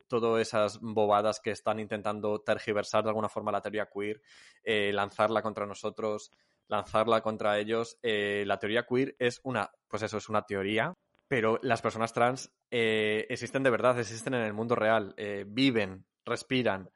Todas 0.08 0.40
esas 0.40 0.80
bobadas 0.80 1.38
que 1.38 1.52
están 1.52 1.78
intentando 1.78 2.40
tergiversar 2.40 3.04
de 3.04 3.10
alguna 3.10 3.28
forma 3.28 3.52
la 3.52 3.60
teoría 3.60 3.88
queer, 3.88 4.20
eh, 4.64 4.90
lanzarla 4.92 5.42
contra 5.42 5.64
nosotros, 5.64 6.32
lanzarla 6.66 7.20
contra 7.20 7.56
ellos. 7.60 8.00
Eh, 8.02 8.42
la 8.48 8.58
teoría 8.58 8.84
queer 8.84 9.14
es 9.20 9.40
una, 9.44 9.70
pues 9.86 10.02
eso, 10.02 10.16
es 10.16 10.28
una 10.28 10.42
teoría, 10.42 10.96
pero 11.28 11.60
las 11.62 11.82
personas 11.82 12.12
trans 12.12 12.52
existen 12.68 13.62
de 13.62 13.70
verdad, 13.70 14.00
existen 14.00 14.34
en 14.34 14.42
el 14.42 14.54
mundo 14.54 14.74
real, 14.74 15.14
viven, 15.46 16.04
respiran, 16.24 16.90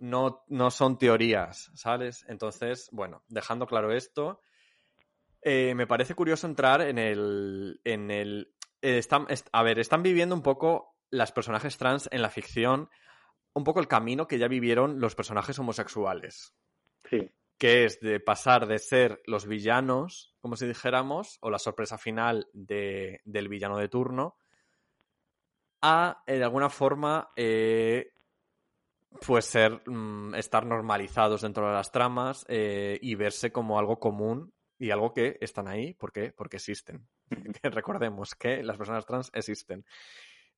no, 0.00 0.44
no 0.48 0.70
son 0.70 0.98
teorías, 0.98 1.70
¿sabes? 1.74 2.24
Entonces, 2.28 2.88
bueno, 2.92 3.22
dejando 3.28 3.66
claro 3.66 3.92
esto, 3.92 4.40
eh, 5.42 5.74
me 5.74 5.86
parece 5.86 6.14
curioso 6.14 6.46
entrar 6.46 6.80
en 6.82 6.98
el. 6.98 7.80
En 7.84 8.10
el 8.10 8.52
eh, 8.82 8.98
están, 8.98 9.26
est- 9.28 9.48
a 9.52 9.62
ver, 9.62 9.78
están 9.78 10.02
viviendo 10.02 10.34
un 10.34 10.42
poco 10.42 10.94
las 11.10 11.32
personajes 11.32 11.76
trans 11.78 12.08
en 12.12 12.22
la 12.22 12.30
ficción, 12.30 12.90
un 13.52 13.64
poco 13.64 13.80
el 13.80 13.88
camino 13.88 14.26
que 14.26 14.38
ya 14.38 14.48
vivieron 14.48 15.00
los 15.00 15.14
personajes 15.14 15.58
homosexuales, 15.58 16.54
Sí, 17.08 17.30
que 17.58 17.84
es 17.84 18.00
de 18.00 18.18
pasar 18.20 18.66
de 18.66 18.78
ser 18.78 19.22
los 19.26 19.46
villanos, 19.46 20.34
como 20.40 20.56
si 20.56 20.66
dijéramos, 20.66 21.38
o 21.40 21.50
la 21.50 21.58
sorpresa 21.58 21.96
final 21.96 22.48
de- 22.52 23.20
del 23.24 23.48
villano 23.48 23.78
de 23.78 23.88
turno, 23.88 24.36
a, 25.82 26.22
eh, 26.26 26.38
de 26.38 26.44
alguna 26.44 26.68
forma, 26.70 27.30
eh, 27.36 28.12
pues 29.26 29.44
ser 29.46 29.82
mm, 29.88 30.34
estar 30.34 30.66
normalizados 30.66 31.42
dentro 31.42 31.66
de 31.66 31.74
las 31.74 31.92
tramas 31.92 32.44
eh, 32.48 32.98
y 33.00 33.14
verse 33.14 33.52
como 33.52 33.78
algo 33.78 33.98
común 33.98 34.52
y 34.78 34.90
algo 34.90 35.12
que 35.12 35.38
están 35.40 35.68
ahí. 35.68 35.94
¿por 35.94 36.12
qué? 36.12 36.32
porque 36.32 36.56
existen. 36.56 37.06
Recordemos 37.62 38.34
que 38.34 38.62
las 38.62 38.76
personas 38.76 39.06
trans 39.06 39.30
existen. 39.34 39.84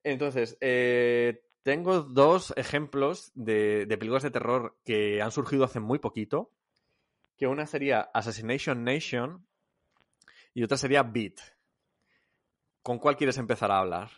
Entonces 0.02 0.56
eh, 0.60 1.42
tengo 1.62 2.02
dos 2.02 2.52
ejemplos 2.56 3.30
de, 3.34 3.86
de 3.86 3.98
películas 3.98 4.22
de 4.22 4.30
terror 4.30 4.78
que 4.84 5.22
han 5.22 5.30
surgido 5.30 5.64
hace 5.64 5.80
muy 5.80 5.98
poquito 5.98 6.52
que 7.36 7.46
una 7.46 7.66
sería 7.66 8.10
Assassination 8.12 8.82
Nation 8.82 9.46
y 10.54 10.64
otra 10.64 10.76
sería 10.76 11.04
Beat. 11.04 11.38
¿con 12.88 12.98
cuál 12.98 13.16
quieres 13.16 13.36
empezar 13.36 13.70
a 13.70 13.80
hablar? 13.80 14.08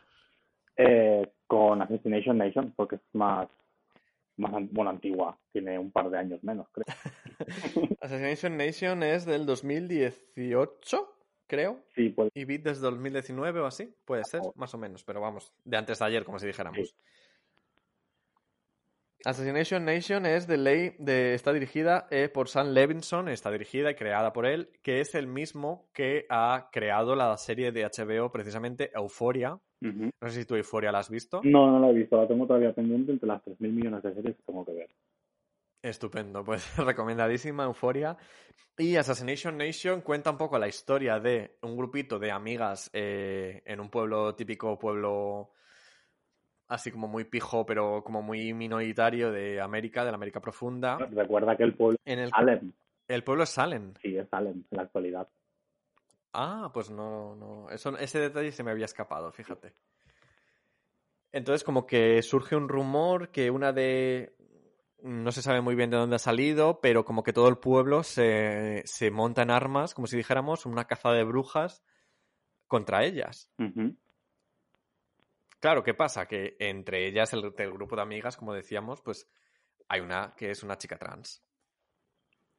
Eh, 0.76 1.28
con 1.48 1.82
Assassination 1.82 2.38
Nation, 2.38 2.72
porque 2.76 2.94
es 2.94 3.02
más, 3.12 3.48
más 4.40 4.52
bueno, 4.70 4.90
antigua, 4.90 5.38
tiene 5.52 5.78
un 5.78 5.92
par 5.92 6.10
de 6.10 6.18
años 6.18 6.42
menos, 6.42 6.68
creo. 6.72 6.86
Assassination 8.00 8.56
Nation 8.56 9.02
es 9.02 9.24
del 9.26 9.46
2018, 9.46 11.16
creo. 11.46 11.80
Sí, 11.94 12.08
pues 12.08 12.30
Y 12.34 12.44
Beat 12.44 12.62
desde 12.62 12.82
2019 12.82 13.60
o 13.60 13.66
así. 13.66 13.94
Puede 14.04 14.24
ser, 14.24 14.40
más 14.56 14.74
o 14.74 14.78
menos. 14.78 15.04
Pero 15.04 15.20
vamos, 15.20 15.52
de 15.64 15.76
antes 15.76 15.98
de 15.98 16.04
ayer, 16.04 16.24
como 16.24 16.38
si 16.38 16.46
dijéramos. 16.46 16.88
Sí. 16.88 16.94
Assassination 19.24 19.84
Nation 19.84 20.24
es 20.24 20.46
de 20.46 20.56
ley 20.56 20.94
de 20.98 21.34
está 21.34 21.52
dirigida 21.52 22.06
eh, 22.10 22.30
por 22.32 22.48
Sam 22.48 22.68
Levinson, 22.68 23.28
está 23.28 23.50
dirigida 23.50 23.90
y 23.90 23.94
creada 23.94 24.32
por 24.32 24.46
él, 24.46 24.70
que 24.82 25.00
es 25.00 25.14
el 25.14 25.26
mismo 25.26 25.88
que 25.92 26.24
ha 26.30 26.70
creado 26.72 27.14
la 27.14 27.36
serie 27.36 27.70
de 27.70 27.84
HBO 27.84 28.32
precisamente 28.32 28.90
Euphoria. 28.94 29.58
Ujú. 29.82 30.10
No 30.20 30.28
sé 30.28 30.40
si 30.40 30.46
tú 30.46 30.54
Euphoria 30.54 30.90
la 30.90 31.00
has 31.00 31.10
visto. 31.10 31.42
No, 31.44 31.70
no 31.70 31.78
la 31.80 31.90
he 31.90 31.94
visto, 31.94 32.16
la 32.16 32.26
tengo 32.26 32.46
todavía 32.46 32.72
pendiente 32.72 33.12
entre 33.12 33.26
las 33.26 33.42
3.000 33.42 33.72
millones 33.72 34.02
de 34.02 34.14
series 34.14 34.36
que 34.36 34.42
tengo 34.42 34.64
que 34.64 34.72
ver. 34.72 34.90
Estupendo, 35.82 36.42
pues 36.44 36.76
recomendadísima 36.78 37.64
Euphoria. 37.64 38.16
Y 38.78 38.96
Assassination 38.96 39.58
Nation 39.58 40.00
cuenta 40.00 40.30
un 40.30 40.38
poco 40.38 40.58
la 40.58 40.68
historia 40.68 41.20
de 41.20 41.58
un 41.60 41.76
grupito 41.76 42.18
de 42.18 42.30
amigas 42.30 42.88
eh, 42.94 43.62
en 43.66 43.80
un 43.80 43.90
pueblo 43.90 44.34
típico 44.34 44.78
pueblo 44.78 45.50
así 46.70 46.90
como 46.92 47.08
muy 47.08 47.24
pijo, 47.24 47.66
pero 47.66 48.02
como 48.04 48.22
muy 48.22 48.54
minoritario 48.54 49.32
de 49.32 49.60
América, 49.60 50.04
de 50.04 50.12
la 50.12 50.14
América 50.14 50.40
profunda. 50.40 50.96
Recuerda 50.96 51.56
que 51.56 51.64
el 51.64 51.74
pueblo 51.74 51.98
En 52.04 52.20
el, 52.20 52.30
Salem, 52.30 52.72
el 53.08 53.24
pueblo 53.24 53.42
es 53.42 53.50
Salem. 53.50 53.92
sí, 54.00 54.16
es 54.16 54.28
Salem 54.28 54.64
en 54.70 54.76
la 54.76 54.84
actualidad. 54.84 55.28
Ah, 56.32 56.70
pues 56.72 56.90
no, 56.90 57.34
no. 57.34 57.68
Eso, 57.70 57.98
ese 57.98 58.20
detalle 58.20 58.52
se 58.52 58.62
me 58.62 58.70
había 58.70 58.84
escapado, 58.84 59.32
fíjate. 59.32 59.74
Entonces, 61.32 61.64
como 61.64 61.86
que 61.86 62.22
surge 62.22 62.54
un 62.54 62.68
rumor 62.68 63.30
que 63.30 63.50
una 63.50 63.72
de. 63.72 64.36
No 65.02 65.32
se 65.32 65.42
sabe 65.42 65.60
muy 65.62 65.74
bien 65.74 65.90
de 65.90 65.96
dónde 65.96 66.16
ha 66.16 66.20
salido, 66.20 66.80
pero 66.80 67.04
como 67.04 67.24
que 67.24 67.32
todo 67.32 67.48
el 67.48 67.58
pueblo 67.58 68.04
se, 68.04 68.82
se 68.84 69.10
monta 69.10 69.42
en 69.42 69.50
armas, 69.50 69.94
como 69.94 70.06
si 70.06 70.16
dijéramos, 70.16 70.66
una 70.66 70.84
caza 70.84 71.10
de 71.10 71.24
brujas 71.24 71.82
contra 72.68 73.04
ellas. 73.04 73.50
Claro, 75.60 75.82
¿qué 75.84 75.94
pasa? 75.94 76.26
Que 76.26 76.56
entre 76.58 77.06
ellas, 77.06 77.32
el, 77.34 77.52
del 77.54 77.72
grupo 77.72 77.94
de 77.96 78.02
amigas, 78.02 78.36
como 78.36 78.54
decíamos, 78.54 79.00
pues 79.02 79.28
hay 79.88 80.00
una 80.00 80.34
que 80.36 80.50
es 80.50 80.62
una 80.62 80.78
chica 80.78 80.98
trans. 80.98 81.44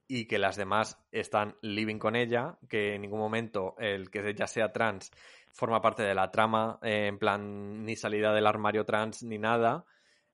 Y 0.08 0.28
que 0.28 0.40
las 0.40 0.58
demás 0.58 0.98
están 1.12 1.56
living 1.62 1.98
con 1.98 2.16
ella, 2.18 2.60
que 2.68 2.96
en 2.96 3.02
ningún 3.02 3.20
momento 3.20 3.76
el 3.80 4.10
que 4.12 4.28
ella 4.30 4.46
sea 4.46 4.74
trans 4.74 5.10
forma 5.54 5.82
parte 5.82 6.04
de 6.04 6.14
la 6.14 6.32
trama, 6.32 6.80
eh, 6.82 7.08
en 7.08 7.18
plan 7.18 7.86
ni 7.86 7.96
salida 7.96 8.34
del 8.34 8.46
armario 8.46 8.86
trans 8.86 9.24
ni 9.24 9.38
nada. 9.38 9.86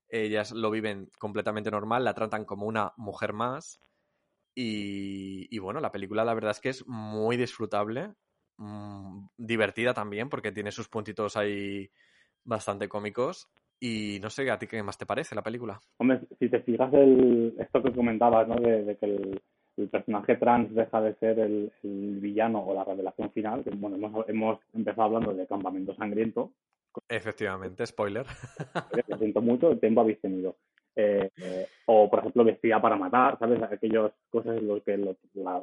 Ellas 0.08 0.50
lo 0.52 0.70
viven 0.70 1.10
completamente 1.18 1.70
normal, 1.70 2.04
la 2.04 2.14
tratan 2.14 2.44
como 2.44 2.66
una 2.66 2.92
mujer 2.96 3.32
más. 3.32 3.80
Y, 4.54 5.46
y 5.54 5.58
bueno, 5.60 5.80
la 5.80 5.92
película 5.92 6.24
la 6.24 6.34
verdad 6.34 6.52
es 6.52 6.60
que 6.60 6.70
es 6.70 6.86
muy 6.88 7.36
disfrutable, 7.36 8.14
mm, 8.56 9.26
divertida 9.36 9.94
también, 9.94 10.28
porque 10.28 10.52
tiene 10.52 10.72
sus 10.72 10.88
puntitos 10.88 11.36
ahí 11.36 11.90
bastante 12.44 12.88
cómicos. 12.88 13.48
Y 13.80 14.18
no 14.20 14.28
sé, 14.30 14.50
¿a 14.50 14.58
ti 14.58 14.66
qué 14.66 14.82
más 14.82 14.98
te 14.98 15.06
parece 15.06 15.34
la 15.36 15.42
película? 15.42 15.78
Hombre, 15.98 16.20
si 16.40 16.48
te 16.48 16.60
fijas 16.60 16.92
el, 16.94 17.54
esto 17.58 17.82
que 17.82 17.92
comentabas, 17.92 18.48
¿no? 18.48 18.56
De, 18.56 18.82
de 18.84 18.96
que 18.96 19.06
el, 19.06 19.40
el 19.76 19.88
personaje 19.88 20.34
trans 20.36 20.74
deja 20.74 21.00
de 21.00 21.14
ser 21.14 21.38
el, 21.38 21.72
el 21.84 22.18
villano 22.20 22.60
o 22.64 22.74
la 22.74 22.82
revelación 22.84 23.30
final, 23.30 23.62
que 23.62 23.70
bueno, 23.70 23.94
hemos, 23.96 24.28
hemos 24.28 24.58
empezado 24.74 25.02
hablando 25.04 25.32
de 25.32 25.46
Campamento 25.46 25.94
Sangriento, 25.94 26.50
Efectivamente, 27.08 27.86
spoiler. 27.86 28.26
lo 29.06 29.18
siento 29.18 29.40
mucho, 29.40 29.70
el 29.70 29.78
tiempo 29.78 30.00
habéis 30.00 30.20
tenido. 30.20 30.56
Eh, 30.96 31.30
eh, 31.36 31.66
o, 31.86 32.10
por 32.10 32.18
ejemplo, 32.18 32.42
Vestida 32.42 32.82
para 32.82 32.96
matar, 32.96 33.38
¿sabes? 33.38 33.62
Aquellas 33.62 34.10
cosas 34.30 34.58
en 34.58 34.66
las 34.66 34.82
que 34.82 34.96
lo- 34.96 35.16
la- 35.34 35.62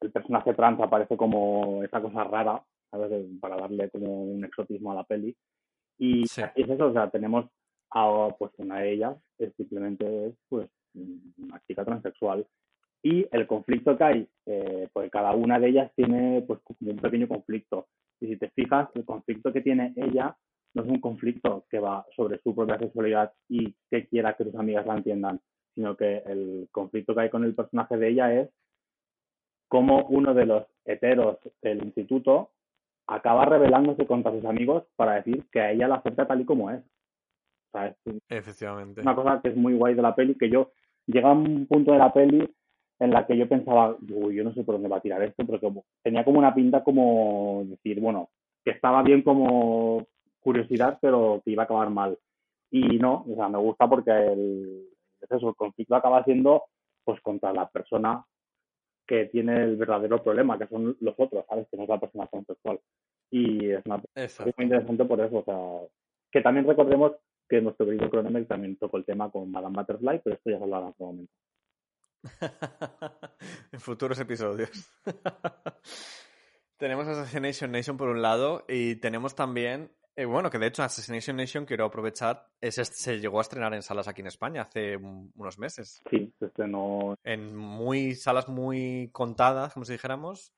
el 0.00 0.12
personaje 0.12 0.54
trans 0.54 0.80
aparece 0.80 1.16
como 1.16 1.82
esa 1.82 2.00
cosa 2.00 2.22
rara, 2.22 2.62
¿sabes? 2.92 3.24
Para 3.40 3.56
darle 3.56 3.90
como 3.90 4.22
un 4.22 4.44
exotismo 4.44 4.92
a 4.92 4.96
la 4.96 5.02
peli. 5.04 5.34
Y 5.98 6.26
Sí. 6.26 6.42
es 6.54 6.68
eso, 6.68 6.86
o 6.86 6.92
sea, 6.92 7.10
tenemos 7.10 7.46
a 7.90 8.28
pues 8.38 8.52
una 8.58 8.80
de 8.80 8.92
ellas, 8.92 9.16
es 9.38 9.54
simplemente 9.56 10.34
pues 10.48 10.68
una 10.94 11.60
chica 11.66 11.84
transexual. 11.84 12.46
Y 13.02 13.26
el 13.30 13.46
conflicto 13.46 13.96
que 13.96 14.04
hay, 14.04 14.28
eh, 14.46 14.88
pues 14.92 15.10
cada 15.10 15.32
una 15.32 15.58
de 15.58 15.68
ellas 15.68 15.92
tiene 15.94 16.42
pues 16.46 16.60
como 16.60 16.90
un 16.90 16.96
pequeño 16.98 17.28
conflicto. 17.28 17.86
Y 18.20 18.26
si 18.26 18.36
te 18.36 18.50
fijas, 18.50 18.88
el 18.94 19.04
conflicto 19.04 19.52
que 19.52 19.60
tiene 19.60 19.92
ella 19.96 20.36
no 20.74 20.82
es 20.82 20.88
un 20.88 21.00
conflicto 21.00 21.64
que 21.70 21.78
va 21.78 22.04
sobre 22.14 22.38
su 22.40 22.54
propia 22.54 22.78
sexualidad 22.78 23.32
y 23.48 23.74
que 23.90 24.06
quiera 24.08 24.34
que 24.34 24.44
sus 24.44 24.54
amigas 24.56 24.86
la 24.86 24.96
entiendan, 24.96 25.40
sino 25.74 25.96
que 25.96 26.18
el 26.26 26.68
conflicto 26.72 27.14
que 27.14 27.20
hay 27.22 27.30
con 27.30 27.44
el 27.44 27.54
personaje 27.54 27.96
de 27.96 28.08
ella 28.08 28.34
es 28.34 28.50
cómo 29.68 30.06
uno 30.08 30.34
de 30.34 30.46
los 30.46 30.66
heteros 30.84 31.38
del 31.62 31.84
instituto 31.84 32.50
acaba 33.08 33.44
rebelándose 33.46 34.06
contra 34.06 34.30
sus 34.32 34.44
amigos 34.44 34.84
para 34.96 35.14
decir 35.14 35.44
que 35.50 35.60
a 35.60 35.72
ella 35.72 35.88
la 35.88 35.96
acepta 35.96 36.26
tal 36.26 36.42
y 36.42 36.44
como 36.44 36.70
es. 36.70 36.80
O 36.80 37.70
sea, 37.72 37.86
es 37.88 37.96
Efectivamente. 38.28 39.00
una 39.00 39.14
cosa 39.14 39.40
que 39.42 39.48
es 39.48 39.56
muy 39.56 39.74
guay 39.74 39.94
de 39.94 40.02
la 40.02 40.14
peli, 40.14 40.34
que 40.36 40.48
yo 40.50 40.70
llega 41.06 41.30
a 41.30 41.32
un 41.32 41.66
punto 41.66 41.92
de 41.92 41.98
la 41.98 42.12
peli 42.12 42.48
en 43.00 43.10
la 43.10 43.26
que 43.26 43.36
yo 43.36 43.48
pensaba, 43.48 43.96
uy, 44.10 44.34
yo 44.36 44.44
no 44.44 44.52
sé 44.52 44.62
por 44.64 44.74
dónde 44.74 44.88
va 44.88 44.98
a 44.98 45.00
tirar 45.00 45.22
esto, 45.22 45.44
pero 45.46 45.60
como- 45.60 45.84
tenía 46.02 46.24
como 46.24 46.38
una 46.38 46.54
pinta 46.54 46.82
como 46.84 47.62
decir, 47.66 48.00
bueno, 48.00 48.28
que 48.64 48.72
estaba 48.72 49.02
bien 49.02 49.22
como 49.22 50.06
curiosidad, 50.40 50.98
pero 51.00 51.40
que 51.44 51.52
iba 51.52 51.62
a 51.62 51.64
acabar 51.64 51.90
mal. 51.90 52.18
Y 52.70 52.98
no, 52.98 53.24
o 53.30 53.34
sea, 53.34 53.48
me 53.48 53.58
gusta 53.58 53.88
porque 53.88 54.10
el, 54.10 54.88
es 55.20 55.30
eso, 55.30 55.48
el 55.48 55.54
conflicto 55.56 55.94
acaba 55.94 56.22
siendo 56.24 56.64
pues 57.04 57.20
contra 57.22 57.52
la 57.54 57.68
persona 57.68 58.22
que 59.08 59.24
tiene 59.24 59.64
el 59.64 59.76
verdadero 59.76 60.22
problema, 60.22 60.58
que 60.58 60.66
son 60.66 60.96
los 61.00 61.14
otros, 61.16 61.44
¿sabes? 61.48 61.66
Que 61.70 61.78
no 61.78 61.84
es 61.84 61.88
la 61.88 61.98
persona 61.98 62.26
transexual. 62.26 62.78
Y 63.30 63.70
es 63.70 63.84
una 63.86 64.02
Exacto. 64.14 64.52
muy 64.56 64.64
interesante 64.64 65.04
por 65.06 65.20
eso, 65.20 65.38
o 65.38 65.44
sea, 65.44 65.88
que 66.30 66.42
también 66.42 66.66
recordemos 66.66 67.12
que 67.48 67.62
nuestro 67.62 67.86
querido 67.86 68.10
Cronenberg 68.10 68.46
también 68.46 68.76
tocó 68.76 68.98
el 68.98 69.06
tema 69.06 69.30
con 69.30 69.50
Madame 69.50 69.76
Butterfly, 69.78 70.20
pero 70.22 70.36
esto 70.36 70.50
ya 70.50 70.58
se 70.58 70.64
hablará 70.64 70.84
en 70.84 70.90
otro 70.90 71.06
momento. 71.06 71.32
en 73.72 73.80
futuros 73.80 74.20
episodios. 74.20 74.70
tenemos 76.76 77.08
Assassination 77.08 77.72
Nation 77.72 77.96
por 77.96 78.08
un 78.08 78.20
lado 78.20 78.66
y 78.68 78.96
tenemos 78.96 79.34
también, 79.34 79.90
eh, 80.20 80.24
bueno, 80.24 80.50
que 80.50 80.58
de 80.58 80.66
hecho 80.66 80.82
Assassination 80.82 81.36
Nation 81.36 81.64
quiero 81.64 81.84
aprovechar, 81.84 82.48
ese 82.60 82.84
se 82.84 83.20
llegó 83.20 83.38
a 83.38 83.42
estrenar 83.42 83.72
en 83.74 83.82
salas 83.82 84.08
aquí 84.08 84.20
en 84.20 84.26
España 84.26 84.62
hace 84.62 84.96
un- 84.96 85.30
unos 85.36 85.58
meses. 85.58 86.02
Sí, 86.10 86.32
se 86.38 86.46
estrenó, 86.46 87.16
En 87.22 87.54
muy 87.56 88.14
salas 88.16 88.48
muy 88.48 89.10
contadas, 89.12 89.72
como 89.74 89.84
si 89.84 89.92
dijéramos. 89.92 90.52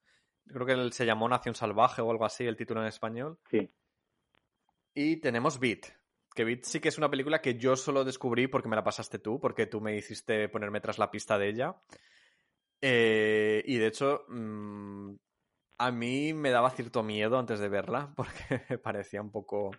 Creo 0.46 0.64
que 0.66 0.92
se 0.92 1.04
llamó 1.04 1.28
Nación 1.28 1.54
Salvaje 1.54 2.00
o 2.02 2.10
algo 2.10 2.24
así, 2.24 2.44
el 2.46 2.56
título 2.56 2.80
en 2.80 2.86
español. 2.88 3.38
sí, 3.50 3.70
Y 4.94 5.16
tenemos 5.18 5.60
Beat. 5.60 5.86
Que 6.34 6.44
Beat 6.44 6.64
sí 6.64 6.80
que 6.80 6.88
es 6.88 6.98
una 6.98 7.10
película 7.10 7.40
que 7.42 7.56
yo 7.58 7.76
solo 7.76 8.02
descubrí 8.04 8.46
porque 8.46 8.68
me 8.68 8.76
la 8.76 8.82
pasaste 8.84 9.18
tú, 9.18 9.38
porque 9.40 9.66
tú 9.66 9.80
me 9.80 9.96
hiciste 9.96 10.48
ponerme 10.48 10.80
tras 10.80 10.98
la 10.98 11.10
pista 11.10 11.38
de 11.38 11.48
ella. 11.48 11.76
Eh, 12.80 13.62
y 13.66 13.76
de 13.76 13.86
hecho, 13.86 14.24
mm, 14.28 15.14
a 15.80 15.90
mí 15.90 16.34
me 16.34 16.50
daba 16.50 16.70
cierto 16.70 17.02
miedo 17.02 17.38
antes 17.38 17.58
de 17.58 17.70
verla, 17.70 18.12
porque 18.16 18.62
me 18.68 18.78
parecía 18.78 19.22
un 19.22 19.30
poco... 19.30 19.70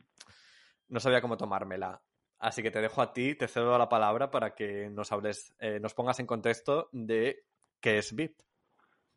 No 0.90 1.00
sabía 1.00 1.22
cómo 1.22 1.38
tomármela. 1.38 2.02
Así 2.40 2.64
que 2.64 2.72
te 2.72 2.82
dejo 2.82 3.02
a 3.02 3.14
ti, 3.14 3.36
te 3.36 3.48
cedo 3.48 3.78
la 3.78 3.88
palabra 3.88 4.32
para 4.32 4.56
que 4.56 4.90
nos 4.90 5.12
hables, 5.12 5.56
eh, 5.60 5.80
nos 5.80 5.94
pongas 5.94 6.20
en 6.20 6.26
contexto 6.26 6.90
de 6.92 7.44
qué 7.80 8.00
es 8.00 8.16
Beat. 8.16 8.32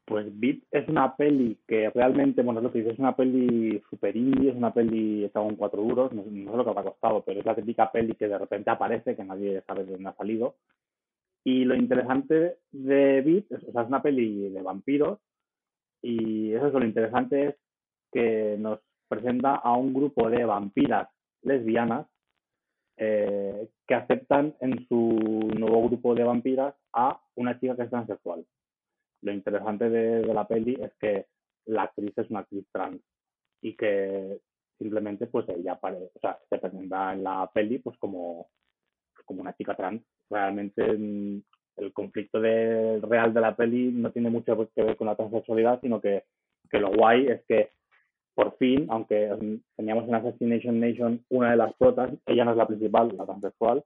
Pues 0.04 0.26
Beat 0.38 0.58
es 0.70 0.86
una 0.88 1.16
peli 1.16 1.58
que 1.66 1.88
realmente, 1.88 2.42
bueno, 2.42 2.60
es 2.60 2.64
lo 2.64 2.70
que 2.70 2.80
dices, 2.80 2.92
es 2.92 2.98
una 2.98 3.16
peli 3.16 3.82
super 3.88 4.14
indie, 4.14 4.50
es 4.50 4.56
una 4.56 4.74
peli 4.74 5.24
hecha 5.24 5.40
con 5.40 5.56
cuatro 5.56 5.80
duros, 5.80 6.12
no, 6.12 6.22
no 6.22 6.50
sé 6.50 6.56
lo 6.58 6.64
que 6.64 6.70
habrá 6.70 6.82
costado, 6.82 7.24
pero 7.24 7.40
es 7.40 7.46
la 7.46 7.54
típica 7.54 7.90
peli 7.90 8.14
que 8.14 8.28
de 8.28 8.38
repente 8.38 8.70
aparece, 8.70 9.16
que 9.16 9.24
nadie 9.24 9.62
sabe 9.66 9.84
de 9.84 9.92
dónde 9.92 10.10
ha 10.10 10.16
salido. 10.16 10.56
Y 11.42 11.64
lo 11.64 11.74
interesante 11.74 12.58
de 12.70 13.22
Beat, 13.22 13.52
es, 13.52 13.64
o 13.68 13.72
sea, 13.72 13.82
es 13.82 13.88
una 13.88 14.02
peli 14.02 14.50
de 14.50 14.60
vampiros, 14.60 15.18
y 16.04 16.52
eso 16.54 16.68
es 16.68 16.72
lo 16.74 16.84
interesante 16.84 17.46
es 17.48 17.54
que 18.12 18.56
nos 18.58 18.80
presenta 19.08 19.56
a 19.56 19.76
un 19.76 19.94
grupo 19.94 20.28
de 20.30 20.44
vampiras 20.44 21.08
lesbianas 21.42 22.06
eh, 22.96 23.68
que 23.86 23.94
aceptan 23.94 24.54
en 24.60 24.86
su 24.88 25.50
nuevo 25.58 25.88
grupo 25.88 26.14
de 26.14 26.24
vampiras 26.24 26.74
a 26.92 27.20
una 27.34 27.58
chica 27.58 27.76
que 27.76 27.82
es 27.82 27.90
transexual 27.90 28.44
lo 29.24 29.32
interesante 29.32 29.88
de, 29.88 30.22
la 30.34 30.46
peli 30.46 30.76
es 30.80 30.92
que 31.00 31.26
la 31.66 31.84
actriz 31.84 32.12
es 32.16 32.30
una 32.30 32.40
actriz 32.40 32.66
trans 32.70 33.00
y 33.62 33.74
que 33.74 34.40
simplemente 34.78 35.26
pues 35.26 35.48
ella 35.48 35.80
apare- 35.80 36.10
o 36.14 36.20
sea, 36.20 36.38
se 36.50 36.58
presenta 36.58 37.14
en 37.14 37.24
la 37.24 37.50
peli 37.52 37.78
pues 37.78 37.96
como, 37.98 38.48
como 39.24 39.40
una 39.40 39.56
chica 39.56 39.74
trans. 39.74 40.02
Realmente 40.28 40.82
mm, 40.92 41.42
el 41.76 41.92
conflicto 41.92 42.40
de- 42.40 43.00
real 43.00 43.32
de 43.34 43.40
la 43.40 43.56
peli 43.56 43.92
no 43.92 44.10
tiene 44.10 44.30
mucho 44.30 44.68
que 44.74 44.82
ver 44.82 44.96
con 44.96 45.06
la 45.06 45.16
transexualidad, 45.16 45.80
sino 45.80 46.00
que, 46.00 46.24
que 46.70 46.78
lo 46.78 46.90
guay 46.90 47.28
es 47.28 47.42
que 47.46 47.70
por 48.34 48.56
fin, 48.56 48.86
aunque 48.90 49.30
teníamos 49.76 50.08
en 50.08 50.14
Assassination 50.16 50.80
Nation 50.80 51.24
una 51.28 51.52
de 51.52 51.56
las 51.56 51.72
protas, 51.74 52.10
ella 52.26 52.44
no 52.44 52.50
es 52.50 52.56
la 52.56 52.66
principal, 52.66 53.14
la 53.16 53.24
transexual, 53.26 53.84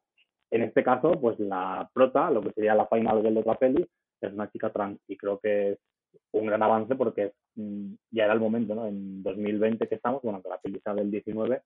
en 0.51 0.63
este 0.63 0.83
caso, 0.83 1.13
pues 1.13 1.39
la 1.39 1.91
prota, 1.93 2.31
lo 2.31 2.41
que 2.41 2.53
sería 2.53 2.75
la 2.75 2.87
final 2.87 3.21
girl 3.21 3.35
de 3.35 3.41
otra 3.41 3.55
peli, 3.57 3.87
es 4.21 4.33
una 4.33 4.51
chica 4.51 4.71
trans 4.71 4.99
y 5.07 5.17
creo 5.17 5.39
que 5.39 5.73
es 5.73 5.79
un 6.33 6.47
gran 6.47 6.63
avance 6.63 6.95
porque 6.97 7.33
mm, 7.57 7.93
ya 8.11 8.25
era 8.25 8.33
el 8.33 8.41
momento, 8.41 8.75
¿no? 8.75 8.87
En 8.87 9.23
2020 9.23 9.87
que 9.87 9.95
estamos, 9.95 10.23
bueno, 10.23 10.43
que 10.43 10.49
la 10.49 10.59
peli 10.59 10.81
sea 10.81 10.95
del 10.95 11.11
19, 11.11 11.61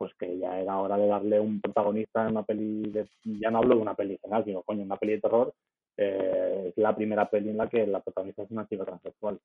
pues 0.00 0.14
que 0.14 0.38
ya 0.38 0.58
era 0.58 0.78
hora 0.78 0.96
de 0.96 1.06
darle 1.06 1.38
un 1.38 1.60
protagonista 1.60 2.22
en 2.22 2.30
una 2.30 2.42
peli, 2.42 2.90
de, 2.90 3.06
ya 3.22 3.50
no 3.50 3.58
hablo 3.58 3.74
de 3.74 3.82
una 3.82 3.94
peli 3.94 4.16
general, 4.16 4.46
sino 4.46 4.62
coño, 4.62 4.82
una 4.82 4.96
peli 4.96 5.12
de 5.12 5.20
terror, 5.20 5.54
eh, 5.94 6.68
es 6.68 6.78
la 6.78 6.96
primera 6.96 7.28
peli 7.28 7.50
en 7.50 7.58
la 7.58 7.68
que 7.68 7.86
la 7.86 8.00
protagonista 8.00 8.44
es 8.44 8.50
una 8.50 8.66
chica 8.66 8.86
transexual. 8.86 9.38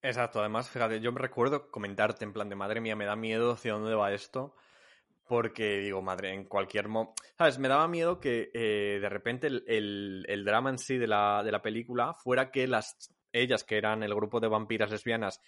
Exacto, 0.00 0.40
además, 0.40 0.70
fíjate, 0.70 1.00
yo 1.00 1.12
me 1.12 1.20
recuerdo 1.20 1.70
comentarte 1.70 2.24
en 2.24 2.32
plan 2.32 2.48
de 2.48 2.56
madre 2.56 2.80
mía, 2.80 2.96
me 2.96 3.04
da 3.04 3.14
miedo 3.14 3.52
hacia 3.52 3.74
dónde 3.74 3.94
va 3.94 4.14
esto, 4.14 4.54
porque 5.28 5.80
digo, 5.80 6.00
madre, 6.00 6.32
en 6.32 6.44
cualquier 6.44 6.88
momento, 6.88 7.22
¿sabes? 7.36 7.58
Me 7.58 7.68
daba 7.68 7.86
miedo 7.86 8.20
que 8.20 8.50
eh, 8.54 9.00
de 9.02 9.08
repente 9.10 9.48
el, 9.48 9.64
el, 9.66 10.24
el, 10.30 10.46
drama 10.46 10.70
en 10.70 10.78
sí 10.78 10.96
de 10.96 11.08
la, 11.08 11.42
de 11.44 11.52
la 11.52 11.60
película 11.60 12.14
fuera 12.14 12.50
que 12.50 12.66
las 12.66 13.14
ellas, 13.32 13.64
que 13.64 13.76
eran 13.76 14.02
el 14.02 14.14
grupo 14.14 14.40
de 14.40 14.48
vampiras 14.48 14.90
lesbianas 14.90 15.42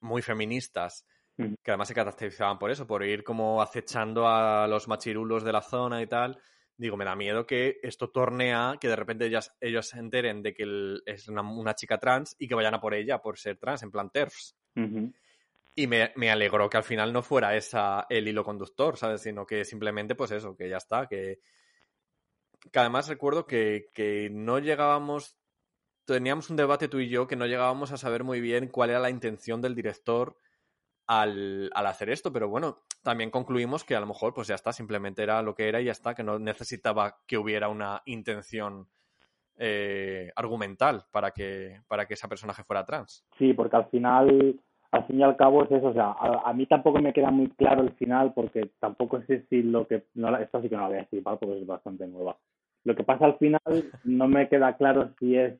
muy 0.00 0.20
feministas. 0.20 1.06
Que 1.38 1.70
además 1.70 1.88
se 1.88 1.94
caracterizaban 1.94 2.58
por 2.58 2.70
eso, 2.70 2.86
por 2.86 3.04
ir 3.04 3.22
como 3.22 3.62
acechando 3.62 4.26
a 4.28 4.66
los 4.66 4.88
machirulos 4.88 5.44
de 5.44 5.52
la 5.52 5.62
zona 5.62 6.02
y 6.02 6.06
tal. 6.06 6.40
Digo, 6.76 6.96
me 6.96 7.04
da 7.04 7.14
miedo 7.16 7.46
que 7.46 7.78
esto 7.82 8.10
torne 8.10 8.54
a 8.54 8.76
que 8.80 8.88
de 8.88 8.96
repente 8.96 9.26
ellas, 9.26 9.54
ellos 9.60 9.88
se 9.88 9.98
enteren 9.98 10.42
de 10.42 10.54
que 10.54 10.62
el- 10.64 11.02
es 11.06 11.28
una, 11.28 11.42
una 11.42 11.74
chica 11.74 11.98
trans 11.98 12.34
y 12.38 12.48
que 12.48 12.54
vayan 12.54 12.74
a 12.74 12.80
por 12.80 12.94
ella 12.94 13.18
por 13.18 13.38
ser 13.38 13.56
trans, 13.58 13.82
en 13.82 13.90
plan 13.90 14.10
TERFs. 14.10 14.56
Ujú. 14.76 15.12
Y 15.74 15.86
me, 15.86 16.12
me 16.16 16.30
alegró 16.30 16.68
que 16.68 16.76
al 16.76 16.84
final 16.84 17.12
no 17.12 17.22
fuera 17.22 17.56
esa 17.56 18.06
el 18.08 18.26
hilo 18.26 18.42
conductor, 18.44 18.96
¿sabes? 18.96 19.22
Sino 19.22 19.46
que 19.46 19.64
simplemente, 19.64 20.16
pues 20.16 20.32
eso, 20.32 20.56
que 20.56 20.68
ya 20.68 20.78
está, 20.78 21.06
que, 21.06 21.38
que 22.72 22.78
además 22.78 23.08
recuerdo 23.08 23.46
que, 23.46 23.86
que 23.94 24.28
no 24.30 24.58
llegábamos, 24.58 25.36
teníamos 26.04 26.50
un 26.50 26.56
debate 26.56 26.88
tú 26.88 26.98
y 26.98 27.08
yo 27.08 27.26
que 27.26 27.36
no 27.36 27.46
llegábamos 27.46 27.92
a 27.92 27.96
saber 27.96 28.24
muy 28.24 28.40
bien 28.40 28.68
cuál 28.68 28.90
era 28.90 28.98
la 28.98 29.10
intención 29.10 29.60
del 29.62 29.74
director 29.76 30.36
al, 31.08 31.70
al 31.74 31.86
hacer 31.86 32.10
esto, 32.10 32.32
pero 32.32 32.48
bueno, 32.48 32.76
también 33.02 33.30
concluimos 33.30 33.82
que 33.82 33.96
a 33.96 34.00
lo 34.00 34.06
mejor 34.06 34.34
pues 34.34 34.46
ya 34.46 34.54
está, 34.54 34.72
simplemente 34.72 35.22
era 35.22 35.42
lo 35.42 35.54
que 35.54 35.68
era 35.68 35.80
y 35.80 35.86
ya 35.86 35.92
está, 35.92 36.14
que 36.14 36.22
no 36.22 36.38
necesitaba 36.38 37.16
que 37.26 37.38
hubiera 37.38 37.68
una 37.68 38.02
intención 38.04 38.86
eh, 39.56 40.30
argumental 40.36 41.04
para 41.10 41.32
que, 41.32 41.80
para 41.88 42.06
que 42.06 42.14
ese 42.14 42.28
personaje 42.28 42.62
fuera 42.62 42.84
trans. 42.84 43.26
Sí, 43.38 43.54
porque 43.54 43.76
al 43.76 43.86
final, 43.86 44.60
al 44.90 45.06
fin 45.06 45.18
y 45.18 45.22
al 45.22 45.36
cabo 45.36 45.64
es 45.64 45.72
eso, 45.72 45.88
o 45.88 45.92
sea, 45.94 46.12
a, 46.12 46.52
mí 46.52 46.66
tampoco 46.66 47.00
me 47.00 47.14
queda 47.14 47.30
muy 47.30 47.48
claro 47.50 47.82
el 47.82 47.92
final 47.94 48.34
porque 48.34 48.70
tampoco 48.78 49.22
sé 49.22 49.46
si 49.48 49.62
lo 49.62 49.88
que, 49.88 50.04
no, 50.14 50.36
esto 50.36 50.60
sí 50.60 50.68
que 50.68 50.76
no 50.76 50.82
la 50.82 50.88
voy 50.88 50.98
a 50.98 51.00
decir 51.00 51.22
porque 51.24 51.60
es 51.60 51.66
bastante 51.66 52.06
nueva. 52.06 52.36
Lo 52.84 52.94
que 52.94 53.02
pasa 53.02 53.24
al 53.24 53.38
final 53.38 53.60
no 54.04 54.28
me 54.28 54.48
queda 54.48 54.76
claro 54.76 55.10
si 55.18 55.36
es 55.36 55.54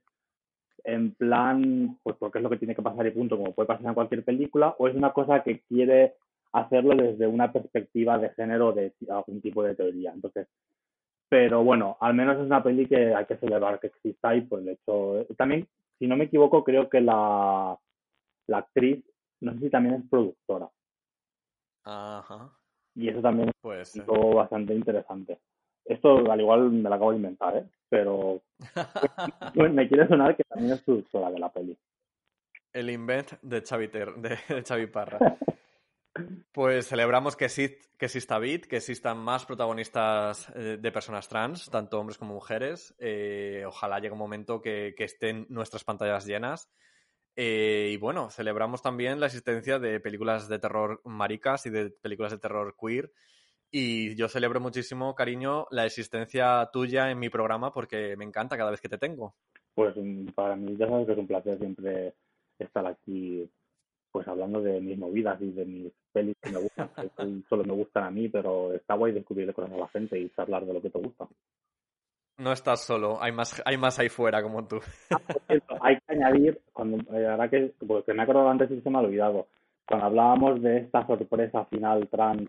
en 0.85 1.13
plan, 1.15 1.99
pues 2.03 2.17
porque 2.17 2.39
es 2.39 2.45
lo 2.45 2.51
que 2.51 2.57
tiene 2.57 2.75
que 2.75 2.83
pasar 2.83 3.07
y 3.07 3.11
punto, 3.11 3.37
como 3.37 3.53
puede 3.53 3.67
pasar 3.67 3.87
en 3.87 3.95
cualquier 3.95 4.25
película, 4.25 4.75
o 4.79 4.89
es 4.89 4.95
una 4.95 5.13
cosa 5.13 5.43
que 5.43 5.61
quiere 5.61 6.15
hacerlo 6.53 6.95
desde 6.95 7.27
una 7.27 7.53
perspectiva 7.53 8.19
de 8.19 8.31
género 8.31 8.73
de 8.73 8.93
algún 9.09 9.41
tipo 9.41 9.63
de 9.63 9.75
teoría. 9.75 10.13
Entonces, 10.13 10.49
pero 11.29 11.63
bueno, 11.63 11.97
al 12.01 12.15
menos 12.15 12.37
es 12.37 12.47
una 12.47 12.63
peli 12.63 12.87
que 12.87 13.15
hay 13.15 13.27
que 13.27 13.37
celebrar 13.37 13.81
que 13.81 13.89
exista 13.89 14.35
y 14.35 14.43
pues 14.43 14.65
de 14.65 14.73
hecho, 14.73 15.27
también, 15.37 15.67
si 15.99 16.07
no 16.07 16.17
me 16.17 16.25
equivoco, 16.25 16.65
creo 16.65 16.89
que 16.89 17.01
la, 17.01 17.79
la 18.47 18.59
actriz, 18.59 19.05
no 19.41 19.53
sé 19.55 19.59
si 19.61 19.71
también 19.71 19.97
es 19.97 20.09
productora, 20.09 20.69
Ajá, 21.85 22.51
y 22.95 23.09
eso 23.09 23.21
también 23.21 23.51
pues... 23.61 23.95
es 23.95 24.01
algo 24.01 24.35
bastante 24.35 24.75
interesante. 24.75 25.39
Esto 25.89 26.31
al 26.31 26.41
igual 26.41 26.71
me 26.71 26.89
lo 26.89 26.95
acabo 26.95 27.11
de 27.11 27.17
inventar, 27.17 27.57
¿eh? 27.57 27.65
pero 27.89 28.43
pues, 29.55 29.73
me 29.73 29.89
quiere 29.89 30.07
sonar 30.07 30.37
que 30.37 30.45
también 30.45 30.73
es 30.75 30.83
productora 30.83 31.31
de 31.31 31.39
la 31.39 31.51
peli. 31.51 31.77
El 32.73 32.91
invent 32.91 33.33
de 33.41 33.63
Xavi, 33.63 33.89
Ter- 33.89 34.15
de, 34.17 34.37
Xavi 34.69 34.87
Parra. 34.87 35.37
Pues 36.51 36.89
celebramos 36.89 37.37
que, 37.37 37.45
exist- 37.45 37.87
que 37.97 38.07
exista 38.07 38.41
Bit, 38.41 38.67
que 38.67 38.79
existan 38.79 39.19
más 39.19 39.47
protagonistas 39.47 40.51
eh, 40.57 40.77
de 40.81 40.91
personas 40.91 41.29
trans, 41.29 41.71
tanto 41.71 42.01
hombres 42.01 42.19
como 42.19 42.35
mujeres. 42.35 42.93
Eh, 42.99 43.63
ojalá 43.65 44.01
llegue 44.01 44.15
un 44.15 44.19
momento 44.19 44.61
que, 44.61 44.95
que 44.97 45.05
estén 45.05 45.47
nuestras 45.49 45.85
pantallas 45.85 46.27
llenas. 46.27 46.69
Eh, 47.37 47.91
y 47.93 47.97
bueno, 47.99 48.31
celebramos 48.31 48.83
también 48.83 49.21
la 49.21 49.27
existencia 49.27 49.79
de 49.79 50.01
películas 50.01 50.49
de 50.49 50.59
terror 50.59 51.01
maricas 51.05 51.67
y 51.67 51.71
de 51.71 51.91
películas 51.91 52.33
de 52.33 52.39
terror 52.39 52.75
queer. 52.81 53.13
Y 53.71 54.15
yo 54.15 54.29
celebro 54.29 54.61
muchísimo, 54.61 55.15
cariño, 55.15 55.67
la 55.71 55.85
existencia 55.85 56.69
tuya 56.73 57.11
en 57.11 57.19
mi 57.19 57.29
programa 57.29 57.73
porque 57.73 58.17
me 58.17 58.25
encanta 58.25 58.57
cada 58.57 58.71
vez 58.71 58.81
que 58.81 58.89
te 58.89 58.99
tengo. 58.99 59.35
Pues 59.75 59.95
mm, 59.97 60.29
para 60.29 60.57
mí 60.57 60.77
ya 60.77 60.89
sabes 60.89 61.07
que 61.07 61.13
es 61.13 61.19
un 61.19 61.27
placer 61.27 61.59
siempre 61.59 62.15
estar 62.59 62.87
aquí 62.87 63.49
pues 64.11 64.27
hablando 64.27 64.63
de 64.63 64.81
mis 64.81 64.99
movidas 64.99 65.41
y 65.43 65.51
de 65.51 65.65
mis 65.65 65.93
pelis 66.13 66.37
que 66.41 66.51
me 66.51 66.61
gustan, 66.61 66.89
que 66.97 67.11
solo 67.49 67.63
me 67.65 67.75
gustan 67.75 68.05
a 68.05 68.11
mí, 68.11 68.29
pero 68.29 68.73
está 68.73 68.95
guay 68.95 69.13
descubrirle 69.13 69.53
cosas 69.53 69.73
a 69.73 69.77
la 69.77 69.89
gente 69.89 70.19
y 70.19 70.31
charlar 70.31 70.65
de 70.65 70.73
lo 70.73 70.81
que 70.81 70.91
te 70.91 70.99
gusta. 70.99 71.29
No 72.39 72.53
estás 72.53 72.85
solo, 72.85 73.21
hay 73.21 73.33
más, 73.33 73.61
hay 73.65 73.77
más 73.77 73.99
ahí 73.99 74.09
fuera 74.09 74.43
como 74.43 74.67
tú. 74.67 74.81
Por 75.11 75.43
cierto, 75.47 75.77
hay 75.81 75.97
que 75.97 76.15
añadir, 76.15 76.61
cuando, 76.73 76.99
eh, 77.13 77.27
ahora 77.27 77.51
que, 77.51 77.75
porque 77.87 78.15
me 78.15 78.21
he 78.21 78.23
acordado 78.23 78.49
antes 78.49 78.71
y 78.71 78.81
se 78.81 78.91
me 78.91 78.99
ha 78.99 79.03
olvidado, 79.03 79.49
cuando 79.87 80.07
hablábamos 80.07 80.63
de 80.63 80.79
esta 80.79 81.07
sorpresa 81.07 81.65
final 81.67 82.09
trans 82.09 82.49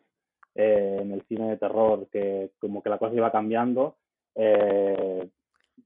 eh, 0.61 0.97
en 0.99 1.13
el 1.13 1.21
cine 1.29 1.51
de 1.51 1.55
terror, 1.57 2.09
que 2.11 2.51
como 2.59 2.83
que 2.83 2.89
la 2.89 2.97
cosa 2.97 3.15
iba 3.15 3.31
cambiando, 3.31 3.95
eh, 4.35 5.29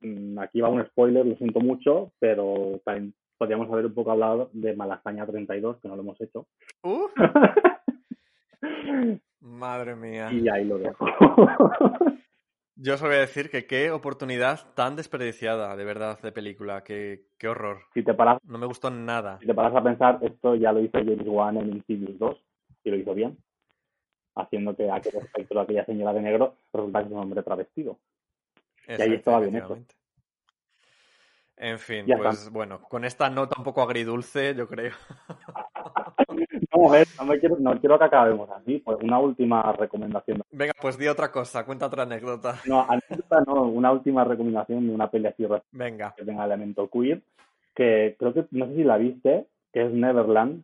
mm, 0.02 0.40
aquí 0.40 0.62
va 0.62 0.70
un 0.70 0.84
spoiler, 0.88 1.28
lo 1.28 1.36
siento 1.36 1.60
mucho, 1.60 2.12
pero 2.18 2.82
también 2.84 3.14
podríamos 3.38 3.72
haber 3.72 3.86
un 3.86 3.94
poco 3.94 4.10
hablado 4.10 4.50
de 4.52 4.76
Malasaña 4.76 5.28
32, 5.28 5.78
que 5.80 5.88
no 5.88 5.96
lo 5.96 6.02
hemos 6.02 6.20
hecho. 6.22 6.48
Uh, 6.82 7.06
madre 9.42 9.96
mía. 9.96 10.30
y 10.32 10.50
ahí 10.50 10.66
lo 10.66 10.80
dejo. 10.80 11.06
Yo 12.76 12.96
os 12.96 13.02
voy 13.04 13.14
a 13.14 13.20
decir 13.20 13.52
que 13.52 13.68
qué 13.68 13.92
oportunidad 13.92 14.60
tan 14.74 14.96
desperdiciada, 14.96 15.76
de 15.76 15.86
verdad, 15.86 16.20
de 16.20 16.32
película. 16.32 16.84
Qué, 16.84 17.26
qué 17.38 17.48
horror. 17.48 17.82
si, 17.94 18.02
te 18.02 18.16
paras, 18.16 18.40
No 18.44 18.58
me 18.58 18.66
gustó 18.66 18.90
nada. 18.90 19.38
si 19.40 19.46
te 19.46 19.54
paras 19.54 19.76
a 19.76 19.84
pensar, 19.84 20.18
esto 20.24 20.56
ya 20.56 20.72
lo 20.72 20.80
hizo 20.80 20.98
James 20.98 21.28
Wan 21.28 21.58
en 21.58 21.74
Insidious 21.74 22.18
2 22.18 22.44
y 22.86 22.90
lo 22.90 22.98
hizo 22.98 23.14
bien, 23.14 23.38
haciendo 24.36 24.76
que 24.76 24.90
aquel 24.90 25.16
espectro 25.18 25.62
aquella 25.62 25.86
señora 25.86 26.14
de 26.14 26.22
negro 26.22 26.56
resulta 26.74 27.00
que 27.00 27.06
es 27.06 27.12
un 27.12 27.20
hombre 27.20 27.44
travestido. 27.44 27.98
ahí 28.88 29.14
estaba 29.14 29.40
bien 29.40 29.56
hecho. 29.58 29.78
En 31.56 31.78
fin, 31.80 32.06
Ya 32.08 32.18
pues 32.18 32.40
está. 32.40 32.50
bueno, 32.52 32.82
con 32.82 33.06
esta 33.06 33.30
nota 33.30 33.56
un 33.58 33.64
poco 33.64 33.82
agridulce, 33.82 34.56
yo 34.56 34.68
creo. 34.68 34.94
No, 36.76 36.90
a 36.90 36.92
ver, 36.92 37.08
no, 37.20 37.26
me 37.26 37.40
quiero, 37.40 37.58
no 37.60 37.80
quiero 37.80 38.00
que 38.00 38.06
acabemos 38.06 38.50
así. 38.50 38.80
Pues 38.80 38.98
una 39.04 39.20
última 39.20 39.72
recomendación. 39.74 40.42
Venga, 40.52 40.74
pues 40.82 40.98
di 40.98 41.08
otra 41.08 41.32
cosa, 41.32 41.66
cuenta 41.66 41.86
otra 41.86 42.04
anécdota. 42.04 42.60
No, 42.66 42.82
anécdota 42.90 43.44
no, 43.46 43.64
una 43.64 43.92
última 43.92 44.24
recomendación 44.24 44.88
de 44.88 44.94
una 44.96 45.10
peli 45.12 45.28
así 45.28 45.46
Venga. 45.72 46.16
que 46.18 46.26
tenga 46.26 46.46
elemento 46.46 46.90
queer, 46.90 47.22
que 47.76 48.16
creo 48.18 48.34
que, 48.34 48.46
no 48.52 48.66
sé 48.68 48.76
si 48.76 48.84
la 48.84 48.98
viste, 48.98 49.46
que 49.72 49.86
es 49.86 49.92
Neverland, 49.92 50.64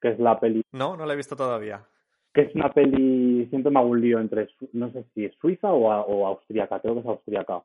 que 0.00 0.08
es 0.12 0.18
la 0.18 0.40
peli, 0.40 0.64
No, 0.72 0.96
no 0.96 1.04
la 1.04 1.12
he 1.12 1.16
visto 1.16 1.36
todavía. 1.36 1.84
Que 2.32 2.42
es 2.42 2.54
una 2.54 2.72
peli, 2.72 3.46
siempre 3.50 3.70
me 3.70 3.78
hago 3.80 3.90
un 3.90 4.00
lío 4.00 4.18
entre, 4.18 4.48
no 4.72 4.90
sé 4.92 5.04
si 5.14 5.24
es 5.26 5.34
suiza 5.40 5.72
o, 5.72 5.90
a- 5.92 6.02
o 6.02 6.26
austríaca, 6.26 6.80
creo 6.80 6.94
que 6.94 7.00
es 7.00 7.06
austríaca, 7.06 7.62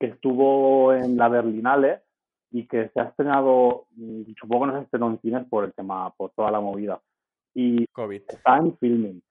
que 0.00 0.06
estuvo 0.06 0.92
en 0.94 1.16
la 1.16 1.28
Berlinale 1.28 2.00
y 2.50 2.66
que 2.66 2.88
se 2.88 3.00
ha 3.00 3.04
estrenado, 3.04 3.86
mm, 3.96 4.22
supongo 4.40 4.64
que 4.66 4.72
no 4.72 4.78
se 4.78 4.84
estrenó 4.84 5.10
en 5.10 5.20
cines 5.20 5.46
por 5.48 5.64
el 5.64 5.72
tema, 5.74 6.10
por 6.16 6.30
toda 6.30 6.50
la 6.50 6.60
movida. 6.60 7.00
Y 7.54 7.86
COVID. 7.88 8.22
está 8.28 8.56
en 8.58 8.76
filming. 8.78 9.22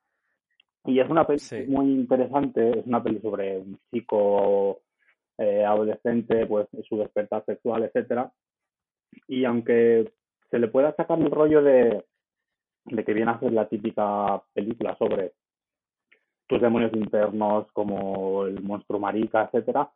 Y 0.86 1.00
es 1.00 1.10
una 1.10 1.26
peli 1.26 1.40
Sí. 1.40 1.66
muy 1.68 1.86
interesante, 1.92 2.80
es 2.80 2.86
una 2.86 3.02
peli 3.04 3.20
sobre 3.20 3.58
un 3.58 3.80
chico 3.92 4.82
eh, 5.40 5.64
adolescente, 5.64 6.46
pues 6.48 6.68
su 6.88 6.98
despertar 6.98 7.44
sexual, 7.46 7.84
etcétera. 7.84 8.32
Y 9.28 9.46
aunque 9.46 10.12
se 10.50 10.60
le 10.60 10.68
pueda 10.68 10.96
sacar 10.96 11.20
el 11.20 11.30
rollo 11.30 11.62
de, 11.62 12.04
de 12.88 13.04
que 13.04 13.14
viene 13.14 13.32
a 13.32 13.40
ser 13.40 13.54
la 13.54 13.68
típica 13.68 14.42
película 14.54 14.96
sobre 14.98 15.34
tus 16.48 16.62
demonios 16.62 16.94
internos, 16.94 17.68
como 17.74 18.46
el 18.46 18.62
monstruo 18.64 19.00
marica, 19.00 19.44
etcétera, 19.44 19.92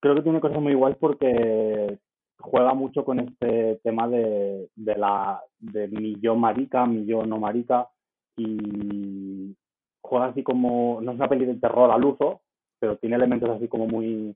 creo 0.00 0.14
que 0.14 0.22
tiene 0.22 0.40
cosas 0.40 0.60
muy 0.60 0.74
guays 0.74 0.96
porque 0.96 1.98
juega 2.38 2.74
mucho 2.74 3.04
con 3.04 3.20
este 3.20 3.80
tema 3.82 4.08
de, 4.08 4.68
de 4.74 4.96
la 4.96 5.40
de 5.58 5.88
mi 5.88 6.18
yo 6.20 6.34
marica, 6.36 6.86
mi 6.86 7.06
yo 7.06 7.24
no 7.24 7.38
marica 7.38 7.88
y 8.36 9.54
juega 10.02 10.26
así 10.26 10.42
como 10.42 11.00
no 11.02 11.12
es 11.12 11.16
una 11.18 11.28
peli 11.28 11.46
de 11.46 11.54
terror 11.54 11.90
al 11.90 12.04
uso, 12.04 12.40
pero 12.78 12.96
tiene 12.98 13.16
elementos 13.16 13.50
así 13.50 13.68
como 13.68 13.86
muy 13.86 14.34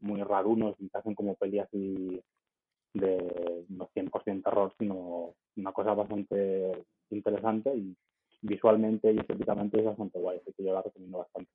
muy 0.00 0.22
rarunos 0.22 0.76
y 0.80 0.88
hacen 0.92 1.14
como 1.14 1.34
peli 1.34 1.58
así 1.58 2.20
de 2.94 3.64
no 3.68 3.88
100% 3.94 4.42
terror, 4.42 4.72
sino 4.78 5.34
una 5.56 5.72
cosa 5.72 5.94
bastante 5.94 6.86
interesante 7.10 7.74
y 7.74 7.96
visualmente 8.42 9.12
y 9.12 9.18
estéticamente 9.18 9.78
es 9.78 9.84
bastante 9.84 10.18
guay, 10.18 10.38
así 10.38 10.52
que 10.56 10.64
yo 10.64 10.72
la 10.72 10.82
recomiendo 10.82 11.18
bastante. 11.18 11.50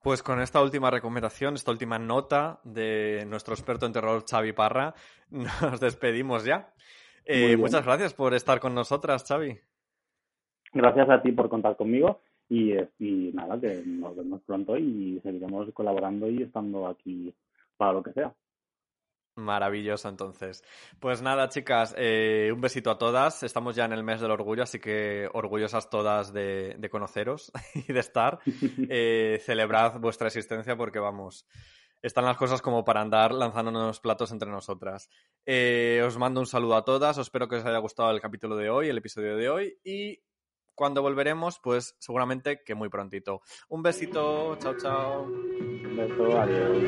Pues 0.00 0.22
con 0.22 0.40
esta 0.40 0.62
última 0.62 0.90
recomendación, 0.90 1.54
esta 1.54 1.72
última 1.72 1.98
nota 1.98 2.60
de 2.64 3.24
nuestro 3.26 3.54
experto 3.54 3.86
en 3.86 3.92
terror, 3.92 4.24
Xavi 4.28 4.52
Parra, 4.52 4.94
nos 5.30 5.80
despedimos 5.80 6.44
ya. 6.44 6.72
Eh, 7.24 7.56
muchas 7.56 7.84
gracias 7.84 8.14
por 8.14 8.32
estar 8.34 8.60
con 8.60 8.74
nosotras, 8.74 9.24
Xavi. 9.26 9.58
gracias 10.72 11.10
a 11.10 11.20
ti 11.20 11.32
por 11.32 11.48
contar 11.48 11.76
conmigo 11.76 12.22
y, 12.48 12.72
y 12.98 13.32
nada, 13.34 13.60
que 13.60 13.82
nos 13.84 14.16
vemos 14.16 14.40
pronto 14.46 14.78
y 14.78 15.20
seguiremos 15.22 15.70
colaborando 15.74 16.30
y 16.30 16.42
estando 16.42 16.86
aquí 16.86 17.34
para 17.76 17.92
lo 17.92 18.02
que 18.02 18.12
sea. 18.12 18.32
Maravilloso, 19.38 20.08
entonces. 20.08 20.64
Pues 20.98 21.22
nada, 21.22 21.48
chicas, 21.48 21.94
eh, 21.96 22.50
un 22.52 22.60
besito 22.60 22.90
a 22.90 22.98
todas. 22.98 23.44
Estamos 23.44 23.76
ya 23.76 23.84
en 23.84 23.92
el 23.92 24.02
mes 24.02 24.20
del 24.20 24.32
orgullo, 24.32 24.64
así 24.64 24.80
que 24.80 25.28
orgullosas 25.32 25.88
todas 25.88 26.32
de, 26.32 26.88
conoceros 26.90 27.52
y 27.74 27.92
de 27.92 28.00
estar. 28.00 28.40
Eh, 28.90 29.40
celebrad 29.44 30.00
vuestra 30.00 30.28
existencia 30.28 30.76
porque, 30.76 30.98
vamos, 30.98 31.46
están 32.02 32.24
las 32.24 32.36
cosas 32.36 32.62
como 32.62 32.84
para 32.84 33.00
andar 33.00 33.32
lanzándonos 33.32 34.00
platos 34.00 34.32
entre 34.32 34.50
nosotras. 34.50 35.08
Eh, 35.46 36.02
os 36.04 36.16
mando 36.18 36.40
un 36.40 36.46
saludo 36.46 36.76
a 36.76 36.84
todas, 36.84 37.18
espero 37.18 37.48
que 37.48 37.56
os 37.56 37.64
haya 37.64 37.78
gustado 37.78 38.10
el 38.10 38.20
capítulo 38.20 38.56
de 38.56 38.70
hoy, 38.70 38.88
el 38.88 38.98
episodio 38.98 39.36
de 39.36 39.48
hoy 39.48 39.78
y 39.84 40.20
cuando 40.78 41.02
volveremos, 41.02 41.58
pues 41.58 41.96
seguramente 41.98 42.62
que 42.64 42.76
muy 42.76 42.88
prontito. 42.88 43.42
Un 43.68 43.82
besito, 43.82 44.56
chao, 44.60 44.76
chao. 44.78 45.22
Un 45.24 45.96
beso, 45.96 46.40
adiós. 46.40 46.78